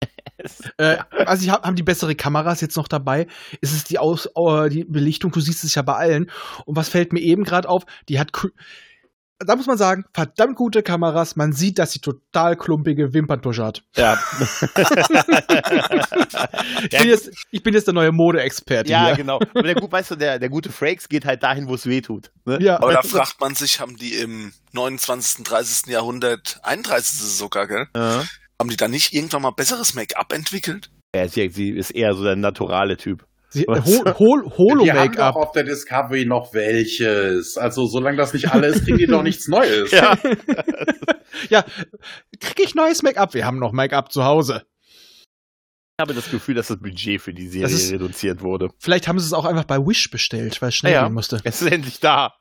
äh, 0.78 0.98
also 1.10 1.44
ich 1.44 1.50
hab, 1.50 1.64
haben 1.64 1.76
die 1.76 1.82
bessere 1.82 2.14
Kameras 2.14 2.60
jetzt 2.60 2.76
noch 2.76 2.88
dabei. 2.88 3.26
Ist 3.60 3.72
es 3.72 3.84
die 3.84 3.98
Aus, 3.98 4.28
uh, 4.36 4.68
die 4.68 4.84
Belichtung? 4.84 5.32
Du 5.32 5.40
siehst 5.40 5.64
es 5.64 5.74
ja 5.74 5.82
bei 5.82 5.94
allen. 5.94 6.30
Und 6.64 6.76
was 6.76 6.88
fällt 6.88 7.12
mir 7.12 7.20
eben 7.20 7.44
gerade 7.44 7.68
auf? 7.68 7.84
Die 8.08 8.18
hat 8.18 8.32
da 9.38 9.54
muss 9.54 9.66
man 9.66 9.78
sagen, 9.78 10.04
verdammt 10.12 10.56
gute 10.56 10.82
Kameras. 10.82 11.36
Man 11.36 11.52
sieht, 11.52 11.78
dass 11.78 11.92
sie 11.92 12.00
total 12.00 12.56
klumpige 12.56 13.14
Wimperntusche 13.14 13.64
hat. 13.64 13.84
Ja. 13.96 14.18
ich, 16.82 16.98
bin 16.98 17.08
jetzt, 17.08 17.30
ich, 17.50 17.62
bin 17.62 17.74
jetzt, 17.74 17.86
der 17.86 17.94
neue 17.94 18.10
Modeexperte. 18.10 18.90
Ja, 18.90 19.06
hier. 19.06 19.16
genau. 19.16 19.38
Aber 19.54 19.62
der, 19.62 19.76
weißt 19.76 20.10
du, 20.10 20.16
der, 20.16 20.38
der 20.38 20.48
gute 20.48 20.72
Frakes 20.72 21.08
geht 21.08 21.24
halt 21.24 21.42
dahin, 21.42 21.68
wo 21.68 21.74
es 21.74 21.86
weh 21.86 22.00
tut. 22.00 22.32
Ne? 22.46 22.58
Ja. 22.60 22.76
Aber 22.80 22.92
da 22.92 23.02
fragt 23.02 23.40
man 23.40 23.54
sich, 23.54 23.80
haben 23.80 23.96
die 23.96 24.14
im 24.14 24.52
29., 24.72 25.44
30. 25.44 25.86
Jahrhundert, 25.86 26.58
31. 26.64 27.20
sogar, 27.20 27.68
gell? 27.68 27.86
Ja. 27.94 28.24
Haben 28.58 28.70
die 28.70 28.76
da 28.76 28.88
nicht 28.88 29.12
irgendwann 29.12 29.42
mal 29.42 29.52
besseres 29.52 29.94
Make-up 29.94 30.32
entwickelt? 30.32 30.90
Ja, 31.14 31.28
sie, 31.28 31.48
sie 31.50 31.70
ist 31.70 31.90
eher 31.90 32.14
so 32.14 32.24
der 32.24 32.36
naturale 32.36 32.96
Typ. 32.96 33.24
Sie, 33.50 33.64
hol, 33.66 34.14
hol, 34.18 34.52
Holo 34.58 34.84
Wir 34.84 34.94
haben 34.94 35.12
doch 35.12 35.36
auf 35.36 35.52
der 35.52 35.64
Discovery 35.64 36.26
noch 36.26 36.52
welches. 36.52 37.56
Also 37.56 37.86
solange 37.86 38.18
das 38.18 38.34
nicht 38.34 38.52
alle 38.52 38.66
ist, 38.66 38.84
kriegen 38.84 38.98
die 38.98 39.06
doch 39.06 39.22
nichts 39.22 39.48
Neues. 39.48 39.90
Ja, 39.98 40.18
ja 41.48 41.64
kriege 42.40 42.62
ich 42.62 42.74
neues 42.74 43.02
Make-up? 43.02 43.32
Wir 43.32 43.46
haben 43.46 43.58
noch 43.58 43.72
Make-up 43.72 44.12
zu 44.12 44.24
Hause. 44.24 44.64
Ich 45.98 46.02
habe 46.02 46.14
das 46.14 46.30
Gefühl, 46.30 46.54
dass 46.54 46.68
das 46.68 46.78
Budget 46.78 47.20
für 47.20 47.32
die 47.32 47.48
Serie 47.48 47.74
ist, 47.74 47.90
reduziert 47.90 48.42
wurde. 48.42 48.68
Vielleicht 48.78 49.08
haben 49.08 49.18
sie 49.18 49.26
es 49.26 49.32
auch 49.32 49.44
einfach 49.44 49.64
bei 49.64 49.78
Wish 49.78 50.10
bestellt, 50.10 50.60
weil 50.60 50.68
es 50.68 50.76
schnell 50.76 50.92
ja, 50.92 51.04
gehen 51.04 51.14
musste. 51.14 51.40
Es 51.42 51.62
ist 51.62 51.72
endlich 51.72 52.00
da. 52.00 52.34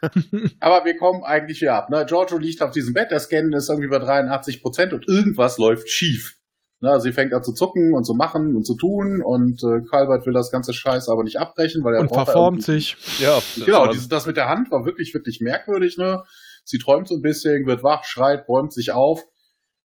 Aber 0.60 0.84
wir 0.84 0.96
kommen 0.96 1.24
eigentlich 1.24 1.58
hier 1.58 1.74
ab. 1.74 1.90
Ne? 1.90 2.04
Giorgio 2.06 2.38
liegt 2.38 2.62
auf 2.62 2.70
diesem 2.70 2.94
Bett, 2.94 3.10
der 3.10 3.20
Scan 3.20 3.52
ist 3.52 3.68
irgendwie 3.68 3.88
bei 3.88 3.98
83 3.98 4.62
Prozent 4.62 4.92
und 4.92 5.08
irgendwas 5.08 5.58
läuft 5.58 5.88
schief. 5.88 6.36
Ne? 6.84 7.00
Sie 7.00 7.12
fängt 7.12 7.32
an 7.32 7.42
zu 7.42 7.54
zucken 7.54 7.94
und 7.94 8.04
zu 8.04 8.12
machen 8.12 8.54
und 8.54 8.66
zu 8.66 8.76
tun 8.76 9.22
und 9.24 9.62
äh, 9.64 9.80
Calvert 9.90 10.26
will 10.26 10.34
das 10.34 10.50
ganze 10.50 10.74
Scheiß 10.74 11.08
aber 11.08 11.24
nicht 11.24 11.38
abbrechen, 11.38 11.82
weil 11.82 11.94
er 11.94 12.00
und 12.02 12.12
verformt 12.12 12.62
sich. 12.62 12.96
Ja, 13.18 13.38
genau. 13.56 13.86
Dieses, 13.88 14.08
das 14.08 14.26
mit 14.26 14.36
der 14.36 14.50
Hand 14.50 14.70
war 14.70 14.84
wirklich, 14.84 15.14
wirklich 15.14 15.40
merkwürdig. 15.40 15.96
Ne? 15.96 16.22
Sie 16.64 16.78
träumt 16.78 17.08
so 17.08 17.14
ein 17.14 17.22
bisschen, 17.22 17.66
wird 17.66 17.82
wach, 17.82 18.04
schreit, 18.04 18.46
bäumt 18.46 18.74
sich 18.74 18.92
auf 18.92 19.22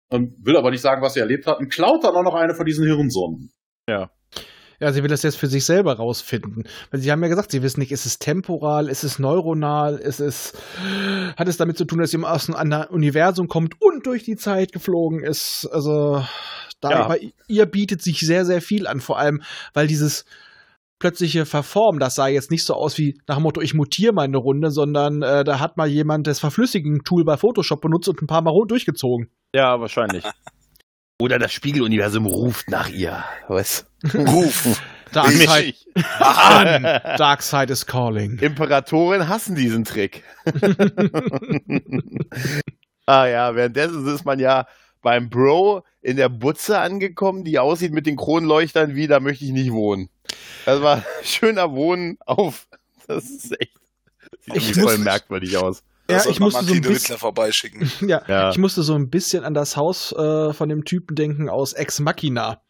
und 0.10 0.44
will 0.44 0.58
aber 0.58 0.72
nicht 0.72 0.82
sagen, 0.82 1.04
was 1.04 1.14
sie 1.14 1.20
erlebt 1.20 1.46
hat 1.46 1.60
und 1.60 1.70
klaut 1.70 2.04
dann 2.04 2.16
auch 2.16 2.24
noch 2.24 2.34
eine 2.34 2.56
von 2.56 2.66
diesen 2.66 2.86
Hirnsonnen. 2.86 3.54
Ja. 3.88 4.10
Ja, 4.80 4.94
sie 4.94 5.02
will 5.02 5.10
das 5.10 5.24
jetzt 5.24 5.38
für 5.38 5.48
sich 5.48 5.66
selber 5.66 5.96
rausfinden. 5.96 6.68
Weil 6.92 7.00
sie 7.00 7.12
haben 7.12 7.22
ja 7.24 7.30
gesagt, 7.30 7.50
sie 7.50 7.64
wissen 7.64 7.80
nicht, 7.80 7.92
ist 7.92 8.06
es 8.06 8.20
temporal, 8.20 8.90
ist 8.90 9.04
es 9.04 9.18
neuronal, 9.18 9.96
ist 9.96 10.20
es, 10.20 10.54
hat 11.36 11.48
es 11.48 11.58
damit 11.58 11.78
zu 11.78 11.86
tun, 11.86 11.98
dass 11.98 12.12
sie 12.12 12.24
aus 12.24 12.48
einem 12.48 12.58
anderen 12.58 12.88
Universum 12.90 13.48
kommt 13.48 13.82
und 13.82 14.06
durch 14.06 14.24
die 14.24 14.36
Zeit 14.36 14.72
geflogen 14.72 15.24
ist. 15.24 15.68
Also, 15.72 16.24
da 16.82 16.92
ja. 16.92 17.08
bei 17.08 17.32
ihr 17.48 17.66
bietet 17.66 18.02
sich 18.02 18.20
sehr, 18.20 18.46
sehr 18.46 18.62
viel 18.62 18.88
an, 18.88 19.00
vor 19.00 19.18
allem, 19.18 19.42
weil 19.74 19.88
dieses 19.88 20.26
plötzliche 21.00 21.46
Verformen, 21.46 22.00
das 22.00 22.16
sah 22.16 22.28
jetzt 22.28 22.52
nicht 22.52 22.66
so 22.66 22.74
aus 22.74 22.98
wie 22.98 23.20
nach 23.28 23.38
dem 23.38 23.44
Motto, 23.44 23.62
ich 23.62 23.74
mutiere 23.74 24.14
mal 24.14 24.24
eine 24.24 24.38
Runde, 24.38 24.72
sondern 24.72 25.22
äh, 25.22 25.44
da 25.44 25.60
hat 25.60 25.78
mal 25.78 25.88
jemand 25.88 26.28
das 26.28 26.40
Verflüssigen-Tool 26.40 27.24
bei 27.24 27.38
Photoshop 27.38 27.82
benutzt 27.82 28.10
und 28.10 28.22
ein 28.22 28.28
paar 28.28 28.42
Mal 28.42 28.54
durchgezogen. 28.68 29.30
Ja, 29.54 29.80
wahrscheinlich. 29.80 30.24
Oder 31.20 31.40
das 31.40 31.52
Spiegeluniversum 31.52 32.28
ruft 32.28 32.70
nach 32.70 32.90
ihr. 32.90 33.24
Was? 33.48 33.90
Ruf. 34.14 34.80
Darkseid. 35.12 35.76
an. 36.20 36.84
Darkseid 37.18 37.72
is 37.72 37.86
calling. 37.86 38.38
Imperatoren 38.38 39.28
hassen 39.28 39.56
diesen 39.56 39.84
Trick. 39.84 40.24
ah 43.08 43.26
ja, 43.26 43.56
währenddessen 43.56 44.06
ist 44.08 44.26
man 44.26 44.38
ja 44.38 44.68
beim 45.02 45.30
Bro 45.30 45.84
in 46.02 46.18
der 46.18 46.30
Butze 46.30 46.80
angekommen, 46.80 47.44
die 47.44 47.60
aussieht 47.60 47.94
mit 47.94 48.06
den 48.06 48.16
Kronleuchtern 48.16 48.96
wie, 48.96 49.08
da 49.08 49.20
möchte 49.20 49.46
ich 49.46 49.52
nicht 49.52 49.72
wohnen. 49.72 50.10
Das 50.66 50.82
war 50.82 51.04
schöner 51.24 51.72
Wohnen 51.74 52.18
auf. 52.26 52.68
Das 53.08 53.30
ist 53.30 53.60
echt. 53.60 53.74
Sieht 54.42 54.56
ich 54.56 54.74
voll 54.74 54.98
merkwürdig 54.98 55.58
aus. 55.58 55.84
Ja, 56.10 56.26
ich 56.30 56.40
musste 56.40 56.64
so 56.64 56.74
ein 56.74 56.82
bisschen 56.82 57.18
vorbeischicken. 57.18 57.92
Ja, 58.08 58.22
ja, 58.28 58.50
ich 58.50 58.58
musste 58.58 58.84
so 58.84 58.94
ein 58.94 59.10
bisschen 59.10 59.44
an 59.44 59.54
das 59.54 59.76
Haus 59.76 60.14
äh, 60.14 60.54
von 60.54 60.70
dem 60.70 60.86
Typen 60.86 61.16
denken 61.16 61.50
aus 61.50 61.74
Ex 61.74 62.00
Machina. 62.00 62.62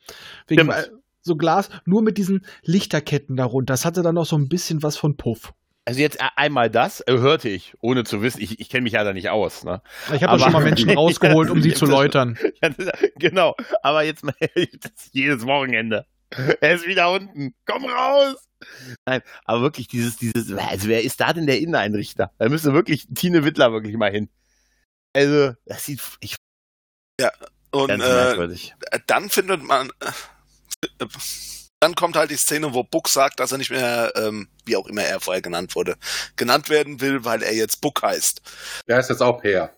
Wegen 0.47 0.69
äh, 0.69 0.87
so 1.21 1.35
Glas, 1.35 1.69
nur 1.85 2.01
mit 2.01 2.17
diesen 2.17 2.45
Lichterketten 2.63 3.35
darunter. 3.35 3.73
Das 3.73 3.85
hatte 3.85 4.01
dann 4.01 4.15
noch 4.15 4.25
so 4.25 4.37
ein 4.37 4.49
bisschen 4.49 4.81
was 4.81 4.97
von 4.97 5.17
Puff. 5.17 5.53
Also 5.87 6.01
jetzt 6.01 6.19
äh, 6.19 6.25
einmal 6.35 6.69
das 6.69 6.99
äh, 6.99 7.13
hörte 7.13 7.47
ich, 7.47 7.73
ohne 7.79 8.03
zu 8.03 8.21
wissen. 8.21 8.41
Ich, 8.41 8.59
ich 8.59 8.67
kenne 8.67 8.81
mich 8.81 8.91
ja 8.91 9.05
da 9.05 9.13
nicht 9.13 9.29
aus. 9.29 9.63
Ne? 9.63 9.81
Ich 10.13 10.21
habe 10.21 10.37
schon 10.37 10.51
mal 10.51 10.61
Menschen 10.61 10.89
rausgeholt, 10.97 11.49
um 11.49 11.61
sie 11.61 11.73
zu 11.73 11.85
läutern. 11.85 12.37
genau, 13.15 13.55
aber 13.83 14.03
jetzt 14.03 14.25
mal 14.25 14.35
jedes 15.13 15.45
Wochenende. 15.45 16.05
Er 16.59 16.75
ist 16.75 16.85
wieder 16.85 17.09
unten. 17.13 17.55
Komm 17.65 17.85
raus! 17.85 18.35
Nein, 19.05 19.21
aber 19.45 19.61
wirklich 19.61 19.87
dieses, 19.87 20.17
dieses, 20.17 20.51
also 20.51 20.89
wer 20.89 21.03
ist 21.03 21.21
da 21.21 21.31
denn 21.31 21.47
der 21.47 21.61
Inneneinrichter? 21.61 22.33
Da 22.37 22.49
müsste 22.49 22.73
wirklich 22.73 23.07
Tine 23.15 23.45
Wittler 23.45 23.71
wirklich 23.71 23.95
mal 23.95 24.11
hin. 24.11 24.29
Also, 25.15 25.53
das 25.65 25.85
sieht, 25.85 26.01
ich. 26.19 26.35
Ja, 27.21 27.31
und 27.71 27.89
äh, 27.91 28.59
dann 29.07 29.29
findet 29.29 29.63
man, 29.63 29.89
äh, 30.01 31.05
dann 31.79 31.95
kommt 31.95 32.15
halt 32.15 32.31
die 32.31 32.37
Szene, 32.37 32.73
wo 32.73 32.83
Book 32.83 33.07
sagt, 33.07 33.39
dass 33.39 33.51
er 33.51 33.57
nicht 33.57 33.69
mehr, 33.69 34.11
ähm, 34.15 34.47
wie 34.65 34.75
auch 34.75 34.87
immer 34.87 35.03
er 35.03 35.19
vorher 35.19 35.41
genannt 35.41 35.75
wurde, 35.75 35.95
genannt 36.35 36.69
werden 36.69 37.01
will, 37.01 37.23
weil 37.23 37.43
er 37.43 37.53
jetzt 37.53 37.81
Book 37.81 38.01
heißt. 38.01 38.41
Der 38.87 38.99
ist 38.99 39.09
jetzt 39.09 39.21
auch 39.21 39.41
Peer. 39.41 39.73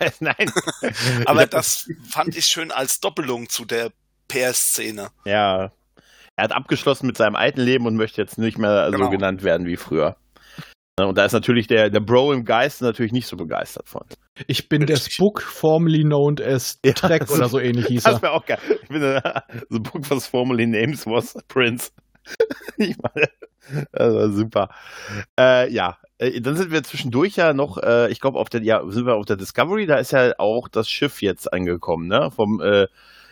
Nein. 0.20 0.52
aber 1.26 1.46
das 1.46 1.88
fand 2.10 2.36
ich 2.36 2.44
schön 2.46 2.70
als 2.70 3.00
Doppelung 3.00 3.48
zu 3.48 3.64
der 3.64 3.92
Peer-Szene. 4.26 5.10
Ja, 5.24 5.70
er 6.36 6.44
hat 6.44 6.52
abgeschlossen 6.52 7.06
mit 7.06 7.16
seinem 7.16 7.36
alten 7.36 7.60
Leben 7.60 7.86
und 7.86 7.96
möchte 7.96 8.20
jetzt 8.20 8.38
nicht 8.38 8.58
mehr 8.58 8.90
genau. 8.90 9.06
so 9.06 9.10
genannt 9.10 9.42
werden 9.42 9.66
wie 9.66 9.76
früher. 9.76 10.16
Und 11.00 11.16
da 11.16 11.24
ist 11.24 11.32
natürlich 11.32 11.68
der, 11.68 11.90
der 11.90 12.00
Bro 12.00 12.32
im 12.32 12.44
Geist 12.44 12.82
natürlich 12.82 13.12
nicht 13.12 13.28
so 13.28 13.36
begeistert 13.36 13.88
von. 13.88 14.04
Ich 14.46 14.68
bin 14.68 14.86
der 14.86 14.96
Spook, 14.96 15.42
formerly 15.42 16.02
known 16.02 16.36
as 16.40 16.78
ja, 16.84 16.92
Trek 16.92 17.22
also, 17.22 17.34
oder 17.34 17.48
so 17.48 17.58
ähnlich 17.58 17.86
hieß 17.86 18.04
er. 18.06 18.12
Das 18.12 18.22
wäre 18.22 18.32
auch 18.32 18.46
geil. 18.46 18.58
Ich 18.82 18.88
bin 18.88 19.00
der 19.00 19.44
The 19.68 19.78
Book 19.80 20.10
was 20.10 20.26
formerly 20.26 20.66
names 20.66 21.06
was 21.06 21.34
Prince. 21.48 21.90
ich 22.76 22.96
meine, 22.98 23.28
das 23.92 24.14
war 24.14 24.30
super. 24.30 24.68
Äh, 25.38 25.72
ja, 25.72 25.98
äh, 26.18 26.40
dann 26.40 26.56
sind 26.56 26.70
wir 26.70 26.82
zwischendurch 26.82 27.36
ja 27.36 27.52
noch, 27.52 27.78
äh, 27.78 28.10
ich 28.10 28.20
glaube, 28.20 28.38
auf 28.38 28.48
der, 28.48 28.62
ja, 28.62 28.82
sind 28.88 29.06
wir 29.06 29.14
auf 29.14 29.26
der 29.26 29.36
Discovery, 29.36 29.86
da 29.86 29.96
ist 29.96 30.12
ja 30.12 30.34
auch 30.38 30.68
das 30.68 30.88
Schiff 30.88 31.22
jetzt 31.22 31.52
angekommen, 31.52 32.08
ne? 32.08 32.30
Vom, 32.30 32.60
äh, 32.60 32.86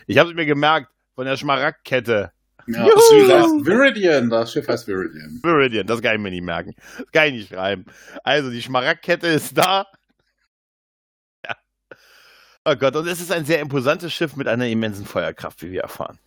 ich 0.07 0.17
habe 0.17 0.29
es 0.29 0.35
mir 0.35 0.45
gemerkt, 0.45 0.89
von 1.15 1.25
der 1.25 1.37
Schmaragdkette 1.37 2.31
Ja, 2.67 2.85
das 2.85 3.11
heißt 3.11 3.65
Viridian, 3.65 4.29
das 4.29 4.51
Schiff 4.51 4.67
heißt 4.67 4.87
Viridian. 4.87 5.39
Viridian, 5.41 5.87
das 5.87 6.01
kann 6.01 6.15
ich 6.15 6.21
mir 6.21 6.31
nicht 6.31 6.43
merken. 6.43 6.75
Das 6.97 7.11
kann 7.11 7.27
ich 7.27 7.33
nicht 7.33 7.49
schreiben. 7.49 7.85
Also, 8.23 8.49
die 8.49 8.61
Schmaragdkette 8.61 9.27
ist 9.27 9.57
da. 9.57 9.85
Ja. 12.67 12.73
Oh 12.73 12.75
Gott, 12.77 12.95
und 12.95 13.07
es 13.07 13.21
ist 13.21 13.31
ein 13.31 13.45
sehr 13.45 13.59
imposantes 13.61 14.13
Schiff 14.13 14.35
mit 14.35 14.47
einer 14.47 14.67
immensen 14.67 15.05
Feuerkraft, 15.05 15.61
wie 15.63 15.71
wir 15.71 15.81
erfahren. 15.81 16.19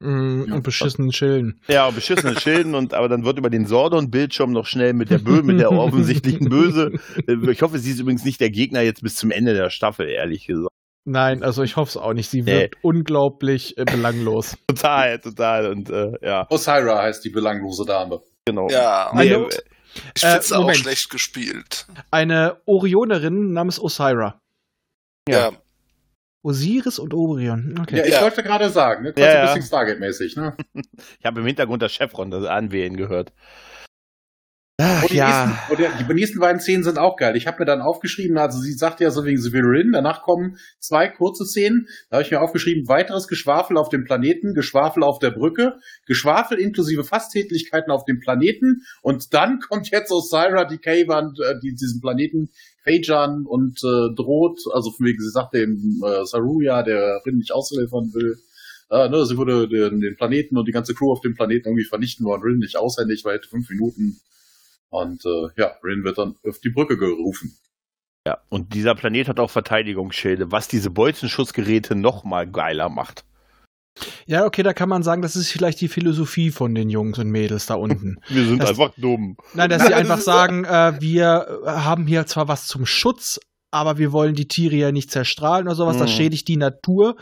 Mm, 0.00 0.52
und 0.52 0.62
beschissenen 0.62 1.10
Schilden. 1.12 1.60
Ja, 1.68 1.90
beschissenen 1.90 2.38
Schilden 2.38 2.74
und 2.74 2.92
aber 2.92 3.08
dann 3.08 3.24
wird 3.24 3.38
über 3.38 3.48
den 3.50 3.66
Sordon-Bildschirm 3.66 4.50
noch 4.52 4.66
schnell 4.66 4.92
mit 4.92 5.10
der 5.10 5.18
Bö 5.18 5.42
mit 5.42 5.58
der 5.58 5.72
offensichtlichen 5.72 6.48
Böse. 6.50 6.92
Äh, 7.26 7.32
Ich 7.50 7.62
hoffe, 7.62 7.78
sie 7.78 7.92
ist 7.92 8.00
übrigens 8.00 8.24
nicht 8.24 8.40
der 8.40 8.50
Gegner 8.50 8.82
jetzt 8.82 9.02
bis 9.02 9.14
zum 9.16 9.30
Ende 9.30 9.54
der 9.54 9.70
Staffel, 9.70 10.08
ehrlich 10.08 10.46
gesagt. 10.46 10.68
Nein, 11.08 11.42
also 11.42 11.62
ich 11.62 11.76
hoffe 11.76 11.90
es 11.90 11.96
auch 11.96 12.12
nicht. 12.12 12.28
Sie 12.30 12.44
wirkt 12.46 12.76
unglaublich 12.82 13.78
äh, 13.78 13.84
belanglos. 13.84 14.56
Total, 14.66 15.18
total. 15.20 15.70
Und 15.70 15.88
äh, 15.88 16.12
ja, 16.20 16.46
Osira 16.50 17.02
heißt 17.02 17.24
die 17.24 17.30
belanglose 17.30 17.84
Dame. 17.86 18.20
genau. 18.46 18.68
Ja, 18.68 19.10
Nee, 19.14 19.28
äh, 19.28 19.46
ich 20.14 20.20
finde 20.20 20.36
Äh, 20.46 20.54
auch 20.54 20.60
Moment. 20.62 20.76
schlecht 20.78 21.08
gespielt. 21.10 21.86
Eine 22.10 22.60
Orionerin 22.66 23.52
namens 23.52 23.80
Osira. 23.80 24.40
Ja. 25.28 25.52
Osiris 26.46 26.98
und 26.98 27.12
Orion. 27.12 27.78
Okay. 27.82 27.98
Ja, 27.98 28.04
ich 28.04 28.12
Ja. 28.12 28.22
wollte 28.22 28.42
gerade 28.42 28.70
sagen, 28.70 29.02
ne? 29.02 29.08
Ja, 29.08 29.14
Kurz 29.14 29.34
ja. 29.34 29.40
ein 29.40 29.46
bisschen 29.58 29.68
Stargate-mäßig, 29.68 30.36
ne? 30.36 30.56
ich 31.18 31.26
habe 31.26 31.40
im 31.40 31.46
Hintergrund 31.46 31.82
das 31.82 31.92
Chevron 31.92 32.30
das 32.30 32.44
Anwählen 32.44 32.96
gehört. 32.96 33.32
Ach, 34.78 35.04
Und 35.04 35.10
die, 35.10 35.16
nächsten, 35.16 35.72
und 35.72 35.78
der- 35.80 36.04
die 36.06 36.14
nächsten 36.14 36.38
beiden 36.38 36.60
Szenen 36.60 36.84
sind 36.84 36.98
auch 36.98 37.16
geil. 37.16 37.34
Ich 37.34 37.46
habe 37.46 37.60
mir 37.60 37.64
dann 37.64 37.80
aufgeschrieben, 37.80 38.36
also 38.36 38.58
sie 38.58 38.74
sagt 38.74 39.00
ja 39.00 39.10
so 39.10 39.24
wegen 39.24 39.40
Severin, 39.40 39.92
danach 39.92 40.20
kommen 40.22 40.58
zwei 40.80 41.08
kurze 41.08 41.46
Szenen. 41.46 41.86
Da 42.10 42.16
habe 42.18 42.24
ich 42.24 42.30
mir 42.30 42.42
aufgeschrieben, 42.42 42.86
weiteres 42.86 43.26
Geschwafel 43.26 43.78
auf 43.78 43.88
dem 43.88 44.04
Planeten, 44.04 44.52
Geschwafel 44.52 45.02
auf 45.02 45.18
der 45.18 45.30
Brücke, 45.30 45.76
Geschwafel 46.06 46.58
inklusive 46.58 47.04
Fasttätlichkeiten 47.04 47.90
auf 47.90 48.04
dem 48.04 48.20
Planeten 48.20 48.82
und 49.00 49.32
dann 49.32 49.60
kommt 49.66 49.88
jetzt 49.90 50.12
Osira, 50.12 50.66
die 50.66 50.76
Kavan, 50.78 51.32
äh, 51.42 51.54
die 51.62 51.74
diesen 51.74 52.02
Planeten 52.02 52.50
Kajan 52.84 53.46
und 53.46 53.78
äh, 53.82 54.14
droht, 54.14 54.60
also 54.74 54.90
von 54.92 55.06
wegen, 55.06 55.20
sie 55.22 55.30
sagt 55.30 55.54
dem 55.54 56.02
äh, 56.04 56.26
Saruya, 56.26 56.82
der 56.82 57.22
Rin 57.24 57.38
nicht 57.38 57.50
ausliefern 57.52 58.12
will, 58.12 58.36
äh, 58.90 59.08
ne, 59.08 59.24
sie 59.24 59.38
würde 59.38 59.68
den, 59.68 60.00
den 60.00 60.16
Planeten 60.16 60.58
und 60.58 60.68
die 60.68 60.72
ganze 60.72 60.92
Crew 60.92 61.10
auf 61.12 61.22
dem 61.22 61.34
Planeten 61.34 61.66
irgendwie 61.68 61.84
vernichten 61.86 62.26
wollen, 62.26 62.42
Rin 62.42 62.58
nicht 62.58 62.76
aushändig, 62.76 63.24
weil 63.24 63.36
hätte 63.36 63.48
fünf 63.48 63.70
Minuten. 63.70 64.20
Und 64.90 65.24
äh, 65.26 65.48
ja, 65.56 65.72
Rin 65.82 66.04
wird 66.04 66.18
dann 66.18 66.36
auf 66.46 66.58
die 66.60 66.70
Brücke 66.70 66.96
gerufen. 66.96 67.56
Ja, 68.26 68.38
und 68.48 68.74
dieser 68.74 68.94
Planet 68.94 69.28
hat 69.28 69.38
auch 69.40 69.50
Verteidigungsschilde, 69.50 70.50
was 70.50 70.68
diese 70.68 70.90
Bolzenschussgeräte 70.90 71.94
noch 71.94 72.24
mal 72.24 72.46
geiler 72.46 72.88
macht. 72.88 73.24
Ja, 74.26 74.44
okay, 74.44 74.62
da 74.62 74.74
kann 74.74 74.88
man 74.88 75.02
sagen, 75.02 75.22
das 75.22 75.36
ist 75.36 75.50
vielleicht 75.50 75.80
die 75.80 75.88
Philosophie 75.88 76.50
von 76.50 76.74
den 76.74 76.90
Jungs 76.90 77.18
und 77.18 77.30
Mädels 77.30 77.66
da 77.66 77.74
unten. 77.76 78.18
Wir 78.28 78.44
sind 78.44 78.60
Das- 78.62 78.70
einfach 78.70 78.90
dumm. 78.96 79.36
Nein, 79.54 79.70
dass 79.70 79.86
sie 79.86 79.94
einfach 79.94 80.18
sagen, 80.18 80.64
äh, 80.64 80.94
wir 81.00 81.60
haben 81.64 82.06
hier 82.06 82.26
zwar 82.26 82.46
was 82.48 82.66
zum 82.66 82.84
Schutz, 82.84 83.40
aber 83.70 83.98
wir 83.98 84.12
wollen 84.12 84.34
die 84.34 84.48
Tiere 84.48 84.76
ja 84.76 84.92
nicht 84.92 85.10
zerstrahlen 85.10 85.66
oder 85.66 85.74
sowas, 85.76 85.98
das 85.98 86.10
Mhm. 86.10 86.14
schädigt 86.16 86.48
die 86.48 86.56
Natur. 86.56 87.16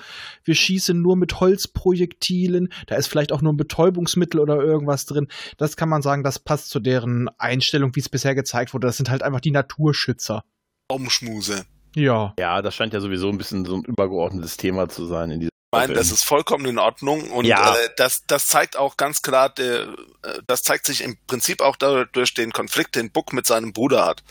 Wir 0.45 0.55
schießen 0.55 1.01
nur 1.01 1.17
mit 1.17 1.41
Holzprojektilen, 1.41 2.73
da 2.87 2.97
ist 2.97 3.07
vielleicht 3.09 3.33
auch 3.33 3.41
nur 3.43 3.53
ein 3.53 3.57
Betäubungsmittel 3.57 4.41
oder 4.41 4.57
irgendwas 4.57 5.07
drin. 5.07 5.29
Das 5.59 5.77
kann 5.77 5.89
man 5.89 6.03
sagen, 6.03 6.23
das 6.23 6.39
passt 6.39 6.71
zu 6.71 6.81
deren 6.81 7.29
Einstellung, 7.39 7.95
wie 7.97 8.01
es 8.01 8.09
bisher 8.09 8.35
gezeigt 8.35 8.73
wurde. 8.75 8.87
Das 8.87 8.97
sind 8.97 9.11
halt 9.11 9.23
einfach 9.23 9.41
die 9.41 9.51
Naturschützer. 9.51 10.45
Baumschmuse. 10.89 11.65
Ja. 11.97 12.35
Ja, 12.39 12.61
das 12.63 12.75
scheint 12.75 12.93
ja 12.93 13.01
sowieso 13.01 13.29
ein 13.29 13.39
bisschen 13.39 13.65
so 13.65 13.77
ein 13.77 13.85
übergeordnetes 13.85 14.57
Thema 14.57 14.89
zu 14.89 15.07
sein 15.07 15.31
in 15.31 15.41
dieser 15.41 15.49
Ich 15.49 15.77
meine, 15.79 15.85
Staffel. 15.93 15.95
das 16.03 16.11
ist 16.13 16.25
vollkommen 16.25 16.67
in 16.67 16.79
Ordnung 16.79 17.31
und 17.31 17.45
Ja. 17.47 17.75
äh, 17.75 17.89
das, 17.97 18.25
das 18.27 18.47
zeigt 18.49 18.77
auch 18.77 18.97
ganz 18.97 19.23
klar, 19.23 19.49
der, 19.49 19.89
äh, 20.23 20.41
das 20.47 20.63
zeigt 20.63 20.87
sich 20.87 21.03
im 21.03 21.17
Prinzip 21.27 21.61
auch 21.63 21.77
dadurch 21.77 22.35
den 22.35 22.53
Konflikt, 22.53 22.97
den 22.97 23.11
Book 23.13 23.33
mit 23.33 23.47
seinem 23.47 23.73
Bruder 23.73 24.05
hat. 24.07 24.23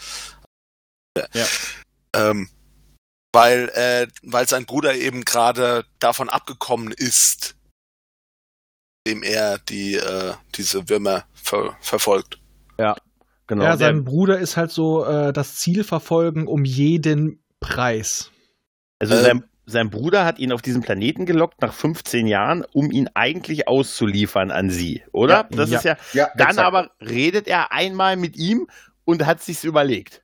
Ja. 1.33 1.45
Ähm, 2.15 2.49
weil, 3.33 3.69
äh, 3.73 4.07
weil 4.21 4.47
sein 4.47 4.65
Bruder 4.65 4.95
eben 4.95 5.25
gerade 5.25 5.85
davon 5.99 6.29
abgekommen 6.29 6.93
ist, 6.95 7.55
dem 9.07 9.23
er 9.23 9.57
die, 9.57 9.95
äh, 9.95 10.33
diese 10.55 10.87
Würmer 10.89 11.25
ver 11.33 11.75
verfolgt. 11.81 12.39
genau. 13.47 13.63
ja, 13.63 13.75
der, 13.75 13.77
sein 13.77 14.03
Bruder 14.05 14.39
ist 14.39 14.55
halt 14.55 14.71
so 14.71 15.03
äh, 15.05 15.33
das 15.33 15.55
Ziel 15.55 15.83
verfolgen 15.83 16.47
um 16.47 16.63
jeden 16.63 17.43
Preis. 17.59 18.31
also 18.99 19.15
äh, 19.15 19.21
sein, 19.21 19.43
sein 19.65 19.89
Bruder 19.89 20.25
hat 20.25 20.39
ihn 20.39 20.51
auf 20.51 20.61
diesen 20.61 20.81
Planeten 20.81 21.25
gelockt 21.25 21.61
nach 21.61 21.73
15 21.73 22.27
Jahren, 22.27 22.65
um 22.73 22.91
ihn 22.91 23.09
eigentlich 23.13 23.67
auszuliefern 23.67 24.51
an 24.51 24.69
sie, 24.69 25.03
oder? 25.11 25.33
Ja, 25.33 25.47
das 25.49 25.69
ja. 25.69 25.77
ist 25.77 25.85
ja. 25.85 25.97
Ja, 26.13 26.29
Dann 26.35 26.49
exakt. 26.49 26.67
aber 26.67 26.91
redet 27.01 27.47
er 27.47 27.71
einmal 27.71 28.15
mit 28.17 28.35
ihm 28.35 28.67
und 29.05 29.25
hat 29.25 29.41
sich's 29.41 29.63
überlegt. 29.63 30.23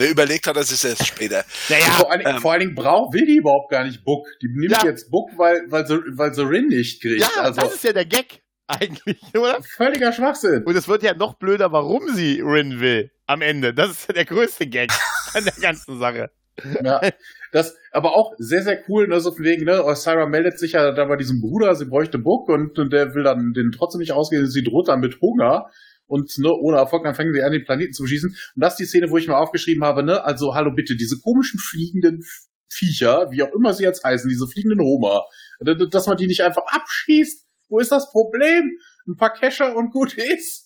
Wer 0.00 0.10
überlegt 0.10 0.46
hat, 0.48 0.56
das 0.56 0.72
ist 0.72 0.84
erst 0.84 1.06
später. 1.06 1.44
Naja, 1.68 1.84
vor, 1.86 2.10
allen, 2.10 2.20
Dingen- 2.20 2.34
ähm, 2.36 2.40
vor 2.42 2.50
allen 2.52 2.60
Dingen 2.60 2.74
braucht, 2.74 3.14
will 3.14 3.26
die 3.26 3.36
überhaupt 3.36 3.70
gar 3.70 3.84
nicht 3.84 4.04
Book. 4.04 4.26
Die 4.42 4.48
nimmt 4.48 4.72
Ja. 4.72 4.84
jetzt 4.84 5.10
Book, 5.10 5.30
weil, 5.36 5.62
weil, 5.68 5.86
sie, 5.86 6.00
weil 6.16 6.34
sie 6.34 6.42
Rin 6.48 6.66
nicht 6.68 7.00
kriegt. 7.00 7.20
ja, 7.20 7.28
also 7.42 7.60
das 7.60 7.74
ist 7.76 7.84
ja 7.84 7.92
der 7.92 8.04
Gag 8.04 8.42
eigentlich, 8.66 9.20
oder? 9.36 9.62
völliger 9.62 10.12
Schwachsinn. 10.12 10.64
Und 10.64 10.74
es 10.76 10.88
wird 10.88 11.02
ja 11.04 11.14
noch 11.14 11.34
blöder, 11.34 11.70
warum 11.70 12.08
sie 12.12 12.40
Rin 12.44 12.80
will 12.80 13.12
am 13.26 13.40
Ende. 13.40 13.72
Das 13.72 13.90
ist 13.90 14.08
ja 14.08 14.14
der 14.14 14.24
größte 14.24 14.66
Gag 14.66 14.90
an 15.34 15.44
der 15.44 15.52
ganzen 15.60 15.98
Sache. 16.00 16.30
Ja, 16.84 17.00
das, 17.52 17.76
aber 17.92 18.16
auch 18.16 18.32
sehr, 18.38 18.62
sehr 18.62 18.82
cool, 18.88 19.08
ne, 19.08 19.20
so 19.20 19.32
von 19.32 19.44
wegen, 19.44 19.64
ne, 19.64 19.84
Osira 19.84 20.26
meldet 20.26 20.58
sich 20.58 20.72
ja 20.72 20.92
da 20.92 21.04
bei 21.04 21.16
diesem 21.16 21.40
Bruder, 21.40 21.74
sie 21.74 21.84
bräuchte 21.84 22.18
Book 22.18 22.48
und, 22.48 22.78
und 22.78 22.92
der 22.92 23.14
will 23.14 23.24
dann 23.24 23.52
den 23.54 23.72
trotzdem 23.72 23.98
nicht 24.00 24.12
ausgehen, 24.12 24.48
sie 24.48 24.62
droht 24.62 24.86
dann 24.88 25.00
mit 25.00 25.20
Hunger 25.20 25.70
und 26.06 26.36
ne, 26.38 26.52
ohne 26.52 26.76
Erfolg, 26.78 27.04
dann 27.04 27.14
fangen 27.14 27.32
sie 27.32 27.42
an, 27.42 27.52
den 27.52 27.64
Planeten 27.64 27.92
zu 27.92 28.02
beschießen. 28.04 28.30
Und 28.30 28.60
das 28.60 28.74
ist 28.74 28.78
die 28.80 28.84
Szene, 28.86 29.10
wo 29.10 29.16
ich 29.18 29.28
mir 29.28 29.36
aufgeschrieben 29.36 29.84
habe, 29.84 30.02
ne, 30.02 30.24
also 30.24 30.54
hallo 30.54 30.72
bitte, 30.74 30.96
diese 30.96 31.18
komischen 31.20 31.58
fliegenden 31.58 32.24
Viecher, 32.70 33.30
wie 33.30 33.42
auch 33.42 33.52
immer 33.54 33.72
sie 33.72 33.84
jetzt 33.84 34.04
heißen, 34.04 34.28
diese 34.28 34.46
fliegenden 34.48 34.80
d- 35.74 35.88
dass 35.90 36.06
man 36.06 36.16
die 36.16 36.26
nicht 36.26 36.42
einfach 36.42 36.64
abschießt, 36.66 37.46
wo 37.68 37.78
ist 37.78 37.92
das 37.92 38.10
Problem? 38.10 38.70
Ein 39.06 39.16
paar 39.16 39.32
Kescher 39.32 39.76
und 39.76 39.90
gut 39.92 40.14
ist. 40.14 40.63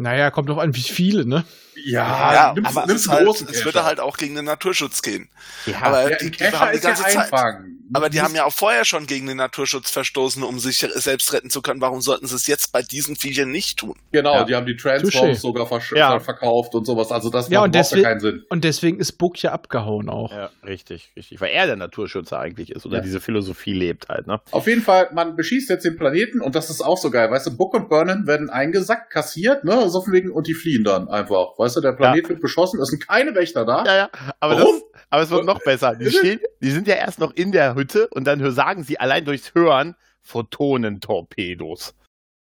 Naja, 0.00 0.30
kommt 0.30 0.48
doch 0.48 0.58
an, 0.58 0.74
wie 0.76 0.80
viele, 0.80 1.26
ne? 1.26 1.44
Ja, 1.84 2.32
ja, 2.34 2.52
nimmst, 2.54 2.76
aber 2.76 2.82
einen 2.88 2.98
halt, 3.08 3.24
großen 3.26 3.48
es 3.50 3.64
würde 3.64 3.84
halt 3.84 4.00
auch 4.00 4.16
gegen 4.16 4.34
den 4.34 4.44
Naturschutz 4.46 5.00
gehen. 5.02 5.28
Ja, 5.66 5.82
aber 5.82 6.10
ja, 6.10 6.16
die, 6.16 6.30
die 6.32 6.44
haben 6.44 6.70
die 6.72 6.76
ist 6.78 6.84
ja 6.84 6.90
ganze 6.90 7.02
Zeit. 7.04 7.16
einfangen. 7.16 7.74
Aber 7.94 8.10
die 8.10 8.20
haben 8.20 8.34
ja 8.34 8.44
auch 8.44 8.52
vorher 8.52 8.84
schon 8.84 9.06
gegen 9.06 9.26
den 9.26 9.38
Naturschutz 9.38 9.90
verstoßen, 9.90 10.42
um 10.42 10.58
sich 10.58 10.78
selbst 10.78 11.32
retten 11.32 11.48
zu 11.50 11.62
können. 11.62 11.80
Warum 11.80 12.02
sollten 12.02 12.26
sie 12.26 12.34
es 12.36 12.46
jetzt 12.46 12.70
bei 12.72 12.82
diesen 12.82 13.16
Viechern 13.16 13.50
nicht 13.50 13.78
tun? 13.78 13.94
Genau, 14.12 14.34
Ja. 14.34 14.44
die 14.44 14.54
haben 14.56 14.66
die. 14.66 14.76
Transforms 14.76 15.40
sogar 15.40 15.66
Ja. 15.94 16.20
verkauft 16.20 16.74
und 16.74 16.84
sowas. 16.84 17.10
Also 17.12 17.30
das 17.30 17.48
Ja, 17.48 17.60
macht 17.62 17.74
deswegen- 17.74 18.02
keinen 18.02 18.20
Sinn. 18.20 18.44
Und 18.50 18.64
deswegen 18.64 18.98
ist 19.00 19.12
Book 19.12 19.40
ja 19.40 19.52
abgehauen 19.52 20.10
auch. 20.10 20.32
Ja, 20.32 20.50
richtig, 20.66 21.12
richtig. 21.16 21.40
Weil 21.40 21.50
er 21.52 21.66
der 21.66 21.76
Naturschützer 21.76 22.38
eigentlich 22.38 22.70
ist 22.72 22.84
oder 22.84 22.96
Ja. 22.98 23.02
diese 23.02 23.20
Philosophie 23.20 23.72
lebt 23.72 24.08
halt, 24.10 24.26
ne? 24.26 24.40
Auf 24.50 24.66
jeden 24.66 24.82
Fall, 24.82 25.08
man 25.14 25.34
beschießt 25.36 25.70
jetzt 25.70 25.84
den 25.84 25.96
Planeten 25.96 26.40
und 26.42 26.54
das 26.56 26.68
ist 26.68 26.82
auch 26.82 26.98
so 26.98 27.10
geil. 27.10 27.30
Weißt 27.30 27.46
du, 27.46 27.56
Book 27.56 27.72
und 27.74 27.88
Burnham 27.88 28.26
werden 28.26 28.50
eingesackt, 28.50 29.10
kassiert, 29.10 29.64
ne, 29.64 29.87
so 29.88 30.02
von 30.02 30.12
wegen, 30.12 30.30
und 30.30 30.46
die 30.46 30.54
fliehen 30.54 30.84
dann 30.84 31.08
einfach. 31.08 31.58
Weißt 31.58 31.76
du, 31.76 31.80
der 31.80 31.92
Planet 31.92 32.28
wird 32.28 32.40
beschossen, 32.40 32.80
es 32.80 32.88
sind 32.88 33.06
keine 33.06 33.34
Wächter 33.34 33.64
da. 33.64 33.84
Ja, 33.84 33.96
ja. 33.96 34.10
Aber, 34.40 34.54
das, 34.56 34.68
aber 35.10 35.22
es 35.22 35.30
wird 35.30 35.44
noch 35.44 35.62
besser. 35.62 35.94
Die, 35.96 36.10
stehen, 36.10 36.40
die 36.62 36.70
sind 36.70 36.86
ja 36.86 36.94
erst 36.94 37.18
noch 37.18 37.32
in 37.34 37.52
der 37.52 37.74
Hütte 37.74 38.08
und 38.08 38.24
dann 38.26 38.50
sagen 38.52 38.82
sie 38.82 38.98
allein 39.00 39.24
durchs 39.24 39.54
Hören 39.54 39.94
Photonentorpedos. 40.22 41.94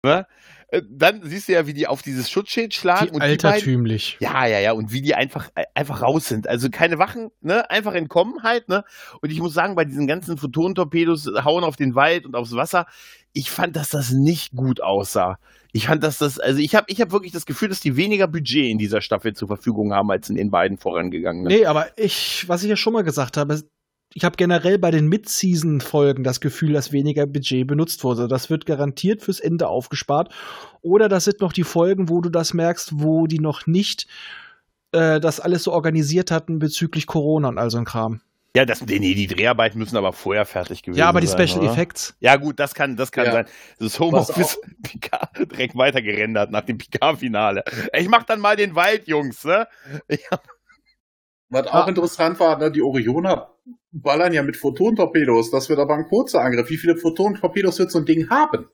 Ne? 0.04 0.26
Äh, 0.70 0.82
Dann 0.90 1.22
siehst 1.24 1.48
du 1.48 1.54
ja, 1.54 1.66
wie 1.66 1.74
die 1.74 1.88
auf 1.88 2.02
dieses 2.02 2.30
Schutzschild 2.30 2.74
schlagen 2.74 3.08
Wie 3.08 3.10
und 3.12 3.24
die 3.24 3.30
beiden, 3.30 3.46
altertümlich. 3.46 4.18
Ja, 4.20 4.46
ja, 4.46 4.60
ja, 4.60 4.74
und 4.74 4.92
wie 4.92 5.02
die 5.02 5.16
einfach, 5.16 5.50
äh, 5.56 5.64
einfach 5.74 6.02
raus 6.02 6.28
sind. 6.28 6.48
Also 6.48 6.70
keine 6.70 7.00
Wachen, 7.00 7.30
ne, 7.42 7.70
einfach 7.70 7.94
entkommen 7.94 8.44
halt, 8.44 8.68
ne. 8.68 8.84
Und 9.22 9.32
ich 9.32 9.40
muss 9.40 9.54
sagen, 9.54 9.76
bei 9.76 9.86
diesen 9.86 10.08
ganzen 10.08 10.38
Photonentorpedos 10.38 11.30
hauen 11.44 11.64
auf 11.64 11.78
den 11.78 11.96
Wald 11.96 12.26
und 12.26 12.36
aufs 12.36 12.56
Wasser, 12.56 12.86
ich 13.34 13.50
fand, 13.50 13.76
dass 13.76 13.90
das 13.90 14.12
nicht 14.12 14.54
gut 14.56 14.82
aussah. 14.82 15.40
Ich 15.78 15.86
fand, 15.86 16.02
dass 16.04 16.18
das, 16.18 16.40
also 16.40 16.60
ich 16.60 16.74
habe 16.74 16.88
ich 16.90 17.00
hab 17.02 17.12
wirklich 17.12 17.32
das 17.32 17.46
Gefühl, 17.46 17.70
dass 17.70 17.80
die 17.80 17.96
weniger 17.96 18.28
Budget 18.28 18.66
in 18.66 18.80
dieser 18.80 19.00
Staffel 19.00 19.34
zur 19.34 19.48
Verfügung 19.48 19.94
haben 19.94 20.10
als 20.10 20.28
in 20.28 20.36
den 20.36 20.50
beiden 20.50 20.80
vorangegangenen. 20.80 21.48
Nee, 21.48 21.68
aber 21.68 21.88
ich, 21.98 22.46
was 22.48 22.64
ich 22.64 22.70
ja 22.70 22.76
schon 22.76 22.94
mal 22.94 23.04
gesagt 23.04 23.38
habe, 23.38 23.62
ich 24.16 24.26
habe 24.26 24.38
generell 24.38 24.80
bei 24.80 24.90
den 24.90 25.08
Mid-Season-Folgen 25.08 26.24
das 26.24 26.40
Gefühl, 26.40 26.74
dass 26.74 26.92
weniger 26.92 27.28
Budget 27.28 27.68
benutzt 27.68 28.04
wurde. 28.04 28.28
Das 28.28 28.50
wird 28.50 28.66
garantiert 28.66 29.22
fürs 29.22 29.40
Ende 29.40 29.68
aufgespart. 29.68 30.34
Oder 30.82 31.10
das 31.10 31.26
sind 31.26 31.42
noch 31.42 31.54
die 31.54 31.64
Folgen, 31.64 32.10
wo 32.10 32.22
du 32.22 32.30
das 32.30 32.56
merkst, 32.56 32.94
wo 32.96 33.28
die 33.28 33.40
noch 33.40 33.68
nicht 33.68 34.08
äh, 34.94 35.20
das 35.20 35.40
alles 35.40 35.62
so 35.62 35.74
organisiert 35.74 36.32
hatten 36.32 36.58
bezüglich 36.58 37.06
Corona 37.06 37.50
und 37.50 37.60
all 37.60 37.70
so 37.70 37.78
ein 37.78 37.86
Kram. 37.86 38.22
Ja, 38.58 38.66
das, 38.66 38.82
nee, 38.82 38.98
die 39.14 39.28
Dreharbeiten 39.28 39.78
müssen 39.78 39.98
aber 39.98 40.14
vorher 40.14 40.46
fertig 40.48 40.82
gewesen 40.82 40.96
sein. 40.96 41.02
Ja, 41.04 41.10
aber 41.10 41.22
die 41.22 41.28
Special 41.28 41.60
oder? 41.60 41.72
Effects. 41.72 42.16
Ja, 42.20 42.38
gut, 42.38 42.60
das 42.60 42.74
kann, 42.74 42.96
das 42.96 43.12
kann 43.12 43.26
Ja. 43.26 43.32
sein. 43.34 43.46
Das 43.80 44.00
Homeoffice 44.00 44.60
Picard 44.82 45.52
direkt 45.52 45.76
weitergerendert 45.78 46.50
nach 46.50 46.62
dem 46.66 46.80
Picard-Finale. 46.80 47.64
Ich 47.94 48.10
mach 48.10 48.24
dann 48.24 48.40
mal 48.40 48.56
den 48.56 48.74
Wald, 48.74 49.08
Jungs, 49.08 49.44
ne? 49.44 49.68
Hab, 50.32 50.44
Was 51.50 51.68
Ah. 51.68 51.84
auch 51.84 51.88
interessant 51.88 52.40
war, 52.40 52.58
ne, 52.58 52.72
die 52.72 52.82
Orioner 52.82 53.54
ballern 53.92 54.34
ja 54.34 54.42
mit 54.42 54.58
Photon-Torpedos. 54.58 55.52
Das 55.52 55.70
wird 55.70 55.78
aber 55.80 55.94
ein 55.94 56.08
kurzer 56.08 56.42
Angriff. 56.42 56.70
Wie 56.72 56.78
viele 56.78 56.98
Photon-Torpedos 56.98 57.78
wird 57.78 57.92
so 57.92 58.00
ein 58.00 58.06
Ding 58.06 58.30
haben? 58.32 58.68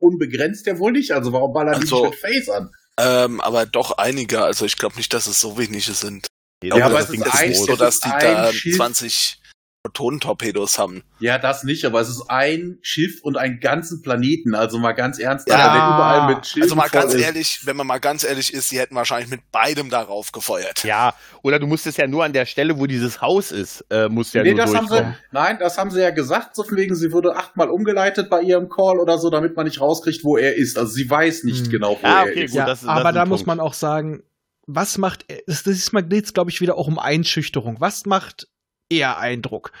Unbegrenzt 0.00 0.66
ja 0.66 0.78
wohl 0.80 0.90
nicht. 0.92 1.12
Also 1.12 1.32
warum 1.32 1.52
ballern 1.52 1.74
Also- 1.76 2.02
die 2.04 2.10
nicht 2.10 2.24
mit 2.24 2.34
Phase 2.44 2.56
an? 2.56 2.70
Ähm, 3.00 3.40
aber 3.40 3.66
doch 3.66 3.98
einige. 3.98 4.42
Also 4.42 4.64
ich 4.64 4.76
glaube 4.76 4.96
nicht, 4.96 5.14
dass 5.14 5.28
es 5.28 5.38
so 5.40 5.56
wenige 5.58 5.92
sind. 5.92 6.26
Nee, 6.62 6.72
Aber 6.72 6.98
es 6.98 7.10
ist 7.10 7.14
ist 7.24 7.34
ein- 7.34 7.48
nicht 7.50 7.64
so, 7.64 7.76
dass 7.76 7.96
ist 7.96 8.04
die 8.04 8.10
ein 8.10 8.34
da 8.34 8.52
Schiff. 8.52 8.76
20 8.76 9.40
Protonentorpedos 9.84 10.76
haben. 10.78 11.02
Ja, 11.20 11.38
das 11.38 11.62
nicht, 11.64 11.84
aber 11.84 12.00
es 12.00 12.08
ist 12.08 12.24
ein 12.28 12.78
Schiff 12.82 13.20
und 13.22 13.36
einen 13.38 13.58
ganzen 13.60 14.02
Planeten. 14.02 14.54
Also 14.54 14.78
mal 14.78 14.92
ganz 14.92 15.18
ernst, 15.18 15.48
Ja. 15.48 15.56
Wenn 15.56 15.76
überall 15.76 16.34
mit 16.34 16.46
Schiffen 16.46 16.62
Also 16.64 16.74
mal 16.74 16.88
ganz 16.88 17.14
ist. 17.14 17.22
ehrlich, 17.22 17.60
wenn 17.64 17.76
man 17.76 17.86
mal 17.86 17.98
ganz 17.98 18.24
ehrlich 18.24 18.52
ist, 18.52 18.70
die 18.70 18.78
hätten 18.78 18.94
wahrscheinlich 18.96 19.30
mit 19.30 19.40
beidem 19.52 19.88
darauf 19.88 20.32
gefeuert. 20.32 20.84
Ja, 20.84 21.14
oder 21.42 21.58
du 21.58 21.66
musst 21.66 21.86
es 21.86 21.96
ja 21.96 22.06
nur 22.06 22.24
an 22.24 22.32
der 22.32 22.44
Stelle, 22.44 22.78
wo 22.78 22.86
dieses 22.86 23.20
Haus 23.22 23.50
ist, 23.52 23.84
äh, 23.90 24.08
musst 24.08 24.34
ja 24.34 24.42
nee, 24.42 24.50
nur 24.50 24.58
das 24.60 24.74
haben 24.74 24.86
sie, 24.88 24.94
durchkommen. 24.94 25.16
nein, 25.30 25.58
das 25.60 25.78
haben 25.78 25.90
sie 25.90 26.00
ja 26.00 26.10
gesagt, 26.10 26.54
so 26.56 26.64
von 26.64 26.76
wegen, 26.76 26.94
sie 26.94 27.12
wurde 27.12 27.36
achtmal 27.36 27.70
umgeleitet 27.70 28.28
bei 28.28 28.42
ihrem 28.42 28.68
Call 28.68 28.98
oder 28.98 29.16
so, 29.18 29.30
damit 29.30 29.56
man 29.56 29.64
nicht 29.64 29.80
rauskriegt, 29.80 30.22
wo 30.24 30.36
er 30.36 30.56
ist. 30.56 30.76
Also 30.76 30.92
sie 30.92 31.08
weiß 31.08 31.44
nicht 31.44 31.64
Hm. 31.66 31.70
genau, 31.70 31.92
wo 32.02 32.06
Ah, 32.06 32.24
er 32.24 32.30
okay, 32.32 32.44
ist. 32.44 32.50
gut. 32.50 32.58
ja, 32.58 32.66
das- 32.66 32.80
das 32.80 32.88
aber 32.88 33.08
ist 33.10 33.14
da 33.14 33.24
muss 33.26 33.38
Punkt. 33.40 33.46
man 33.46 33.60
auch 33.60 33.74
sagen, 33.74 34.22
was 34.68 34.98
macht, 34.98 35.24
das, 35.46 35.62
das 35.62 35.76
ist 35.76 35.92
mal, 35.92 36.06
geht's, 36.06 36.34
glaube 36.34 36.50
ich, 36.50 36.60
wieder 36.60 36.76
auch 36.76 36.86
um 36.86 36.98
Einschüchterung. 36.98 37.80
Was 37.80 38.04
macht 38.04 38.48
eher 38.90 39.18
Eindruck? 39.18 39.72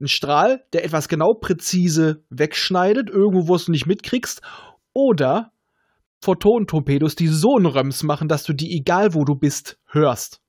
Ein 0.00 0.06
Strahl, 0.06 0.64
der 0.72 0.84
etwas 0.84 1.08
genau 1.08 1.34
präzise 1.34 2.24
wegschneidet, 2.30 3.10
irgendwo, 3.10 3.48
wo 3.48 3.56
du 3.56 3.72
nicht 3.72 3.86
mitkriegst, 3.86 4.40
oder 4.92 5.52
Photonentorpedos, 6.22 7.16
die 7.16 7.26
so 7.26 7.56
einen 7.56 7.66
Röms 7.66 8.04
machen, 8.04 8.28
dass 8.28 8.44
du 8.44 8.52
die, 8.52 8.78
egal 8.78 9.14
wo 9.14 9.24
du 9.24 9.34
bist, 9.34 9.78
hörst. 9.88 10.40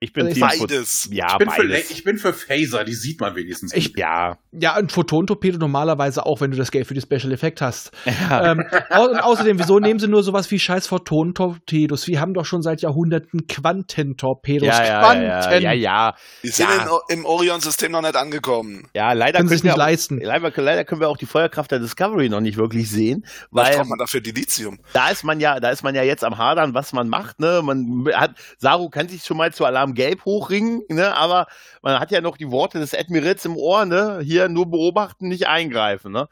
Ich 0.00 0.12
bin 0.12 0.26
Also 0.26 0.36
ich- 0.36 0.40
Beides. 0.60 1.08
Ja, 1.10 1.26
ich, 1.32 1.38
bin 1.38 1.50
für, 1.50 1.62
beides. 1.68 1.90
ich 1.90 2.04
bin 2.04 2.18
für 2.18 2.32
Phaser, 2.32 2.84
die 2.84 2.94
sieht 2.94 3.20
man 3.20 3.34
wenigstens. 3.34 3.72
Ich- 3.74 3.94
ja. 3.96 4.38
Ja, 4.52 4.74
ein 4.74 4.88
Photonentorpedo 4.88 5.58
normalerweise 5.58 6.24
auch, 6.24 6.40
wenn 6.40 6.52
du 6.52 6.56
das 6.56 6.70
Geld 6.70 6.86
für 6.86 6.94
die 6.94 7.00
Special 7.00 7.32
Effect 7.32 7.60
hast. 7.60 7.90
ja. 8.04 8.52
ähm, 8.52 8.64
au 8.90 9.06
und 9.08 9.16
außerdem, 9.18 9.58
wieso 9.58 9.80
nehmen 9.80 9.98
sie 9.98 10.06
nur 10.08 10.22
sowas 10.22 10.50
wie 10.52 10.58
scheiß 10.60 10.86
Photonentorpedos? 10.86 12.06
Wir 12.06 12.20
haben 12.20 12.32
doch 12.32 12.44
schon 12.44 12.62
seit 12.62 12.80
Jahrhunderten 12.80 13.46
Quantentorpedos. 13.48 14.68
Ja, 14.68 14.84
ja, 14.84 15.00
Quanten! 15.00 15.24
ja, 15.24 15.58
ja, 15.58 15.72
ja, 15.72 16.14
Die 16.42 16.48
sind 16.48 16.68
Ja. 16.68 16.82
in, 16.84 16.88
O- 16.88 17.00
im 17.08 17.24
Orion-System 17.24 17.92
noch 17.92 18.02
nicht 18.02 18.16
angekommen. 18.16 18.86
ja, 18.94 19.12
leider 19.12 19.38
Können 19.38 19.48
sie 19.48 19.56
es 19.56 19.62
wir 19.64 19.70
nicht 19.70 19.74
auch, 19.74 19.78
leisten. 19.78 20.20
leider, 20.20 20.52
leider 20.62 20.84
können 20.84 21.00
wir 21.00 21.08
auch 21.08 21.16
die 21.18 21.26
Feuerkraft 21.26 21.70
der 21.70 21.80
Discovery 21.80 22.28
noch 22.28 22.40
nicht 22.40 22.56
wirklich 22.56 22.90
sehen, 22.90 23.24
Was 23.50 23.68
weil 23.68 23.76
braucht 23.78 23.88
man 23.88 23.98
dafür? 23.98 24.20
Die 24.20 24.30
Lithium. 24.30 24.78
da 24.92 25.08
ist 25.10 25.24
man 25.24 25.40
ja, 25.40 25.58
da 25.60 25.70
ist 25.70 25.82
man 25.82 25.94
ja 25.94 26.02
jetzt 26.02 26.24
am 26.24 26.38
Hadern, 26.38 26.74
was 26.74 26.92
man 26.92 27.08
macht, 27.08 27.40
ne? 27.40 27.60
Man 27.64 28.04
hat, 28.14 28.32
Saru 28.58 28.88
kann 28.90 29.08
sich 29.08 29.24
schon 29.24 29.36
mal 29.36 29.52
zu 29.52 29.64
Alarm 29.64 29.87
Gelb 29.94 30.24
hochringen, 30.24 30.82
ne? 30.88 31.16
Aber 31.16 31.46
man 31.82 32.00
hat 32.00 32.10
ja 32.10 32.20
noch 32.20 32.36
die 32.36 32.50
Worte 32.50 32.78
des 32.78 32.94
Admirals 32.94 33.44
im 33.44 33.56
Ohr, 33.56 33.84
ne? 33.84 34.20
Hier 34.22 34.48
nur 34.48 34.70
beobachten, 34.70 35.28
nicht 35.28 35.46
eingreifen, 35.46 36.12
ne? 36.12 36.28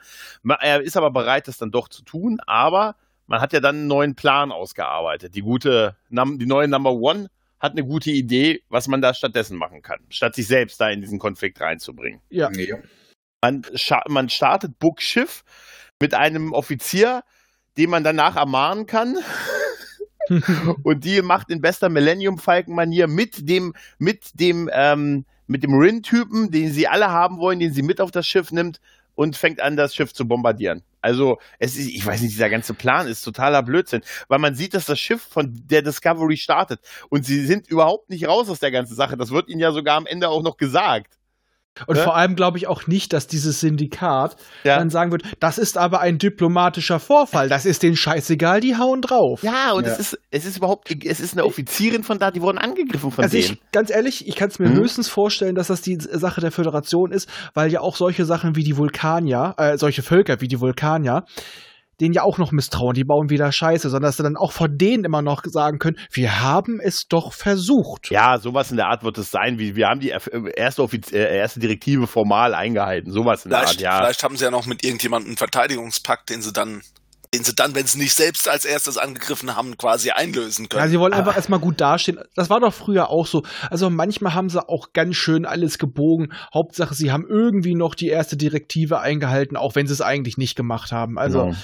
Er 0.60 0.80
ist 0.80 0.96
aber 0.96 1.10
bereit, 1.10 1.48
das 1.48 1.58
dann 1.58 1.70
doch 1.70 1.88
zu 1.88 2.02
tun, 2.02 2.38
aber 2.46 2.96
man 3.26 3.40
hat 3.40 3.52
ja 3.52 3.60
dann 3.60 3.76
einen 3.76 3.86
neuen 3.86 4.14
Plan 4.14 4.52
ausgearbeitet. 4.52 5.34
Die 5.34 5.42
gute, 5.42 5.96
die 6.10 6.46
neue 6.46 6.68
Number 6.68 6.92
One 6.92 7.28
hat 7.58 7.72
eine 7.72 7.84
gute 7.84 8.10
Idee, 8.10 8.62
was 8.68 8.86
man 8.88 9.00
da 9.00 9.14
stattdessen 9.14 9.56
machen 9.56 9.82
kann, 9.82 10.00
statt 10.08 10.34
sich 10.34 10.46
selbst 10.46 10.80
da 10.80 10.88
in 10.90 11.00
diesen 11.00 11.18
Konflikt 11.18 11.60
reinzubringen. 11.60 12.20
Ja. 12.28 12.50
Nee. 12.50 12.74
Man, 13.42 13.62
man 14.08 14.28
startet 14.28 14.78
Book 14.78 15.00
Schiff 15.00 15.44
mit 16.00 16.14
einem 16.14 16.52
Offizier, 16.52 17.22
den 17.76 17.90
man 17.90 18.04
danach 18.04 18.36
ermahnen 18.36 18.86
kann. 18.86 19.16
und 20.82 21.04
die 21.04 21.22
macht 21.22 21.50
in 21.50 21.60
bester 21.60 21.88
Millennium 21.88 22.38
Falcon 22.38 22.74
Manier 22.74 23.06
mit 23.06 23.48
dem 23.48 23.74
mit 23.98 24.38
dem 24.40 24.70
ähm, 24.72 25.24
mit 25.46 25.62
dem 25.62 25.74
Rin 25.74 26.02
Typen, 26.02 26.50
den 26.50 26.72
sie 26.72 26.88
alle 26.88 27.10
haben 27.10 27.38
wollen, 27.38 27.60
den 27.60 27.72
sie 27.72 27.82
mit 27.82 28.00
auf 28.00 28.10
das 28.10 28.26
Schiff 28.26 28.50
nimmt 28.50 28.80
und 29.14 29.36
fängt 29.36 29.60
an 29.60 29.76
das 29.76 29.94
Schiff 29.94 30.12
zu 30.12 30.26
bombardieren. 30.26 30.82
Also, 31.00 31.38
es 31.58 31.76
ist 31.76 31.88
ich 31.88 32.04
weiß 32.04 32.20
nicht, 32.20 32.34
dieser 32.34 32.50
ganze 32.50 32.74
Plan 32.74 33.06
ist 33.06 33.22
totaler 33.22 33.62
Blödsinn, 33.62 34.02
weil 34.28 34.38
man 34.40 34.54
sieht, 34.54 34.74
dass 34.74 34.86
das 34.86 34.98
Schiff 34.98 35.22
von 35.22 35.52
der 35.66 35.82
Discovery 35.82 36.36
startet 36.36 36.80
und 37.08 37.24
sie 37.24 37.44
sind 37.46 37.68
überhaupt 37.68 38.10
nicht 38.10 38.26
raus 38.26 38.48
aus 38.48 38.58
der 38.58 38.72
ganzen 38.72 38.94
Sache. 38.94 39.16
Das 39.16 39.30
wird 39.30 39.48
ihnen 39.48 39.60
ja 39.60 39.72
sogar 39.72 39.96
am 39.96 40.06
Ende 40.06 40.28
auch 40.28 40.42
noch 40.42 40.56
gesagt. 40.56 41.15
Und 41.86 41.96
Ja. 41.96 42.04
vor 42.04 42.16
allem 42.16 42.36
glaube 42.36 42.58
ich 42.58 42.66
auch 42.66 42.86
nicht, 42.86 43.12
dass 43.12 43.26
dieses 43.26 43.60
Syndikat 43.60 44.36
Ja. 44.64 44.78
dann 44.78 44.90
sagen 44.90 45.12
wird, 45.12 45.22
das 45.40 45.58
ist 45.58 45.76
aber 45.78 46.00
ein 46.00 46.18
diplomatischer 46.18 46.98
Vorfall, 47.00 47.48
das 47.48 47.66
ist 47.66 47.82
denen 47.82 47.96
scheißegal, 47.96 48.60
die 48.60 48.76
hauen 48.76 49.02
drauf. 49.02 49.42
Ja, 49.42 49.72
und 49.72 49.86
Ja. 49.86 49.92
es 49.92 49.98
ist 49.98 50.18
es 50.30 50.44
ist 50.46 50.56
überhaupt 50.56 50.90
es 51.04 51.20
ist 51.20 51.32
eine 51.34 51.44
Offizierin 51.44 52.02
von 52.02 52.18
da, 52.18 52.30
die 52.30 52.40
wurden 52.40 52.58
angegriffen 52.58 53.10
von 53.10 53.24
Also 53.24 53.36
denen. 53.36 53.52
ich, 53.54 53.72
ganz 53.72 53.90
ehrlich, 53.90 54.26
ich 54.26 54.36
kann 54.36 54.48
es 54.48 54.58
mir 54.58 54.68
Mhm. 54.68 54.76
höchstens 54.76 55.08
vorstellen, 55.08 55.54
dass 55.54 55.66
das 55.68 55.82
die 55.82 55.98
Sache 56.00 56.40
der 56.40 56.50
Föderation 56.52 57.12
ist, 57.12 57.28
weil 57.54 57.70
ja 57.72 57.80
auch 57.80 57.96
solche 57.96 58.24
Sachen 58.24 58.56
wie 58.56 58.64
die 58.64 58.76
Vulkanier, 58.76 59.54
äh, 59.58 59.76
solche 59.78 60.02
Völker 60.02 60.40
wie 60.40 60.48
die 60.48 60.60
Vulkanier, 60.60 61.24
denen 62.00 62.12
ja 62.14 62.22
auch 62.22 62.38
noch 62.38 62.52
misstrauen, 62.52 62.94
die 62.94 63.04
bauen 63.04 63.30
wieder 63.30 63.50
Scheiße, 63.50 63.88
sondern 63.88 64.08
dass 64.08 64.16
sie 64.16 64.22
dann 64.22 64.36
auch 64.36 64.52
vor 64.52 64.68
denen 64.68 65.04
immer 65.04 65.22
noch 65.22 65.42
sagen 65.46 65.78
können, 65.78 65.98
wir 66.12 66.40
haben 66.42 66.80
es 66.80 67.08
doch 67.08 67.32
versucht. 67.32 68.10
Ja, 68.10 68.38
sowas 68.38 68.70
in 68.70 68.76
der 68.76 68.88
Art 68.88 69.02
wird 69.02 69.18
es 69.18 69.30
sein, 69.30 69.58
wie 69.58 69.76
wir 69.76 69.88
haben 69.88 70.00
die 70.00 70.14
erf- 70.14 70.48
erste, 70.56 70.82
Offiz 70.82 71.12
äh, 71.12 71.36
erste 71.36 71.60
Direktive 71.60 72.06
formal 72.06 72.54
eingehalten. 72.54 73.10
Sowas 73.10 73.44
in 73.44 73.50
der 73.50 73.60
Art, 73.60 73.68
Vielleicht, 73.68 73.80
ja. 73.80 73.96
vielleicht 73.98 74.22
haben 74.22 74.36
sie 74.36 74.44
ja 74.44 74.50
noch 74.50 74.66
mit 74.66 74.84
irgendjemandem 74.84 75.30
einen 75.30 75.36
Verteidigungspakt, 75.38 76.30
den 76.30 76.42
sie 76.42 76.52
dann, 76.52 76.82
den 77.34 77.44
sie 77.44 77.54
dann, 77.54 77.74
wenn 77.74 77.86
sie 77.86 77.98
nicht 77.98 78.14
selbst 78.14 78.48
als 78.48 78.64
erstes 78.64 78.98
angegriffen 78.98 79.56
haben, 79.56 79.76
quasi 79.76 80.10
einlösen 80.10 80.68
können. 80.68 80.82
Ja, 80.84 80.88
sie 80.88 80.98
wollen 81.00 81.12
einfach 81.12 81.36
erstmal 81.36 81.58
gut 81.60 81.80
dastehen. 81.80 82.18
Das 82.34 82.50
war 82.50 82.60
doch 82.60 82.72
früher 82.74 83.10
auch 83.10 83.26
so. 83.26 83.42
Also 83.70 83.90
manchmal 83.90 84.34
haben 84.34 84.48
sie 84.48 84.66
auch 84.68 84.92
ganz 84.92 85.16
schön 85.16 85.44
alles 85.44 85.78
gebogen. 85.78 86.32
Hauptsache, 86.54 86.94
sie 86.94 87.10
haben 87.12 87.26
irgendwie 87.28 87.74
noch 87.74 87.94
die 87.94 88.08
erste 88.08 88.36
Direktive 88.36 89.00
eingehalten, 89.00 89.56
auch 89.56 89.74
wenn 89.74 89.86
sie 89.86 89.92
es 89.92 90.00
eigentlich 90.00 90.38
nicht 90.38 90.56
gemacht 90.56 90.92
haben. 90.92 91.18
Also 91.18 91.36
Genau. 91.46 91.56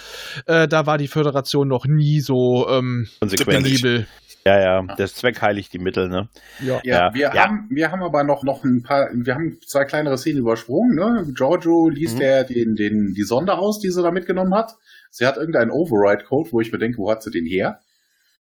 äh, 0.47 0.69
da 0.69 0.87
war 0.87 0.99
die 0.99 1.09
Föderation 1.09 1.69
noch 1.69 1.87
nie 1.87 2.21
so 2.21 2.69
ähm, 2.69 3.09
konsequent. 3.21 3.65
penibel. 3.65 4.07
Ja, 4.45 4.59
ja. 4.61 4.83
Der 4.97 5.07
Zweck 5.07 5.41
heiligt 5.41 5.73
die 5.73 5.79
Mittel, 5.79 6.09
ne? 6.09 6.29
Ja. 6.61 6.81
Ja, 6.83 7.07
Ja, 7.09 7.15
wir, 7.15 7.31
ja. 7.33 7.45
Haben, 7.45 7.69
wir 7.71 7.93
haben 7.93 8.03
aber 8.03 8.25
noch, 8.25 8.43
noch 8.43 8.65
ein 8.65 8.83
paar, 8.83 9.09
wir 9.15 9.35
haben 9.35 9.59
zwei 9.65 9.85
kleinere 9.85 10.19
Szenen 10.19 10.41
übersprungen. 10.41 10.97
Ne? 10.97 11.33
Giorgio 11.33 11.89
liest 11.89 12.17
Mhm. 12.17 12.23
ja 12.23 12.43
den, 12.43 12.75
den, 12.75 13.15
die 13.15 13.23
Sonde 13.23 13.55
aus, 13.57 13.79
die 13.79 13.91
sie 13.91 14.03
da 14.03 14.11
mitgenommen 14.11 14.53
hat. 14.53 14.73
Sie 15.13 15.27
hat 15.27 15.37
irgendeinen 15.37 15.71
Override-Code, 15.71 16.53
wo 16.53 16.61
ich 16.61 16.73
mir 16.73 16.79
denke, 16.79 16.97
wo 16.97 17.11
hat 17.11 17.23
sie 17.23 17.31
den 17.31 17.45
her? 17.45 17.81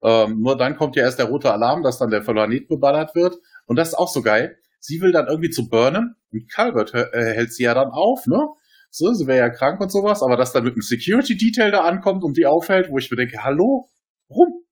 Ähm, 0.03 0.39
nur 0.41 0.55
dann 0.55 0.75
kommt 0.77 0.95
ja 0.95 1.03
erst 1.03 1.17
der 1.17 1.25
rote 1.25 1.51
Alarm, 1.51 1.81
dass 1.81 1.97
dann 1.97 2.11
der 2.11 2.19
Planet 2.19 2.67
beballert 2.67 3.15
wird. 3.15 3.37
Und 3.65 3.77
das 3.77 3.89
ist 3.89 3.93
auch 3.95 4.09
so 4.09 4.21
geil. 4.21 4.57
Sie 4.79 5.01
will 5.01 5.11
dann 5.11 5.27
irgendwie 5.27 5.49
zu 5.49 5.67
Burnham 5.67 6.15
und 6.31 6.51
Calvert 6.51 6.93
äh, 6.93 7.33
hält 7.33 7.53
sie 7.53 7.63
ja 7.63 7.73
dann 7.73 7.89
auf, 7.89 8.27
ne? 8.27 8.49
So, 8.91 9.11
sie 9.13 9.25
wäre 9.25 9.39
ja 9.39 9.49
krank 9.49 9.81
und 9.81 9.91
sowas, 9.91 10.21
aber 10.21 10.37
dass 10.37 10.53
dann 10.53 10.65
mit 10.65 10.73
einem 10.73 10.83
Security-Detail 10.83 11.71
da 11.71 11.81
ankommt 11.81 12.23
und 12.23 12.37
die 12.37 12.45
aufhält, 12.45 12.91
wo 12.91 12.99
ich 12.99 13.09
mir 13.09 13.17
denke, 13.17 13.43
hallo? 13.43 13.89
Warum? 14.29 14.62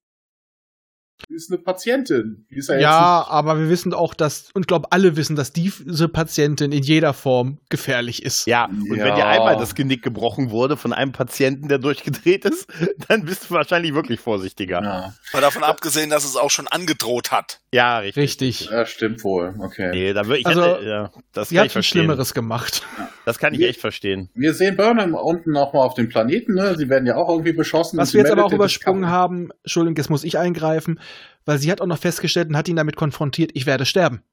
Ist 1.33 1.49
eine 1.51 1.59
Patientin. 1.61 2.45
Die 2.49 2.57
ist 2.57 2.67
ja, 2.69 2.75
jetzt 2.75 2.83
Ja, 2.83 3.25
aber 3.29 3.57
wir 3.59 3.69
wissen 3.69 3.93
auch, 3.93 4.13
dass, 4.13 4.49
und 4.53 4.63
ich 4.63 4.67
glaube, 4.67 4.91
alle 4.91 5.15
wissen, 5.15 5.35
dass 5.35 5.53
diese 5.53 6.09
Patientin 6.09 6.71
in 6.71 6.83
jeder 6.83 7.13
Form 7.13 7.59
gefährlich 7.69 8.23
ist. 8.23 8.45
Ja, 8.47 8.65
und 8.65 8.95
Ja. 8.97 9.05
wenn 9.05 9.15
dir 9.15 9.25
einmal 9.27 9.55
das 9.57 9.73
Genick 9.75 10.01
gebrochen 10.03 10.51
wurde 10.51 10.77
von 10.77 10.93
einem 10.93 11.11
Patienten, 11.13 11.67
der 11.67 11.79
durchgedreht 11.79 12.45
ist, 12.45 12.67
dann 13.07 13.25
bist 13.25 13.49
du 13.49 13.53
wahrscheinlich 13.53 13.93
wirklich 13.93 14.19
vorsichtiger. 14.19 14.81
Ja, 14.81 15.01
Ja, 15.01 15.13
Mal 15.33 15.41
davon 15.41 15.63
abgesehen, 15.63 16.09
dass 16.09 16.25
es 16.25 16.35
auch 16.35 16.51
schon 16.51 16.67
angedroht 16.67 17.31
hat. 17.31 17.59
richtig. 17.73 18.17
Richtig. 18.17 18.69
ja, 18.69 18.85
stimmt 18.85 19.23
wohl. 19.23 19.55
Okay. 19.59 19.91
Nee, 19.91 20.13
da 20.13 20.25
würde 20.25 20.39
ich, 20.39 20.45
Also, 20.45 20.63
hätte, 20.65 20.85
ja, 20.85 21.11
das 21.33 21.49
Sie 21.49 21.55
kann 21.55 21.61
hat 21.61 21.67
ich 21.67 21.71
verstehen. 21.73 21.99
Schlimmeres 22.01 22.33
gemacht. 22.33 22.83
Das 23.25 23.39
kann 23.39 23.53
ich 23.53 23.59
Wir- 23.59 23.69
echt 23.69 23.79
verstehen. 23.79 24.29
Wir 24.33 24.53
sehen 24.53 24.75
Burnham 24.75 25.13
unten 25.13 25.51
nochmal 25.51 25.85
auf 25.85 25.93
dem 25.93 26.09
Planeten, 26.09 26.55
ne? 26.55 26.75
Sie 26.77 26.89
werden 26.89 27.05
ja 27.05 27.15
auch 27.15 27.29
irgendwie 27.29 27.53
beschossen. 27.53 27.97
Was 27.97 28.13
wir 28.13 28.21
jetzt 28.21 28.31
aber 28.31 28.43
auch 28.45 28.51
übersprungen 28.51 29.07
haben, 29.09 29.49
Entschuldigung, 29.63 29.95
jetzt 29.95 30.09
muss 30.09 30.23
ich 30.23 30.37
eingreifen, 30.37 30.99
weil 31.45 31.57
sie 31.57 31.71
hat 31.71 31.81
auch 31.81 31.87
noch 31.87 31.97
festgestellt 31.97 32.49
und 32.49 32.57
hat 32.57 32.67
ihn 32.67 32.75
damit 32.75 32.95
konfrontiert, 32.95 33.51
ich 33.53 33.65
werde 33.65 33.85
sterben. 33.85 34.23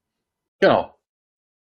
Genau. 0.59 0.95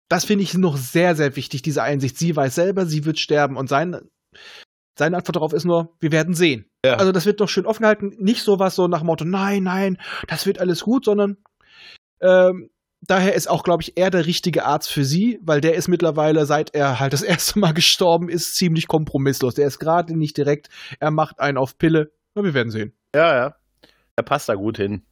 Das 0.09 0.25
finde 0.25 0.43
ich 0.43 0.53
noch 0.53 0.77
sehr, 0.77 1.15
sehr 1.15 1.35
wichtig, 1.35 1.61
diese 1.61 1.81
Einsicht. 1.81 2.17
Sie 2.17 2.35
weiß 2.35 2.55
selber, 2.55 2.85
sie 2.85 3.05
wird 3.05 3.19
sterben 3.19 3.57
und 3.57 3.67
sein, 3.69 3.99
seine 4.97 5.17
Antwort 5.17 5.35
darauf 5.35 5.53
ist 5.53 5.65
nur, 5.65 5.95
wir 5.99 6.11
werden 6.11 6.35
sehen. 6.35 6.69
Ja. 6.85 6.95
Also 6.95 7.11
das 7.11 7.25
wird 7.25 7.39
noch 7.39 7.49
schön 7.49 7.65
offen 7.65 7.81
gehalten. 7.81 8.13
Nicht 8.19 8.43
sowas 8.43 8.75
so 8.75 8.87
nach 8.87 8.99
dem 8.99 9.07
Motto, 9.07 9.25
nein, 9.25 9.63
nein, 9.63 9.97
das 10.27 10.45
wird 10.45 10.59
alles 10.59 10.81
gut, 10.81 11.05
sondern 11.05 11.37
ähm, 12.21 12.69
daher 13.01 13.33
ist 13.33 13.49
auch, 13.49 13.63
glaube 13.63 13.83
ich, 13.83 13.97
er 13.97 14.09
der 14.09 14.25
richtige 14.25 14.65
Arzt 14.65 14.91
für 14.91 15.03
sie, 15.03 15.39
weil 15.41 15.61
der 15.61 15.75
ist 15.75 15.87
mittlerweile, 15.87 16.45
seit 16.45 16.73
er 16.73 16.99
halt 16.99 17.13
das 17.13 17.21
erste 17.23 17.59
Mal 17.59 17.73
gestorben 17.73 18.29
ist, 18.29 18.55
ziemlich 18.55 18.87
kompromisslos. 18.87 19.55
Der 19.55 19.67
ist 19.67 19.79
gerade 19.79 20.15
nicht 20.17 20.37
direkt, 20.37 20.69
er 20.99 21.11
macht 21.11 21.39
einen 21.39 21.57
auf 21.57 21.77
Pille. 21.77 22.11
Na, 22.35 22.43
wir 22.43 22.53
werden 22.53 22.71
sehen. 22.71 22.93
Ja, 23.15 23.35
ja. 23.35 23.55
Er 24.15 24.23
passt 24.23 24.49
da 24.49 24.55
gut 24.55 24.77
hin. 24.77 25.03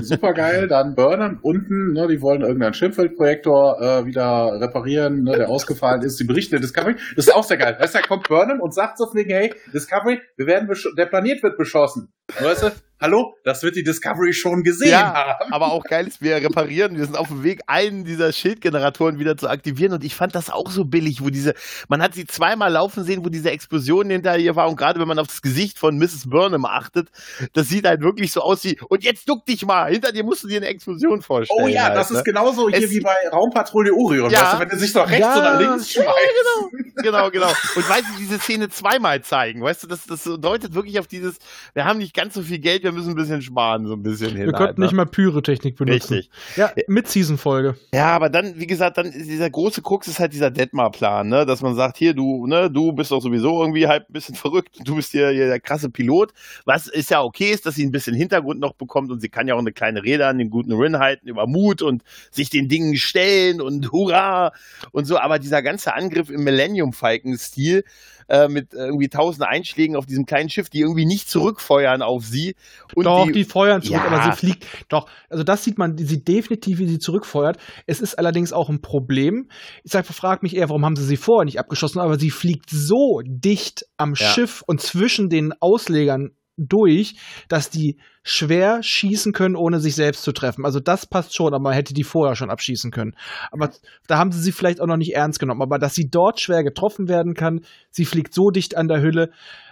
Super 0.00 0.32
geil. 0.32 0.68
Dann 0.68 0.94
Burnham 0.94 1.38
unten, 1.42 1.92
ne? 1.92 2.08
Die 2.08 2.22
wollen 2.22 2.40
irgendeinen 2.40 2.72
Schimpffeldprojektor 2.72 3.80
äh, 3.80 4.06
wieder 4.06 4.58
reparieren, 4.58 5.24
ne? 5.24 5.36
Der 5.36 5.50
ausgefallen 5.50 6.02
ist. 6.02 6.18
Die 6.18 6.24
berichten 6.24 6.52
der 6.52 6.60
Discovery. 6.60 6.96
Das 7.14 7.26
ist 7.26 7.34
auch 7.34 7.44
sehr 7.44 7.58
geil. 7.58 7.76
Weißt 7.78 7.94
du, 7.94 7.98
da 7.98 8.06
kommt 8.06 8.28
Burnham 8.28 8.60
und 8.60 8.72
sagt 8.72 8.96
so 8.96 9.04
wegen, 9.12 9.30
hey, 9.30 9.52
Discovery, 9.74 10.20
wir 10.36 10.46
werden 10.46 10.68
der 10.96 11.06
Planet 11.06 11.42
wird 11.42 11.58
beschossen. 11.58 12.12
Weißt 12.40 12.62
du? 12.62 12.70
Hallo? 12.98 13.34
Das 13.44 13.62
wird 13.62 13.76
die 13.76 13.82
Discovery 13.84 14.32
schon 14.32 14.62
gesehen 14.62 14.88
Ja, 14.90 15.12
haben. 15.12 15.52
aber 15.52 15.70
auch 15.72 15.84
geil 15.84 16.06
ist, 16.06 16.22
wir 16.22 16.36
reparieren, 16.36 16.96
wir 16.96 17.04
sind 17.04 17.14
auf 17.16 17.28
dem 17.28 17.42
Weg, 17.44 17.60
einen 17.66 18.06
dieser 18.06 18.32
Schildgeneratoren 18.32 19.18
wieder 19.18 19.36
zu 19.36 19.48
aktivieren 19.50 19.92
und 19.92 20.02
ich 20.02 20.14
fand 20.14 20.34
das 20.34 20.48
auch 20.48 20.70
so 20.70 20.86
billig, 20.86 21.22
wo 21.22 21.28
diese, 21.28 21.52
man 21.88 22.00
hat 22.00 22.14
sie 22.14 22.26
zweimal 22.26 22.72
laufen 22.72 23.04
sehen, 23.04 23.22
wo 23.22 23.28
diese 23.28 23.50
Explosion 23.50 24.08
hinter 24.08 24.38
ihr 24.38 24.56
war 24.56 24.66
und 24.70 24.76
gerade 24.76 24.98
wenn 24.98 25.06
man 25.08 25.18
auf 25.18 25.26
das 25.26 25.42
Gesicht 25.42 25.78
von 25.78 25.98
Mrs. 25.98 26.30
Burnham 26.30 26.64
achtet, 26.64 27.10
das 27.52 27.68
sieht 27.68 27.86
halt 27.86 28.00
wirklich 28.00 28.32
so 28.32 28.40
aus 28.40 28.64
wie, 28.64 28.78
und 28.88 29.04
jetzt 29.04 29.28
duck 29.28 29.44
dich 29.44 29.66
mal, 29.66 29.92
hinter 29.92 30.10
dir 30.10 30.24
musst 30.24 30.44
du 30.44 30.48
dir 30.48 30.56
eine 30.56 30.68
Explosion 30.68 31.20
vorstellen. 31.20 31.60
Oh 31.64 31.68
ja, 31.68 31.84
halt, 31.84 31.96
das 31.96 32.10
ne? 32.10 32.16
ist 32.18 32.24
genauso 32.24 32.70
hier 32.70 32.82
Es- 32.82 32.90
wie 32.90 33.00
bei 33.00 33.14
Raumpatrouille 33.30 33.92
Orion, 33.92 34.30
Ja. 34.30 34.40
weißt 34.44 34.54
du, 34.54 34.58
wenn 34.60 34.70
er 34.70 34.78
sich 34.78 34.94
nach 34.94 35.10
rechts 35.10 35.20
Ja, 35.20 35.38
oder 35.38 35.60
links 35.60 35.94
Ja, 35.94 36.02
schmeißt. 36.02 36.96
genau, 37.02 37.30
genau. 37.30 37.48
Und 37.74 37.90
weil 37.90 38.02
sie 38.04 38.16
diese 38.20 38.38
Szene 38.38 38.70
zweimal 38.70 39.20
zeigen, 39.20 39.60
weißt 39.62 39.82
du, 39.82 39.86
das, 39.86 40.06
das 40.06 40.24
deutet 40.24 40.72
wirklich 40.72 40.98
auf 40.98 41.06
dieses, 41.06 41.36
wir 41.74 41.84
haben 41.84 41.98
nicht 41.98 42.14
ganz 42.14 42.32
so 42.32 42.40
viel 42.40 42.58
Geld, 42.58 42.85
wir 42.86 42.92
müssen 42.92 43.10
ein 43.10 43.16
bisschen 43.16 43.42
sparen, 43.42 43.86
so 43.86 43.94
ein 43.94 44.02
bisschen 44.02 44.28
hin. 44.28 44.46
Wir 44.46 44.46
halt, 44.46 44.56
konnten 44.56 44.80
ne? 44.80 44.86
nicht 44.86 44.94
mal 44.94 45.06
Pyrotechnik 45.06 45.76
benutzen. 45.76 46.14
Richtig. 46.14 46.30
Ja, 46.56 46.70
Mid-Season-Folge. 46.86 47.76
Ja, 47.92 48.14
aber 48.14 48.30
dann, 48.30 48.58
wie 48.58 48.66
gesagt, 48.66 48.96
dann 48.96 49.06
ist 49.06 49.28
dieser 49.28 49.50
große 49.50 49.82
Krux 49.82 50.06
ist 50.06 50.20
halt 50.20 50.32
dieser 50.32 50.50
Detmar-Plan, 50.50 51.28
ne, 51.28 51.44
dass 51.44 51.62
man 51.62 51.74
sagt, 51.74 51.96
hier, 51.96 52.14
du, 52.14 52.46
ne, 52.46 52.70
du 52.70 52.92
bist 52.92 53.10
doch 53.10 53.20
sowieso 53.20 53.60
irgendwie 53.60 53.88
halt 53.88 54.08
ein 54.08 54.12
bisschen 54.12 54.34
verrückt, 54.36 54.76
du 54.84 54.94
bist 54.94 55.10
hier, 55.10 55.30
hier 55.30 55.48
der 55.48 55.60
krasse 55.60 55.90
Pilot, 55.90 56.32
was 56.64 56.86
ist 56.86 57.10
ja 57.10 57.22
okay 57.22 57.50
ist, 57.50 57.66
dass 57.66 57.74
sie 57.74 57.84
ein 57.84 57.92
bisschen 57.92 58.14
Hintergrund 58.14 58.60
noch 58.60 58.74
bekommt 58.74 59.10
und 59.10 59.20
sie 59.20 59.28
kann 59.28 59.48
ja 59.48 59.54
auch 59.54 59.60
eine 59.60 59.72
kleine 59.72 60.04
Rede 60.04 60.26
an 60.26 60.38
den 60.38 60.50
guten 60.50 60.72
Rin 60.72 60.98
halten 60.98 61.28
über 61.28 61.46
Mut 61.46 61.82
und 61.82 62.02
sich 62.30 62.50
den 62.50 62.68
Dingen 62.68 62.96
stellen 62.96 63.60
und 63.60 63.90
hurra 63.92 64.52
und 64.92 65.06
so, 65.06 65.18
aber 65.18 65.38
dieser 65.38 65.62
ganze 65.62 65.94
Angriff 65.94 66.30
im 66.30 66.44
Millennium-Falken-Stil, 66.44 67.84
äh, 68.28 68.48
mit 68.48 68.72
irgendwie 68.74 69.08
tausend 69.08 69.46
Einschlägen 69.46 69.96
auf 69.96 70.06
diesem 70.06 70.26
kleinen 70.26 70.48
Schiff, 70.48 70.68
die 70.70 70.80
irgendwie 70.80 71.06
nicht 71.06 71.28
zurückfeuern 71.30 72.02
auf 72.02 72.24
sie. 72.24 72.54
Und 72.94 73.04
doch, 73.04 73.30
die, 73.30 73.44
feuern 73.44 73.82
zurück, 73.82 74.00
Ja. 74.02 74.06
aber 74.06 74.22
sie 74.32 74.38
fliegt. 74.38 74.66
Doch, 74.88 75.08
also 75.30 75.42
das 75.44 75.64
sieht 75.64 75.78
man, 75.78 75.96
die 75.96 76.04
sieht 76.04 76.26
definitiv, 76.28 76.78
wie 76.78 76.86
sie 76.86 76.98
zurückfeuert. 76.98 77.58
Es 77.86 78.00
ist 78.00 78.18
allerdings 78.18 78.52
auch 78.52 78.68
ein 78.68 78.80
Problem. 78.82 79.48
Ich 79.84 79.92
sag, 79.92 80.06
frag 80.06 80.42
mich 80.42 80.56
eher, 80.56 80.68
warum 80.68 80.84
haben 80.84 80.96
sie 80.96 81.04
sie 81.04 81.16
vorher 81.16 81.44
nicht 81.44 81.58
abgeschossen, 81.58 82.00
aber 82.00 82.18
sie 82.18 82.30
fliegt 82.30 82.70
so 82.70 83.20
dicht 83.24 83.86
am 83.96 84.14
Ja. 84.14 84.26
Schiff 84.28 84.62
und 84.66 84.80
zwischen 84.80 85.30
den 85.30 85.52
Auslegern 85.60 86.32
durch, 86.56 87.16
dass 87.48 87.70
die 87.70 87.98
schwer 88.22 88.82
schießen 88.82 89.32
können, 89.32 89.56
ohne 89.56 89.78
sich 89.80 89.94
selbst 89.94 90.22
zu 90.22 90.32
treffen. 90.32 90.64
Also 90.64 90.80
das 90.80 91.06
passt 91.06 91.34
schon, 91.34 91.54
aber 91.54 91.62
man 91.62 91.72
hätte 91.74 91.94
die 91.94 92.04
vorher 92.04 92.34
schon 92.34 92.50
abschießen 92.50 92.90
können. 92.90 93.14
Aber 93.50 93.70
da 94.06 94.18
haben 94.18 94.32
sie 94.32 94.40
sie 94.40 94.52
vielleicht 94.52 94.80
auch 94.80 94.86
noch 94.86 94.96
nicht 94.96 95.14
ernst 95.14 95.38
genommen. 95.38 95.62
Aber 95.62 95.78
dass 95.78 95.94
sie 95.94 96.08
dort 96.10 96.40
schwer 96.40 96.64
getroffen 96.64 97.08
werden 97.08 97.34
kann, 97.34 97.60
sie 97.90 98.04
fliegt 98.04 98.34
so 98.34 98.50
dicht 98.50 98.76
an 98.76 98.88
der 98.88 99.00
Hülle, 99.00 99.30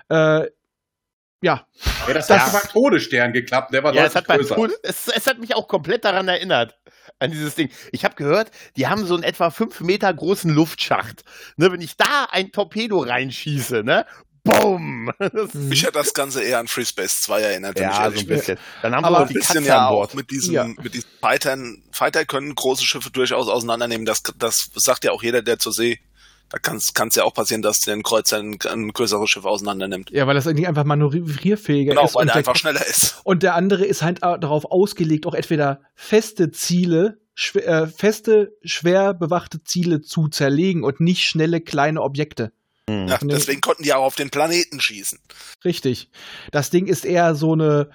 äh, 0.08 0.46
ja, 1.42 1.66
Ja, 2.06 2.14
das, 2.14 2.26
Das- 2.28 2.52
hat 2.54 2.62
beim 2.62 2.70
Todesstern 2.72 3.32
geklappt, 3.34 3.74
der 3.74 3.82
war 3.82 3.92
Ja, 3.94 4.04
es 4.06 4.14
deutlich 4.14 4.28
hat, 4.30 4.38
größer. 4.38 4.54
Tod- 4.54 4.70
es, 4.82 5.08
es 5.08 5.26
hat 5.26 5.38
mich 5.38 5.54
auch 5.54 5.68
komplett 5.68 6.04
daran 6.04 6.26
erinnert, 6.28 6.78
an 7.18 7.30
dieses 7.32 7.54
Ding. 7.54 7.68
Ich 7.92 8.04
habe 8.04 8.14
gehört, 8.14 8.50
die 8.76 8.86
haben 8.86 9.04
so 9.04 9.14
einen 9.14 9.24
etwa 9.24 9.50
fünf 9.50 9.80
Meter 9.80 10.12
großen 10.14 10.50
Luftschacht. 10.50 11.22
Ne, 11.56 11.70
wenn 11.70 11.82
ich 11.82 11.96
da 11.98 12.28
ein 12.30 12.50
Torpedo 12.50 12.98
reinschieße, 13.00 13.82
ne, 13.84 14.06
boom. 14.44 15.10
Mhm. 15.18 15.68
Mich 15.68 15.84
hat 15.86 15.96
das 15.96 16.14
Ganze 16.14 16.42
eher 16.42 16.58
an 16.58 16.68
Free 16.68 16.84
Space 16.84 17.22
2 17.22 17.40
erinnert, 17.40 17.78
ja, 17.78 18.10
so 18.10 18.18
ein 18.20 18.26
bisschen. 18.26 18.58
Dann 18.82 18.94
haben 18.94 19.04
Aber 19.04 19.16
wir 19.16 19.18
auch 19.18 19.22
Ein 19.22 19.28
die 19.28 19.34
bisschen 19.34 19.64
ja 19.64 19.86
an 19.88 19.94
Bord. 19.94 20.10
auch 20.10 20.14
mit 20.14 20.30
diesen, 20.30 20.54
Ja. 20.54 20.64
mit 20.66 20.94
diesen 20.94 21.08
Fightern. 21.20 21.82
Fighter 21.92 22.24
können 22.24 22.54
große 22.54 22.84
Schiffe 22.84 23.10
durchaus 23.10 23.48
auseinandernehmen. 23.48 24.04
Das, 24.06 24.22
das 24.38 24.70
sagt 24.74 25.04
ja 25.04 25.12
auch 25.12 25.22
jeder, 25.22 25.42
der 25.42 25.58
zur 25.58 25.72
See. 25.72 25.98
Da 26.50 26.58
kann 26.58 26.76
es 26.76 27.14
ja 27.16 27.24
auch 27.24 27.32
passieren, 27.34 27.62
dass 27.62 27.88
ein 27.88 28.02
Kreuzer 28.02 28.38
ein, 28.38 28.58
ein 28.70 28.88
größeres 28.92 29.28
Schiff 29.30 29.44
auseinandernimmt. 29.44 30.10
Ja, 30.10 30.26
weil 30.26 30.34
das 30.34 30.46
irgendwie 30.46 30.66
einfach 30.66 30.84
manövrierfähiger 30.84 31.90
Genau, 31.94 32.04
ist. 32.04 32.14
weil 32.14 32.22
Und 32.22 32.26
der 32.28 32.36
einfach 32.36 32.54
schneller 32.56 32.86
ist. 32.86 33.20
und 33.24 33.42
der 33.42 33.54
andere 33.54 33.84
ist 33.84 34.02
halt 34.02 34.22
darauf 34.22 34.66
ausgelegt, 34.66 35.26
auch 35.26 35.34
entweder 35.34 35.80
feste 35.94 36.50
Ziele, 36.50 37.16
schw 37.34 37.60
äh, 37.60 37.86
feste, 37.88 38.52
schwer 38.62 39.14
bewachte 39.14 39.62
Ziele 39.64 40.00
zu 40.02 40.28
zerlegen 40.28 40.84
und 40.84 41.00
nicht 41.00 41.24
schnelle 41.24 41.60
kleine 41.60 42.02
Objekte. 42.02 42.52
Hm. 42.88 43.08
Ja, 43.08 43.18
deswegen 43.22 43.60
konnten 43.60 43.82
die 43.82 43.92
auch 43.92 44.04
auf 44.04 44.16
den 44.16 44.30
Planeten 44.30 44.80
schießen. 44.80 45.18
Richtig. 45.64 46.10
Das 46.52 46.70
Ding 46.70 46.86
ist 46.86 47.04
eher 47.04 47.34
so 47.34 47.52
eine 47.52 47.90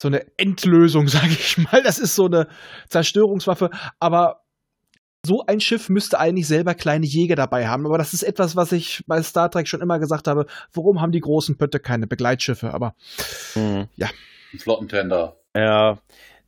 so 0.00 0.08
eine 0.08 0.26
Endlösung, 0.36 1.08
sage 1.08 1.28
ich 1.30 1.58
mal. 1.58 1.82
Das 1.82 1.98
ist 1.98 2.14
so 2.14 2.26
eine 2.26 2.48
Zerstörungswaffe, 2.88 3.70
aber 3.98 4.44
so 5.26 5.44
ein 5.46 5.60
Schiff 5.60 5.88
müsste 5.88 6.18
eigentlich 6.18 6.46
selber 6.46 6.74
kleine 6.74 7.04
Jäger 7.04 7.34
dabei 7.34 7.66
haben. 7.66 7.86
Aber 7.86 7.98
das 7.98 8.14
ist 8.14 8.22
etwas, 8.22 8.56
was 8.56 8.72
ich 8.72 9.02
bei 9.06 9.22
Star 9.22 9.50
Trek 9.50 9.66
schon 9.68 9.80
immer 9.80 9.98
gesagt 9.98 10.28
habe. 10.28 10.46
Warum 10.72 11.00
haben 11.00 11.12
die 11.12 11.20
großen 11.20 11.58
Pötte 11.58 11.80
keine 11.80 12.06
Begleitschiffe? 12.06 12.72
Aber 12.72 12.94
Hm. 13.54 13.88
Ein 13.98 14.58
Flottentender. 14.58 15.36
Ja. 15.54 15.98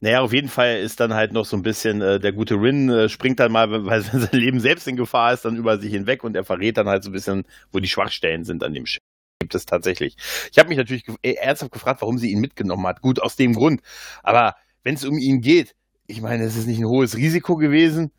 Naja, 0.01 0.20
auf 0.22 0.32
jeden 0.32 0.48
Fall 0.48 0.78
ist 0.78 0.98
dann 1.01 1.12
halt 1.14 1.32
noch 1.32 1.44
so 1.44 1.57
ein 1.57 1.62
bisschen, 1.62 2.01
äh, 2.01 2.18
der 2.18 2.32
gute 2.32 2.55
Rin 2.55 2.88
äh, 2.88 3.09
springt 3.09 3.38
dann 3.38 3.53
mal, 3.53 3.68
weil 3.84 4.01
sein 4.03 4.28
Leben 4.32 4.61
selbst 4.61 4.88
in 4.88 4.96
Gefahr 4.96 5.32
ist, 5.34 5.44
dann 5.44 5.57
über 5.57 5.78
sich 5.78 5.92
hinweg 5.92 6.24
und 6.24 6.34
er 6.36 6.44
verrät 6.44 6.76
dann 6.78 6.88
halt 6.88 7.05
so 7.05 7.11
ein 7.11 7.12
bisschen, 7.12 7.44
wo 7.70 7.80
die 7.80 7.88
Schwachstellen 7.88 8.44
sind 8.44 8.64
an 8.64 8.72
dem 8.72 8.86
Schiff. 8.86 9.03
Gibt 9.40 9.55
es 9.55 9.66
tatsächlich. 9.66 10.16
Ich 10.53 10.59
habe 10.59 10.68
mich 10.68 10.78
natürlich 10.78 11.05
ge 11.05 11.16
äh, 11.22 11.34
ernsthaft 11.34 11.72
gefragt, 11.72 12.01
warum 12.03 12.18
sie 12.18 12.30
ihn 12.30 12.40
mitgenommen 12.40 12.86
hat. 12.86 13.01
Gut, 13.03 13.20
aus 13.20 13.36
dem 13.36 13.55
Grund. 13.55 13.80
Aber 14.22 14.55
wenn 14.84 14.94
es 14.94 15.05
um 15.05 15.18
ihn 15.18 15.40
geht, 15.40 15.74
ich 16.07 16.20
meine, 16.22 16.44
es 16.44 16.57
ist 16.57 16.66
nicht 16.66 16.78
ein 16.78 16.86
hohes 16.88 17.16
Risiko 17.16 17.57
gewesen, 17.57 18.11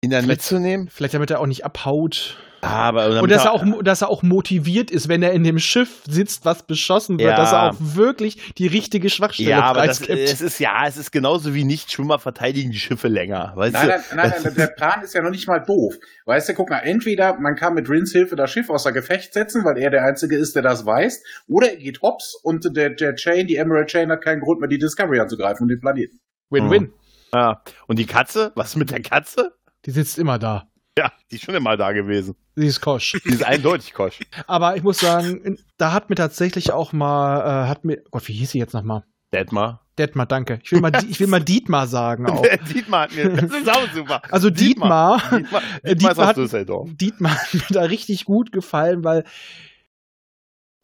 ihn 0.00 0.10
dann 0.10 0.24
Vielleicht- 0.24 0.40
mitzunehmen. 0.40 0.88
vielleicht 0.88 1.14
damit 1.14 1.30
er 1.30 1.40
auch 1.40 1.46
nicht 1.46 1.64
abhaut. 1.64 2.38
Aber 2.66 3.08
damit 3.08 3.22
Und 3.22 3.30
dass 3.30 3.44
er, 3.44 3.52
auch, 3.52 3.64
dass 3.82 4.02
er 4.02 4.08
auch 4.08 4.22
motiviert 4.22 4.90
ist, 4.90 5.08
wenn 5.08 5.22
er 5.22 5.32
in 5.32 5.44
dem 5.44 5.58
Schiff 5.58 6.02
sitzt, 6.08 6.44
was 6.44 6.62
beschossen 6.64 7.18
wird, 7.18 7.30
Ja. 7.30 7.36
dass 7.36 7.52
er 7.52 7.70
auch 7.70 7.76
wirklich 7.78 8.54
die 8.58 8.66
richtige 8.66 9.10
Schwachstelle 9.10 9.50
ja, 9.50 9.62
aber 9.62 9.86
das, 9.86 10.00
es 10.00 10.40
ist 10.40 10.58
ja, 10.58 10.86
es 10.86 10.96
ist 10.96 11.10
genauso 11.12 11.54
wie 11.54 11.64
Nichtschwimmer 11.64 12.18
verteidigen 12.18 12.70
die 12.70 12.78
Schiffe 12.78 13.08
länger. 13.08 13.52
Weißt 13.54 13.72
Nein, 13.74 13.86
du? 13.86 14.16
nein, 14.16 14.30
nein, 14.30 14.42
nein, 14.44 14.54
der 14.54 14.66
Plan 14.68 15.02
ist 15.02 15.14
ja 15.14 15.22
noch 15.22 15.30
nicht 15.30 15.46
mal 15.48 15.58
doof. 15.60 15.94
Weißt 16.24 16.48
du, 16.48 16.54
guck 16.54 16.70
mal, 16.70 16.78
entweder 16.78 17.38
man 17.38 17.54
kann 17.56 17.74
mit 17.74 17.88
Rins 17.88 18.12
Hilfe 18.12 18.36
das 18.36 18.50
Schiff 18.50 18.70
außer 18.70 18.92
Gefecht 18.92 19.32
setzen, 19.32 19.64
weil 19.64 19.78
er 19.78 19.90
der 19.90 20.04
Einzige 20.04 20.36
ist, 20.36 20.56
der 20.56 20.62
das 20.62 20.84
weiß, 20.84 21.22
oder 21.48 21.70
er 21.70 21.76
geht 21.76 22.02
hops 22.02 22.38
und 22.42 22.76
der, 22.76 22.90
der 22.90 23.14
Chain, 23.14 23.46
die 23.46 23.56
Emerald 23.56 23.88
Chain, 23.88 24.10
hat 24.10 24.22
keinen 24.22 24.40
Grund 24.40 24.60
mehr, 24.60 24.68
die 24.68 24.78
Discovery 24.78 25.20
anzugreifen 25.20 25.64
und 25.64 25.68
den 25.68 25.80
Planeten. 25.80 26.20
Win-win. 26.50 26.92
Ja. 27.34 27.62
Und 27.86 27.98
die 27.98 28.06
Katze? 28.06 28.52
Was 28.54 28.76
mit 28.76 28.90
der 28.90 29.02
Katze? 29.02 29.52
Die 29.84 29.90
sitzt 29.90 30.18
immer 30.18 30.38
da. 30.38 30.68
Ja, 30.98 31.12
die 31.30 31.36
ist 31.36 31.44
schon 31.44 31.54
immer 31.54 31.76
da 31.76 31.92
gewesen. 31.92 32.36
Sie 32.54 32.66
ist 32.66 32.80
kosch. 32.80 33.12
Die 33.24 33.28
ist 33.28 33.44
eindeutig 33.44 33.92
Kosch. 33.92 34.20
Aber 34.46 34.76
ich 34.76 34.82
muss 34.82 34.98
sagen, 34.98 35.58
da 35.76 35.92
hat 35.92 36.08
mir 36.08 36.16
tatsächlich 36.16 36.72
auch 36.72 36.94
mal, 36.94 37.40
äh, 37.64 37.68
hat 37.68 37.84
mir, 37.84 38.02
Gott, 38.10 38.26
wie 38.28 38.32
hieß 38.32 38.52
sie 38.52 38.58
jetzt 38.58 38.72
nochmal? 38.72 39.04
Detmar. 39.32 39.82
Detmar, 39.98 40.24
danke. 40.24 40.58
Ich 40.62 40.72
will 40.72 40.80
mal, 40.80 40.92
ich 41.10 41.20
will 41.20 41.26
mal 41.26 41.40
Dietmar 41.42 41.86
sagen 41.86 42.26
auch. 42.30 42.42
Dietmar 42.72 43.02
hat 43.02 43.14
mir, 43.14 43.28
das 43.28 43.50
ist 43.52 43.68
auch 43.68 43.88
super. 43.94 44.22
Also 44.30 44.48
Dietmar, 44.48 45.18
Dietmar, 45.30 45.62
Dietmar, 45.84 45.94
Dietmar 45.94 46.26
hat- 46.28 46.36
Düsseldorf. 46.38 46.88
Dietmar 46.94 47.34
hat 47.42 47.52
mir 47.54 47.60
da 47.70 47.82
richtig 47.82 48.24
gut 48.24 48.50
gefallen, 48.52 49.04
weil 49.04 49.24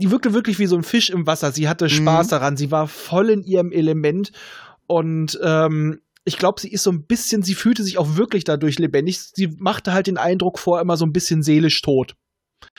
die 0.01 0.11
wirkte 0.11 0.35
wirklich 0.35 0.59
wie 0.59 0.67
so 0.67 0.77
ein 0.77 0.83
Fisch 0.83 1.09
im 1.11 1.27
Wasser. 1.27 1.53
Sie 1.53 1.69
hatte 1.69 1.89
Spaß 1.89 2.27
Mhm. 2.27 2.31
daran. 2.31 2.57
Sie 2.59 2.71
war 2.71 2.87
voll 2.89 3.31
in 3.31 3.45
ihrem 3.45 3.73
Element 3.73 4.33
und 4.87 5.39
ähm, 5.43 6.01
ich 6.25 6.39
glaube, 6.39 6.61
sie 6.61 6.71
ist 6.71 6.85
so 6.85 6.91
ein 6.91 7.05
bisschen, 7.05 7.43
sie 7.43 7.55
fühlte 7.55 7.83
sich 7.83 7.99
auch 7.99 8.17
wirklich 8.17 8.45
dadurch 8.45 8.79
lebendig. 8.79 9.21
Sie 9.21 9.49
machte 9.59 9.93
halt 9.93 10.07
den 10.07 10.19
Eindruck 10.19 10.59
vor 10.59 10.81
immer 10.81 10.97
so 10.97 11.05
ein 11.05 11.13
bisschen 11.13 11.43
seelisch 11.43 11.83
tot. 11.83 12.15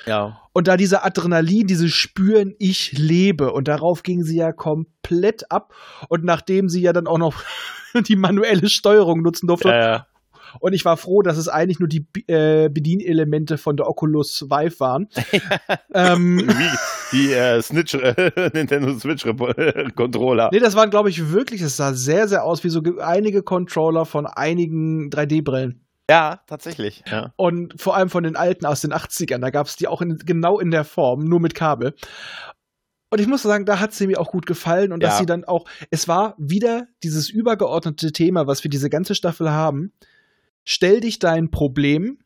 Ja. 0.06 0.42
Und 0.54 0.68
da 0.68 0.78
diese 0.78 1.04
Adrenalin, 1.04 1.68
dieses 1.68 1.92
Spüren, 1.92 2.56
ich 2.58 2.94
lebe. 2.94 3.52
Und 3.52 3.68
darauf 3.68 4.04
ging 4.04 4.24
sie 4.24 4.38
ja 4.38 4.54
komplett 4.54 5.52
ab. 5.52 5.74
Und 6.08 6.24
nachdem 6.24 6.70
sie 6.70 6.82
ja 6.82 6.94
dann 6.94 7.08
auch 7.08 7.18
noch 7.18 7.44
die 8.08 8.16
manuelle 8.16 8.70
Steuerung 8.70 9.22
nutzen 9.22 9.48
durfte. 9.48 9.70
Äh, 9.70 10.00
Und 10.60 10.74
ich 10.74 10.86
war 10.86 10.98
froh, 10.98 11.22
dass 11.22 11.38
es 11.38 11.48
eigentlich 11.48 11.80
nur 11.80 11.90
die 11.90 12.06
äh, 12.28 12.70
Bedienelemente 12.70 13.58
von 13.58 13.78
der 13.78 13.88
Oculus 13.88 14.44
Vive 14.50 14.80
waren. 14.80 15.08
ähm, 15.94 16.40
wie 16.40 17.18
die 17.18 17.32
äh, 17.34 17.62
Snitch, 17.62 17.94
äh, 17.96 18.32
Nintendo 18.54 18.98
Switch 19.00 19.24
Controller. 19.96 20.50
nee, 20.52 20.60
das 20.60 20.76
waren, 20.76 20.90
glaube 20.90 21.10
ich, 21.10 21.32
wirklich, 21.32 21.62
es 21.62 21.78
sah 21.78 21.94
sehr, 21.94 22.28
sehr 22.28 22.44
aus 22.44 22.64
wie 22.64 22.70
so 22.70 22.82
ge- 22.82 23.00
einige 23.02 23.44
Controller 23.44 24.06
von 24.06 24.26
einigen 24.26 25.10
3D-Brillen. 25.10 25.80
Ja, 26.10 26.42
tatsächlich. 26.48 27.04
Ja. 27.10 27.32
Und 27.38 27.80
vor 27.82 27.96
allem 27.96 28.10
von 28.10 28.24
den 28.24 28.36
alten 28.36 28.66
aus 28.66 28.82
den 28.82 28.92
80ern. 28.94 29.40
Da 29.40 29.52
gab 29.52 29.68
es 29.68 29.78
die 29.78 29.88
auch 29.88 30.02
in, 30.02 30.18
genau 30.18 30.60
in 30.60 30.70
der 30.70 30.84
Form, 30.84 31.24
nur 31.24 31.40
mit 31.40 31.56
Kabel. 31.56 31.94
Und 33.10 33.20
ich 33.22 33.28
muss 33.28 33.44
sagen, 33.44 33.66
da 33.66 33.80
hat 33.80 33.94
sie 33.94 34.08
mir 34.08 34.20
auch 34.20 34.32
gut 34.32 34.46
gefallen 34.48 34.92
und 34.92 35.02
dass 35.04 35.14
Ja. 35.14 35.20
sie 35.20 35.26
dann 35.28 35.44
auch, 35.46 35.66
es 35.92 36.08
war 36.08 36.36
wieder 36.40 36.88
dieses 37.04 37.30
übergeordnete 37.30 38.12
Thema, 38.12 38.48
was 38.48 38.64
wir 38.64 38.72
diese 38.72 38.90
ganze 38.90 39.14
Staffel 39.16 39.52
haben. 39.52 39.94
Stell 40.66 41.02
dich 41.02 41.20
dein 41.20 41.52
Problem, 41.52 42.20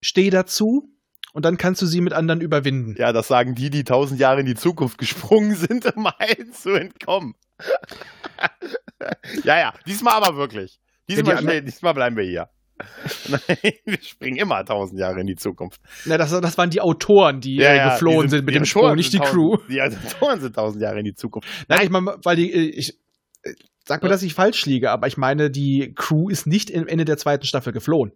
steh 0.00 0.30
dazu 0.30 0.90
und 1.32 1.44
dann 1.44 1.56
kannst 1.56 1.82
du 1.82 1.86
sie 1.86 2.00
mit 2.00 2.12
anderen 2.12 2.40
überwinden. 2.40 2.94
ja, 2.98 3.12
das 3.12 3.28
sagen 3.28 3.54
die, 3.54 3.70
die 3.70 3.84
tausend 3.84 4.20
Jahre 4.20 4.40
in 4.40 4.46
die 4.46 4.54
Zukunft 4.54 4.98
gesprungen 4.98 5.54
sind, 5.56 5.94
um 5.96 6.06
allen 6.06 6.52
zu 6.52 6.70
entkommen. 6.70 7.34
ja, 9.44 9.58
ja, 9.58 9.74
diesmal 9.86 10.14
aber 10.14 10.36
wirklich. 10.36 10.80
Diesmal, 11.08 11.44
Ja, 11.44 11.60
die 11.60 11.66
diesmal 11.66 11.94
bleiben 11.94 12.16
wir 12.16 12.24
hier. 12.24 12.48
Nein, 13.28 13.72
wir 13.84 14.02
springen 14.02 14.36
immer 14.36 14.64
tausend 14.64 14.98
Jahre 14.98 15.20
in 15.20 15.28
die 15.28 15.36
Zukunft. 15.36 15.80
Na, 16.06 16.18
das, 16.18 16.30
das 16.30 16.58
waren 16.58 16.70
die 16.70 16.80
Autoren, 16.80 17.40
die 17.40 17.56
Ja, 17.56 17.68
äh, 17.68 17.76
ja, 17.76 17.90
geflohen 17.90 18.26
die 18.26 18.30
sind, 18.30 18.44
mit 18.46 18.54
die 18.54 18.58
dem 18.58 18.64
Sprung, 18.64 18.96
nicht 18.96 19.12
die 19.12 19.18
sind 19.18 19.26
Crew. 19.26 19.58
Die 19.68 19.80
Autoren 19.80 20.40
sind 20.40 20.56
tausend 20.56 20.82
Jahre 20.82 20.98
in 20.98 21.04
die 21.04 21.14
Zukunft. 21.14 21.48
Nein, 21.68 21.80
ich 21.84 21.90
meine, 21.90 22.16
weil 22.24 22.36
die, 22.36 22.52
äh, 22.52 22.70
ich, 22.70 22.98
sag 23.84 24.02
mir, 24.02 24.08
dass 24.08 24.22
ich 24.22 24.34
falsch 24.34 24.64
liege, 24.66 24.90
aber 24.90 25.06
ich 25.06 25.16
meine, 25.16 25.50
die 25.50 25.92
Crew 25.94 26.28
ist 26.28 26.46
nicht 26.46 26.74
am 26.74 26.86
Ende 26.86 27.04
der 27.04 27.16
zweiten 27.18 27.44
Staffel 27.46 27.72
geflohen. 27.72 28.12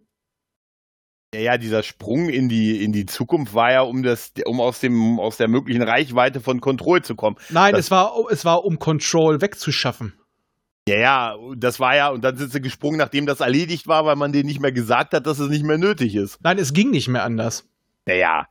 Ja, 1.33 1.41
ja, 1.41 1.57
dieser 1.59 1.83
Sprung 1.83 2.27
in 2.29 2.49
die, 2.49 2.83
in 2.83 2.91
die 2.91 3.05
Zukunft 3.05 3.53
war 3.53 3.71
ja, 3.71 3.81
um 3.81 4.01
das, 4.01 4.33
um 4.45 4.59
aus 4.59 4.79
dem, 4.79 5.19
aus 5.19 5.37
der 5.37 5.47
möglichen 5.47 5.83
Reichweite 5.83 6.41
von 6.41 6.59
Control 6.59 7.03
zu 7.03 7.15
kommen. 7.15 7.37
Nein, 7.49 7.73
Das- 7.73 7.85
es 7.85 7.91
war, 7.91 8.13
es 8.31 8.45
war, 8.45 8.65
um 8.65 8.79
Control 8.79 9.39
wegzuschaffen. 9.41 10.13
Ja, 10.87 10.95
ja, 10.97 11.35
das 11.55 11.79
war 11.79 11.95
ja, 11.95 12.09
und 12.09 12.23
dann 12.23 12.35
sind 12.35 12.51
sie 12.51 12.61
gesprungen, 12.61 12.97
nachdem 12.97 13.27
das 13.27 13.41
erledigt 13.41 13.85
war, 13.87 14.05
weil 14.05 14.15
man 14.15 14.31
denen 14.31 14.47
nicht 14.47 14.59
mehr 14.59 14.71
gesagt 14.71 15.13
hat, 15.13 15.27
dass 15.27 15.37
es 15.37 15.49
nicht 15.49 15.63
mehr 15.63 15.77
nötig 15.77 16.15
ist. 16.15 16.39
Nein, 16.41 16.57
es 16.57 16.73
ging 16.73 16.89
nicht 16.89 17.07
mehr 17.09 17.23
anders. 17.23 17.69
Naja. 18.07 18.47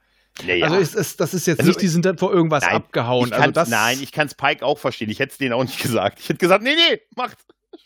Naja. 0.47 0.67
Also 0.67 0.77
es, 0.77 0.95
es, 0.95 1.17
das 1.17 1.35
ist 1.35 1.47
jetzt 1.47 1.61
Also 1.61 1.71
nicht, 1.71 1.83
die 1.83 1.89
sind 1.89 2.05
dann 2.05 2.19
vor 2.19 2.33
irgendwas 2.33 2.65
Nein, 2.65 2.77
abgehauen. 2.77 3.29
ich 3.29 3.35
Also 3.35 3.51
das, 3.51 3.69
nein, 3.69 3.99
ich 4.01 4.13
kann 4.13 4.29
Spike 4.29 4.65
auch 4.65 4.79
verstehen. 4.79 5.11
Ich 5.11 5.19
hätte 5.19 5.33
es 5.33 5.39
denen 5.39 5.53
auch 5.53 5.63
nicht 5.65 5.81
gesagt. 5.83 6.21
Ich 6.21 6.29
hätte 6.29 6.39
gesagt, 6.39 6.63
nee, 6.63 6.75
nee, 6.75 7.01
macht, 7.17 7.39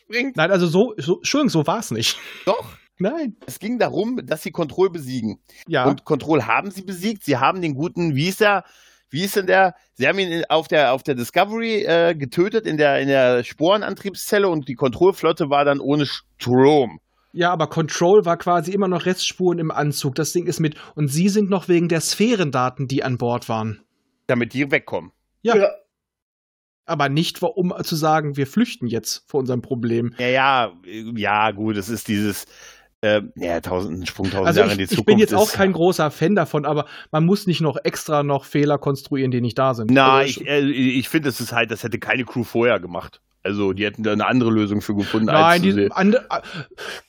springt. 0.05 0.36
nein, 0.36 0.50
also 0.50 0.66
so, 0.66 0.94
so 0.98 1.16
Entschuldigung, 1.16 1.50
so 1.50 1.66
war 1.66 1.78
es 1.78 1.90
nicht. 1.90 2.18
Doch. 2.44 2.66
Nein. 2.98 3.36
Es 3.46 3.59
ging 3.59 3.78
darum, 3.78 4.20
dass 4.24 4.42
sie 4.42 4.50
Control 4.53 4.90
besiegen. 4.90 5.40
Ja. 5.66 5.86
Und 5.86 6.05
Control 6.05 6.46
haben 6.46 6.70
sie 6.70 6.82
besiegt. 6.82 7.24
Sie 7.24 7.36
haben 7.36 7.61
den 7.61 7.74
guten, 7.74 8.14
wie 8.14 8.28
ist 8.28 8.40
der, 8.40 8.64
wie 9.11 9.24
ist 9.24 9.34
denn 9.34 9.46
der? 9.46 9.74
Sie 9.94 10.07
haben 10.07 10.18
ihn 10.18 10.44
auf 10.48 10.68
der, 10.68 10.92
auf 10.92 11.03
der 11.03 11.14
Discovery 11.14 11.84
äh, 11.84 12.14
getötet 12.14 12.66
in 12.66 12.76
der, 12.76 13.00
in 13.00 13.09
der 13.09 13.42
Sporenantriebszelle 13.44 14.48
und 14.48 14.68
die 14.68 14.74
Kontrollflotte 14.74 15.50
war 15.50 15.64
dann 15.64 15.80
ohne 15.80 16.07
Strom. 16.07 17.00
Ja, 17.32 17.50
aber 17.50 17.66
Control 17.68 18.24
war 18.24 18.36
quasi 18.36 18.72
immer 18.72 18.88
noch 18.88 19.06
Restspuren 19.06 19.58
im 19.58 19.70
Anzug. 19.70 20.14
Das 20.16 20.32
Ding 20.32 20.46
ist 20.46 20.60
mit. 20.60 20.74
Und 20.94 21.08
sie 21.08 21.28
sind 21.30 21.48
noch 21.50 21.68
wegen 21.68 21.88
der 21.88 22.00
Sphärendaten, 22.00 22.88
die 22.88 23.02
an 23.04 23.16
Bord 23.18 23.48
waren. 23.48 23.80
damit 24.26 24.52
die 24.54 24.70
wegkommen. 24.70 25.12
Ja. 25.42 25.56
Ja. 25.56 25.68
Aber 26.84 27.08
nicht, 27.08 27.42
um 27.42 27.72
zu 27.84 27.96
sagen, 27.96 28.36
wir 28.36 28.46
flüchten 28.46 28.86
jetzt 28.86 29.24
vor 29.28 29.40
unserem 29.40 29.62
Problem. 29.62 30.14
Ja, 30.18 30.26
ja, 30.28 30.72
äh, 30.84 31.12
ja, 31.16 31.50
gut, 31.52 31.76
es 31.76 31.88
ist 31.88 32.08
dieses, 32.08 32.44
äh, 33.02 33.22
ja, 33.36 33.60
tausend, 33.60 34.00
ein 34.02 34.06
Sprung 34.06 34.26
tausend 34.30 34.46
Also 34.48 34.60
Jahre 34.60 34.70
ich, 34.70 34.72
in 34.74 34.78
die 34.78 34.84
ich 34.84 34.90
Zukunft. 34.90 35.06
bin 35.06 35.18
jetzt 35.18 35.34
auch 35.34 35.46
ist- 35.48 35.52
kein 35.54 35.72
großer 35.72 36.10
Fan 36.10 36.34
davon, 36.34 36.64
aber 36.66 36.86
man 37.12 37.24
muss 37.24 37.46
nicht 37.46 37.60
noch 37.60 37.76
extra 37.84 38.22
noch 38.22 38.44
Fehler 38.44 38.78
konstruieren, 38.78 39.30
die 39.30 39.40
nicht 39.40 39.58
da 39.58 39.74
sind. 39.74 39.90
Na, 39.90 40.16
Also 40.18 40.40
ich, 40.40 40.46
äh, 40.48 40.60
ich 40.60 41.08
finde, 41.08 41.28
es 41.28 41.40
ist 41.40 41.52
halt, 41.52 41.70
das 41.70 41.82
hätte 41.84 41.98
keine 41.98 42.24
Crew 42.24 42.42
vorher 42.44 42.80
gemacht. 42.80 43.20
Also, 43.45 43.72
die 43.72 43.84
hätten 43.84 44.03
da 44.05 44.12
eine 44.12 44.26
andere 44.26 44.51
Lösung 44.51 44.80
für 44.82 44.95
gefunden, 44.95 45.28
als 45.28 45.61
Nein, 45.61 45.62
die, 45.62 45.90
ande, 45.93 46.26
äh, 46.30 46.40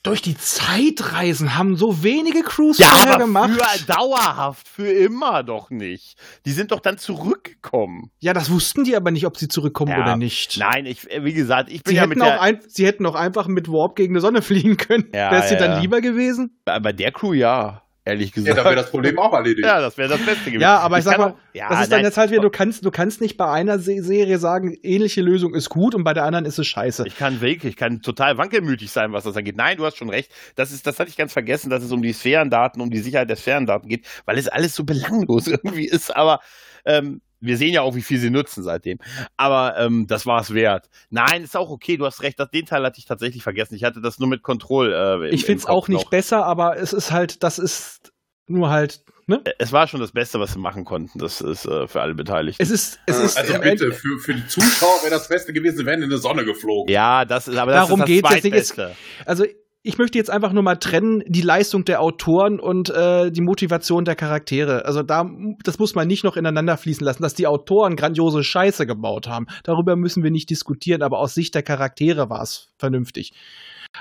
durch 0.02 0.20
die 0.20 0.36
Zeitreisen 0.36 1.56
haben 1.56 1.76
so 1.76 2.02
wenige 2.02 2.42
Crews 2.42 2.78
Ja, 2.78 2.86
vorher 2.88 3.14
aber 3.14 3.24
gemacht. 3.24 3.50
für 3.52 3.86
dauerhaft, 3.92 4.66
für 4.68 4.88
immer 4.90 5.42
doch 5.44 5.70
nicht. 5.70 6.16
Die 6.44 6.50
sind 6.52 6.72
doch 6.72 6.80
dann 6.80 6.98
zurückgekommen. 6.98 8.10
ja, 8.20 8.32
das 8.32 8.50
wussten 8.50 8.84
die 8.84 8.96
aber 8.96 9.10
nicht, 9.10 9.26
ob 9.26 9.36
sie 9.38 9.46
zurückkommen 9.48 9.92
Ja. 9.92 10.02
oder 10.02 10.16
nicht. 10.16 10.58
Nein, 10.58 10.86
ich, 10.86 11.10
äh, 11.10 11.24
wie 11.24 11.32
gesagt, 11.34 11.70
ich 11.70 11.82
bin 11.84 11.92
Sie 11.92 11.96
ja 11.96 12.02
hätten, 12.02 12.08
mit 12.10 12.22
auch 12.22 12.26
der, 12.26 12.42
ein, 12.42 12.60
sie 12.66 12.84
hätten 12.86 13.06
auch 13.06 13.14
einfach 13.14 13.46
mit 13.46 13.68
Warp 13.70 13.94
gegen 13.96 14.14
eine 14.14 14.20
Sonne 14.20 14.42
fliegen 14.42 14.76
können. 14.76 15.04
Ja, 15.14 15.30
Wäre 15.30 15.42
es 15.44 15.48
dir 15.50 15.56
dann 15.56 15.80
lieber 15.80 16.00
gewesen? 16.00 16.58
bei 16.64 16.92
der 16.92 17.12
Crew 17.12 17.32
ja, 17.32 17.82
ehrlich 18.04 18.30
Ja, 18.30 18.34
gesagt. 18.34 18.58
dann 18.58 18.64
wäre 18.66 18.76
das 18.76 18.90
Problem 18.90 19.18
auch 19.18 19.32
erledigt. 19.32 19.66
Ja, 19.66 19.80
das 19.80 19.96
wäre 19.96 20.08
das 20.08 20.20
Beste 20.24 20.44
gewesen. 20.46 20.60
Ja, 20.60 20.78
aber 20.78 20.98
ich, 20.98 21.04
sag 21.04 21.12
kann 21.16 21.20
mal, 21.20 21.30
auch- 21.30 21.36
ja, 21.54 21.68
das 21.68 21.82
ist 21.82 21.92
dann 21.92 21.98
nein, 21.98 22.04
jetzt 22.06 22.16
halt 22.16 22.30
wieder, 22.30 22.42
du 22.42 22.50
kannst, 22.50 22.84
du 22.84 22.90
kannst 22.90 23.20
nicht 23.20 23.36
bei 23.36 23.50
einer 23.50 23.78
Se 23.78 24.02
Serie 24.02 24.38
sagen, 24.38 24.76
ähnliche 24.82 25.22
Lösung 25.22 25.54
ist 25.54 25.68
gut 25.70 25.94
und 25.94 26.04
bei 26.04 26.12
der 26.14 26.24
anderen 26.24 26.44
ist 26.44 26.58
es 26.58 26.66
scheiße. 26.66 27.04
Ich 27.06 27.16
kann 27.16 27.40
wirklich, 27.40 27.72
ich 27.72 27.76
kann 27.76 28.02
total 28.02 28.36
wankelmütig 28.38 28.90
sein, 28.90 29.12
was 29.12 29.24
das 29.24 29.36
angeht. 29.36 29.56
Nein, 29.56 29.76
du 29.76 29.84
hast 29.86 29.96
schon 29.96 30.10
recht. 30.10 30.30
Das 30.56 30.72
ist, 30.72 30.86
das 30.86 30.98
hatte 30.98 31.10
ich 31.10 31.16
ganz 31.16 31.32
vergessen, 31.32 31.70
dass 31.70 31.82
es 31.82 31.92
um 31.92 32.02
die 32.02 32.12
Sphärendaten, 32.12 32.80
um 32.82 32.90
die 32.90 32.98
Sicherheit 32.98 33.28
der 33.30 33.36
Sphärendaten 33.36 33.88
geht, 33.88 34.06
weil 34.26 34.38
es 34.38 34.48
alles 34.48 34.74
so 34.74 34.84
belanglos 34.84 35.46
irgendwie 35.48 35.86
ist. 35.86 36.14
Aber 36.14 36.40
ähm, 36.84 37.20
wir 37.44 37.56
sehen 37.56 37.72
ja 37.74 37.82
auch, 37.82 37.94
wie 37.94 38.02
viel 38.02 38.18
sie 38.18 38.30
nutzen 38.30 38.62
seitdem. 38.62 38.98
Aber 39.36 39.76
ähm, 39.78 40.06
das 40.06 40.26
war 40.26 40.40
es 40.40 40.54
wert. 40.54 40.88
Nein, 41.10 41.42
ist 41.44 41.56
auch 41.56 41.70
okay. 41.70 41.96
Du 41.96 42.06
hast 42.06 42.22
recht. 42.22 42.38
Das, 42.40 42.50
den 42.50 42.66
Teil 42.66 42.84
hatte 42.84 42.98
ich 42.98 43.04
tatsächlich 43.04 43.42
vergessen. 43.42 43.74
Ich 43.74 43.84
hatte 43.84 44.00
das 44.00 44.18
nur 44.18 44.28
mit 44.28 44.42
Control. 44.42 44.92
Äh, 44.92 45.28
im- 45.28 45.34
Ich 45.34 45.44
finde 45.44 45.60
es 45.60 45.66
auch 45.66 45.88
nicht 45.88 46.04
noch. 46.04 46.10
besser, 46.10 46.44
aber 46.46 46.76
es 46.78 46.92
ist 46.92 47.10
halt, 47.12 47.42
das 47.42 47.58
ist 47.58 48.12
nur 48.46 48.68
halt, 48.70 49.00
ne? 49.26 49.42
Es 49.58 49.72
war 49.72 49.86
schon 49.88 50.00
das 50.00 50.12
Beste, 50.12 50.38
was 50.38 50.52
sie 50.52 50.58
machen 50.58 50.84
konnten. 50.84 51.18
Das 51.18 51.40
ist 51.40 51.64
äh, 51.64 51.86
für 51.88 52.00
alle 52.02 52.14
Beteiligten. 52.14 52.62
Es 52.62 52.70
ist, 52.70 52.98
es 53.06 53.18
ist 53.18 53.36
Also 53.38 53.58
bitte, 53.60 53.92
für, 53.92 54.18
für 54.18 54.34
die 54.34 54.46
Zuschauer 54.46 55.00
wäre 55.02 55.10
das 55.14 55.28
Beste 55.28 55.52
gewesen, 55.52 55.78
sie 55.78 55.86
wären 55.86 56.02
in 56.02 56.10
die 56.10 56.18
Sonne 56.18 56.44
geflogen. 56.44 56.92
ja, 56.92 57.24
das 57.24 57.48
ist 57.48 57.56
aber 57.56 57.72
das 57.72 57.88
Darum 57.88 58.02
ist 58.02 58.22
das 58.24 58.32
ist- 58.34 58.42
Zweitbeste. 58.42 58.96
also 59.24 59.44
ich 59.86 59.98
möchte 59.98 60.16
jetzt 60.16 60.30
einfach 60.30 60.52
nur 60.52 60.62
mal 60.62 60.76
trennen 60.76 61.22
die 61.26 61.42
Leistung 61.42 61.84
der 61.84 62.00
Autoren 62.00 62.58
und 62.58 62.88
äh, 62.88 63.30
die 63.30 63.42
Motivation 63.42 64.06
der 64.06 64.16
Charaktere. 64.16 64.86
Also 64.86 65.02
da, 65.02 65.30
das 65.62 65.78
muss 65.78 65.94
man 65.94 66.08
nicht 66.08 66.24
noch 66.24 66.38
ineinander 66.38 66.78
fließen 66.78 67.04
lassen, 67.04 67.22
dass 67.22 67.34
die 67.34 67.46
Autoren 67.46 67.94
grandiose 67.94 68.42
Scheiße 68.42 68.86
gebaut 68.86 69.28
haben. 69.28 69.46
Darüber 69.62 69.94
müssen 69.94 70.22
wir 70.24 70.30
nicht 70.30 70.48
diskutieren, 70.48 71.02
aber 71.02 71.18
aus 71.18 71.34
Sicht 71.34 71.54
der 71.54 71.62
Charaktere 71.62 72.30
war 72.30 72.40
es 72.40 72.72
vernünftig. 72.78 73.34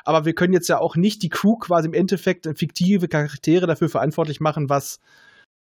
Aber 0.06 0.24
wir 0.24 0.34
können 0.34 0.54
jetzt 0.54 0.70
ja 0.70 0.80
auch 0.80 0.96
nicht 0.96 1.22
die 1.22 1.30
Crew 1.30 1.58
quasi 1.58 1.90
im 1.90 1.94
Endeffekt 1.94 2.46
äh, 2.46 2.56
fiktive 2.56 3.10
Charaktere 3.10 3.68
dafür 3.68 3.90
verantwortlich 3.90 4.40
machen, 4.40 4.70
was 4.70 5.02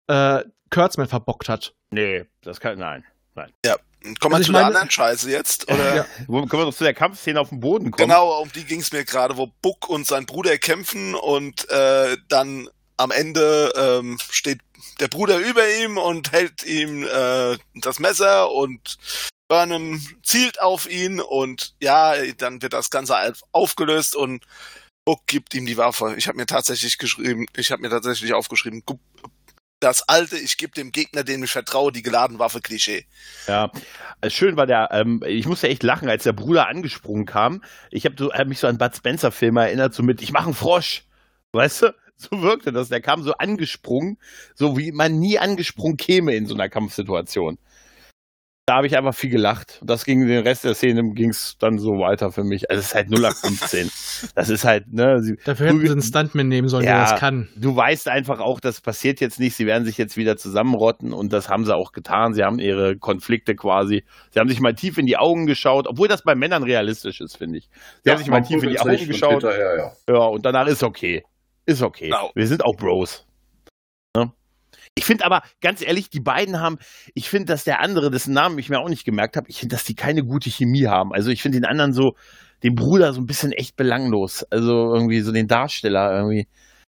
äh, 0.07 0.45
Kurtzman 0.71 1.09
verbockt 1.09 1.49
hat. 1.49 1.75
Nee, 1.91 2.27
das 2.43 2.61
kann, 2.61 2.79
nein. 2.79 3.05
Kommen 4.21 4.33
wir 4.33 4.37
Also 4.37 4.47
zu 4.47 4.53
der 4.53 4.63
meine- 4.63 4.67
anderen 4.75 4.91
Scheiße 4.91 5.31
jetzt? 5.31 5.69
Oder? 5.71 5.95
Ja. 5.97 6.07
Wo, 6.27 6.45
können 6.47 6.63
wir 6.63 6.67
doch 6.67 6.75
zu 6.77 6.85
der 6.85 6.95
Kampfszene 6.95 7.41
auf 7.41 7.49
dem 7.51 7.61
Boden 7.61 7.91
kommen? 7.91 8.09
Genau, 8.09 8.41
um 8.41 8.51
die 8.53 8.65
ging 8.65 8.81
es 8.81 8.93
mir 8.93 9.05
gerade, 9.05 9.37
wo 9.37 9.49
Buck 9.63 9.89
und 9.89 10.07
sein 10.07 10.27
Bruder 10.27 10.57
kämpfen 10.59 11.15
und 11.15 11.69
äh, 11.71 12.17
dann 12.29 12.69
am 12.97 13.11
Ende 13.11 13.73
ähm, 13.77 14.19
steht 14.31 14.61
der 15.01 15.09
Bruder 15.09 15.39
über 15.39 15.63
ihm 15.83 15.99
und 15.99 16.33
hält 16.33 16.65
ihm 16.65 17.05
äh, 17.05 17.57
das 17.75 17.99
Messer 17.99 18.51
und 18.53 18.97
Burnham 19.49 20.01
zielt 20.23 20.61
auf 20.61 20.89
ihn 20.91 21.21
und 21.21 21.75
ja, 21.81 22.15
dann 22.39 22.63
wird 22.63 22.73
das 22.73 22.91
Ganze 22.91 23.17
auf- 23.19 23.43
aufgelöst 23.53 24.15
und 24.17 24.45
Buck 25.05 25.27
gibt 25.27 25.53
ihm 25.55 25.67
die 25.67 25.77
Waffe. 25.77 26.15
Ich 26.17 26.29
habe 26.29 26.37
mir 26.37 26.47
tatsächlich 26.47 26.97
geschrieben, 26.97 27.47
ich 27.57 27.73
habe 27.73 27.83
mir 27.83 27.91
tatsächlich 27.91 28.33
aufgeschrieben, 28.35 28.83
das 29.83 30.09
alte, 30.09 30.39
ich 30.39 30.57
gebe 30.57 30.73
dem 30.73 30.93
Gegner, 30.93 31.25
dem 31.25 31.43
ich 31.43 31.51
vertraue, 31.51 31.93
die 31.93 32.03
geladene 32.03 32.39
Waffe 32.39 32.61
Klischee. 32.61 33.05
Ja, 33.49 33.71
äh, 34.21 34.31
schön 34.31 34.57
war 34.57 34.67
der, 34.67 34.91
ähm, 34.93 35.23
ich 35.27 35.47
musste 35.47 35.69
echt 35.69 35.83
lachen, 35.83 36.09
als 36.09 36.23
der 36.23 36.33
Bruder 36.33 36.69
angesprungen 36.69 37.27
kam. 37.27 37.63
Ich 37.91 38.05
habe 38.05 38.15
so, 38.19 38.33
hab 38.33 38.47
mich 38.47 38.61
so 38.61 38.67
an 38.67 38.79
Bud 38.79 38.97
Spencer 38.97 39.33
Filme 39.33 39.63
erinnert, 39.63 39.95
so 39.95 40.03
mit, 40.03 40.23
ich 40.23 40.33
mache 40.33 40.47
einen 40.47 40.55
Frosch. 40.55 41.05
Weißt 41.53 41.83
du? 41.83 41.95
So 42.19 42.41
wirkte 42.41 42.71
das. 42.71 42.89
Der 42.89 43.01
kam 43.01 43.25
so 43.25 43.33
angesprungen, 43.33 44.17
so 44.55 44.79
wie 44.79 44.93
man 44.93 45.19
nie 45.19 45.41
angesprungen 45.41 45.97
käme 45.97 46.37
in 46.37 46.47
so 46.47 46.55
einer 46.55 46.69
Kampfsituation. 46.69 47.59
Da 48.65 48.77
habe 48.77 48.87
ich 48.87 48.97
einfach 48.97 49.13
viel 49.15 49.31
gelacht. 49.31 49.81
Das 49.83 50.05
ging 50.05 50.25
den 50.25 50.45
Rest 50.45 50.63
der 50.63 50.75
Szene 50.75 51.03
ging's 51.15 51.57
dann 51.59 51.79
so 51.79 51.99
weiter 51.99 52.31
für 52.31 52.45
mich. 52.45 52.71
Also 52.71 52.79
es 52.79 52.87
ist 52.87 52.95
halt 52.95 53.11
0 53.11 53.25
auf 53.27 53.35
15. 53.39 53.91
das 54.37 54.51
ist 54.51 54.65
halt, 54.65 54.93
ne, 54.93 55.21
sie, 55.21 55.37
Dafür 55.45 55.67
hätten 55.67 55.81
sie 55.81 55.91
einen 55.91 56.01
Stuntman 56.01 56.47
nehmen 56.47 56.69
sollen, 56.69 56.85
Ja. 56.85 57.01
der 57.01 57.11
das 57.11 57.19
kann. 57.19 57.49
du 57.57 57.75
weißt 57.75 58.07
einfach 58.09 58.39
auch, 58.39 58.61
das 58.61 58.81
passiert 58.81 59.21
jetzt 59.21 59.41
nicht. 59.41 59.57
Sie 59.57 59.67
werden 59.67 59.85
sich 59.85 59.99
jetzt 59.99 60.17
wieder 60.17 60.37
zusammenrotten 60.37 61.13
und 61.13 61.33
das 61.33 61.49
haben 61.49 61.65
sie 61.65 61.75
auch 61.75 61.91
getan. 61.91 62.35
Sie 62.35 62.45
haben 62.45 62.61
ihre 62.61 62.97
Konflikte 62.97 63.57
quasi. 63.57 64.05
Sie 64.31 64.39
haben 64.39 64.49
sich 64.49 64.61
mal 64.61 64.75
tief 64.75 64.97
in 64.97 65.07
die 65.07 65.17
Augen 65.17 65.47
geschaut, 65.47 65.89
obwohl 65.89 66.07
das 66.07 66.23
bei 66.23 66.37
Männern 66.37 66.63
realistisch 66.63 67.21
ist, 67.21 67.37
finde 67.39 67.59
ich. 67.59 67.69
Sie 68.05 68.11
haben 68.13 68.19
sich 68.19 68.29
mal 68.29 68.43
tief 68.43 68.63
in 68.63 68.71
die 68.71 68.79
Augen 68.79 68.97
geschaut. 69.09 69.43
hinterher, 69.43 69.77
ja. 70.09 70.15
Ja, 70.15 70.21
und 70.27 70.47
danach 70.47 70.69
ist 70.69 70.85
okay. 70.85 71.25
Ist 71.67 71.83
okay. 71.83 72.11
Genau. 72.11 72.31
Wir 72.37 72.47
sind 72.47 72.65
auch 72.65 72.77
Bros. 72.77 73.27
Ich 74.95 75.05
finde 75.05 75.25
aber, 75.25 75.43
ganz 75.61 75.81
ehrlich, 75.81 76.11
die 76.11 76.21
beiden 76.21 76.61
haben, 76.61 76.79
ich 77.15 77.29
finde, 77.31 77.47
dass 77.47 77.65
der 77.65 77.81
andere, 77.81 78.11
dessen 78.11 78.35
Namen 78.35 78.59
ich 78.59 78.69
mir 78.69 78.79
auch 78.79 78.89
nicht 78.89 79.05
gemerkt 79.05 79.37
habe, 79.37 79.49
ich 79.49 79.59
finde, 79.61 79.75
dass 79.75 79.85
die 79.85 79.95
keine 79.95 80.23
gute 80.23 80.51
Chemie 80.51 80.87
haben. 80.87 81.13
Also 81.13 81.31
ich 81.31 81.41
finde 81.41 81.59
den 81.59 81.65
anderen 81.65 81.93
so, 81.93 82.15
den 82.63 82.75
Bruder 82.75 83.13
so 83.13 83.21
ein 83.21 83.27
bisschen 83.27 83.53
echt 83.53 83.77
belanglos. 83.77 84.45
Also 84.51 84.95
irgendwie 84.95 85.21
so 85.23 85.33
den 85.33 85.49
Darsteller 85.49 86.13
irgendwie. 86.15 86.47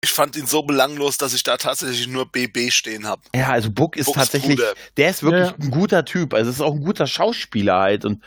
Ich 0.03 0.11
fand 0.11 0.35
ihn 0.35 0.45
so 0.45 0.61
belanglos, 0.61 1.17
dass 1.17 1.33
ich 1.33 1.41
da 1.43 1.57
tatsächlich 1.57 2.07
nur 2.07 2.29
BB 2.29 2.69
stehen 2.69 3.07
habe. 3.07 3.21
Ja, 3.33 3.49
also 3.49 3.71
Buck 3.71 3.95
ist 3.95 4.05
Bucks 4.05 4.17
tatsächlich, 4.17 4.57
Bruder. 4.57 4.73
der 4.97 5.09
ist 5.09 5.23
wirklich 5.23 5.47
Ja, 5.49 5.55
ein 5.59 5.71
guter 5.71 6.05
Typ. 6.05 6.33
Also 6.33 6.49
es 6.49 6.57
ist 6.57 6.61
auch 6.61 6.75
ein 6.75 6.83
guter 6.83 7.07
Schauspieler 7.07 7.79
halt. 7.79 8.05
Und 8.05 8.21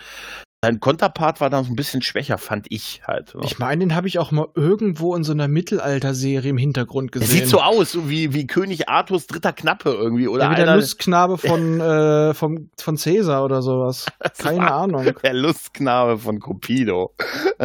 sein 0.64 0.80
Konterpart 0.80 1.40
war 1.40 1.50
dann 1.50 1.64
so 1.64 1.72
ein 1.72 1.76
bisschen 1.76 2.02
schwächer, 2.02 2.36
fand 2.36 2.66
ich 2.70 3.02
halt. 3.06 3.34
Ich 3.42 3.60
meine, 3.60 3.78
den 3.78 3.94
habe 3.94 4.08
ich 4.08 4.18
auch 4.18 4.32
mal 4.32 4.48
irgendwo 4.56 5.14
in 5.14 5.22
so 5.22 5.32
einer 5.32 5.46
Mittelalter-Serie 5.46 6.50
im 6.50 6.58
Hintergrund 6.58 7.14
Er 7.14 7.20
gesehen. 7.20 7.40
sieht 7.42 7.48
so 7.48 7.60
aus, 7.60 7.92
so 7.92 8.10
wie, 8.10 8.34
wie 8.34 8.46
König 8.48 8.88
Arthurs 8.88 9.28
dritter 9.28 9.52
Knappe 9.52 9.90
irgendwie. 9.90 10.26
Oder 10.26 10.44
ja, 10.44 10.50
wie 10.50 10.56
der 10.56 10.74
Lustknabe 10.74 11.38
von, 11.38 11.80
äh, 11.80 12.34
vom, 12.34 12.70
von 12.76 12.96
Cäsar 12.96 13.44
oder 13.44 13.62
sowas. 13.62 14.06
Keine 14.38 14.72
Ahnung. 14.72 15.08
Der 15.22 15.34
Lustknabe 15.34 16.18
von 16.18 16.40
Cupido. 16.40 17.14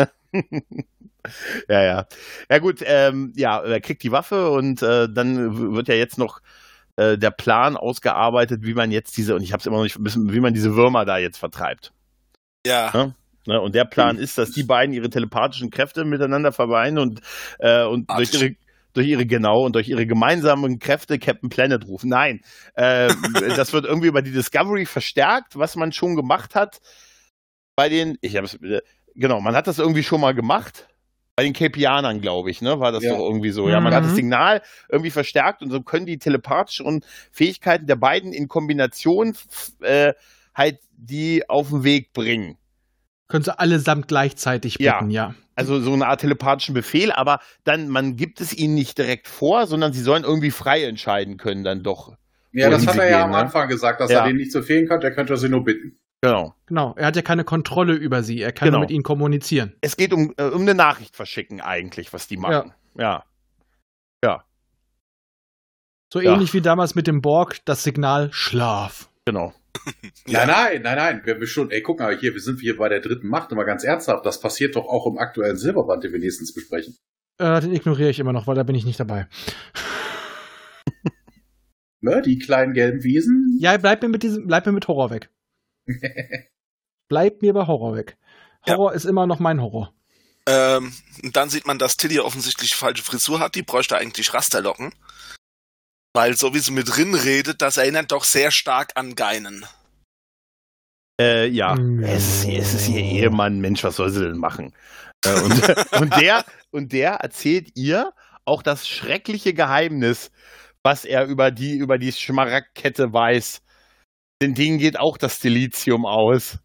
ja, 1.67 1.83
ja. 1.83 2.05
Ja, 2.51 2.59
gut, 2.59 2.83
ähm, 2.85 3.33
ja, 3.35 3.57
er 3.59 3.81
kriegt 3.81 4.03
die 4.03 4.11
Waffe 4.11 4.51
und 4.51 4.83
äh, 4.83 5.09
dann 5.11 5.73
wird 5.73 5.87
ja 5.87 5.95
jetzt 5.95 6.19
noch 6.19 6.41
äh, 6.97 7.17
der 7.17 7.31
Plan 7.31 7.75
ausgearbeitet, 7.75 8.61
wie 8.63 8.75
man 8.75 8.91
jetzt 8.91 9.17
diese, 9.17 9.33
und 9.33 9.41
ich 9.41 9.51
habe 9.51 9.61
es 9.61 9.65
immer 9.65 9.77
noch 9.77 9.83
nicht 9.83 9.97
wissen, 9.99 10.31
wie 10.31 10.39
man 10.39 10.53
diese 10.53 10.75
Würmer 10.75 11.05
da 11.05 11.17
jetzt 11.17 11.39
vertreibt. 11.39 11.91
Ja. 12.65 12.91
Ja. 12.93 13.15
Ne, 13.45 13.59
und 13.59 13.75
der 13.75 13.83
Plan 13.83 14.17
ist, 14.17 14.37
dass 14.37 14.51
die 14.51 14.63
beiden 14.63 14.93
ihre 14.95 15.09
telepathischen 15.09 15.69
Kräfte 15.69 16.05
miteinander 16.05 16.53
vereinen 16.53 16.97
und, 16.97 17.19
äh, 17.59 17.83
und 17.83 18.09
durch 18.09 18.33
ihre, 18.33 18.55
durch 18.93 19.07
ihre 19.07 19.25
genau 19.25 19.65
und 19.65 19.75
durch 19.75 19.89
ihre 19.89 20.05
gemeinsamen 20.07 20.79
Kräfte 20.79 21.19
Captain 21.19 21.49
Planet 21.49 21.85
rufen. 21.85 22.09
Nein, 22.09 22.39
äh, 22.75 23.09
das 23.57 23.73
wird 23.73 23.83
irgendwie 23.85 24.07
über 24.07 24.21
die 24.21 24.31
Discovery 24.31 24.85
verstärkt, 24.85 25.57
was 25.57 25.75
man 25.75 25.91
schon 25.91 26.15
gemacht 26.15 26.55
hat 26.55 26.79
bei 27.75 27.89
den. 27.89 28.17
Ich 28.21 28.37
habe 28.37 28.45
es 28.45 28.57
genau, 29.15 29.41
man 29.41 29.55
hat 29.55 29.67
das 29.67 29.77
irgendwie 29.79 30.03
schon 30.03 30.21
mal 30.21 30.33
gemacht. 30.33 30.87
Bei 31.35 31.43
den 31.43 31.53
Capianern, 31.53 32.21
glaube 32.21 32.49
ich, 32.51 32.61
ne, 32.61 32.79
war 32.79 32.91
das 32.93 33.03
Ja. 33.03 33.09
doch 33.17 33.25
irgendwie 33.27 33.49
so. 33.49 33.67
Ja, 33.67 33.81
man 33.81 33.91
Mhm. 33.91 33.97
hat 33.97 34.05
das 34.05 34.15
Signal 34.15 34.61
irgendwie 34.87 35.09
verstärkt 35.11 35.63
und 35.63 35.71
so 35.71 35.81
können 35.81 36.05
die 36.05 36.19
telepathischen 36.19 37.03
Fähigkeiten 37.31 37.87
der 37.87 37.95
beiden 37.95 38.31
in 38.31 38.47
Kombination 38.47 39.35
äh, 39.81 40.13
halt 40.55 40.77
die 41.05 41.49
auf 41.49 41.69
den 41.69 41.83
Weg 41.83 42.13
bringen. 42.13 42.57
Können 43.27 43.43
sie 43.43 43.57
allesamt 43.57 44.07
gleichzeitig 44.07 44.77
Ja. 44.79 44.99
bitten, 44.99 45.11
ja. 45.11 45.33
Also 45.55 45.79
so 45.79 45.93
eine 45.93 46.07
Art 46.07 46.21
telepathischen 46.21 46.73
Befehl, 46.73 47.11
aber 47.11 47.39
dann, 47.63 47.87
man 47.87 48.15
gibt 48.15 48.41
es 48.41 48.53
ihnen 48.53 48.73
nicht 48.73 48.97
direkt 48.97 49.27
vor, 49.27 49.67
sondern 49.67 49.93
sie 49.93 50.01
sollen 50.01 50.23
irgendwie 50.23 50.51
frei 50.51 50.83
entscheiden 50.83 51.37
können 51.37 51.63
dann 51.63 51.83
doch. 51.83 52.15
Ja, 52.51 52.69
das 52.69 52.85
hat 52.87 52.97
er 52.97 53.05
ja 53.09 53.17
gehen, 53.17 53.23
am 53.25 53.31
ne? 53.31 53.37
Anfang 53.37 53.67
gesagt, 53.67 53.99
dass 53.99 54.11
Ja. 54.11 54.19
er 54.19 54.27
denen 54.27 54.37
nicht 54.37 54.51
so 54.51 54.61
fehlen 54.61 54.87
kann, 54.87 55.01
er 55.01 55.11
könnte 55.11 55.35
sie 55.37 55.49
nur 55.49 55.63
bitten. 55.63 55.97
Genau. 56.21 56.55
Genau. 56.67 56.93
Er 56.95 57.07
hat 57.07 57.15
ja 57.15 57.21
keine 57.21 57.43
Kontrolle 57.43 57.93
über 57.93 58.23
sie. 58.23 58.41
Er 58.41 58.51
kann 58.53 58.67
Genau. 58.67 58.77
nur 58.77 58.85
mit 58.85 58.91
ihnen 58.91 59.03
kommunizieren. 59.03 59.73
Es 59.81 59.97
geht 59.97 60.13
um, 60.13 60.33
äh, 60.37 60.43
um 60.45 60.61
eine 60.61 60.73
Nachricht 60.75 61.15
verschicken 61.15 61.59
eigentlich, 61.61 62.13
was 62.13 62.27
die 62.27 62.37
machen. 62.37 62.73
Ja. 62.97 63.23
So 66.13 66.19
Ja. 66.21 66.33
ähnlich 66.33 66.53
wie 66.53 66.61
damals 66.61 66.93
mit 66.93 67.07
dem 67.07 67.21
Borg, 67.23 67.65
das 67.65 67.83
Signal 67.83 68.31
Schlaf. 68.31 69.09
Genau. 69.25 69.51
Ja. 70.25 70.45
Nein, 70.45 70.81
nein, 70.81 70.81
nein, 70.83 70.95
nein. 70.95 71.21
Wir, 71.25 71.39
wir 71.41 71.47
schon, 71.47 71.69
ey, 71.69 71.81
guck 71.81 71.99
mal, 71.99 72.17
hier, 72.17 72.33
wir 72.33 72.39
sind 72.39 72.61
hier 72.61 72.77
bei 72.77 72.87
der 72.87 73.01
dritten 73.01 73.27
Macht, 73.27 73.51
immer 73.51 73.65
ganz 73.65 73.83
ernsthaft. 73.83 74.25
Das 74.25 74.39
passiert 74.39 74.77
doch 74.77 74.85
auch 74.85 75.05
im 75.05 75.17
aktuellen 75.17 75.57
Silberband, 75.57 76.05
den 76.05 76.13
wir 76.13 76.19
nächstens 76.19 76.53
besprechen. 76.53 76.95
Äh, 77.39 77.59
den 77.59 77.73
ignoriere 77.73 78.09
ich 78.09 78.19
immer 78.19 78.31
noch, 78.31 78.47
weil 78.47 78.55
da 78.55 78.63
bin 78.63 78.75
ich 78.75 78.85
nicht 78.85 78.99
dabei. 78.99 79.27
Ne, 82.03 82.21
die 82.21 82.37
kleinen 82.37 82.73
gelben 82.73 83.01
Wesen. 83.05 83.57
Ja, 83.61 83.77
bleib 83.77 84.01
mir 84.01 84.09
mit 84.09 84.23
diesem, 84.23 84.45
bleib 84.45 84.65
mir 84.65 84.73
mit 84.73 84.89
Horror 84.89 85.09
weg. 85.09 85.29
Bleib 87.07 87.41
mir 87.41 87.53
bei 87.53 87.65
Horror 87.65 87.95
weg. 87.95 88.17
Ja. 88.65 88.75
Horror 88.75 88.93
ist 88.93 89.05
immer 89.05 89.25
noch 89.25 89.39
mein 89.39 89.61
Horror. 89.61 89.93
Ähm, 90.45 90.91
dann 91.31 91.49
sieht 91.49 91.65
man, 91.65 91.79
dass 91.79 91.95
Tilly 91.95 92.19
offensichtlich 92.19 92.75
falsche 92.75 93.03
Frisur 93.03 93.39
hat. 93.39 93.55
Die 93.55 93.61
bräuchte 93.61 93.97
eigentlich 93.97 94.33
Rasterlocken. 94.33 94.93
Weil 96.15 96.35
so 96.35 96.53
wie 96.53 96.59
sie 96.59 96.71
mit 96.71 96.95
drin 96.95 97.15
redet, 97.15 97.61
das 97.61 97.77
erinnert 97.77 98.11
doch 98.11 98.23
sehr 98.23 98.51
stark 98.51 98.91
an 98.95 99.15
Geinen. 99.15 99.65
Äh, 101.19 101.47
ja. 101.47 101.75
Es, 102.03 102.43
ist- 102.43 102.47
es 102.47 102.73
ist 102.73 102.89
ihr 102.89 103.01
Ehemann, 103.01 103.59
Mensch, 103.59 103.83
was 103.83 103.95
soll 103.95 104.09
sie 104.09 104.21
denn 104.21 104.37
machen? 104.37 104.73
Äh, 105.25 105.39
und, 105.41 105.51
und, 106.01 106.15
der, 106.19 106.45
und 106.71 106.91
der 106.91 107.13
erzählt 107.15 107.69
ihr 107.75 108.13
auch 108.45 108.61
das 108.61 108.87
schreckliche 108.87 109.53
Geheimnis, 109.53 110.31
was 110.83 111.05
er 111.05 111.25
über 111.25 111.49
die, 111.51 111.77
über 111.77 111.97
die 111.97 112.11
Schmaragdkette 112.11 113.13
weiß. 113.13 113.61
Den 114.41 114.53
Ding 114.53 114.77
geht 114.79 114.99
auch 114.99 115.17
das 115.17 115.39
Silizium 115.39 116.05
aus. 116.05 116.59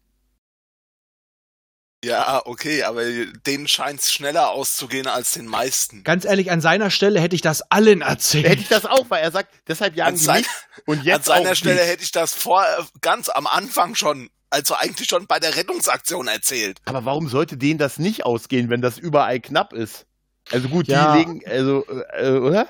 Ja, 2.03 2.41
okay, 2.45 2.83
aber 2.83 3.03
denen 3.45 3.67
scheint's 3.67 4.11
schneller 4.11 4.51
auszugehen 4.51 5.07
als 5.07 5.31
den 5.31 5.45
meisten. 5.47 6.03
Ganz 6.05 6.23
ehrlich, 6.23 6.49
an 6.49 6.61
seiner 6.61 6.91
Stelle 6.91 7.19
hätte 7.19 7.35
ich 7.35 7.41
das 7.41 7.61
allen 7.63 8.01
erzählt. 8.01 8.47
Hätte 8.47 8.61
ich 8.61 8.69
das 8.69 8.85
auch, 8.85 9.09
weil 9.09 9.21
er 9.21 9.31
sagt, 9.31 9.49
deshalb 9.67 9.95
jagen 9.97 10.11
An, 10.13 10.17
die 10.17 10.23
sein, 10.23 10.43
und 10.85 10.99
an 10.99 11.05
jetzt 11.05 11.25
seiner 11.25 11.51
auch 11.51 11.55
Stelle 11.55 11.79
dich. 11.81 11.87
hätte 11.89 12.03
ich 12.03 12.11
das 12.13 12.33
vor 12.33 12.63
ganz 13.01 13.27
am 13.27 13.47
Anfang 13.47 13.95
schon, 13.95 14.29
also 14.49 14.75
eigentlich 14.75 15.09
schon 15.09 15.27
bei 15.27 15.39
der 15.39 15.57
Rettungsaktion 15.57 16.27
erzählt. 16.29 16.77
Aber 16.85 17.03
warum 17.03 17.27
sollte 17.27 17.57
denen 17.57 17.79
das 17.79 17.99
nicht 17.99 18.25
ausgehen, 18.25 18.69
wenn 18.69 18.81
das 18.81 18.97
überall 18.97 19.41
knapp 19.41 19.73
ist? 19.73 20.05
Also 20.51 20.69
gut, 20.69 20.87
Ja. 20.87 21.11
die 21.11 21.17
legen, 21.19 21.41
also, 21.45 21.85
äh, 22.17 22.31
oder? 22.37 22.67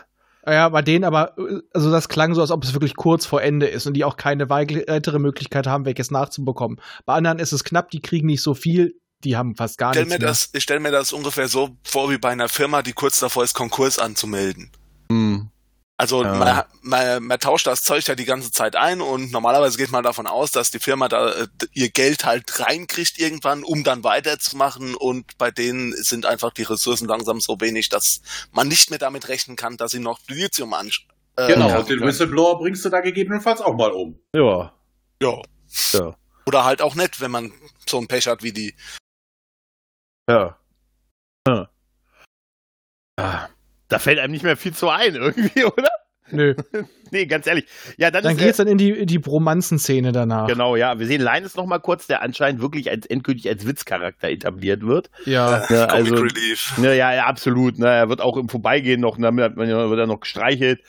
Ja, 0.48 0.70
bei 0.70 0.82
denen 0.82 1.04
aber, 1.06 1.38
äh, 1.38 1.60
also 1.72 1.92
das 1.92 2.10
klang 2.10 2.34
so, 2.34 2.42
als 2.42 2.50
ob 2.50 2.64
es 2.64 2.74
wirklich 2.74 2.96
kurz 2.96 3.28
vor 3.28 3.44
Ende 3.44 3.68
ist 3.68 3.86
und 3.86 3.94
die 3.94 4.06
auch 4.06 4.18
keine 4.18 4.50
weitere 4.50 5.20
Möglichkeit 5.20 5.68
haben, 5.68 5.86
welches 5.86 6.10
nachzubekommen. 6.10 6.82
Bei 7.06 7.14
anderen 7.14 7.38
ist 7.38 7.52
es 7.52 7.64
knapp, 7.64 7.92
die 7.92 8.02
kriegen 8.02 8.26
nicht 8.26 8.42
so 8.42 8.56
viel, 8.56 8.96
die 9.24 9.36
haben 9.38 9.56
fast 9.56 9.78
gar 9.78 9.94
stell 9.94 10.04
nichts 10.06 10.14
mir 10.16 10.20
mehr. 10.20 10.30
das, 10.30 10.50
ich 10.54 10.64
stelle 10.64 10.80
mir 10.80 10.92
das 10.92 11.12
ungefähr 11.14 11.48
so 11.48 11.78
vor 11.84 12.10
wie 12.10 12.18
bei 12.18 12.30
einer 12.30 12.50
Firma, 12.50 12.82
die 12.82 12.94
kurz 12.94 13.20
davor 13.20 13.44
ist, 13.44 13.54
Konkurs 13.54 14.00
anzumelden. 14.00 14.72
Hm. 15.12 15.50
Also 15.98 16.24
Ja. 16.24 16.34
man, 16.34 16.64
man, 16.82 17.24
man 17.24 17.40
tauscht 17.42 17.68
das 17.68 17.84
Zeug 17.84 18.08
ja 18.08 18.16
die 18.16 18.24
ganze 18.24 18.52
Zeit 18.52 18.78
ein 18.78 19.02
und 19.02 19.34
normalerweise 19.34 19.78
geht 19.78 19.92
man 19.92 20.02
davon 20.02 20.28
aus, 20.28 20.52
dass 20.52 20.72
die 20.72 20.80
Firma 20.80 21.10
da 21.10 21.30
äh, 21.34 21.48
ihr 21.74 21.90
Geld 21.90 22.24
halt 22.24 22.58
reinkriegt 22.62 23.20
irgendwann, 23.20 23.66
um 23.66 23.84
dann 23.84 24.06
weiterzumachen 24.06 24.96
und 24.96 25.38
bei 25.38 25.52
denen 25.52 25.92
sind 25.92 26.26
einfach 26.26 26.52
die 26.54 26.64
Ressourcen 26.64 27.06
langsam 27.10 27.42
so 27.42 27.60
wenig, 27.60 27.90
dass 27.90 28.22
man 28.54 28.70
nicht 28.70 28.90
mehr 28.92 29.00
damit 29.00 29.28
rechnen 29.28 29.58
kann, 29.58 29.76
dass 29.76 29.92
sie 29.92 30.00
noch 30.00 30.20
Lithium 30.30 30.74
an. 30.74 30.90
Äh, 31.36 31.48
Genau, 31.48 31.78
und 31.78 31.90
den. 31.90 32.00
Whistleblower 32.00 32.60
bringst 32.60 32.86
du 32.86 32.90
da 32.90 33.02
gegebenenfalls 33.02 33.60
auch 33.60 33.76
mal 33.76 33.92
um. 33.92 34.18
Ja. 34.34 34.72
Ja. 35.22 35.42
Ja. 35.92 36.16
Oder 36.46 36.64
halt 36.64 36.82
auch 36.82 36.96
nicht, 36.96 37.20
wenn 37.20 37.32
man 37.32 37.52
so 37.86 37.98
ein 37.98 38.08
Pech 38.08 38.28
hat 38.28 38.42
wie 38.42 38.54
die. 38.54 38.74
Ja. 40.30 40.58
Ja. 41.48 41.70
Ah, 43.18 43.50
Da 43.88 44.00
fällt 44.00 44.20
einem 44.20 44.32
nicht 44.32 44.44
mehr 44.44 44.58
viel 44.58 44.74
zu 44.74 44.90
ein, 44.90 45.16
irgendwie, 45.16 45.66
oder? 45.66 45.90
Nö. 46.32 46.56
Nee, 47.12 47.26
ganz 47.26 47.48
ehrlich. 47.48 47.66
Ja, 47.98 48.12
dann, 48.12 48.24
Dann 48.24 48.34
ist 48.34 48.40
geht's 48.40 48.58
dann 48.58 48.68
in 48.68 48.78
die, 48.78 48.92
in 48.92 49.08
die 49.08 49.20
Bromanzen-Szene 49.20 50.12
danach. 50.12 50.48
Genau, 50.48 50.76
ja. 50.76 51.00
Wir 51.00 51.08
sehen 51.08 51.22
Linus 51.22 51.56
noch 51.56 51.66
mal 51.66 51.80
kurz, 51.80 52.06
der 52.06 52.22
anscheinend 52.22 52.62
wirklich 52.62 52.90
als 52.90 53.08
endgültig 53.08 53.50
als 53.50 53.66
Witzcharakter 53.66 54.30
etabliert 54.30 54.86
wird. 54.86 55.10
Ja. 55.26 55.64
Ja, 55.70 55.88
Comic 55.88 56.12
also- 56.12 56.16
Relief. 56.16 56.78
Ne, 56.78 56.96
ja, 56.96 57.12
ja, 57.14 57.26
absolut. 57.26 57.80
Ne, 57.80 57.88
er 57.88 58.10
wird 58.10 58.22
auch 58.22 58.38
im 58.38 58.48
Vorbeigehen 58.48 59.02
noch, 59.02 59.18
ne, 59.18 59.36
wird 59.36 60.00
er 60.00 60.08
noch 60.08 60.20
gestreichelt 60.20 60.82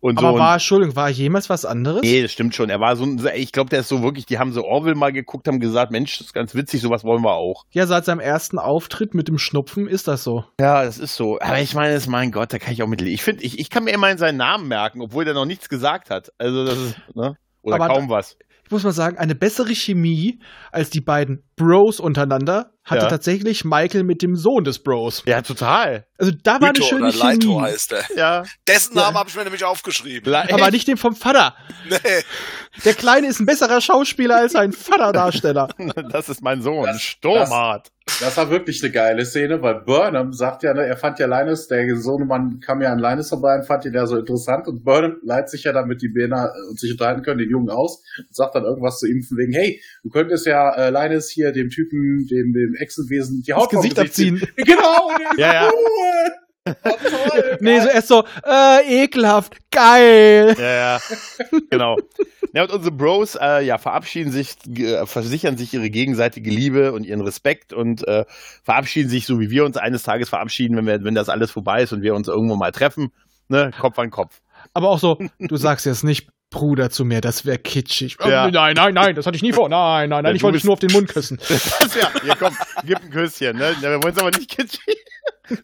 und 0.00 0.18
Aber 0.18 0.32
so. 0.32 0.38
war, 0.38 0.52
Entschuldigung, 0.54 0.96
war 0.96 1.08
jemals 1.08 1.50
was 1.50 1.64
anderes? 1.64 2.02
Nee, 2.02 2.22
das 2.22 2.32
stimmt 2.32 2.54
schon. 2.54 2.70
Er 2.70 2.80
war 2.80 2.96
so, 2.96 3.06
ich 3.34 3.52
glaube, 3.52 3.70
der 3.70 3.80
ist 3.80 3.88
so 3.88 4.02
wirklich, 4.02 4.26
die 4.26 4.38
haben 4.38 4.52
so 4.52 4.64
Orville 4.64 4.94
mal 4.94 5.12
geguckt, 5.12 5.48
haben 5.48 5.60
gesagt, 5.60 5.90
Mensch, 5.92 6.18
das 6.18 6.28
ist 6.28 6.32
ganz 6.32 6.54
witzig, 6.54 6.80
sowas 6.80 7.04
wollen 7.04 7.22
wir 7.22 7.34
auch. 7.34 7.64
Ja, 7.70 7.86
seit 7.86 8.04
seinem 8.04 8.20
ersten 8.20 8.58
Auftritt 8.58 9.14
mit 9.14 9.28
dem 9.28 9.38
Schnupfen 9.38 9.88
ist 9.88 10.08
das 10.08 10.24
so. 10.24 10.44
Ja, 10.60 10.84
das 10.84 10.98
ist 10.98 11.16
so. 11.16 11.38
Aber 11.40 11.60
ich 11.60 11.74
meine, 11.74 11.94
das, 11.94 12.06
mein 12.06 12.30
Gott, 12.32 12.52
da 12.52 12.58
kann 12.58 12.72
ich 12.72 12.82
auch 12.82 12.86
mit. 12.88 13.02
Ich 13.02 13.22
finde, 13.22 13.42
ich, 13.42 13.58
ich 13.58 13.70
kann 13.70 13.84
mir 13.84 13.92
immerhin 13.92 14.18
seinen 14.18 14.36
Namen 14.38 14.68
merken, 14.68 14.87
obwohl 14.96 15.24
der 15.24 15.34
noch 15.34 15.44
nichts 15.44 15.68
gesagt 15.68 16.10
hat. 16.10 16.32
Also 16.38 16.64
das 16.64 16.78
ist, 16.78 16.96
ne? 17.14 17.36
Oder 17.62 17.76
Aber 17.76 17.88
kaum 17.88 18.08
was. 18.08 18.36
Ich 18.64 18.70
muss 18.70 18.84
mal 18.84 18.92
sagen, 18.92 19.16
eine 19.16 19.34
bessere 19.34 19.74
Chemie 19.74 20.40
als 20.72 20.90
die 20.90 21.00
beiden 21.00 21.42
Bros 21.56 22.00
untereinander 22.00 22.74
hatte 22.90 23.02
Ja. 23.04 23.08
tatsächlich 23.08 23.64
Michael 23.64 24.04
mit 24.04 24.22
dem 24.22 24.34
Sohn 24.36 24.64
des 24.64 24.82
Bros. 24.82 25.22
Ja, 25.26 25.42
total. 25.42 26.06
Also 26.18 26.32
da 26.42 26.60
war 26.60 26.68
eine 26.70 26.78
Lito 26.78 26.84
schöne 26.84 27.08
oder 27.08 27.16
Leito 27.16 27.48
Chemie. 27.48 27.60
heißt 27.62 27.92
er. 27.92 28.04
Ja. 28.16 28.42
Dessen 28.66 28.96
Ja. 28.96 29.02
Namen 29.04 29.16
habe 29.18 29.28
ich 29.28 29.36
mir 29.36 29.44
nämlich 29.44 29.64
aufgeschrieben. 29.64 30.30
Le- 30.32 30.52
Aber 30.52 30.70
nicht 30.70 30.88
dem 30.88 30.96
vom 30.96 31.14
Vater. 31.14 31.54
Nee. 31.88 31.96
Der 32.84 32.94
Kleine 32.94 33.28
ist 33.28 33.40
ein 33.40 33.46
besserer 33.46 33.80
Schauspieler 33.80 34.36
als 34.36 34.52
sein 34.52 34.72
Vaterdarsteller. 34.72 35.68
Das 36.10 36.28
ist 36.28 36.42
mein 36.42 36.60
Sohn. 36.62 36.84
Das- 36.86 37.00
Sturmhart. 37.00 37.88
Das 38.20 38.38
war 38.38 38.48
wirklich 38.50 38.82
eine 38.82 38.90
geile 38.90 39.26
Szene, 39.26 39.60
weil 39.60 39.82
Burnham 39.84 40.32
sagt 40.32 40.62
ja, 40.62 40.72
ne, 40.72 40.80
er 40.86 40.96
fand 40.96 41.18
ja 41.18 41.26
Linus, 41.26 41.66
der 41.68 41.94
Sohnemann 41.96 42.58
kam 42.58 42.80
ja 42.80 42.90
an 42.90 42.98
Linus 42.98 43.28
vorbei 43.28 43.54
und 43.56 43.66
fand 43.66 43.84
ihn 43.84 43.92
ja 43.92 44.06
so 44.06 44.16
interessant 44.16 44.66
und 44.66 44.82
Burnham 44.82 45.18
leitet 45.22 45.50
sich 45.50 45.64
ja 45.64 45.72
dann 45.74 45.86
mit 45.88 46.00
die 46.00 46.08
Bena 46.08 46.48
und 46.70 46.80
sich 46.80 46.92
unterhalten 46.92 47.20
können, 47.22 47.36
den 47.38 47.50
Jungen 47.50 47.68
aus 47.68 48.02
und 48.18 48.34
sagt 48.34 48.54
dann 48.54 48.64
irgendwas 48.64 48.98
zu 48.98 49.06
ihm 49.06 49.20
von 49.22 49.36
wegen, 49.36 49.52
hey, 49.52 49.82
du 50.02 50.08
könntest 50.08 50.46
ja 50.46 50.74
äh, 50.74 50.88
Linus 50.90 51.28
hier 51.28 51.52
dem 51.52 51.68
Typen, 51.68 52.26
dem, 52.30 52.54
dem 52.54 52.74
Echsenwesen 52.78 53.42
die 53.42 53.50
Das 53.50 53.58
Haut 53.60 53.70
vom 53.72 53.82
Gesicht 53.82 54.14
ziehen. 54.14 54.42
abziehen. 54.42 54.52
Genau, 54.56 55.08
und 55.08 55.20
Ja, 55.38 55.52
ja. 55.52 55.64
ja. 55.64 55.70
toll, 55.70 57.58
Nee, 57.60 57.80
so 57.80 57.88
erst 57.88 58.08
so, 58.08 58.24
äh, 58.44 59.04
ekelhaft, 59.04 59.56
geil. 59.70 60.54
Ja, 60.58 60.70
ja. 60.74 61.00
genau. 61.70 61.96
Ja, 62.54 62.62
und 62.64 62.72
unsere 62.72 62.94
Bros 62.94 63.36
äh, 63.40 63.64
ja, 63.64 63.78
verabschieden 63.78 64.32
sich, 64.32 64.56
äh, 64.78 65.06
versichern 65.06 65.56
sich 65.56 65.74
ihre 65.74 65.90
gegenseitige 65.90 66.50
Liebe 66.50 66.92
und 66.92 67.04
ihren 67.04 67.20
Respekt 67.20 67.72
und 67.72 68.06
äh, 68.06 68.24
verabschieden 68.62 69.08
sich, 69.10 69.26
so 69.26 69.38
wie 69.40 69.50
wir 69.50 69.64
uns 69.64 69.76
eines 69.76 70.02
Tages 70.02 70.28
verabschieden, 70.28 70.76
wenn, 70.76 70.86
wir, 70.86 71.04
wenn 71.04 71.14
das 71.14 71.28
alles 71.28 71.50
vorbei 71.50 71.82
ist 71.82 71.92
und 71.92 72.02
wir 72.02 72.14
uns 72.14 72.28
irgendwo 72.28 72.56
mal 72.56 72.72
treffen. 72.72 73.12
Ne? 73.48 73.70
Kopf 73.78 73.98
an 73.98 74.10
Kopf. 74.10 74.40
Aber 74.74 74.88
auch 74.90 74.98
so, 74.98 75.18
du 75.38 75.56
sagst 75.56 75.86
jetzt 75.86 76.04
nicht 76.04 76.28
Bruder 76.50 76.88
zu 76.90 77.04
mir, 77.04 77.20
das 77.20 77.44
wäre 77.44 77.58
kitschig. 77.58 78.16
Ja. 78.24 78.46
Oh, 78.46 78.50
nein, 78.50 78.74
nein, 78.74 78.94
nein, 78.94 79.14
das 79.14 79.26
hatte 79.26 79.36
ich 79.36 79.42
nie 79.42 79.52
vor. 79.52 79.68
Nein, 79.68 80.08
nein, 80.08 80.22
nein, 80.22 80.32
Ja, 80.32 80.36
ich 80.36 80.42
wollte 80.42 80.56
dich 80.56 80.64
nur 80.64 80.72
auf 80.74 80.80
den 80.80 80.92
Mund 80.92 81.08
küssen. 81.08 81.38
Das 81.48 81.94
ja, 81.94 82.10
hier 82.22 82.34
komm, 82.36 82.56
gib 82.84 82.98
ein 83.02 83.10
Küsschen. 83.10 83.56
Ne? 83.56 83.74
Ja, 83.82 83.90
Wir 83.90 84.02
wollen 84.02 84.14
es 84.14 84.20
aber 84.20 84.30
nicht 84.30 84.48
kitschig. 84.50 84.80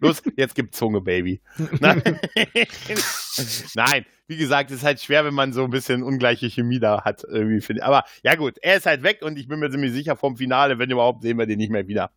Los, 0.00 0.22
jetzt 0.36 0.54
gib 0.54 0.74
Zunge, 0.74 1.00
Baby. 1.02 1.40
Nein. 1.80 2.02
Nein, 3.74 4.06
wie 4.26 4.36
gesagt, 4.36 4.70
es 4.70 4.78
ist 4.78 4.84
halt 4.84 5.00
schwer, 5.00 5.24
wenn 5.24 5.34
man 5.34 5.52
so 5.52 5.62
ein 5.64 5.70
bisschen 5.70 6.02
ungleiche 6.02 6.48
Chemie 6.48 6.80
da 6.80 7.02
hat. 7.04 7.22
Irgendwie. 7.28 7.82
Aber 7.82 8.04
ja 8.22 8.34
gut, 8.34 8.54
er 8.62 8.76
ist 8.76 8.86
halt 8.86 9.02
weg 9.02 9.18
und 9.22 9.38
ich 9.38 9.48
bin 9.48 9.58
mir 9.58 9.70
ziemlich 9.70 9.92
sicher 9.92 10.16
vom 10.16 10.36
Finale, 10.36 10.78
wenn 10.78 10.90
überhaupt, 10.90 11.22
sehen 11.22 11.38
wir 11.38 11.46
den 11.46 11.58
nicht 11.58 11.70
mehr 11.70 11.86
wieder. 11.86 12.10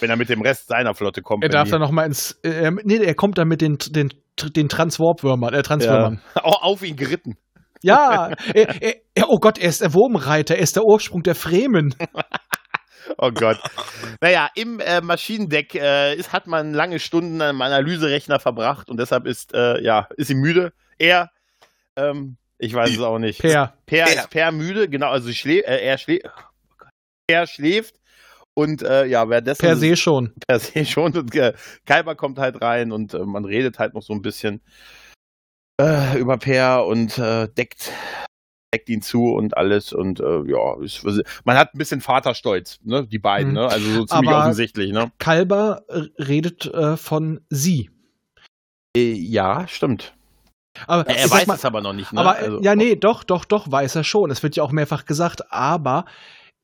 Wenn 0.00 0.10
er 0.10 0.16
mit 0.16 0.28
dem 0.28 0.42
Rest 0.42 0.68
seiner 0.68 0.94
Flotte 0.94 1.22
kommt. 1.22 1.42
Er 1.42 1.48
darf 1.50 1.70
dann 1.70 1.80
noch 1.80 1.90
mal 1.90 2.04
ins, 2.04 2.32
äh, 2.42 2.70
nee, 2.84 2.96
er 2.98 3.14
kommt 3.14 3.38
dann 3.38 3.48
mit 3.48 3.60
den, 3.60 3.78
den, 3.78 4.12
den 4.54 4.68
Transwarp-Würmern, 4.68 5.54
äh, 5.54 5.62
Transwürmern. 5.62 6.20
ja. 6.36 6.44
Au- 6.44 6.62
auf 6.62 6.82
ihn 6.82 6.96
geritten. 6.96 7.36
Ja, 7.82 8.30
er, 8.54 9.02
er, 9.14 9.30
oh 9.30 9.38
Gott, 9.38 9.58
er 9.58 9.68
ist 9.68 9.80
der 9.80 9.94
Wurmreiter, 9.94 10.56
er 10.56 10.62
ist 10.62 10.76
der 10.76 10.84
Ursprung 10.84 11.22
der 11.22 11.34
Fremen. 11.34 11.94
Oh 13.18 13.30
Gott. 13.32 13.58
Naja, 14.20 14.48
im 14.54 14.78
äh, 14.78 15.00
Maschinendeck 15.00 15.74
äh, 15.74 16.14
ist, 16.14 16.32
hat 16.32 16.46
man 16.46 16.72
lange 16.72 16.98
Stunden 17.00 17.42
am 17.42 17.60
Analyserechner 17.60 18.38
verbracht 18.38 18.88
und 18.88 19.00
deshalb 19.00 19.26
ist, 19.26 19.52
äh, 19.52 19.82
ja, 19.82 20.06
ist 20.16 20.28
sie 20.28 20.34
müde. 20.34 20.72
Er, 20.96 21.30
ähm, 21.96 22.36
ich 22.58 22.72
weiß 22.72 22.90
es 22.90 23.00
auch 23.00 23.18
nicht. 23.18 23.40
Per. 23.40 23.74
Per 23.86 24.04
Per. 24.04 24.14
ist 24.14 24.30
per 24.30 24.52
müde, 24.52 24.88
genau, 24.88 25.10
also 25.10 25.32
schlä 25.32 25.60
äh, 25.60 25.84
er 25.84 25.98
schläft. 25.98 26.26
Er 27.26 27.46
schläft 27.46 27.96
und 28.54 28.82
äh, 28.82 29.06
ja, 29.06 29.28
währenddessen 29.28 29.62
Per 29.62 29.76
se 29.76 29.96
schon. 29.96 30.32
per 30.46 30.58
se 30.58 30.84
schon. 30.84 31.16
Und 31.16 31.34
äh, 31.34 31.54
Kalber 31.86 32.14
kommt 32.14 32.38
halt 32.38 32.62
rein 32.62 32.92
und 32.92 33.14
äh, 33.14 33.18
man 33.24 33.44
redet 33.44 33.78
halt 33.78 33.94
noch 33.94 34.02
so 34.02 34.12
ein 34.12 34.22
bisschen 34.22 34.62
äh, 35.80 36.18
über 36.18 36.36
Per 36.38 36.86
und 36.86 37.18
äh, 37.18 37.48
deckt, 37.48 37.90
deckt 38.72 38.88
ihn 38.88 39.02
zu 39.02 39.24
und 39.32 39.56
alles. 39.56 39.92
Und 39.92 40.20
äh, 40.20 40.42
ja, 40.46 40.80
ist, 40.82 41.02
man 41.44 41.56
hat 41.56 41.74
ein 41.74 41.78
bisschen 41.78 42.00
Vaterstolz, 42.00 42.78
ne? 42.84 43.06
Die 43.06 43.18
beiden, 43.18 43.48
Mhm. 43.50 43.54
ne? 43.58 43.66
Also 43.68 43.86
so 43.92 44.04
ziemlich 44.04 44.28
Aber- 44.30 44.38
offensichtlich, 44.40 44.92
ne? 44.92 45.10
Kalber 45.18 45.82
äh, 45.88 46.02
redet 46.22 46.66
äh, 46.66 46.96
von 46.96 47.40
sie. 47.48 47.90
Äh, 48.96 49.12
ja, 49.12 49.66
stimmt. 49.68 50.14
Aber 50.86 51.06
Er, 51.08 51.16
ich 51.16 51.22
er 51.22 51.30
weiß 51.30 51.46
mal, 51.48 51.54
es 51.54 51.64
aber 51.64 51.80
noch 51.80 51.92
nicht, 51.92 52.12
ne? 52.12 52.20
Aber 52.20 52.36
also, 52.36 52.60
ja, 52.62 52.76
nee, 52.76 52.94
doch, 52.96 53.24
doch, 53.24 53.44
doch, 53.44 53.70
weiß 53.70 53.96
er 53.96 54.04
schon. 54.04 54.30
Es 54.30 54.42
wird 54.44 54.54
ja 54.56 54.62
auch 54.62 54.70
mehrfach 54.72 55.04
gesagt, 55.04 55.50
aber 55.52 56.04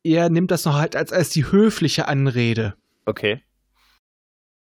er 0.05 0.31
nimmt 0.31 0.53
das 0.53 0.65
noch 0.65 0.75
halt 0.79 0.95
als, 0.95 1.13
als 1.13 1.31
die 1.31 1.51
höfliche 1.51 2.07
Anrede. 2.07 2.75
Okay. 3.05 3.43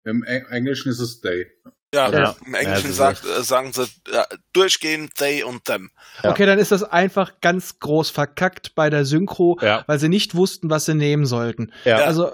Im 0.05 0.23
Eng- 0.23 0.45
Englischen 0.49 0.89
ist 0.89 0.99
es 0.99 1.19
they. 1.21 1.47
Ja, 1.93 2.09
Ja. 2.11 2.35
im 2.45 2.53
Ja, 2.53 2.59
Englischen 2.59 2.87
das 2.89 2.97
sagt, 2.97 3.25
äh, 3.25 3.43
sagen 3.43 3.71
sie 3.71 3.83
äh, 3.83 4.23
durchgehend 4.51 5.15
they 5.15 5.43
und 5.43 5.65
them. 5.65 5.91
Ja. 6.23 6.31
Okay, 6.31 6.45
dann 6.45 6.59
ist 6.59 6.71
das 6.71 6.83
einfach 6.83 7.39
ganz 7.41 7.79
groß 7.79 8.09
verkackt 8.09 8.75
bei 8.75 8.89
der 8.89 9.05
Synchro, 9.05 9.59
Ja. 9.61 9.83
weil 9.87 9.99
sie 9.99 10.09
nicht 10.09 10.35
wussten, 10.35 10.69
was 10.69 10.85
sie 10.85 10.95
nehmen 10.95 11.25
sollten. 11.25 11.71
Ja. 11.85 11.97
Also 11.97 12.31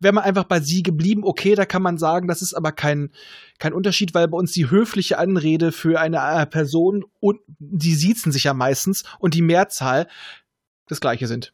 wäre 0.00 0.14
man 0.14 0.24
einfach 0.24 0.44
bei 0.44 0.58
sie 0.60 0.82
geblieben, 0.82 1.22
okay, 1.24 1.54
da 1.54 1.64
kann 1.64 1.82
man 1.82 1.96
sagen, 1.96 2.26
das 2.26 2.42
ist 2.42 2.54
aber 2.54 2.72
kein, 2.72 3.12
kein 3.58 3.72
Unterschied, 3.72 4.14
weil 4.14 4.26
bei 4.26 4.36
uns 4.36 4.50
die 4.52 4.68
höfliche 4.68 5.16
Anrede 5.18 5.70
für 5.70 6.00
eine 6.00 6.16
äh, 6.18 6.46
Person 6.46 7.04
und 7.20 7.38
die 7.58 7.94
siezen 7.94 8.32
sich 8.32 8.44
ja 8.44 8.54
meistens 8.54 9.04
und 9.20 9.34
die 9.34 9.42
Mehrzahl 9.42 10.08
das 10.88 11.00
gleiche 11.00 11.28
sind. 11.28 11.52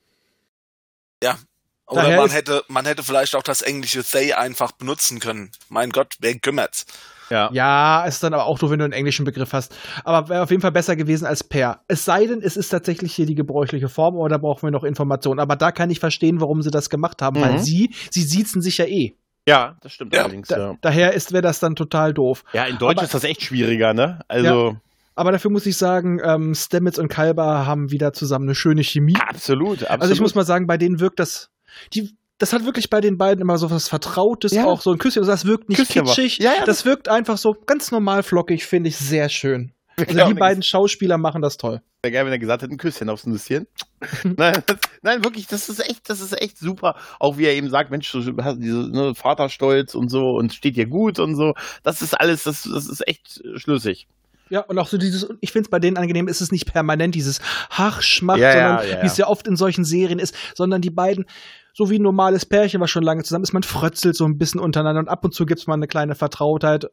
Oder 1.88 2.02
Daher 2.02 2.16
man 2.20 2.30
hätte, 2.30 2.64
man 2.68 2.84
hätte 2.86 3.02
vielleicht 3.02 3.34
auch 3.34 3.42
das 3.42 3.62
englische 3.62 4.02
they 4.04 4.32
einfach 4.34 4.72
benutzen 4.72 5.20
können. 5.20 5.50
Mein 5.68 5.90
Gott, 5.90 6.14
wer 6.20 6.34
kümmert's? 6.38 6.86
ja. 7.30 7.50
Ja, 7.52 8.04
ist 8.04 8.22
dann 8.22 8.32
aber 8.34 8.44
auch 8.46 8.58
doof, 8.58 8.70
wenn 8.70 8.78
du 8.78 8.84
einen 8.84 8.92
englischen 8.94 9.24
Begriff 9.24 9.52
hast. 9.52 9.74
Aber 10.04 10.28
wäre 10.28 10.42
auf 10.42 10.50
jeden 10.50 10.62
Fall 10.62 10.72
besser 10.72 10.96
gewesen 10.96 11.26
als 11.26 11.44
per. 11.44 11.80
Es 11.88 12.04
sei 12.04 12.26
denn, 12.26 12.40
es 12.42 12.56
ist 12.56 12.68
tatsächlich 12.70 13.14
hier 13.14 13.26
die 13.26 13.34
gebräuchliche 13.34 13.88
Form, 13.88 14.16
oder 14.16 14.30
da 14.30 14.38
brauchen 14.38 14.62
wir 14.62 14.70
noch 14.70 14.84
Informationen. 14.84 15.38
Aber 15.40 15.56
da 15.56 15.70
kann 15.72 15.90
ich 15.90 16.00
verstehen, 16.00 16.40
warum 16.40 16.62
sie 16.62 16.70
das 16.70 16.88
gemacht 16.90 17.20
haben, 17.22 17.40
weil 17.40 17.54
Mhm. 17.54 17.58
sie, 17.58 17.94
sie 18.10 18.22
siezen 18.22 18.62
sich 18.62 18.78
ja 18.78 18.86
eh. 18.86 19.14
Ja, 19.46 19.76
das 19.82 19.92
stimmt 19.92 20.14
Ja. 20.14 20.22
allerdings. 20.24 20.48
Da, 20.48 20.58
Ja. 20.58 20.74
Daher 20.82 21.12
ist 21.14 21.32
wäre 21.32 21.42
das 21.42 21.58
dann 21.60 21.74
total 21.76 22.12
doof. 22.14 22.44
ja, 22.52 22.64
in 22.64 22.76
Deutsch 22.78 22.96
Aber- 22.98 23.04
ist 23.04 23.14
das 23.14 23.24
echt 23.24 23.42
schwieriger, 23.42 23.94
ne? 23.94 24.20
Also, 24.28 24.76
Aber 25.14 25.32
dafür 25.32 25.50
muss 25.50 25.66
ich 25.66 25.76
sagen, 25.76 26.20
ähm, 26.22 26.54
Stamets 26.54 26.98
und 26.98 27.08
Kalber 27.08 27.66
haben 27.66 27.90
wieder 27.90 28.12
zusammen 28.12 28.44
eine 28.46 28.54
schöne 28.54 28.84
Chemie. 28.84 29.16
absolut, 29.16 29.82
absolut. 29.82 30.00
Also 30.02 30.12
ich 30.14 30.20
muss 30.20 30.34
mal 30.34 30.44
sagen, 30.46 30.66
bei 30.66 30.76
denen 30.78 31.00
wirkt 31.00 31.18
das, 31.18 31.50
die, 31.94 32.16
das 32.38 32.52
hat 32.52 32.64
wirklich 32.64 32.90
bei 32.90 33.00
den 33.00 33.18
beiden 33.18 33.42
immer 33.42 33.58
so 33.58 33.70
was 33.70 33.88
Vertrautes, 33.88 34.52
Ja. 34.52 34.66
auch 34.66 34.80
so 34.80 34.92
ein 34.92 34.98
Küsschen. 34.98 35.20
Also 35.22 35.32
das 35.32 35.44
wirkt 35.44 35.68
nicht 35.68 35.78
Küsschen 35.78 36.04
kitschig. 36.04 36.38
Ja, 36.38 36.54
ja, 36.58 36.64
das 36.64 36.84
wirkt 36.84 37.08
einfach 37.08 37.38
so 37.38 37.54
ganz 37.66 37.90
normal 37.90 38.22
flockig, 38.22 38.64
finde 38.64 38.88
ich 38.88 38.96
sehr 38.96 39.28
schön. 39.28 39.72
Also 39.96 40.28
die 40.28 40.34
beiden 40.34 40.62
Schauspieler 40.62 41.18
machen 41.18 41.42
das 41.42 41.56
toll. 41.56 41.80
Wäre 42.02 42.12
geil, 42.12 42.24
wenn 42.24 42.32
er 42.32 42.38
gesagt 42.38 42.62
hätte, 42.62 42.72
ein 42.72 42.78
Küsschen 42.78 43.08
aufs 43.10 43.26
Nüsschen. 43.26 43.66
nein, 44.22 44.62
das, 44.66 44.76
nein, 45.02 45.24
wirklich, 45.24 45.48
das 45.48 45.68
ist 45.68 45.80
echt, 45.80 46.08
das 46.08 46.20
ist 46.20 46.40
echt 46.40 46.56
super. 46.56 46.94
Auch 47.18 47.38
wie 47.38 47.46
er 47.46 47.54
eben 47.54 47.68
sagt, 47.70 47.90
Mensch, 47.90 48.10
du 48.12 48.20
hast 48.40 48.58
diese 48.60 48.88
ne, 48.88 49.14
Vaterstolz 49.16 49.96
und 49.96 50.08
so 50.08 50.20
und 50.20 50.54
steht 50.54 50.76
dir 50.76 50.86
gut 50.86 51.18
und 51.18 51.34
so. 51.34 51.54
Das 51.82 52.00
ist 52.00 52.14
alles, 52.14 52.44
das, 52.44 52.62
das 52.62 52.86
ist 52.88 53.06
echt 53.08 53.42
schlüssig. 53.56 54.06
Ja, 54.50 54.60
und 54.60 54.78
auch 54.78 54.88
so 54.88 54.98
dieses, 54.98 55.26
ich 55.40 55.52
finde 55.52 55.66
es 55.66 55.70
bei 55.70 55.78
denen 55.78 55.96
angenehm, 55.96 56.28
ist 56.28 56.40
es 56.40 56.52
nicht 56.52 56.66
permanent 56.72 57.14
dieses 57.14 57.40
Hachschmacht, 57.70 58.38
Ja, 58.38 58.52
sondern 58.52 58.78
ja, 58.88 58.96
ja. 58.96 59.02
wie 59.02 59.06
es 59.06 59.16
ja 59.16 59.26
oft 59.26 59.46
in 59.46 59.56
solchen 59.56 59.84
Serien 59.84 60.18
ist, 60.18 60.34
sondern 60.54 60.80
die 60.80 60.90
beiden, 60.90 61.26
so 61.74 61.90
wie 61.90 61.98
ein 61.98 62.02
normales 62.02 62.44
Pärchen, 62.46 62.80
was 62.80 62.90
schon 62.90 63.02
lange 63.04 63.22
zusammen 63.22 63.44
ist, 63.44 63.52
man 63.52 63.62
frötzelt 63.62 64.16
so 64.16 64.24
ein 64.24 64.36
bisschen 64.38 64.60
untereinander 64.60 65.00
und 65.00 65.08
ab 65.08 65.24
und 65.24 65.32
zu 65.34 65.46
gibt 65.46 65.60
es 65.60 65.66
mal 65.66 65.74
eine 65.74 65.86
kleine 65.86 66.14
Vertrautheit. 66.14 66.90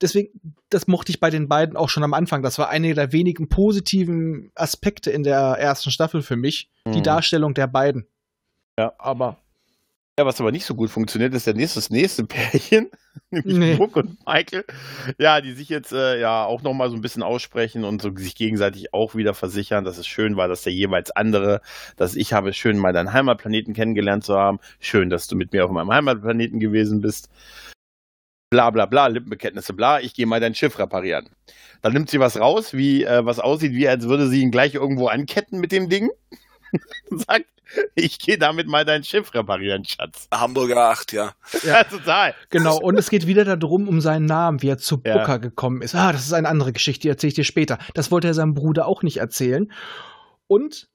Deswegen, 0.00 0.30
das 0.70 0.86
mochte 0.88 1.10
ich 1.10 1.20
bei 1.20 1.30
den 1.30 1.48
beiden 1.48 1.76
auch 1.76 1.88
schon 1.88 2.02
am 2.02 2.14
Anfang. 2.14 2.42
Das 2.42 2.58
war 2.58 2.68
eine 2.68 2.94
der 2.94 3.12
wenigen 3.12 3.48
positiven 3.48 4.50
Aspekte 4.54 5.10
in 5.10 5.22
der 5.22 5.38
ersten 5.38 5.90
Staffel 5.90 6.22
für 6.22 6.36
mich, 6.36 6.70
die 6.86 6.98
Mhm. 6.98 7.02
Darstellung 7.04 7.54
der 7.54 7.66
beiden. 7.68 8.06
Ja. 8.78 8.92
Aber 8.98 9.36
Ja, 10.18 10.26
was 10.26 10.40
aber 10.40 10.50
nicht 10.50 10.64
so 10.64 10.74
gut 10.74 10.90
funktioniert, 10.90 11.32
ist 11.32 11.46
der 11.46 11.54
nächste, 11.54 11.78
das 11.78 11.90
nächste 11.90 12.24
Pärchen, 12.24 12.90
nämlich 13.30 13.56
Nee. 13.56 13.76
Brooke 13.76 14.00
und 14.00 14.26
Michael. 14.26 14.64
Ja, 15.16 15.40
die 15.40 15.52
sich 15.52 15.68
jetzt 15.68 15.92
äh, 15.92 16.18
ja 16.18 16.44
auch 16.44 16.62
nochmal 16.62 16.90
so 16.90 16.96
ein 16.96 17.02
bisschen 17.02 17.22
aussprechen 17.22 17.84
und 17.84 18.02
so 18.02 18.12
sich 18.16 18.34
gegenseitig 18.34 18.92
auch 18.92 19.14
wieder 19.14 19.32
versichern, 19.32 19.84
dass 19.84 19.96
es 19.96 20.08
schön 20.08 20.36
war, 20.36 20.48
dass 20.48 20.62
der 20.62 20.72
jeweils 20.72 21.12
andere, 21.12 21.60
dass 21.96 22.16
ich 22.16 22.32
habe 22.32 22.52
schön, 22.52 22.78
mal 22.78 22.92
deinen 22.92 23.12
Heimatplaneten 23.12 23.74
kennengelernt 23.74 24.24
zu 24.24 24.36
haben. 24.36 24.58
Schön, 24.80 25.08
dass 25.08 25.28
du 25.28 25.36
mit 25.36 25.52
mir 25.52 25.64
auf 25.64 25.70
meinem 25.70 25.92
Heimatplaneten 25.92 26.58
gewesen 26.58 27.00
bist. 27.00 27.30
Bla 28.50 28.70
bla 28.70 28.86
bla, 28.86 29.06
Lippenbekenntnisse, 29.06 29.72
bla, 29.72 30.00
ich 30.00 30.14
gehe 30.14 30.26
mal 30.26 30.40
dein 30.40 30.56
Schiff 30.56 30.80
reparieren. 30.80 31.28
Dann 31.80 31.92
nimmt 31.92 32.10
sie 32.10 32.18
was 32.18 32.40
raus, 32.40 32.74
wie 32.74 33.04
äh, 33.04 33.24
was 33.24 33.38
aussieht, 33.38 33.72
wie 33.72 33.86
als 33.86 34.08
würde 34.08 34.26
sie 34.26 34.42
ihn 34.42 34.50
gleich 34.50 34.74
irgendwo 34.74 35.06
anketten 35.06 35.60
mit 35.60 35.70
dem 35.70 35.88
Ding. 35.88 36.10
sagt, 37.10 37.46
ich 37.94 38.18
gehe 38.18 38.38
damit 38.38 38.66
mal 38.66 38.84
dein 38.84 39.04
Schiff 39.04 39.32
reparieren, 39.34 39.84
Schatz. 39.84 40.28
Hamburger 40.32 40.90
8, 40.90 41.12
ja. 41.12 41.32
Ja, 41.64 41.84
total. 41.84 42.34
Genau, 42.50 42.78
und 42.78 42.98
es 42.98 43.10
geht 43.10 43.26
wieder 43.26 43.44
darum, 43.44 43.88
um 43.88 44.00
seinen 44.00 44.26
Namen, 44.26 44.62
wie 44.62 44.68
er 44.68 44.78
zu 44.78 45.00
Ja. 45.04 45.18
Booker 45.18 45.38
gekommen 45.38 45.82
ist. 45.82 45.94
Ah, 45.94 46.12
das 46.12 46.26
ist 46.26 46.32
eine 46.32 46.48
andere 46.48 46.72
Geschichte, 46.72 47.02
die 47.02 47.08
erzähle 47.08 47.28
ich 47.28 47.34
dir 47.34 47.44
später. 47.44 47.78
Das 47.94 48.10
wollte 48.10 48.28
er 48.28 48.34
seinem 48.34 48.54
Bruder 48.54 48.86
auch 48.86 49.02
nicht 49.02 49.18
erzählen. 49.18 49.70
Und 50.46 50.88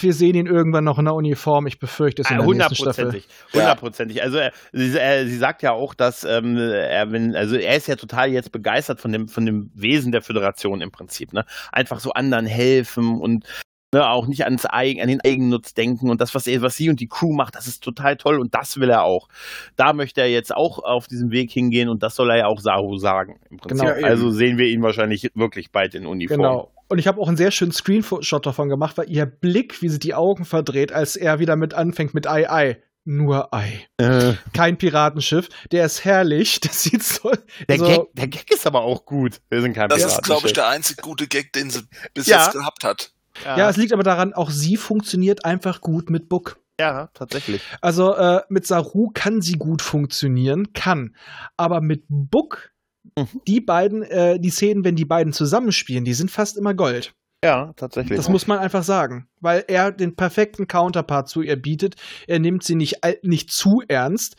wir 0.00 0.12
sehen 0.14 0.34
ihn 0.34 0.46
irgendwann 0.46 0.82
noch 0.82 0.98
in 0.98 1.04
der 1.04 1.14
Uniform. 1.14 1.66
Ich 1.68 1.78
befürchte 1.78 2.22
es 2.22 2.30
in 2.30 2.38
der 2.38 2.46
nächsten 2.46 2.74
Staffel. 2.74 3.04
Hundertprozentig. 3.04 3.52
Hundertprozentig. 3.52 4.22
Also 4.22 4.38
er, 4.38 4.52
sie, 4.72 4.98
er, 4.98 5.26
sie 5.26 5.36
sagt 5.36 5.62
ja 5.62 5.70
auch, 5.72 5.94
dass 5.94 6.24
ähm, 6.24 6.56
er, 6.56 7.12
wenn, 7.12 7.36
also 7.36 7.54
er 7.54 7.76
ist 7.76 7.86
ja 7.86 7.94
total 7.94 8.30
jetzt 8.30 8.50
begeistert 8.50 9.00
von 9.00 9.12
dem, 9.12 9.28
von 9.28 9.46
dem 9.46 9.70
Wesen 9.74 10.10
der 10.10 10.22
Föderation 10.22 10.80
im 10.80 10.90
Prinzip. 10.90 11.32
Ne? 11.32 11.44
Einfach 11.70 12.00
so 12.00 12.12
anderen 12.12 12.46
helfen 12.46 13.20
und 13.20 13.44
ne, 13.92 14.08
auch 14.08 14.26
nicht 14.26 14.44
ans 14.44 14.66
Eigen, 14.66 15.00
an 15.02 15.08
den 15.08 15.20
Eigennutz 15.20 15.74
denken 15.74 16.10
und 16.10 16.20
das, 16.20 16.34
was 16.34 16.46
er, 16.46 16.62
was 16.62 16.76
sie 16.76 16.88
und 16.90 17.00
die 17.00 17.08
Crew 17.08 17.32
macht, 17.32 17.54
das 17.56 17.66
ist 17.66 17.82
total 17.82 18.16
toll 18.16 18.38
und 18.40 18.54
das 18.54 18.78
will 18.78 18.90
er 18.90 19.02
auch. 19.04 19.28
Da 19.76 19.92
möchte 19.92 20.20
er 20.20 20.30
jetzt 20.30 20.54
auch 20.54 20.78
auf 20.78 21.06
diesem 21.06 21.30
Weg 21.30 21.50
hingehen 21.50 21.88
und 21.88 22.02
das 22.02 22.14
soll 22.14 22.30
er 22.30 22.36
ja 22.38 22.46
auch 22.46 22.60
Saru 22.60 22.96
sagen. 22.98 23.40
Im 23.50 23.58
Prinzip. 23.58 23.86
Genau. 23.86 24.06
Also 24.06 24.30
sehen 24.30 24.58
wir 24.58 24.66
ihn 24.66 24.82
wahrscheinlich 24.82 25.30
wirklich 25.34 25.72
bald 25.72 25.94
in 25.94 26.06
Uniform. 26.06 26.38
Genau. 26.38 26.70
Und 26.88 26.98
ich 26.98 27.06
habe 27.06 27.20
auch 27.20 27.28
einen 27.28 27.36
sehr 27.36 27.52
schönen 27.52 27.70
Screenshot 27.72 28.44
davon 28.44 28.68
gemacht, 28.68 28.98
weil 28.98 29.08
ihr 29.10 29.24
Blick, 29.24 29.80
wie 29.80 29.88
sie 29.88 30.00
die 30.00 30.14
Augen 30.14 30.44
verdreht, 30.44 30.90
als 30.92 31.14
er 31.14 31.38
wieder 31.38 31.54
mit 31.54 31.72
anfängt 31.74 32.14
mit 32.14 32.26
Ei, 32.26 32.50
Ei. 32.50 32.82
Nur 33.04 33.54
Ei. 33.54 33.86
Äh, 33.96 34.34
Kein 34.52 34.76
Piratenschiff. 34.76 35.48
Der 35.72 35.86
ist 35.86 36.04
herrlich. 36.04 36.60
Das 36.64 36.82
sieht 36.82 37.02
so. 37.02 37.30
der, 37.68 37.78
so 37.78 37.86
Gag, 37.86 38.00
der 38.14 38.28
Gag 38.28 38.50
ist 38.50 38.66
aber 38.66 38.82
auch 38.82 39.04
gut. 39.06 39.40
Wir 39.48 39.62
sind 39.62 39.72
kein 39.72 39.88
Das 39.88 40.04
ist, 40.04 40.22
glaube 40.22 40.48
ich, 40.48 40.52
Piratenschiff. 40.52 40.52
der 40.54 40.68
einzig 40.68 40.96
gute 40.98 41.26
Gag, 41.28 41.52
den 41.52 41.70
sie 41.70 41.82
bis 42.12 42.26
Ja. 42.26 42.44
jetzt 42.44 42.52
gehabt 42.52 42.84
hat. 42.84 43.12
Ja, 43.44 43.68
es 43.70 43.76
liegt 43.76 43.92
aber 43.92 44.02
daran, 44.02 44.32
auch 44.32 44.50
sie 44.50 44.76
funktioniert 44.76 45.44
einfach 45.44 45.80
gut 45.80 46.10
mit 46.10 46.28
Book. 46.28 46.58
ja, 46.80 47.08
tatsächlich. 47.14 47.62
Also 47.80 48.14
äh, 48.16 48.40
mit 48.48 48.66
Saru 48.66 49.10
kann 49.12 49.42
sie 49.42 49.54
gut 49.54 49.82
funktionieren, 49.82 50.72
kann. 50.72 51.14
Aber 51.56 51.80
mit 51.80 52.04
Book, 52.08 52.70
Mhm. 53.16 53.40
die 53.48 53.60
beiden, 53.62 54.02
äh, 54.02 54.38
die 54.38 54.50
Szenen, 54.50 54.84
wenn 54.84 54.94
die 54.94 55.06
beiden 55.06 55.32
zusammenspielen, 55.32 56.04
die 56.04 56.12
sind 56.14 56.30
fast 56.30 56.58
immer 56.58 56.74
Gold. 56.74 57.14
Ja, 57.42 57.72
tatsächlich. 57.76 58.18
Das 58.18 58.28
muss 58.28 58.46
man 58.46 58.58
einfach 58.58 58.82
sagen. 58.82 59.26
Weil 59.40 59.64
er 59.68 59.90
den 59.90 60.14
perfekten 60.16 60.68
Counterpart 60.68 61.26
zu 61.26 61.40
ihr 61.40 61.56
bietet. 61.56 61.94
Er 62.26 62.38
nimmt 62.38 62.62
sie 62.62 62.74
nicht, 62.74 62.98
nicht 63.22 63.50
zu 63.50 63.82
ernst. 63.88 64.36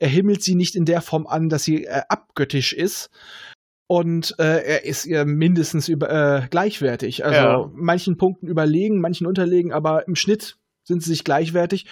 Er 0.00 0.08
himmelt 0.08 0.42
sie 0.42 0.56
nicht 0.56 0.74
in 0.74 0.84
der 0.84 1.00
Form 1.02 1.28
an, 1.28 1.48
dass 1.48 1.62
sie 1.62 1.84
äh, 1.84 2.02
abgöttisch 2.08 2.72
ist. 2.72 3.10
Und 3.90 4.36
äh, 4.38 4.62
er 4.62 4.84
ist 4.84 5.04
ihr 5.04 5.24
mindestens 5.24 5.88
über, 5.88 6.08
äh, 6.10 6.46
gleichwertig. 6.48 7.24
Also 7.24 7.40
Ja. 7.40 7.70
manchen 7.74 8.16
Punkten 8.16 8.46
überlegen, 8.46 9.00
manchen 9.00 9.26
unterlegen, 9.26 9.72
aber 9.72 10.06
im 10.06 10.14
Schnitt 10.14 10.58
sind 10.84 11.02
sie 11.02 11.10
sich 11.10 11.24
gleichwertig. 11.24 11.86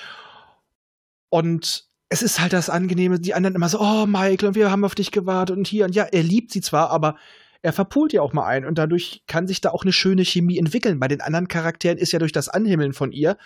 Und 1.29 1.89
es 2.09 2.23
ist 2.23 2.39
halt 2.39 2.53
das 2.53 2.71
Angenehme, 2.71 3.19
die 3.19 3.35
anderen 3.35 3.57
immer 3.57 3.69
so, 3.69 3.81
oh 3.81 4.07
Michael, 4.07 4.47
und 4.47 4.55
wir 4.55 4.71
haben 4.71 4.85
auf 4.85 4.95
dich 4.95 5.11
gewartet 5.11 5.57
und 5.57 5.67
hier 5.67 5.87
und 5.87 5.95
ja, 5.97 6.05
er 6.05 6.23
liebt 6.23 6.53
sie 6.53 6.61
zwar, 6.61 6.91
aber 6.91 7.17
er 7.63 7.73
verpult 7.73 8.13
ja 8.13 8.23
auch 8.23 8.33
mal 8.33 8.47
ein 8.47 8.65
und 8.65 8.79
dadurch 8.79 9.25
kann 9.27 9.49
sich 9.49 9.61
da 9.61 9.71
auch 9.71 9.83
eine 9.83 9.93
schöne 9.93 10.25
Chemie 10.25 10.59
entwickeln. 10.59 11.01
Bei 11.01 11.09
den 11.09 11.21
anderen 11.21 11.49
Charakteren 11.49 11.99
ist 11.99 12.13
ja 12.13 12.21
durch 12.21 12.31
das 12.31 12.49
Anhimmeln 12.49 12.93
von 12.93 13.11
ihr 13.11 13.37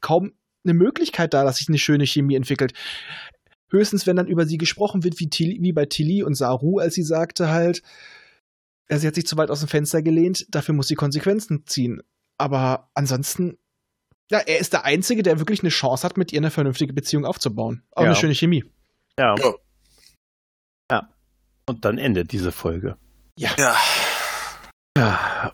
kaum 0.00 0.32
eine 0.64 0.72
Möglichkeit 0.72 1.34
da, 1.34 1.44
dass 1.44 1.58
sich 1.58 1.68
eine 1.68 1.76
schöne 1.76 2.06
Chemie 2.06 2.36
entwickelt. 2.36 2.72
Höchstens, 3.70 4.06
wenn 4.06 4.16
dann 4.16 4.26
über 4.26 4.46
sie 4.46 4.58
gesprochen 4.58 5.04
wird, 5.04 5.18
wie, 5.20 5.28
Tilly, 5.28 5.58
wie 5.60 5.72
bei 5.72 5.86
Tilly 5.86 6.22
und 6.22 6.34
Saru, 6.34 6.78
als 6.78 6.94
sie 6.94 7.02
sagte 7.02 7.50
halt, 7.50 7.82
sie 8.88 9.06
hat 9.06 9.14
sich 9.14 9.26
zu 9.26 9.36
weit 9.36 9.50
aus 9.50 9.60
dem 9.60 9.68
Fenster 9.68 10.00
gelehnt, 10.02 10.46
dafür 10.54 10.74
muss 10.74 10.88
sie 10.88 10.94
Konsequenzen 10.94 11.66
ziehen. 11.66 12.02
Aber 12.38 12.90
ansonsten 12.94 13.58
Ja, 14.30 14.40
er 14.40 14.58
ist 14.58 14.74
der 14.74 14.84
Einzige, 14.84 15.22
der 15.22 15.38
wirklich 15.38 15.60
eine 15.62 15.70
Chance 15.70 16.04
hat, 16.06 16.18
mit 16.18 16.32
ihr 16.34 16.40
eine 16.40 16.50
vernünftige 16.50 16.92
Beziehung 16.92 17.24
aufzubauen. 17.24 17.82
Auch 17.92 18.02
Ja. 18.02 18.08
eine 18.08 18.16
schöne 18.16 18.34
Chemie. 18.34 18.62
Ja. 19.18 19.34
Ja. 19.38 19.54
Ja. 20.90 21.08
Und 21.66 21.84
dann 21.86 21.96
endet 21.98 22.30
diese 22.32 22.52
Folge. 22.52 22.96
Ja. 23.38 23.50
Ja. 23.58 25.52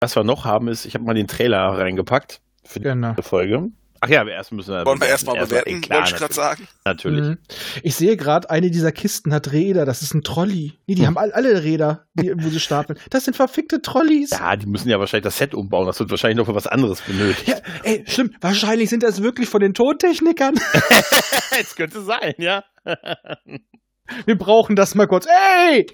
Was 0.00 0.16
wir 0.16 0.24
noch 0.24 0.44
haben, 0.44 0.68
ist, 0.68 0.84
ich 0.84 0.94
habe 0.94 1.04
mal 1.04 1.14
den 1.14 1.26
Trailer 1.28 1.58
reingepackt 1.78 2.40
für 2.64 2.78
die 2.80 2.84
Genau. 2.84 3.14
Folge. 3.22 3.70
Ach 4.04 4.08
ja, 4.08 4.20
aber 4.22 4.32
erst 4.32 4.50
müssen 4.50 4.74
wir. 4.74 4.84
Wollen 4.84 5.00
wir 5.00 5.06
erstmal 5.06 5.36
bewerten, 5.38 5.74
ey, 5.76 5.80
klar, 5.80 6.00
wollte 6.00 6.12
ich 6.14 6.18
gerade 6.18 6.34
sagen. 6.34 6.66
Natürlich. 6.84 7.20
Mhm. 7.20 7.38
Ich 7.84 7.94
sehe 7.94 8.16
gerade, 8.16 8.50
eine 8.50 8.68
dieser 8.68 8.90
Kisten 8.90 9.32
hat 9.32 9.52
Räder. 9.52 9.84
Das 9.84 10.02
ist 10.02 10.12
ein 10.12 10.22
Trolley. 10.22 10.72
Nee, 10.88 10.96
die 10.96 11.02
Hm. 11.02 11.06
haben 11.06 11.18
all, 11.18 11.30
alle 11.30 11.62
Räder, 11.62 12.06
die, 12.14 12.32
wo 12.36 12.48
sie 12.48 12.58
stapeln. 12.58 12.98
Das 13.10 13.26
sind 13.26 13.36
verfickte 13.36 13.80
Trolleys. 13.80 14.30
Ja, 14.30 14.56
die 14.56 14.66
müssen 14.66 14.88
ja 14.88 14.98
wahrscheinlich 14.98 15.22
das 15.22 15.38
Set 15.38 15.54
umbauen. 15.54 15.86
Das 15.86 16.00
wird 16.00 16.10
wahrscheinlich 16.10 16.36
noch 16.36 16.46
für 16.46 16.54
was 16.56 16.66
anderes 16.66 17.00
benötigt. 17.02 17.46
Ja, 17.46 17.58
ey, 17.84 18.02
schlimm. 18.08 18.34
Wahrscheinlich 18.40 18.90
sind 18.90 19.04
das 19.04 19.22
wirklich 19.22 19.48
von 19.48 19.60
den 19.60 19.72
Tontechnikern. 19.72 20.54
Es 21.60 21.76
könnte 21.76 22.02
sein, 22.02 22.34
ja. 22.38 22.64
Wir 24.26 24.36
brauchen 24.36 24.74
das 24.74 24.96
mal 24.96 25.06
kurz. 25.06 25.26
Ey! 25.26 25.86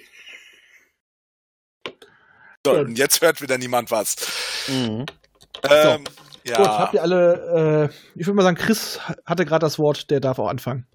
So, 2.65 2.73
und 2.73 2.97
jetzt 2.99 3.21
hört 3.21 3.43
wieder 3.43 3.59
niemand 3.59 3.91
was. 3.91 4.17
Mhm. 4.69 5.05
Ähm, 5.69 6.05
ja. 6.49 6.57
Gut, 6.57 6.67
habt 6.67 6.95
ihr 6.95 7.03
alle, 7.03 7.91
äh, 7.91 8.19
ich 8.19 8.27
würde 8.27 8.37
mal 8.37 8.43
sagen, 8.43 8.57
Chris 8.57 9.01
hatte 9.25 9.45
gerade 9.45 9.65
das 9.65 9.79
Wort, 9.79 10.11
der 10.11 10.21
darf 10.21 10.39
auch 10.39 10.49
anfangen. 10.49 10.87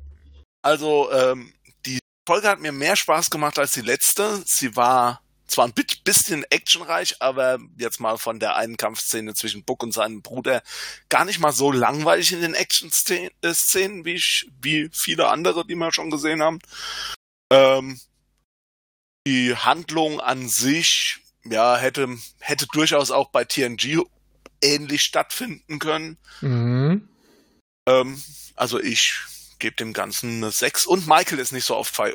Also, 0.62 1.12
ähm, 1.12 1.54
die 1.86 2.00
Folge 2.28 2.48
hat 2.48 2.60
mir 2.60 2.72
mehr 2.72 2.96
Spaß 2.96 3.30
gemacht 3.30 3.60
als 3.60 3.72
die 3.72 3.82
letzte. 3.82 4.42
Sie 4.46 4.76
war 4.76 5.22
zwar 5.48 5.68
ein 5.68 5.74
bisschen 6.04 6.44
actionreich, 6.50 7.22
aber 7.22 7.60
jetzt 7.78 8.00
mal 8.00 8.18
von 8.18 8.40
der 8.40 8.56
einen 8.56 8.78
Kampfszene 8.78 9.34
zwischen 9.34 9.64
Buck 9.64 9.84
und 9.84 9.92
seinem 9.92 10.22
Bruder 10.22 10.64
gar 11.10 11.26
nicht 11.26 11.40
mal 11.40 11.52
so 11.52 11.72
langweilig 11.72 12.32
in 12.32 12.42
den 12.42 12.56
Action-Szenen, 12.56 14.06
wie, 14.06 14.14
ich, 14.14 14.50
wie 14.62 14.90
viele 14.92 15.28
andere, 15.28 15.66
die 15.66 15.76
wir 15.76 15.94
schon 15.94 16.10
gesehen 16.10 16.42
haben. 16.42 16.60
Ähm, 17.52 18.00
die 19.28 19.56
Handlung 19.56 20.20
an 20.20 20.50
sich, 20.50 21.20
ja, 21.46 21.78
hätte, 21.78 22.18
hätte 22.40 22.66
durchaus 22.72 23.12
auch 23.12 23.30
bei 23.30 23.46
TNG 23.46 24.02
ähnlich 24.64 25.02
stattfinden 25.02 25.80
können. 25.80 26.18
Mhm. 26.42 27.10
Ähm, 27.88 28.22
also 28.56 28.80
ich 28.80 29.20
gebe 29.60 29.76
dem 29.76 29.94
Ganzen 29.94 30.38
eine 30.38 30.52
6 30.52 30.86
und 30.86 31.08
Michael 31.08 31.40
ist 31.40 31.54
nicht 31.54 31.66
so 31.66 31.76
oft 31.76 31.98
äh, 32.00 32.14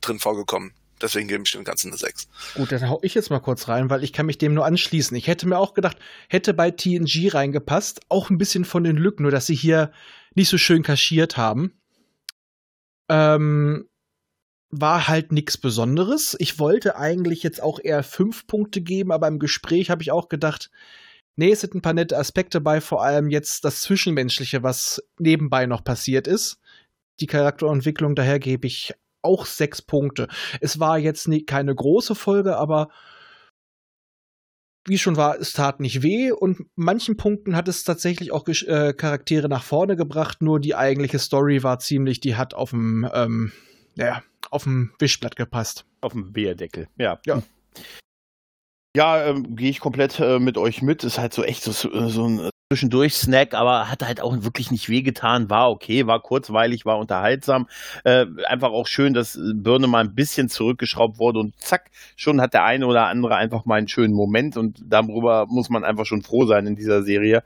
drin 0.00 0.18
vorgekommen. 0.18 0.72
Deswegen 1.00 1.28
gebe 1.28 1.42
ich 1.44 1.52
dem 1.52 1.64
Ganzen 1.64 1.88
eine 1.88 1.96
6. 1.98 2.28
Gut, 2.54 2.72
dann 2.72 2.88
hau 2.88 2.98
ich 3.02 3.14
jetzt 3.14 3.30
mal 3.30 3.40
kurz 3.40 3.68
rein, 3.68 3.90
weil 3.90 4.04
ich 4.04 4.12
kann 4.12 4.26
mich 4.26 4.38
dem 4.38 4.54
nur 4.54 4.64
anschließen. 4.64 5.16
Ich 5.16 5.26
hätte 5.26 5.46
mir 5.46 5.58
auch 5.58 5.74
gedacht, 5.74 5.98
hätte 6.28 6.54
bei 6.54 6.70
TNG 6.70 7.34
reingepasst, 7.34 8.00
auch 8.08 8.30
ein 8.30 8.38
bisschen 8.38 8.64
von 8.64 8.84
den 8.84 8.96
Lücken, 8.96 9.22
nur 9.22 9.32
dass 9.32 9.46
sie 9.46 9.54
hier 9.54 9.92
nicht 10.34 10.48
so 10.48 10.56
schön 10.56 10.82
kaschiert 10.82 11.36
haben. 11.36 11.72
Ähm, 13.08 13.88
war 14.70 15.06
halt 15.08 15.30
nichts 15.30 15.58
Besonderes. 15.58 16.36
Ich 16.38 16.58
wollte 16.58 16.96
eigentlich 16.96 17.42
jetzt 17.42 17.62
auch 17.62 17.78
eher 17.82 18.02
fünf 18.02 18.46
Punkte 18.46 18.80
geben, 18.80 19.12
aber 19.12 19.28
im 19.28 19.38
Gespräch 19.38 19.90
habe 19.90 20.02
ich 20.02 20.10
auch 20.10 20.28
gedacht, 20.28 20.70
nee, 21.36 21.52
es 21.52 21.60
sind 21.60 21.74
ein 21.74 21.82
paar 21.82 21.94
nette 21.94 22.16
Aspekte 22.16 22.60
bei, 22.60 22.80
vor 22.80 23.02
allem 23.02 23.28
jetzt 23.28 23.64
das 23.64 23.82
Zwischenmenschliche, 23.82 24.62
was 24.62 25.02
nebenbei 25.18 25.66
noch 25.66 25.84
passiert 25.84 26.26
ist. 26.26 26.58
Die 27.20 27.26
Charakterentwicklung, 27.26 28.14
daher 28.14 28.38
gebe 28.38 28.66
ich 28.66 28.94
auch 29.22 29.46
sechs 29.46 29.80
Punkte. 29.80 30.28
Es 30.60 30.80
war 30.80 30.98
jetzt 30.98 31.28
nie, 31.28 31.44
keine 31.44 31.74
große 31.74 32.14
Folge, 32.14 32.56
aber 32.56 32.88
wie 34.86 34.98
schon 34.98 35.16
war, 35.16 35.38
es 35.40 35.52
tat 35.54 35.80
nicht 35.80 36.02
weh 36.02 36.30
und 36.30 36.66
manchen 36.76 37.16
Punkten 37.16 37.56
hat 37.56 37.68
es 37.68 37.84
tatsächlich 37.84 38.32
auch 38.32 38.46
äh, 38.46 38.92
Charaktere 38.92 39.48
nach 39.48 39.62
vorne 39.62 39.96
gebracht, 39.96 40.42
nur 40.42 40.60
die 40.60 40.74
eigentliche 40.74 41.18
Story 41.18 41.62
war 41.62 41.78
ziemlich, 41.78 42.20
die 42.20 42.36
hat 42.36 42.52
auf 42.52 42.70
dem, 42.70 43.08
ähm, 43.14 43.52
ja, 43.94 44.22
auf 44.50 44.64
dem 44.64 44.92
Wischblatt 44.98 45.36
gepasst. 45.36 45.86
Auf 46.02 46.12
dem 46.12 46.32
Bierdeckel, 46.32 46.88
ja. 46.98 47.18
Ja. 47.24 47.42
Ja, 48.96 49.24
ähm, 49.26 49.56
gehe 49.56 49.70
ich 49.70 49.80
komplett 49.80 50.20
äh, 50.20 50.38
mit 50.38 50.56
euch 50.56 50.80
mit. 50.80 51.02
Ist 51.02 51.18
halt 51.18 51.32
so 51.32 51.42
echt 51.42 51.64
so, 51.64 51.72
so 51.72 52.28
ein 52.28 52.50
Zwischendurch-Snack, 52.70 53.52
aber 53.52 53.90
hat 53.90 54.04
halt 54.04 54.20
auch 54.20 54.44
wirklich 54.44 54.70
nicht 54.70 54.88
wehgetan. 54.88 55.50
War 55.50 55.68
okay, 55.70 56.06
war 56.06 56.20
kurzweilig, 56.20 56.86
war 56.86 56.98
unterhaltsam. 56.98 57.66
Äh, 58.04 58.26
einfach 58.46 58.70
auch 58.70 58.86
schön, 58.86 59.12
dass 59.12 59.36
Birne 59.54 59.88
mal 59.88 60.04
ein 60.04 60.14
bisschen 60.14 60.48
zurückgeschraubt 60.48 61.18
wurde 61.18 61.40
und 61.40 61.58
zack, 61.60 61.90
schon 62.14 62.40
hat 62.40 62.54
der 62.54 62.62
eine 62.64 62.86
oder 62.86 63.06
andere 63.08 63.34
einfach 63.34 63.64
mal 63.64 63.76
einen 63.78 63.88
schönen 63.88 64.14
Moment 64.14 64.56
und 64.56 64.80
darüber 64.86 65.46
muss 65.48 65.70
man 65.70 65.84
einfach 65.84 66.06
schon 66.06 66.22
froh 66.22 66.46
sein 66.46 66.66
in 66.68 66.76
dieser 66.76 67.02
Serie. 67.02 67.42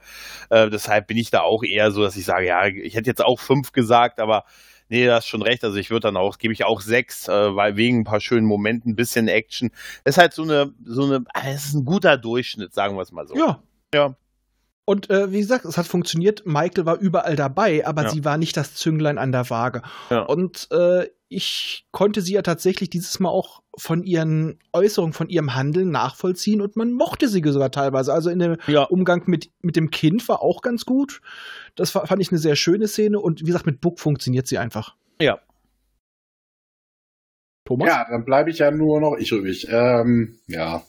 Äh, 0.51 0.69
deshalb 0.69 1.07
bin 1.07 1.17
ich 1.17 1.31
da 1.31 1.41
auch 1.41 1.63
eher 1.63 1.91
so, 1.91 2.03
dass 2.03 2.15
ich 2.15 2.25
sage, 2.25 2.45
ja, 2.45 2.67
ich 2.67 2.95
hätte 2.95 3.09
jetzt 3.09 3.25
auch 3.25 3.39
fünf 3.39 3.71
gesagt, 3.71 4.19
aber 4.19 4.45
Nee, 4.89 5.05
du 5.05 5.13
hast 5.13 5.27
schon 5.27 5.41
recht. 5.41 5.63
Also 5.63 5.77
ich 5.77 5.89
würde 5.89 6.07
dann 6.07 6.17
auch, 6.17 6.37
gebe 6.37 6.53
ich 6.53 6.63
auch 6.65 6.81
sechs, 6.81 7.27
äh, 7.27 7.55
weil 7.55 7.75
wegen 7.77 7.99
ein 7.99 8.03
paar 8.03 8.19
schönen 8.19 8.45
Momenten, 8.45 8.91
ein 8.91 8.95
bisschen 8.95 9.27
Action. 9.27 9.69
ist 10.03 10.17
halt 10.17 10.33
so 10.33 10.43
eine, 10.43 10.73
so 10.83 11.03
eine, 11.05 11.23
ah, 11.33 11.41
es 11.47 11.65
ist 11.67 11.73
ein 11.75 11.85
guter 11.85 12.17
Durchschnitt, 12.17 12.73
sagen 12.73 12.95
wir 12.97 13.01
es 13.03 13.11
mal 13.11 13.27
so. 13.27 13.35
Ja. 13.35 13.61
Ja. 13.93 14.15
Und 14.85 15.09
äh, 15.11 15.31
wie 15.31 15.39
gesagt, 15.39 15.65
es 15.65 15.77
hat 15.77 15.85
funktioniert. 15.85 16.47
Michael 16.47 16.85
war 16.87 16.97
überall 16.97 17.35
dabei, 17.35 17.85
aber 17.85 18.03
Ja. 18.03 18.09
sie 18.09 18.25
war 18.25 18.37
nicht 18.37 18.57
das 18.57 18.73
Zünglein 18.73 19.19
an 19.19 19.31
der 19.31 19.47
Waage. 19.51 19.83
Ja. 20.09 20.21
Und 20.23 20.67
äh, 20.71 21.07
ich 21.27 21.85
konnte 21.91 22.21
sie 22.21 22.33
ja 22.33 22.41
tatsächlich 22.41 22.89
dieses 22.89 23.19
Mal 23.19 23.29
auch 23.29 23.61
von 23.79 24.03
ihren 24.03 24.59
Äußerungen, 24.73 25.13
von 25.13 25.29
ihrem 25.29 25.55
Handeln 25.55 25.89
nachvollziehen 25.89 26.61
und 26.61 26.75
man 26.75 26.91
mochte 26.91 27.27
sie 27.27 27.41
sogar 27.45 27.71
teilweise. 27.71 28.13
Also 28.13 28.29
in 28.29 28.39
dem 28.39 28.57
Ja. 28.67 28.83
Umgang 28.83 29.23
mit, 29.25 29.51
mit 29.61 29.75
dem 29.75 29.89
Kind 29.89 30.27
war 30.29 30.41
auch 30.41 30.61
ganz 30.61 30.85
gut. 30.85 31.21
Das 31.75 31.95
war, 31.95 32.05
fand 32.05 32.21
ich 32.21 32.29
eine 32.31 32.39
sehr 32.39 32.55
schöne 32.55 32.87
Szene 32.87 33.19
und 33.19 33.41
wie 33.41 33.45
gesagt, 33.45 33.65
mit 33.65 33.81
Book 33.81 33.99
funktioniert 33.99 34.47
sie 34.47 34.57
einfach. 34.57 34.95
Ja. 35.21 35.39
Thomas? 37.65 37.87
Ja, 37.87 38.05
dann 38.09 38.25
bleibe 38.25 38.49
ich 38.49 38.59
ja 38.59 38.71
nur 38.71 38.99
noch 38.99 39.15
ich 39.17 39.31
übrig. 39.31 39.67
Ähm, 39.69 40.39
ja. 40.47 40.83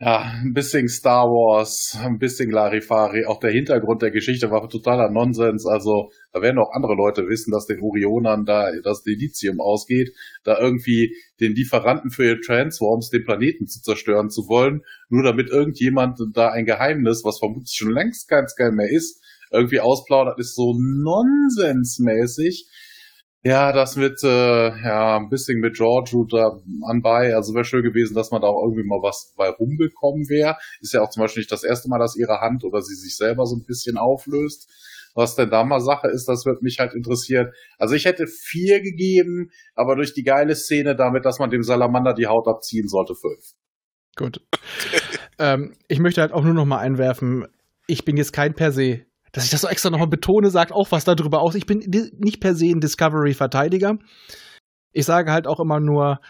Ja, 0.00 0.22
ein 0.42 0.52
bisschen 0.52 0.88
Star 0.88 1.26
Wars, 1.28 1.96
ein 2.02 2.18
bisschen 2.18 2.50
Larifari. 2.50 3.26
Auch 3.26 3.38
der 3.38 3.52
Hintergrund 3.52 4.02
der 4.02 4.10
Geschichte 4.10 4.50
war 4.50 4.68
totaler 4.68 5.08
Nonsens. 5.08 5.66
Also, 5.66 6.10
da 6.32 6.42
werden 6.42 6.58
auch 6.58 6.72
andere 6.72 6.94
Leute 6.94 7.28
wissen, 7.28 7.52
dass 7.52 7.66
den 7.66 7.80
Orionern 7.80 8.44
da 8.44 8.72
das 8.82 9.02
Delizium 9.04 9.60
ausgeht, 9.60 10.12
da 10.42 10.58
irgendwie 10.58 11.14
den 11.40 11.54
Lieferanten 11.54 12.10
für 12.10 12.24
ihre 12.24 12.40
Transforms 12.40 13.10
den 13.10 13.24
Planeten 13.24 13.68
zu 13.68 13.80
zerstören 13.82 14.30
zu 14.30 14.48
wollen, 14.48 14.82
nur 15.10 15.22
damit 15.22 15.48
irgendjemand 15.48 16.18
da 16.34 16.50
ein 16.50 16.66
Geheimnis, 16.66 17.22
was 17.24 17.38
vermutlich 17.38 17.74
schon 17.76 17.92
längst 17.92 18.28
keins 18.28 18.56
geil 18.56 18.72
mehr 18.72 18.90
ist, 18.90 19.22
irgendwie 19.52 19.78
ausplaudert, 19.78 20.40
ist 20.40 20.56
so 20.56 20.74
nonsensmäßig. 20.76 22.68
Ja, 23.46 23.72
das 23.72 23.96
mit, 23.96 24.22
äh, 24.24 24.68
ja, 24.68 25.18
ein 25.18 25.28
bisschen 25.28 25.60
mit 25.60 25.76
George 25.76 26.24
da 26.30 26.62
anbei. 26.88 27.34
Also 27.34 27.54
wäre 27.54 27.66
schön 27.66 27.82
gewesen, 27.82 28.14
dass 28.14 28.30
man 28.30 28.40
da 28.40 28.48
auch 28.48 28.62
irgendwie 28.62 28.88
mal 28.88 29.02
was 29.02 29.34
bei 29.36 29.50
rumgekommen 29.50 30.30
wäre. 30.30 30.56
Ist 30.80 30.94
ja 30.94 31.02
auch 31.02 31.10
zum 31.10 31.20
Beispiel 31.20 31.42
nicht 31.42 31.52
das 31.52 31.62
erste 31.62 31.90
Mal, 31.90 31.98
dass 31.98 32.16
ihre 32.16 32.40
Hand 32.40 32.64
oder 32.64 32.80
sie 32.80 32.94
sich 32.94 33.16
selber 33.16 33.44
so 33.44 33.56
ein 33.56 33.66
bisschen 33.66 33.98
auflöst. 33.98 34.70
Was 35.14 35.36
denn 35.36 35.50
da 35.50 35.62
mal 35.62 35.80
Sache 35.80 36.08
ist, 36.08 36.26
das 36.26 36.46
wird 36.46 36.62
mich 36.62 36.78
halt 36.78 36.94
interessieren. 36.94 37.52
Also 37.78 37.94
ich 37.94 38.06
hätte 38.06 38.26
vier 38.26 38.80
gegeben, 38.80 39.50
aber 39.74 39.94
durch 39.94 40.14
die 40.14 40.24
geile 40.24 40.56
Szene 40.56 40.96
damit, 40.96 41.26
dass 41.26 41.38
man 41.38 41.50
dem 41.50 41.62
Salamander 41.62 42.14
die 42.14 42.26
Haut 42.26 42.48
abziehen 42.48 42.88
sollte, 42.88 43.14
fünf. 43.14 43.52
Gut. 44.16 44.40
ähm, 45.38 45.74
ich 45.86 46.00
möchte 46.00 46.22
halt 46.22 46.32
auch 46.32 46.42
nur 46.42 46.54
noch 46.54 46.64
mal 46.64 46.78
einwerfen, 46.78 47.46
ich 47.86 48.06
bin 48.06 48.16
jetzt 48.16 48.32
kein 48.32 48.54
per 48.54 48.72
se, 48.72 49.02
dass 49.34 49.44
ich 49.44 49.50
das 49.50 49.62
so 49.62 49.68
extra 49.68 49.90
noch 49.90 49.98
mal 49.98 50.06
betone, 50.06 50.48
sagt 50.50 50.72
auch 50.72 50.92
was 50.92 51.04
darüber 51.04 51.40
aus. 51.40 51.56
Ich 51.56 51.66
bin 51.66 51.80
nicht 52.16 52.40
per 52.40 52.54
se 52.54 52.66
ein 52.66 52.80
Discovery-Verteidiger. 52.80 53.98
Ich 54.92 55.04
sage 55.04 55.32
halt 55.32 55.48
auch 55.48 55.58
immer 55.58 55.80
nur, 55.80 56.20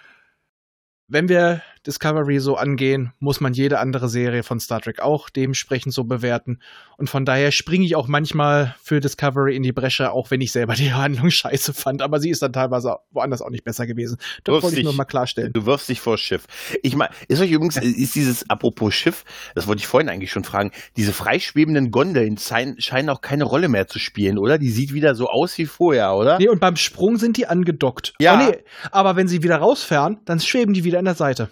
wenn 1.07 1.29
wir 1.29 1.63
Discovery 1.87 2.39
so 2.41 2.57
angehen, 2.57 3.13
muss 3.19 3.41
man 3.41 3.53
jede 3.53 3.79
andere 3.79 4.09
Serie 4.09 4.43
von 4.43 4.59
Star 4.61 4.81
Trek 4.81 5.01
auch 5.01 5.29
dementsprechend 5.31 5.93
so 5.93 6.05
bewerten. 6.05 6.59
Und 6.97 7.11
von 7.11 7.25
daher 7.25 7.53
springe 7.53 7.85
ich 7.85 7.97
auch 7.97 8.09
manchmal 8.09 8.75
für 8.83 9.01
Discovery 9.01 9.55
in 9.57 9.63
die 9.63 9.73
Bresche, 9.73 10.11
auch 10.13 10.31
wenn 10.31 10.41
ich 10.41 10.53
selber 10.53 10.75
die 10.75 10.93
Handlung 10.95 11.31
scheiße 11.31 11.75
fand. 11.75 12.03
Aber 12.03 12.21
sie 12.21 12.31
ist 12.31 12.43
dann 12.43 12.53
teilweise 12.53 12.97
woanders 13.11 13.43
auch 13.43 13.51
nicht 13.51 13.65
besser 13.65 13.87
gewesen. 13.87 14.17
Das 14.45 14.53
wollte 14.55 14.69
ich 14.69 14.75
dich- 14.77 14.85
nur 14.85 14.95
mal 14.95 15.05
klarstellen. 15.05 15.53
Du 15.53 15.67
wirfst 15.67 15.89
dich 15.89 16.01
vor 16.01 16.17
Schiff. 16.19 16.47
Ich 16.83 16.97
meine, 16.97 17.11
ist 17.29 17.41
euch 17.41 17.51
übrigens, 17.51 17.77
ist 17.77 18.15
dieses, 18.15 18.49
apropos 18.49 18.95
Schiff, 18.95 19.25
das 19.55 19.67
wollte 19.67 19.81
ich 19.81 19.87
vorhin 19.87 20.09
eigentlich 20.09 20.31
schon 20.31 20.45
fragen, 20.45 20.71
diese 20.97 21.13
freischwebenden 21.13 21.91
Gondeln 21.91 22.39
scheinen, 22.39 22.81
scheinen 22.81 23.11
auch 23.11 23.21
keine 23.21 23.45
Rolle 23.45 23.69
mehr 23.69 23.87
zu 23.89 23.99
spielen, 23.99 24.39
oder? 24.39 24.59
Die 24.59 24.71
sieht 24.71 24.93
wieder 24.95 25.15
so 25.15 25.29
aus 25.29 25.59
wie 25.59 25.67
vorher, 25.67 26.15
oder? 26.15 26.39
Nee, 26.39 26.49
und 26.49 26.61
beim 26.61 26.77
Sprung 26.77 27.17
sind 27.17 27.37
die 27.37 27.47
angedockt. 27.47 28.15
Ja. 28.21 28.35
Oh, 28.41 28.51
nee, 28.51 28.59
aber 28.91 29.17
wenn 29.17 29.29
sie 29.29 29.43
wieder 29.43 29.57
rausfahren, 29.57 30.19
dann 30.25 30.41
schweben 30.41 30.75
die 30.75 30.85
wieder 30.85 30.99
an 30.99 31.05
der 31.05 31.15
Seite. 31.15 31.51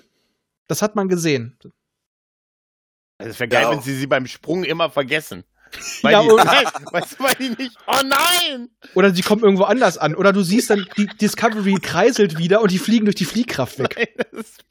Das 0.68 0.82
hat 0.82 0.94
man 0.96 1.08
gesehen. 1.08 1.58
Es 3.18 3.38
wäre 3.38 3.48
geil, 3.48 3.62
Ja. 3.62 3.70
wenn 3.70 3.80
sie 3.82 3.94
sie 3.94 4.06
beim 4.06 4.26
Sprung 4.26 4.64
immer 4.64 4.90
vergessen. 4.90 5.44
Weil 6.02 6.12
Ja, 6.12 6.22
die, 6.22 6.28
nein, 6.28 6.64
weißt 6.90 7.18
du, 7.18 7.24
weil 7.24 7.34
die 7.36 7.48
nicht, 7.62 7.74
oh 7.86 8.00
nein! 8.04 8.68
Oder 8.94 9.14
sie 9.14 9.22
kommen 9.22 9.42
irgendwo 9.42 9.64
anders 9.64 9.96
an. 9.96 10.14
Oder 10.14 10.34
du 10.34 10.42
siehst 10.42 10.68
dann, 10.68 10.86
die 10.98 11.06
Discovery 11.06 11.76
kreiselt 11.80 12.36
wieder 12.36 12.60
und 12.60 12.70
die 12.70 12.78
fliegen 12.78 13.06
durch 13.06 13.14
die 13.14 13.24
Fliehkraft 13.24 13.78
weg. 13.78 13.94
Nein, 13.96 14.26
das, 14.32 14.40
ist, 14.46 14.64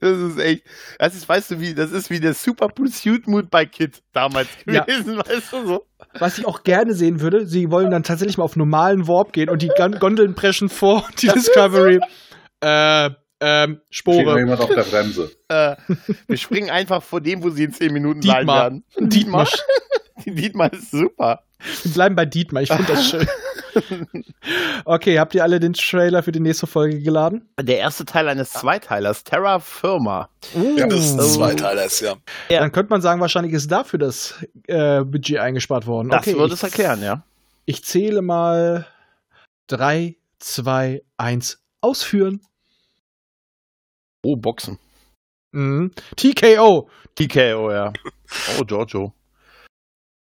das 0.00 0.18
ist 0.18 0.38
echt, 0.38 0.64
das 1.00 1.14
ist, 1.16 1.28
weißt 1.28 1.50
du, 1.50 1.60
wie, 1.60 1.74
das 1.74 1.90
ist 1.90 2.10
wie 2.10 2.20
der 2.20 2.32
Super 2.32 2.68
Pursuit 2.68 3.26
Mood 3.26 3.50
bei 3.50 3.66
Kid 3.66 4.00
damals 4.12 4.46
Ja. 4.66 4.84
gewesen, 4.84 5.18
weißt 5.26 5.52
du 5.52 5.66
so? 5.66 5.86
Was 6.20 6.38
ich 6.38 6.46
auch 6.46 6.62
gerne 6.62 6.94
sehen 6.94 7.20
würde, 7.20 7.44
sie 7.48 7.68
wollen 7.72 7.90
dann 7.90 8.04
tatsächlich 8.04 8.38
mal 8.38 8.44
auf 8.44 8.54
normalen 8.54 9.08
Warp 9.08 9.32
gehen 9.32 9.48
und 9.50 9.62
die 9.62 9.72
Gon- 9.76 9.98
Gondeln 9.98 10.36
preschen 10.36 10.68
vor 10.68 11.08
die 11.20 11.26
Discovery. 11.26 11.98
Äh, 12.60 13.10
ähm, 13.40 13.80
Steht 13.90 14.06
noch 14.06 14.22
Spore. 14.22 14.38
jemand 14.38 14.60
auf 14.60 14.68
der 14.74 14.82
Bremse. 14.82 15.30
Äh, 15.48 15.76
wir 16.26 16.36
springen 16.38 16.70
einfach 16.70 17.02
vor 17.04 17.20
dem, 17.20 17.40
wo 17.44 17.50
sie 17.50 17.64
in 17.64 17.72
10 17.72 17.92
Minuten 17.92 18.20
sein 18.22 18.38
Dietmar. 18.46 18.62
werden. 18.62 18.84
Dietmar. 18.98 19.48
Dietmar 20.24 20.72
ist 20.72 20.90
super. 20.90 21.42
Wir 21.84 21.92
bleiben 21.92 22.16
bei 22.16 22.24
Dietmar, 22.26 22.62
ich 22.62 22.68
finde 22.70 22.92
das 22.92 23.08
schön. 23.08 23.26
Okay, 24.84 25.18
habt 25.18 25.34
ihr 25.34 25.42
alle 25.42 25.60
den 25.60 25.72
Trailer 25.72 26.22
für 26.22 26.32
die 26.32 26.40
nächste 26.40 26.66
Folge 26.66 27.00
geladen? 27.00 27.48
Der 27.60 27.78
erste 27.78 28.04
Teil 28.04 28.28
eines 28.28 28.52
Zweiteilers, 28.52 29.24
Terra 29.24 29.60
Firma. 29.60 30.28
Ja, 30.76 30.86
Das 30.86 31.04
ist 31.04 31.18
Oh. 31.18 31.22
zwei 31.22 31.54
Teile 31.54 31.84
ist, 31.84 32.00
ja. 32.00 32.14
Ja. 32.48 32.60
Dann 32.60 32.72
könnte 32.72 32.90
man 32.90 33.02
sagen, 33.02 33.20
wahrscheinlich 33.20 33.52
ist 33.52 33.70
dafür 33.70 33.98
das 33.98 34.34
äh, 34.66 35.02
Budget 35.04 35.38
eingespart 35.38 35.86
worden. 35.86 36.08
Das 36.08 36.20
okay, 36.26 36.34
würde 36.36 36.54
ich, 36.54 36.54
es 36.54 36.62
erklären, 36.62 37.02
ja. 37.02 37.22
Ich 37.66 37.84
zähle 37.84 38.22
mal 38.22 38.86
3, 39.68 40.16
2, 40.38 41.02
1, 41.16 41.58
ausführen. 41.80 42.40
Oh, 44.26 44.34
Boxen. 44.34 44.78
Mhm. 45.52 45.92
TKO. 46.16 46.90
TKO, 47.14 47.70
ja. 47.70 47.92
Oh, 48.58 48.64
Giorgio. 48.64 49.12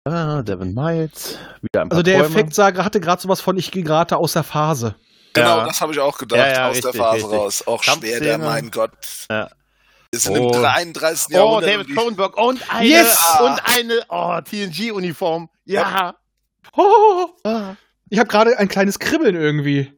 Ah, 0.05 0.43
Devin 0.43 0.75
Miles. 0.75 1.39
Wieder 1.61 1.83
ein 1.83 1.89
paar 1.89 1.99
Also 1.99 2.03
der 2.03 2.19
Träume. 2.25 2.41
Effekt 2.41 2.59
hatte 2.59 3.01
gerade 3.01 3.23
sowas 3.23 3.41
von, 3.41 3.57
ich 3.57 3.71
gehe 3.71 3.85
gerade 3.85 4.17
aus 4.17 4.33
der 4.33 4.43
Phase. 4.43 4.97
Genau, 5.35 5.59
Ja. 5.59 5.65
das 5.67 5.81
habe 5.81 5.93
ich 5.93 6.01
auch 6.01 6.19
gedacht, 6.19 6.41
Ja, 6.41 6.49
ja, 6.53 6.69
aus 6.69 6.81
der 6.81 6.87
richtig, 6.87 7.01
Phase 7.01 7.17
richtig. 7.25 7.39
raus. 7.39 7.67
Auch 7.69 7.83
schwer, 7.85 8.19
der, 8.21 8.39
mein 8.39 8.71
Gott. 8.73 8.91
Ja. 9.31 9.49
Ist 10.11 10.27
in 10.27 10.37
Oh. 10.37 10.51
dem 10.51 10.61
33. 10.63 11.29
Oh, 11.35 11.39
Jahrhundert. 11.39 11.71
David 11.71 11.81
und 11.81 11.89
die- 11.89 11.95
Cronenberg 11.95 12.37
und 12.37 12.75
eine, 12.75 12.89
Yes! 12.89 13.25
und 13.41 13.61
eine, 13.65 14.03
oh, 14.09 14.41
TNG-Uniform. 14.41 15.49
Ja. 15.65 16.17
Oh, 16.77 17.27
ich 18.11 18.19
habe 18.19 18.29
gerade 18.29 18.59
ein 18.59 18.69
kleines 18.69 18.99
Kribbeln 18.99 19.37
irgendwie. 19.37 19.97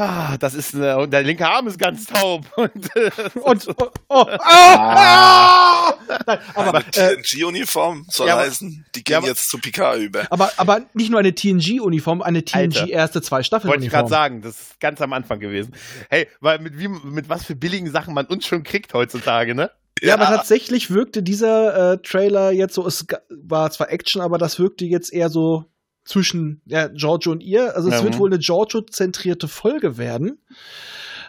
Ah, 0.00 0.36
das 0.38 0.54
ist, 0.54 0.74
äh, 0.74 0.94
und 0.94 1.10
der 1.12 1.24
linke 1.24 1.44
Arm 1.48 1.66
ist 1.66 1.76
ganz 1.76 2.06
taub. 2.06 2.46
Und, 2.56 2.96
äh, 2.96 3.10
Und 3.42 3.66
oh, 3.68 3.90
oh, 4.08 4.26
ah, 4.38 4.38
ah! 4.44 5.94
Nein, 6.24 6.38
aber, 6.54 6.68
Aber 6.68 6.78
äh, 6.96 7.16
TNG-Uniform 7.20 8.06
soll 8.08 8.28
Ja, 8.28 8.36
heißen, 8.38 8.86
die 8.94 8.98
Ja, 9.00 9.02
gehen 9.02 9.16
aber- 9.16 9.26
jetzt 9.26 9.48
zu 9.50 9.58
Picard 9.58 9.98
über. 9.98 10.26
aber, 10.30 10.52
aber 10.56 10.82
nicht 10.94 11.10
nur 11.10 11.18
eine 11.18 11.34
TNG-Uniform, 11.34 12.22
eine 12.22 12.44
TNG 12.44 12.78
Alter. 12.78 12.88
erste 12.88 13.22
zwei 13.22 13.42
Staffeln 13.42 13.70
wollte 13.72 13.84
ich 13.86 13.90
gerade 13.90 14.08
sagen, 14.08 14.40
das 14.40 14.60
ist 14.60 14.80
ganz 14.80 15.00
am 15.00 15.12
Anfang 15.12 15.40
gewesen. 15.40 15.74
Hey, 16.10 16.28
weil 16.40 16.60
mit, 16.60 16.78
wie, 16.78 16.86
mit 16.86 17.28
was 17.28 17.44
für 17.44 17.56
billigen 17.56 17.90
Sachen 17.90 18.14
man 18.14 18.26
uns 18.26 18.46
schon 18.46 18.62
kriegt 18.62 18.94
heutzutage, 18.94 19.56
ne? 19.56 19.72
Ja, 20.00 20.14
aber 20.14 20.26
tatsächlich 20.26 20.92
wirkte 20.92 21.24
dieser 21.24 21.94
äh, 21.94 21.98
Trailer 21.98 22.52
jetzt 22.52 22.74
so, 22.74 22.86
es 22.86 23.04
war 23.30 23.68
zwar 23.72 23.90
Action, 23.90 24.22
aber 24.22 24.38
das 24.38 24.60
wirkte 24.60 24.84
jetzt 24.84 25.12
eher 25.12 25.28
so 25.28 25.64
zwischen 26.08 26.62
ja, 26.64 26.88
Giorgio 26.88 27.32
und 27.32 27.42
ihr. 27.42 27.76
Also 27.76 27.88
es 27.90 27.96
Ja. 27.98 28.04
wird 28.04 28.18
wohl 28.18 28.30
eine 28.30 28.38
Giorgio-zentrierte 28.38 29.46
Folge 29.46 29.98
werden. 29.98 30.40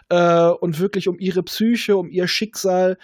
Äh, 0.08 0.46
und 0.48 0.80
wirklich 0.80 1.06
um 1.06 1.18
ihre 1.18 1.42
Psyche, 1.42 1.96
um 1.96 2.08
ihr 2.10 2.26
Schicksal 2.26 2.96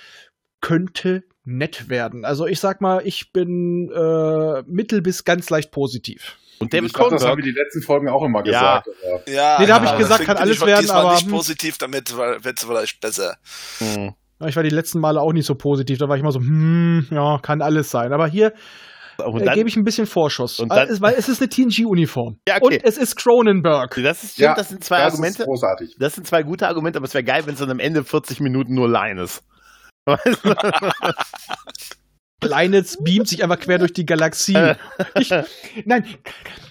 könnte 0.61 1.23
nett 1.45 1.89
werden. 1.89 2.25
Also 2.25 2.47
ich 2.47 2.59
sag 2.59 2.81
mal, 2.81 3.03
ich 3.05 3.33
bin 3.33 3.91
äh, 3.95 4.63
mittel 4.67 5.03
bis 5.03 5.25
ganz 5.25 5.51
leicht 5.51 5.71
positiv. 5.71 6.39
Und 6.59 6.73
David 6.73 6.87
ich 6.87 6.93
glaub, 6.95 7.11
das 7.11 7.25
haben 7.25 7.37
wir 7.37 7.45
die 7.45 7.53
letzten 7.53 7.83
Folgen 7.83 8.09
auch 8.09 8.25
immer 8.25 8.45
Ja. 8.47 8.81
gesagt. 8.81 8.89
Ja, 9.29 9.59
Nee, 9.61 9.67
da 9.67 9.75
hab 9.75 9.85
ich 9.85 9.99
gesagt, 9.99 10.25
kann 10.25 10.39
alles 10.39 10.57
ich 10.57 10.67
werden, 10.67 10.91
aber, 10.91 11.13
nicht 11.13 11.29
positiv, 11.29 11.77
damit 11.77 12.17
wird 12.17 12.59
es 12.59 12.65
vielleicht 12.65 13.01
besser. 13.01 13.37
Hm. 13.79 14.15
Ich 14.47 14.57
war 14.57 14.63
die 14.63 14.71
letzten 14.71 14.99
Male 14.99 15.21
auch 15.21 15.33
nicht 15.33 15.47
so 15.47 15.55
positiv. 15.55 15.99
Da 15.99 16.09
war 16.09 16.17
ich 16.17 16.23
mal 16.23 16.33
so, 16.33 16.41
hm, 16.41 17.07
ja, 17.11 17.39
kann 17.43 17.61
alles 17.63 17.91
sein. 17.91 18.13
Aber 18.15 18.27
hier 18.27 18.53
Und 19.25 19.41
äh, 19.43 19.45
dann, 19.45 19.55
gebe 19.55 19.69
ich 19.69 19.77
ein 19.77 19.85
bisschen 19.85 20.07
Vorschuss. 20.07 20.59
und 20.61 20.69
dann- 20.71 20.89
Äh, 20.89 20.93
es- 20.93 21.01
weil 21.01 21.15
es 21.15 21.29
ist 21.29 21.41
eine 21.41 21.49
TNG-Uniform. 21.49 22.39
Ja, 22.49 22.57
okay. 22.61 22.77
Und 22.77 22.85
es 22.85 22.97
ist 22.99 23.17
Cronenberg. 23.17 23.95
das 24.03 24.23
ist, 24.25 24.39
ja, 24.39 24.55
das 24.55 24.69
sind 24.69 24.85
zwei 24.85 24.99
das 24.99 25.13
Argumente. 25.15 25.43
ist 25.43 25.47
großartig. 25.47 25.97
Das 25.99 26.15
sind 26.15 26.27
zwei 26.27 26.43
gute 26.43 26.67
Argumente, 26.69 26.99
aber 26.99 27.07
es 27.07 27.15
wäre 27.15 27.25
geil, 27.25 27.43
wenn 27.47 27.55
es 27.55 27.61
dann 27.61 27.71
am 27.71 27.79
Ende 27.81 28.05
40 28.05 28.41
Minuten 28.41 28.75
nur 28.75 28.89
Line 28.89 29.23
ist. 29.23 29.43
Linus 32.43 32.99
beamt 33.01 33.29
sich 33.29 33.43
einfach 33.43 33.59
quer 33.59 33.79
durch 33.79 33.93
die 33.93 34.07
Galaxie. 34.07 34.55
Äh. 34.55 34.77
Ich, 35.19 35.31
nein, 35.85 36.05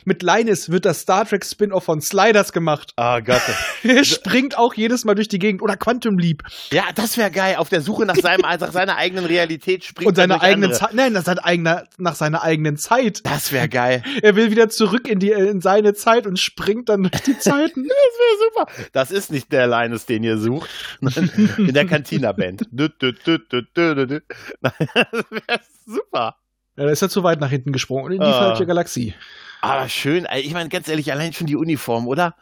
mit 0.05 0.21
Linus 0.21 0.69
wird 0.69 0.85
das 0.85 1.01
Star 1.01 1.25
Trek 1.27 1.43
Spin-off 1.43 1.85
von 1.85 1.99
Sliders 1.99 2.53
gemacht. 2.53 2.93
Ah 2.95 3.19
Gott. 3.19 3.41
Er 3.83 4.03
springt 4.03 4.57
auch 4.57 4.73
jedes 4.73 5.05
Mal 5.05 5.15
durch 5.15 5.27
die 5.27 5.39
Gegend. 5.39 5.61
Oder 5.61 5.77
Quantum 5.77 6.17
Leap. 6.17 6.43
Ja, 6.71 6.83
das 6.93 7.17
wäre 7.17 7.31
geil. 7.31 7.55
Auf 7.57 7.69
der 7.69 7.81
Suche 7.81 8.05
nach, 8.05 8.15
seinem, 8.15 8.41
nach 8.41 8.71
seiner 8.71 8.95
eigenen 8.97 9.25
Realität 9.25 9.83
springt 9.83 10.07
Und 10.09 10.17
er 10.17 10.27
durch 10.27 10.41
eigenen. 10.41 10.73
Zeit. 10.73 10.93
Nein, 10.93 11.13
nach 11.13 11.23
seiner, 11.23 11.45
eigener, 11.45 11.83
nach 11.97 12.15
seiner 12.15 12.41
eigenen 12.43 12.77
Zeit. 12.77 13.21
Das 13.25 13.51
wäre 13.51 13.69
geil. 13.69 14.03
Er 14.21 14.35
will 14.35 14.51
wieder 14.51 14.69
zurück 14.69 15.07
in, 15.07 15.19
die, 15.19 15.31
in 15.31 15.61
seine 15.61 15.93
Zeit 15.93 16.25
und 16.27 16.39
springt 16.39 16.89
dann 16.89 17.03
durch 17.03 17.21
die 17.23 17.37
Zeiten. 17.37 17.87
Das 17.95 18.19
wäre 18.19 18.75
super. 18.75 18.89
Das 18.93 19.11
ist 19.11 19.31
nicht 19.31 19.51
der 19.51 19.67
Linus, 19.67 20.05
den 20.05 20.23
ihr 20.23 20.37
sucht. 20.37 20.69
In 21.57 21.73
der 21.73 21.85
Cantina-Band. 21.85 22.67
Nein, 22.71 22.93
Das 24.61 24.73
wäre 24.79 25.54
super. 25.85 26.35
Ja, 26.77 26.83
da 26.85 26.89
ist 26.89 27.01
er 27.01 27.09
zu 27.09 27.23
weit 27.23 27.39
nach 27.39 27.49
hinten 27.49 27.71
gesprungen 27.71 28.05
und 28.05 28.11
in 28.13 28.19
die 28.21 28.25
Ah. 28.27 28.47
falsche 28.49 28.65
Galaxie. 28.65 29.13
Aber 29.61 29.87
schön. 29.89 30.25
ey, 30.25 30.41
Ich 30.41 30.53
meine, 30.53 30.69
ganz 30.69 30.87
ehrlich, 30.87 31.11
allein 31.11 31.33
schon 31.33 31.47
die 31.47 31.55
Uniform, 31.55 32.07
oder? 32.07 32.35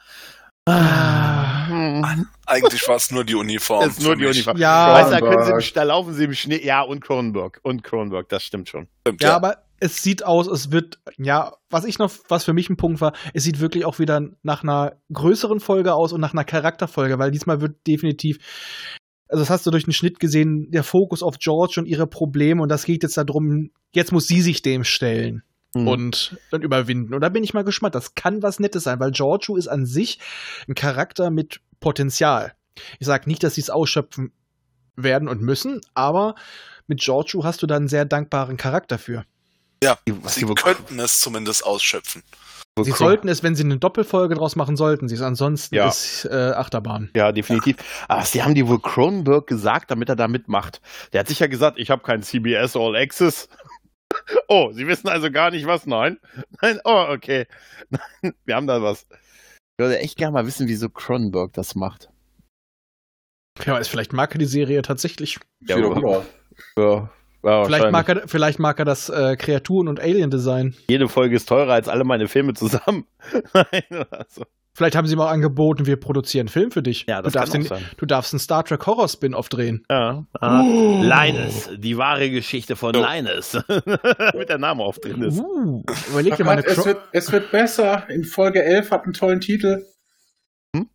Ah, 0.65 1.67
hm. 1.67 2.27
Eigentlich 2.45 2.87
war 2.87 2.95
es 2.95 3.11
nur 3.11 3.23
die 3.25 3.35
Uniform. 3.35 3.87
ist 3.89 4.01
nur 4.01 4.15
die 4.15 4.23
mich. 4.25 4.37
Uniform. 4.37 4.57
Ja. 4.57 4.93
weißt 4.93 5.11
da, 5.11 5.19
können 5.19 5.43
sie 5.43 5.51
im, 5.51 5.73
da 5.75 5.83
laufen 5.83 6.13
sie 6.13 6.23
im 6.25 6.33
Schnee. 6.33 6.63
Ja, 6.65 6.81
und 6.81 7.01
Kronenberg. 7.01 7.59
Und 7.63 7.83
Kronenberg, 7.83 8.29
das 8.29 8.43
stimmt 8.43 8.69
schon. 8.69 8.87
Stimmt, 9.05 9.21
Ja, 9.21 9.35
aber 9.35 9.57
es 9.79 10.01
sieht 10.01 10.23
aus, 10.25 10.47
es 10.47 10.71
wird, 10.71 10.99
ja, 11.17 11.53
was 11.69 11.83
ich 11.83 11.99
noch, 11.99 12.11
was 12.29 12.45
für 12.45 12.53
mich 12.53 12.69
ein 12.69 12.77
Punkt 12.77 13.01
war, 13.01 13.11
es 13.33 13.43
sieht 13.43 13.59
wirklich 13.59 13.83
auch 13.83 13.99
wieder 13.99 14.21
nach 14.41 14.63
einer 14.63 14.93
größeren 15.11 15.59
Folge 15.59 15.93
aus 15.93 16.13
und 16.13 16.21
nach 16.21 16.31
einer 16.33 16.45
Charakterfolge, 16.45 17.19
weil 17.19 17.31
diesmal 17.31 17.59
wird 17.59 17.85
definitiv, 17.85 18.37
also 19.27 19.41
das 19.41 19.49
hast 19.49 19.65
du 19.65 19.71
durch 19.71 19.85
den 19.85 19.93
Schnitt 19.93 20.19
gesehen, 20.19 20.69
der 20.71 20.83
Fokus 20.83 21.23
auf 21.23 21.39
George 21.39 21.75
und 21.77 21.85
ihre 21.85 22.07
Probleme 22.07 22.61
und 22.61 22.69
das 22.69 22.85
geht 22.85 23.03
jetzt 23.03 23.17
darum, 23.17 23.71
jetzt 23.93 24.11
muss 24.11 24.27
sie 24.27 24.41
sich 24.41 24.61
dem 24.61 24.83
stellen 24.83 25.43
Hm. 25.75 25.87
und 25.87 26.37
dann 26.51 26.61
überwinden. 26.61 27.13
Und 27.13 27.21
da 27.21 27.29
bin 27.29 27.43
ich 27.43 27.53
mal 27.53 27.63
gespannt. 27.63 27.95
Das 27.95 28.15
kann 28.15 28.43
was 28.43 28.59
Nettes 28.59 28.83
sein, 28.83 28.99
weil 28.99 29.11
Giorgio 29.11 29.55
ist 29.55 29.67
an 29.67 29.85
sich 29.85 30.19
ein 30.67 30.75
Charakter 30.75 31.31
mit 31.31 31.61
Potenzial. 31.79 32.53
Ich 32.99 33.07
sage 33.07 33.27
nicht, 33.27 33.43
dass 33.43 33.55
sie 33.55 33.61
es 33.61 33.69
ausschöpfen 33.69 34.31
werden 34.95 35.27
und 35.27 35.41
müssen, 35.41 35.81
aber 35.95 36.35
mit 36.87 36.99
Giorgio 36.99 37.43
hast 37.43 37.63
du 37.63 37.67
da 37.67 37.75
einen 37.75 37.87
sehr 37.87 38.05
dankbaren 38.05 38.57
Charakter 38.57 38.99
für. 38.99 39.25
ja, 39.83 39.97
sie 40.27 40.45
könnten 40.45 40.99
es 40.99 41.19
zumindest 41.19 41.65
ausschöpfen. 41.65 42.23
Sie 42.81 42.91
sollten 42.91 43.27
es, 43.27 43.43
wenn 43.43 43.55
sie 43.55 43.63
eine 43.63 43.77
Doppelfolge 43.77 44.33
draus 44.33 44.55
machen, 44.55 44.75
sollten 44.75 45.07
sie 45.07 45.13
es. 45.15 45.21
Ansonsten 45.21 45.75
Ja. 45.75 45.87
ist 45.87 46.25
äh, 46.25 46.33
Achterbahn. 46.55 47.11
Ja, 47.15 47.31
definitiv. 47.31 47.77
Aber 48.07 48.23
sie 48.23 48.41
haben 48.41 48.55
die 48.55 48.67
wohl 48.67 48.79
Cronenberg 48.81 49.45
gesagt, 49.45 49.91
damit 49.91 50.09
er 50.09 50.15
da 50.15 50.27
mitmacht. 50.27 50.81
Der 51.13 51.19
hat 51.19 51.27
sicher 51.27 51.47
gesagt, 51.47 51.77
ich 51.77 51.91
habe 51.91 52.01
kein 52.01 52.23
CBS 52.23 52.75
All 52.75 52.95
Access. 52.95 53.47
Oh, 54.47 54.71
Sie 54.71 54.85
wissen 54.85 55.07
also 55.07 55.31
gar 55.31 55.49
nicht 55.49 55.65
was? 55.65 55.87
Nein? 55.87 56.19
Nein? 56.61 56.79
Oh, 56.83 57.07
okay. 57.09 57.47
Nein, 57.89 58.35
wir 58.45 58.55
haben 58.55 58.67
da 58.67 58.79
was. 58.83 59.07
Ich 59.09 59.79
würde 59.83 59.97
echt 59.97 60.17
gerne 60.17 60.33
mal 60.33 60.45
wissen, 60.45 60.67
wieso 60.67 60.87
Cronenberg 60.87 61.51
das 61.53 61.73
macht. 61.73 62.09
Ja, 63.65 63.77
ist 63.79 63.87
vielleicht 63.87 64.13
mag 64.13 64.35
er 64.35 64.37
die 64.37 64.45
Serie 64.45 64.83
tatsächlich. 64.83 65.39
Ja, 65.67 65.77
Ja, 65.79 66.23
ja. 66.77 67.09
Ja, 67.43 67.65
Vielleicht 67.65 67.91
mag, 67.91 68.07
er, 68.07 68.27
vielleicht 68.27 68.59
mag 68.59 68.79
er 68.79 68.85
das 68.85 69.09
äh, 69.09 69.35
Kreaturen- 69.35 69.89
und 69.89 69.99
Alien-Design. 69.99 70.75
Jede 70.89 71.09
Folge 71.09 71.35
ist 71.35 71.49
teurer 71.49 71.73
als 71.73 71.89
alle 71.89 72.05
meine 72.05 72.27
Filme 72.27 72.53
zusammen. 72.53 73.05
Nein, 73.53 74.05
also. 74.11 74.45
Vielleicht 74.75 74.95
haben 74.95 75.05
sie 75.05 75.15
mal 75.15 75.29
angeboten, 75.29 75.85
wir 75.85 75.97
produzieren 75.97 76.47
einen 76.47 76.49
Film 76.49 76.71
für 76.71 76.81
dich. 76.81 77.05
Ja, 77.07 77.21
das 77.21 77.33
du, 77.33 77.39
darfst 77.39 77.51
kann 77.51 77.61
den, 77.61 77.71
auch 77.71 77.75
sein. 77.75 77.85
du 77.95 78.05
darfst 78.07 78.33
einen 78.33 78.39
Star 78.39 78.63
Trek 78.63 78.87
Horror 78.87 79.07
Spin-off 79.07 79.49
drehen. 79.49 79.85
Ja. 79.89 80.25
Ah. 80.39 80.63
Oh. 80.63 81.03
Linus, 81.03 81.69
die 81.77 81.97
wahre 81.97 82.31
Geschichte 82.31 82.75
von. 82.75 82.93
Linus. 82.93 83.53
Mit 84.35 84.49
der 84.49 84.57
Name 84.57 84.81
auf 84.81 84.97
drin 84.97 85.21
ist. 85.21 85.39
Uh, 85.39 85.83
überleg 86.09 86.37
dir 86.37 86.43
mal 86.43 86.53
eine 86.53 86.65
es, 86.65 86.83
wird, 86.83 87.01
es 87.11 87.31
wird 87.31 87.51
besser. 87.51 88.09
In 88.09 88.23
Folge 88.23 88.63
11 88.63 88.89
hat 88.89 89.03
einen 89.03 89.13
tollen 89.13 89.41
Titel. 89.41 89.85
Hm? 90.75 90.89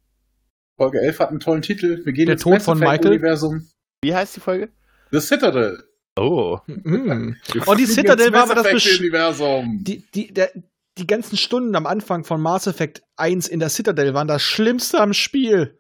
Folge 0.76 1.00
11 1.00 1.20
hat 1.20 1.28
einen 1.28 1.40
tollen 1.40 1.62
Titel. 1.62 2.04
Wir 2.04 2.12
gehen 2.12 2.26
Der 2.26 2.32
ins 2.32 2.42
Tod 2.42 2.62
von 2.62 2.80
Michael? 2.80 3.12
Universum. 3.12 3.68
Wie 4.02 4.12
heißt 4.12 4.34
die 4.34 4.40
Folge? 4.40 4.70
The 5.12 5.20
Citadel. 5.20 5.87
Oh. 6.20 6.58
Mm. 6.66 7.36
Oh, 7.66 7.74
die 7.74 7.86
Citadel 7.86 8.32
war 8.32 8.44
aber 8.44 8.56
das 8.56 8.66
Besch- 8.66 8.98
Universum. 8.98 9.78
Die, 9.82 10.02
die, 10.14 10.32
der, 10.32 10.50
die 10.98 11.06
ganzen 11.06 11.36
Stunden 11.36 11.74
am 11.76 11.86
Anfang 11.86 12.24
von 12.24 12.40
Mass 12.40 12.66
Effect 12.66 13.02
1 13.16 13.48
in 13.48 13.60
der 13.60 13.68
Citadel 13.68 14.14
waren 14.14 14.28
das 14.28 14.42
Schlimmste 14.42 15.00
am 15.00 15.12
Spiel. 15.14 15.78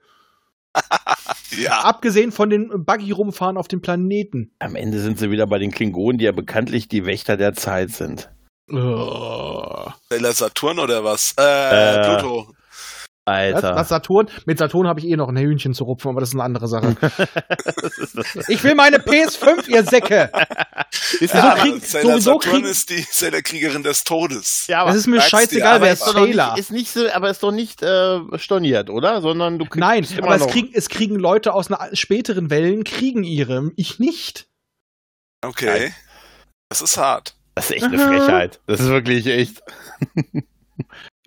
Ja, 1.56 1.80
Abgesehen 1.80 2.30
von 2.30 2.50
den 2.50 2.84
Buggy-Rumfahren 2.84 3.56
auf 3.56 3.68
dem 3.68 3.80
Planeten. 3.80 4.52
Am 4.58 4.76
Ende 4.76 5.00
sind 5.00 5.18
sie 5.18 5.30
wieder 5.30 5.46
bei 5.46 5.58
den 5.58 5.70
Klingonen, 5.70 6.18
die 6.18 6.26
ja 6.26 6.32
bekanntlich 6.32 6.88
die 6.88 7.06
Wächter 7.06 7.36
der 7.36 7.54
Zeit 7.54 7.90
sind. 7.90 8.30
Oh. 8.70 9.86
Saturn 10.10 10.78
oder 10.78 11.04
was? 11.04 11.34
Äh, 11.38 11.42
äh 11.42 12.18
Pluto. 12.18 12.54
Alter. 13.28 13.76
Was, 13.76 13.88
Saturn? 13.88 14.28
Mit 14.46 14.58
Saturn 14.58 14.86
habe 14.86 15.00
ich 15.00 15.06
eh 15.06 15.16
noch 15.16 15.28
ein 15.28 15.36
Hühnchen 15.36 15.74
zu 15.74 15.84
rupfen, 15.84 16.10
aber 16.10 16.20
das 16.20 16.30
ist 16.30 16.34
eine 16.34 16.44
andere 16.44 16.68
Sache. 16.68 16.96
ich 18.48 18.62
will 18.64 18.74
meine 18.74 18.98
PS5, 18.98 19.68
ihr 19.68 19.84
Säcke! 19.84 20.30
Ist 21.20 21.34
ja, 21.34 21.56
so 21.56 21.62
krieg, 21.62 21.84
Saturn 21.84 22.38
krieg, 22.40 22.64
ist 22.64 22.90
die 22.90 23.06
Sailor-Kriegerin 23.08 23.82
des 23.82 24.04
Todes. 24.04 24.66
Ja, 24.68 24.80
aber 24.80 24.90
das 24.90 25.00
ist 25.00 25.06
mir 25.06 25.20
scheißegal, 25.20 25.80
wer 25.80 25.92
ist 25.92 26.04
Sailor. 26.04 26.56
Ist 26.58 26.72
nicht 26.72 26.90
so, 26.90 27.08
aber 27.10 27.30
ist 27.30 27.42
doch 27.42 27.52
nicht 27.52 27.82
äh, 27.82 28.20
storniert, 28.38 28.90
oder? 28.90 29.20
Sondern 29.20 29.58
du 29.58 29.64
kriegst 29.64 29.80
Nein, 29.80 30.06
aber 30.22 30.36
es 30.36 30.46
kriegen, 30.46 30.70
es 30.72 30.88
kriegen 30.88 31.16
Leute 31.16 31.54
aus 31.54 31.70
einer 31.70 31.94
späteren 31.94 32.50
Wellen, 32.50 32.84
kriegen 32.84 33.24
ihre, 33.24 33.70
ich 33.76 33.98
nicht. 33.98 34.48
Okay. 35.44 35.66
Nein. 35.66 35.94
Das 36.68 36.82
ist 36.82 36.96
hart. 36.96 37.34
Das 37.54 37.70
ist 37.70 37.76
echt 37.76 37.84
eine 37.84 37.98
Frechheit. 37.98 38.60
Das 38.66 38.80
ist 38.80 38.88
wirklich 38.88 39.26
echt. 39.26 39.62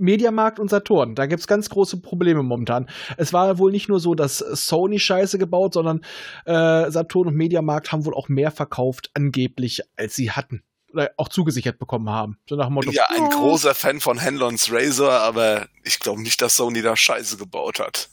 Mediamarkt 0.02 0.60
und 0.60 0.70
Saturn, 0.70 1.16
da 1.16 1.28
gibt 1.28 1.40
es 1.40 1.48
ganz 1.48 1.70
große 1.70 2.02
Probleme 2.02 2.44
momentan. 2.44 2.90
Es 3.18 3.32
war 3.32 3.58
wohl 3.60 3.72
nicht 3.72 3.88
nur 3.88 4.00
so, 4.00 4.16
dass 4.16 4.40
Sony 4.40 5.00
Scheiße 5.00 5.38
gebaut, 5.38 5.74
sondern 5.76 6.02
äh, 6.46 6.92
Saturn 6.92 7.28
und 7.28 7.36
Mediamarkt 7.36 7.92
haben 7.92 8.06
wohl 8.06 8.16
auch 8.16 8.28
mehr 8.28 8.52
verkauft, 8.52 9.12
angeblich, 9.14 9.82
als 9.96 10.16
sie 10.16 10.32
hatten. 10.32 10.64
Oder 10.92 11.12
auch 11.16 11.30
zugesichert 11.30 11.80
bekommen 11.80 12.10
haben. 12.10 12.38
So 12.50 12.56
nach 12.56 12.66
dem 12.66 12.74
Motto, 12.74 12.90
ich 12.90 12.98
bin 12.98 13.04
ja 13.18 13.26
ein 13.26 13.34
oh. 13.34 13.40
großer 13.40 13.74
Fan 13.74 14.02
von 14.02 14.18
Henlons 14.20 14.70
Razor, 14.72 15.12
aber 15.12 15.68
ich 15.84 16.00
glaube 16.00 16.22
nicht, 16.22 16.42
dass 16.42 16.56
Sony 16.56 16.82
da 16.82 16.98
Scheiße 16.98 17.38
gebaut 17.38 17.80
hat. 17.80 18.10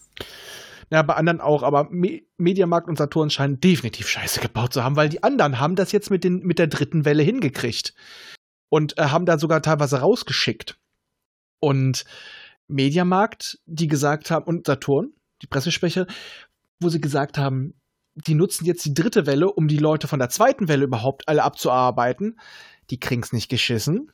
Ja, 0.91 1.03
bei 1.03 1.15
anderen 1.15 1.41
auch, 1.41 1.63
aber 1.63 1.89
Me 1.91 2.23
Mediamarkt 2.39 2.89
und 2.89 2.97
Saturn 2.97 3.31
scheinen 3.31 3.61
definitiv 3.61 4.09
Scheiße 4.09 4.41
gebaut 4.41 4.73
zu 4.73 4.85
haben, 4.85 4.97
weil 4.97 5.09
die 5.09 5.23
anderen 5.23 5.59
haben 5.59 5.75
das 5.75 5.93
jetzt 5.93 6.11
mit, 6.11 6.23
den, 6.23 6.39
mit 6.41 6.59
der 6.59 6.69
dritten 6.69 7.05
Welle 7.05 7.23
hingekriegt. 7.23 7.95
Und 8.71 8.99
äh, 8.99 9.05
haben 9.05 9.25
da 9.25 9.39
sogar 9.39 9.63
teilweise 9.63 10.01
rausgeschickt. 10.01 10.79
Und 11.61 12.05
Mediamarkt, 12.69 13.59
die 13.67 13.89
gesagt 13.89 14.31
haben, 14.31 14.45
und 14.45 14.67
Saturn, 14.67 15.13
die 15.43 15.47
Pressesprecher, 15.47 16.07
wo 16.81 16.89
sie 16.89 17.01
gesagt 17.01 17.39
haben, 17.39 17.75
die 18.15 18.35
nutzen 18.35 18.65
jetzt 18.65 18.85
die 18.85 18.95
dritte 18.95 19.27
Welle, 19.27 19.51
um 19.51 19.69
die 19.69 19.79
Leute 19.79 20.09
von 20.09 20.19
der 20.19 20.29
zweiten 20.29 20.69
Welle 20.69 20.85
überhaupt 20.85 21.29
alle 21.29 21.45
abzuarbeiten. 21.45 22.39
Die 22.91 22.99
kriegen's 22.99 23.33
nicht 23.33 23.49
geschissen. 23.49 24.11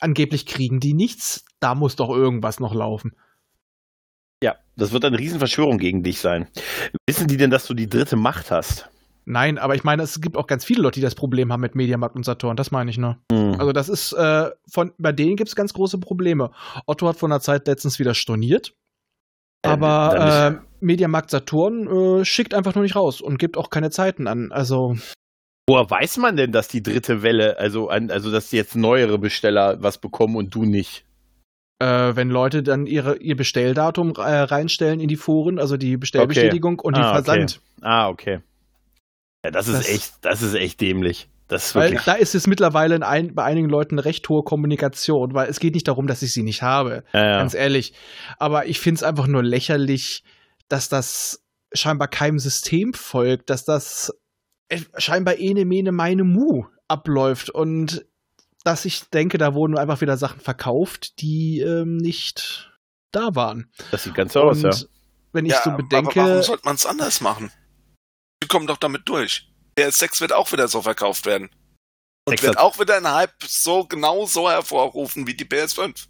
Angeblich 0.00 0.46
kriegen 0.46 0.80
die 0.80 0.94
nichts. 0.94 1.44
Da 1.60 1.74
muss 1.74 1.96
doch 1.96 2.10
irgendwas 2.10 2.60
noch 2.60 2.74
laufen. 2.74 3.12
Ja, 4.42 4.56
das 4.76 4.92
wird 4.92 5.04
eine 5.04 5.18
Riesenverschwörung 5.18 5.78
gegen 5.78 6.02
dich 6.02 6.20
sein. 6.20 6.48
Wissen 7.06 7.26
die 7.28 7.36
denn, 7.36 7.50
dass 7.50 7.66
du 7.66 7.74
die 7.74 7.88
dritte 7.88 8.16
Macht 8.16 8.50
hast? 8.50 8.88
Nein, 9.30 9.58
aber 9.58 9.74
ich 9.74 9.84
meine, 9.84 10.02
es 10.02 10.22
gibt 10.22 10.38
auch 10.38 10.46
ganz 10.46 10.64
viele 10.64 10.80
Leute, 10.80 11.00
die 11.00 11.04
das 11.04 11.14
Problem 11.14 11.52
haben 11.52 11.60
mit 11.60 11.74
Mediamarkt 11.74 12.16
und 12.16 12.24
Saturn. 12.24 12.56
Das 12.56 12.70
meine 12.70 12.90
ich 12.90 12.96
nur. 12.96 13.18
Mhm. 13.30 13.56
Also 13.58 13.72
das 13.72 13.90
ist 13.90 14.14
äh, 14.14 14.50
von 14.72 14.92
bei 14.96 15.12
denen 15.12 15.36
gibt 15.36 15.48
es 15.48 15.54
ganz 15.54 15.74
große 15.74 15.98
Probleme. 15.98 16.50
Otto 16.86 17.06
hat 17.06 17.16
von 17.16 17.28
der 17.28 17.40
Zeit 17.40 17.66
letztens 17.66 17.98
wieder 17.98 18.14
storniert, 18.14 18.72
ähm, 19.66 19.72
aber 19.72 20.60
äh, 20.62 20.66
Mediamarkt 20.80 21.28
Saturn 21.28 22.20
äh, 22.20 22.24
schickt 22.24 22.54
einfach 22.54 22.74
nur 22.74 22.84
nicht 22.84 22.96
raus 22.96 23.20
und 23.20 23.38
gibt 23.38 23.58
auch 23.58 23.68
keine 23.68 23.90
Zeiten 23.90 24.26
an. 24.28 24.50
Also 24.50 24.96
Woher 25.68 25.90
weiß 25.90 26.16
man 26.16 26.36
denn, 26.36 26.50
dass 26.50 26.68
die 26.68 26.82
dritte 26.82 27.22
Welle, 27.22 27.58
also 27.58 27.88
an, 27.90 28.10
also 28.10 28.32
dass 28.32 28.50
jetzt 28.52 28.76
neuere 28.76 29.18
Besteller 29.18 29.76
was 29.82 29.98
bekommen 29.98 30.36
und 30.36 30.54
du 30.54 30.64
nicht? 30.64 31.04
Äh, 31.80 32.16
wenn 32.16 32.30
Leute 32.30 32.62
dann 32.62 32.86
ihre, 32.86 33.18
ihr 33.18 33.36
Bestelldatum 33.36 34.14
äh, 34.16 34.22
reinstellen 34.22 35.00
in 35.00 35.08
die 35.08 35.16
Foren, 35.16 35.58
also 35.58 35.76
die 35.76 35.98
Bestellbestätigung 35.98 36.78
okay. 36.78 36.86
und 36.88 36.94
ah, 36.96 37.00
den 37.00 37.12
Versand. 37.12 37.60
Okay. 37.76 37.86
Ah, 37.86 38.08
okay. 38.08 38.38
Ja, 39.44 39.50
das, 39.50 39.66
das 39.66 39.80
ist 39.80 39.88
echt, 39.88 40.12
das 40.22 40.42
ist 40.42 40.54
echt 40.54 40.80
dämlich. 40.80 41.28
Das 41.48 41.68
ist 41.68 41.74
weil 41.74 41.98
da 42.04 42.12
ist 42.12 42.34
es 42.34 42.46
mittlerweile 42.46 43.06
ein, 43.06 43.34
bei 43.34 43.42
einigen 43.42 43.70
Leuten 43.70 43.94
eine 43.94 44.04
recht 44.04 44.28
hohe 44.28 44.42
Kommunikation, 44.42 45.32
weil 45.32 45.48
es 45.48 45.60
geht 45.60 45.74
nicht 45.74 45.88
darum, 45.88 46.06
dass 46.06 46.20
ich 46.20 46.32
sie 46.32 46.42
nicht 46.42 46.62
habe, 46.62 47.04
ja, 47.14 47.24
ja. 47.24 47.38
ganz 47.38 47.54
ehrlich. 47.54 47.94
Aber 48.38 48.66
ich 48.66 48.80
finde 48.80 48.98
es 48.98 49.02
einfach 49.02 49.26
nur 49.26 49.42
lächerlich, 49.42 50.24
dass 50.68 50.90
das 50.90 51.42
scheinbar 51.72 52.08
keinem 52.08 52.38
System 52.38 52.92
folgt, 52.92 53.48
dass 53.48 53.64
das 53.64 54.12
scheinbar 54.98 55.38
ene 55.38 55.64
mene 55.64 55.92
meine 55.92 56.24
mu 56.24 56.64
abläuft 56.86 57.48
und 57.48 58.04
dass 58.64 58.84
ich 58.84 59.08
denke, 59.08 59.38
da 59.38 59.54
wurden 59.54 59.78
einfach 59.78 60.02
wieder 60.02 60.18
Sachen 60.18 60.40
verkauft, 60.40 61.20
die 61.22 61.60
ähm, 61.60 61.96
nicht 61.96 62.70
da 63.12 63.34
waren. 63.34 63.70
Das 63.90 64.04
sieht 64.04 64.14
ganz 64.14 64.34
so 64.34 64.42
aus, 64.42 64.60
ja. 64.60 64.70
Wenn 65.32 65.46
ich 65.46 65.52
ja, 65.52 65.62
so 65.62 65.70
bedenke. 65.70 66.20
Aber 66.20 66.30
warum 66.30 66.42
sollte 66.42 66.62
man 66.66 66.74
es 66.74 66.84
anders 66.84 67.20
machen? 67.22 67.50
Kommen 68.48 68.66
doch 68.66 68.78
damit 68.78 69.08
durch. 69.08 69.50
PS6 69.78 70.20
wird 70.20 70.32
auch 70.32 70.50
wieder 70.52 70.68
so 70.68 70.82
verkauft 70.82 71.26
werden. 71.26 71.50
Und 72.28 72.42
wird 72.42 72.58
auch 72.58 72.78
wieder 72.78 72.96
ein 72.96 73.10
Hype 73.10 73.42
so 73.46 73.84
genau 73.84 74.26
so 74.26 74.50
hervorrufen 74.50 75.26
wie 75.26 75.34
die 75.34 75.46
PS5. 75.46 76.06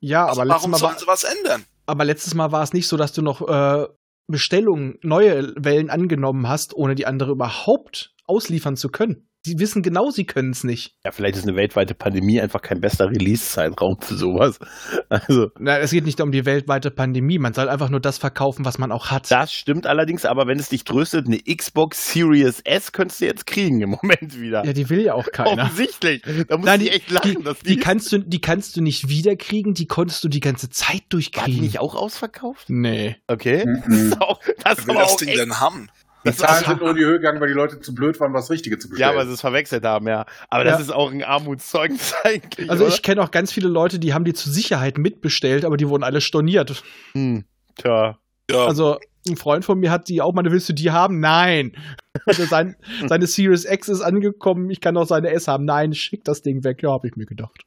Ja, 0.00 0.26
also 0.26 0.40
aber 0.40 0.50
warum 0.50 0.74
sollen 0.74 0.96
sie 0.98 1.06
was 1.06 1.24
ändern? 1.24 1.66
Aber 1.86 2.04
letztes 2.04 2.34
Mal 2.34 2.52
war 2.52 2.62
es 2.62 2.72
nicht 2.72 2.88
so, 2.88 2.96
dass 2.96 3.12
du 3.12 3.20
noch 3.20 3.46
äh, 3.46 3.86
Bestellungen, 4.28 4.98
neue 5.02 5.52
Wellen 5.56 5.90
angenommen 5.90 6.48
hast, 6.48 6.74
ohne 6.74 6.94
die 6.94 7.06
andere 7.06 7.32
überhaupt 7.32 8.14
ausliefern 8.26 8.76
zu 8.76 8.88
können. 8.88 9.28
Sie 9.42 9.58
wissen 9.58 9.80
genau, 9.80 10.10
sie 10.10 10.26
können 10.26 10.50
es 10.50 10.64
nicht. 10.64 10.94
Ja, 11.02 11.12
vielleicht 11.12 11.36
ist 11.36 11.48
eine 11.48 11.56
weltweite 11.56 11.94
Pandemie 11.94 12.42
einfach 12.42 12.60
kein 12.60 12.80
bester 12.80 13.06
Release-Zeitraum 13.06 13.96
für 14.00 14.14
sowas. 14.14 14.58
Also. 15.08 15.48
Na, 15.58 15.78
es 15.78 15.90
geht 15.90 16.04
nicht 16.04 16.20
um 16.20 16.30
die 16.30 16.46
weltweite 16.46 16.90
Pandemie. 16.90 17.38
Man 17.38 17.52
soll 17.52 17.68
einfach 17.68 17.90
nur 17.90 17.98
das 17.98 18.18
verkaufen, 18.18 18.64
was 18.64 18.78
man 18.78 18.92
auch 18.92 19.10
hat. 19.10 19.28
Das 19.30 19.52
stimmt 19.52 19.86
allerdings, 19.86 20.24
aber 20.24 20.46
wenn 20.46 20.58
es 20.58 20.68
dich 20.68 20.84
tröstet, 20.84 21.26
eine 21.26 21.38
Xbox 21.38 22.12
Series 22.12 22.60
S 22.60 22.92
könntest 22.92 23.20
du 23.20 23.24
jetzt 23.24 23.46
kriegen 23.46 23.80
im 23.80 23.90
Moment 24.02 24.40
wieder. 24.40 24.64
Ja, 24.64 24.72
die 24.72 24.88
will 24.88 25.02
ja 25.02 25.14
auch 25.14 25.26
keiner. 25.32 25.64
Offensichtlich. 25.64 26.22
Da 26.46 26.56
muss 26.56 26.66
Nein, 26.66 26.82
ich 26.82 26.92
echt 26.92 27.10
lachen. 27.10 27.36
Die, 27.38 27.42
dass 27.42 27.58
die, 27.58 27.68
die, 27.70 27.76
kannst 27.78 28.12
du, 28.12 28.18
die 28.18 28.40
kannst 28.40 28.76
du 28.76 28.82
nicht 28.82 29.08
wiederkriegen, 29.08 29.74
die 29.74 29.86
konntest 29.86 30.22
du 30.22 30.28
die 30.28 30.40
ganze 30.40 30.70
Zeit 30.70 31.02
durchkriegen. 31.08 31.54
War 31.54 31.54
die 31.54 31.60
nicht 31.60 31.80
auch 31.80 31.96
ausverkauft? 31.96 32.66
Nee. 32.68 33.16
Okay. 33.26 33.64
Mhm. 33.66 33.82
Das 33.88 33.98
ist 34.00 34.20
auch, 34.20 34.40
das 34.62 34.78
ist 34.78 34.90
aber 34.90 35.00
das 35.00 35.16
Ding 35.16 35.34
denn 35.34 35.60
haben? 35.60 35.88
Die 36.24 36.32
Zahlen 36.32 36.64
sind 36.64 36.80
nur 36.80 36.90
in 36.90 36.96
die 36.96 37.04
Höhe 37.04 37.18
gegangen, 37.18 37.40
weil 37.40 37.48
die 37.48 37.54
Leute 37.54 37.80
zu 37.80 37.94
blöd 37.94 38.20
waren, 38.20 38.34
was 38.34 38.50
Richtige 38.50 38.78
zu 38.78 38.88
bestellen. 38.88 39.12
Ja, 39.12 39.16
weil 39.16 39.26
sie 39.26 39.32
es 39.32 39.40
verwechselt 39.40 39.84
haben, 39.84 40.06
ja. 40.06 40.26
Aber 40.48 40.64
ja. 40.64 40.72
das 40.72 40.80
ist 40.80 40.90
auch 40.90 41.10
ein 41.10 41.22
Armutszeugnis 41.22 42.14
eigentlich. 42.24 42.70
Also 42.70 42.84
oder? 42.84 42.94
ich 42.94 43.02
kenne 43.02 43.22
auch 43.22 43.30
ganz 43.30 43.52
viele 43.52 43.68
Leute, 43.68 43.98
die 43.98 44.12
haben 44.12 44.24
die 44.24 44.34
zur 44.34 44.52
Sicherheit 44.52 44.98
mitbestellt, 44.98 45.64
aber 45.64 45.76
die 45.76 45.88
wurden 45.88 46.02
alle 46.02 46.20
storniert. 46.20 46.82
Hm, 47.12 47.44
tja. 47.76 48.18
Ja. 48.50 48.66
Also 48.66 48.98
ein 49.28 49.36
Freund 49.36 49.64
von 49.64 49.78
mir 49.78 49.90
hat 49.90 50.08
die 50.08 50.20
auch, 50.20 50.32
meine, 50.32 50.50
willst 50.50 50.68
du 50.68 50.72
die 50.72 50.90
haben? 50.90 51.20
Nein. 51.20 51.72
Also 52.26 52.44
sein, 52.44 52.74
seine 53.06 53.28
Series 53.28 53.64
X 53.64 53.88
ist 53.88 54.00
angekommen, 54.00 54.68
ich 54.68 54.80
kann 54.80 54.96
auch 54.96 55.06
seine 55.06 55.30
S 55.30 55.46
haben. 55.46 55.64
Nein, 55.64 55.94
schick 55.94 56.24
das 56.24 56.42
Ding 56.42 56.64
weg. 56.64 56.82
Ja, 56.82 56.90
habe 56.90 57.06
ich 57.06 57.14
mir 57.16 57.26
gedacht. 57.26 57.62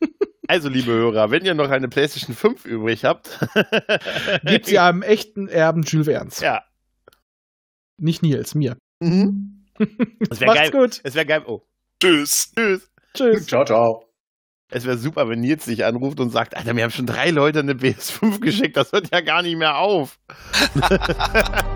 Also, 0.48 0.68
liebe 0.68 0.92
Hörer, 0.92 1.32
wenn 1.32 1.44
ihr 1.44 1.54
noch 1.54 1.70
eine 1.70 1.88
PlayStation 1.88 2.36
5 2.36 2.66
übrig 2.66 3.04
habt, 3.04 3.40
gebt 4.44 4.66
sie 4.66 4.78
einem 4.78 5.02
echten 5.02 5.48
Erben 5.48 5.82
Jules 5.82 6.06
Verne's. 6.06 6.38
Ja, 6.38 6.62
nicht 7.98 8.22
Nils, 8.22 8.54
mir. 8.54 8.76
Mhm. 9.00 9.52
Das 10.30 10.40
wäre 10.40 10.54
geil. 10.54 10.70
gut. 10.70 11.00
Es 11.02 11.14
wäre 11.14 11.26
geil. 11.26 11.42
Oh. 11.46 11.60
Tschüss. 12.00 12.50
Tschüss. 12.56 12.90
Tschüss. 13.12 13.46
Ciao, 13.46 13.64
ciao. 13.64 14.04
Es 14.70 14.86
wäre 14.86 14.96
super, 14.96 15.28
wenn 15.28 15.40
Nils 15.40 15.66
dich 15.66 15.84
anruft 15.84 16.18
und 16.18 16.30
sagt, 16.30 16.56
Alter, 16.56 16.74
mir 16.74 16.84
haben 16.84 16.90
schon 16.90 17.06
drei 17.06 17.30
Leute 17.30 17.60
eine 17.60 17.74
PS5 17.74 18.40
geschickt, 18.40 18.76
das 18.76 18.90
hört 18.92 19.12
ja 19.12 19.20
gar 19.20 19.42
nicht 19.42 19.56
mehr 19.56 19.76
auf. 19.78 20.18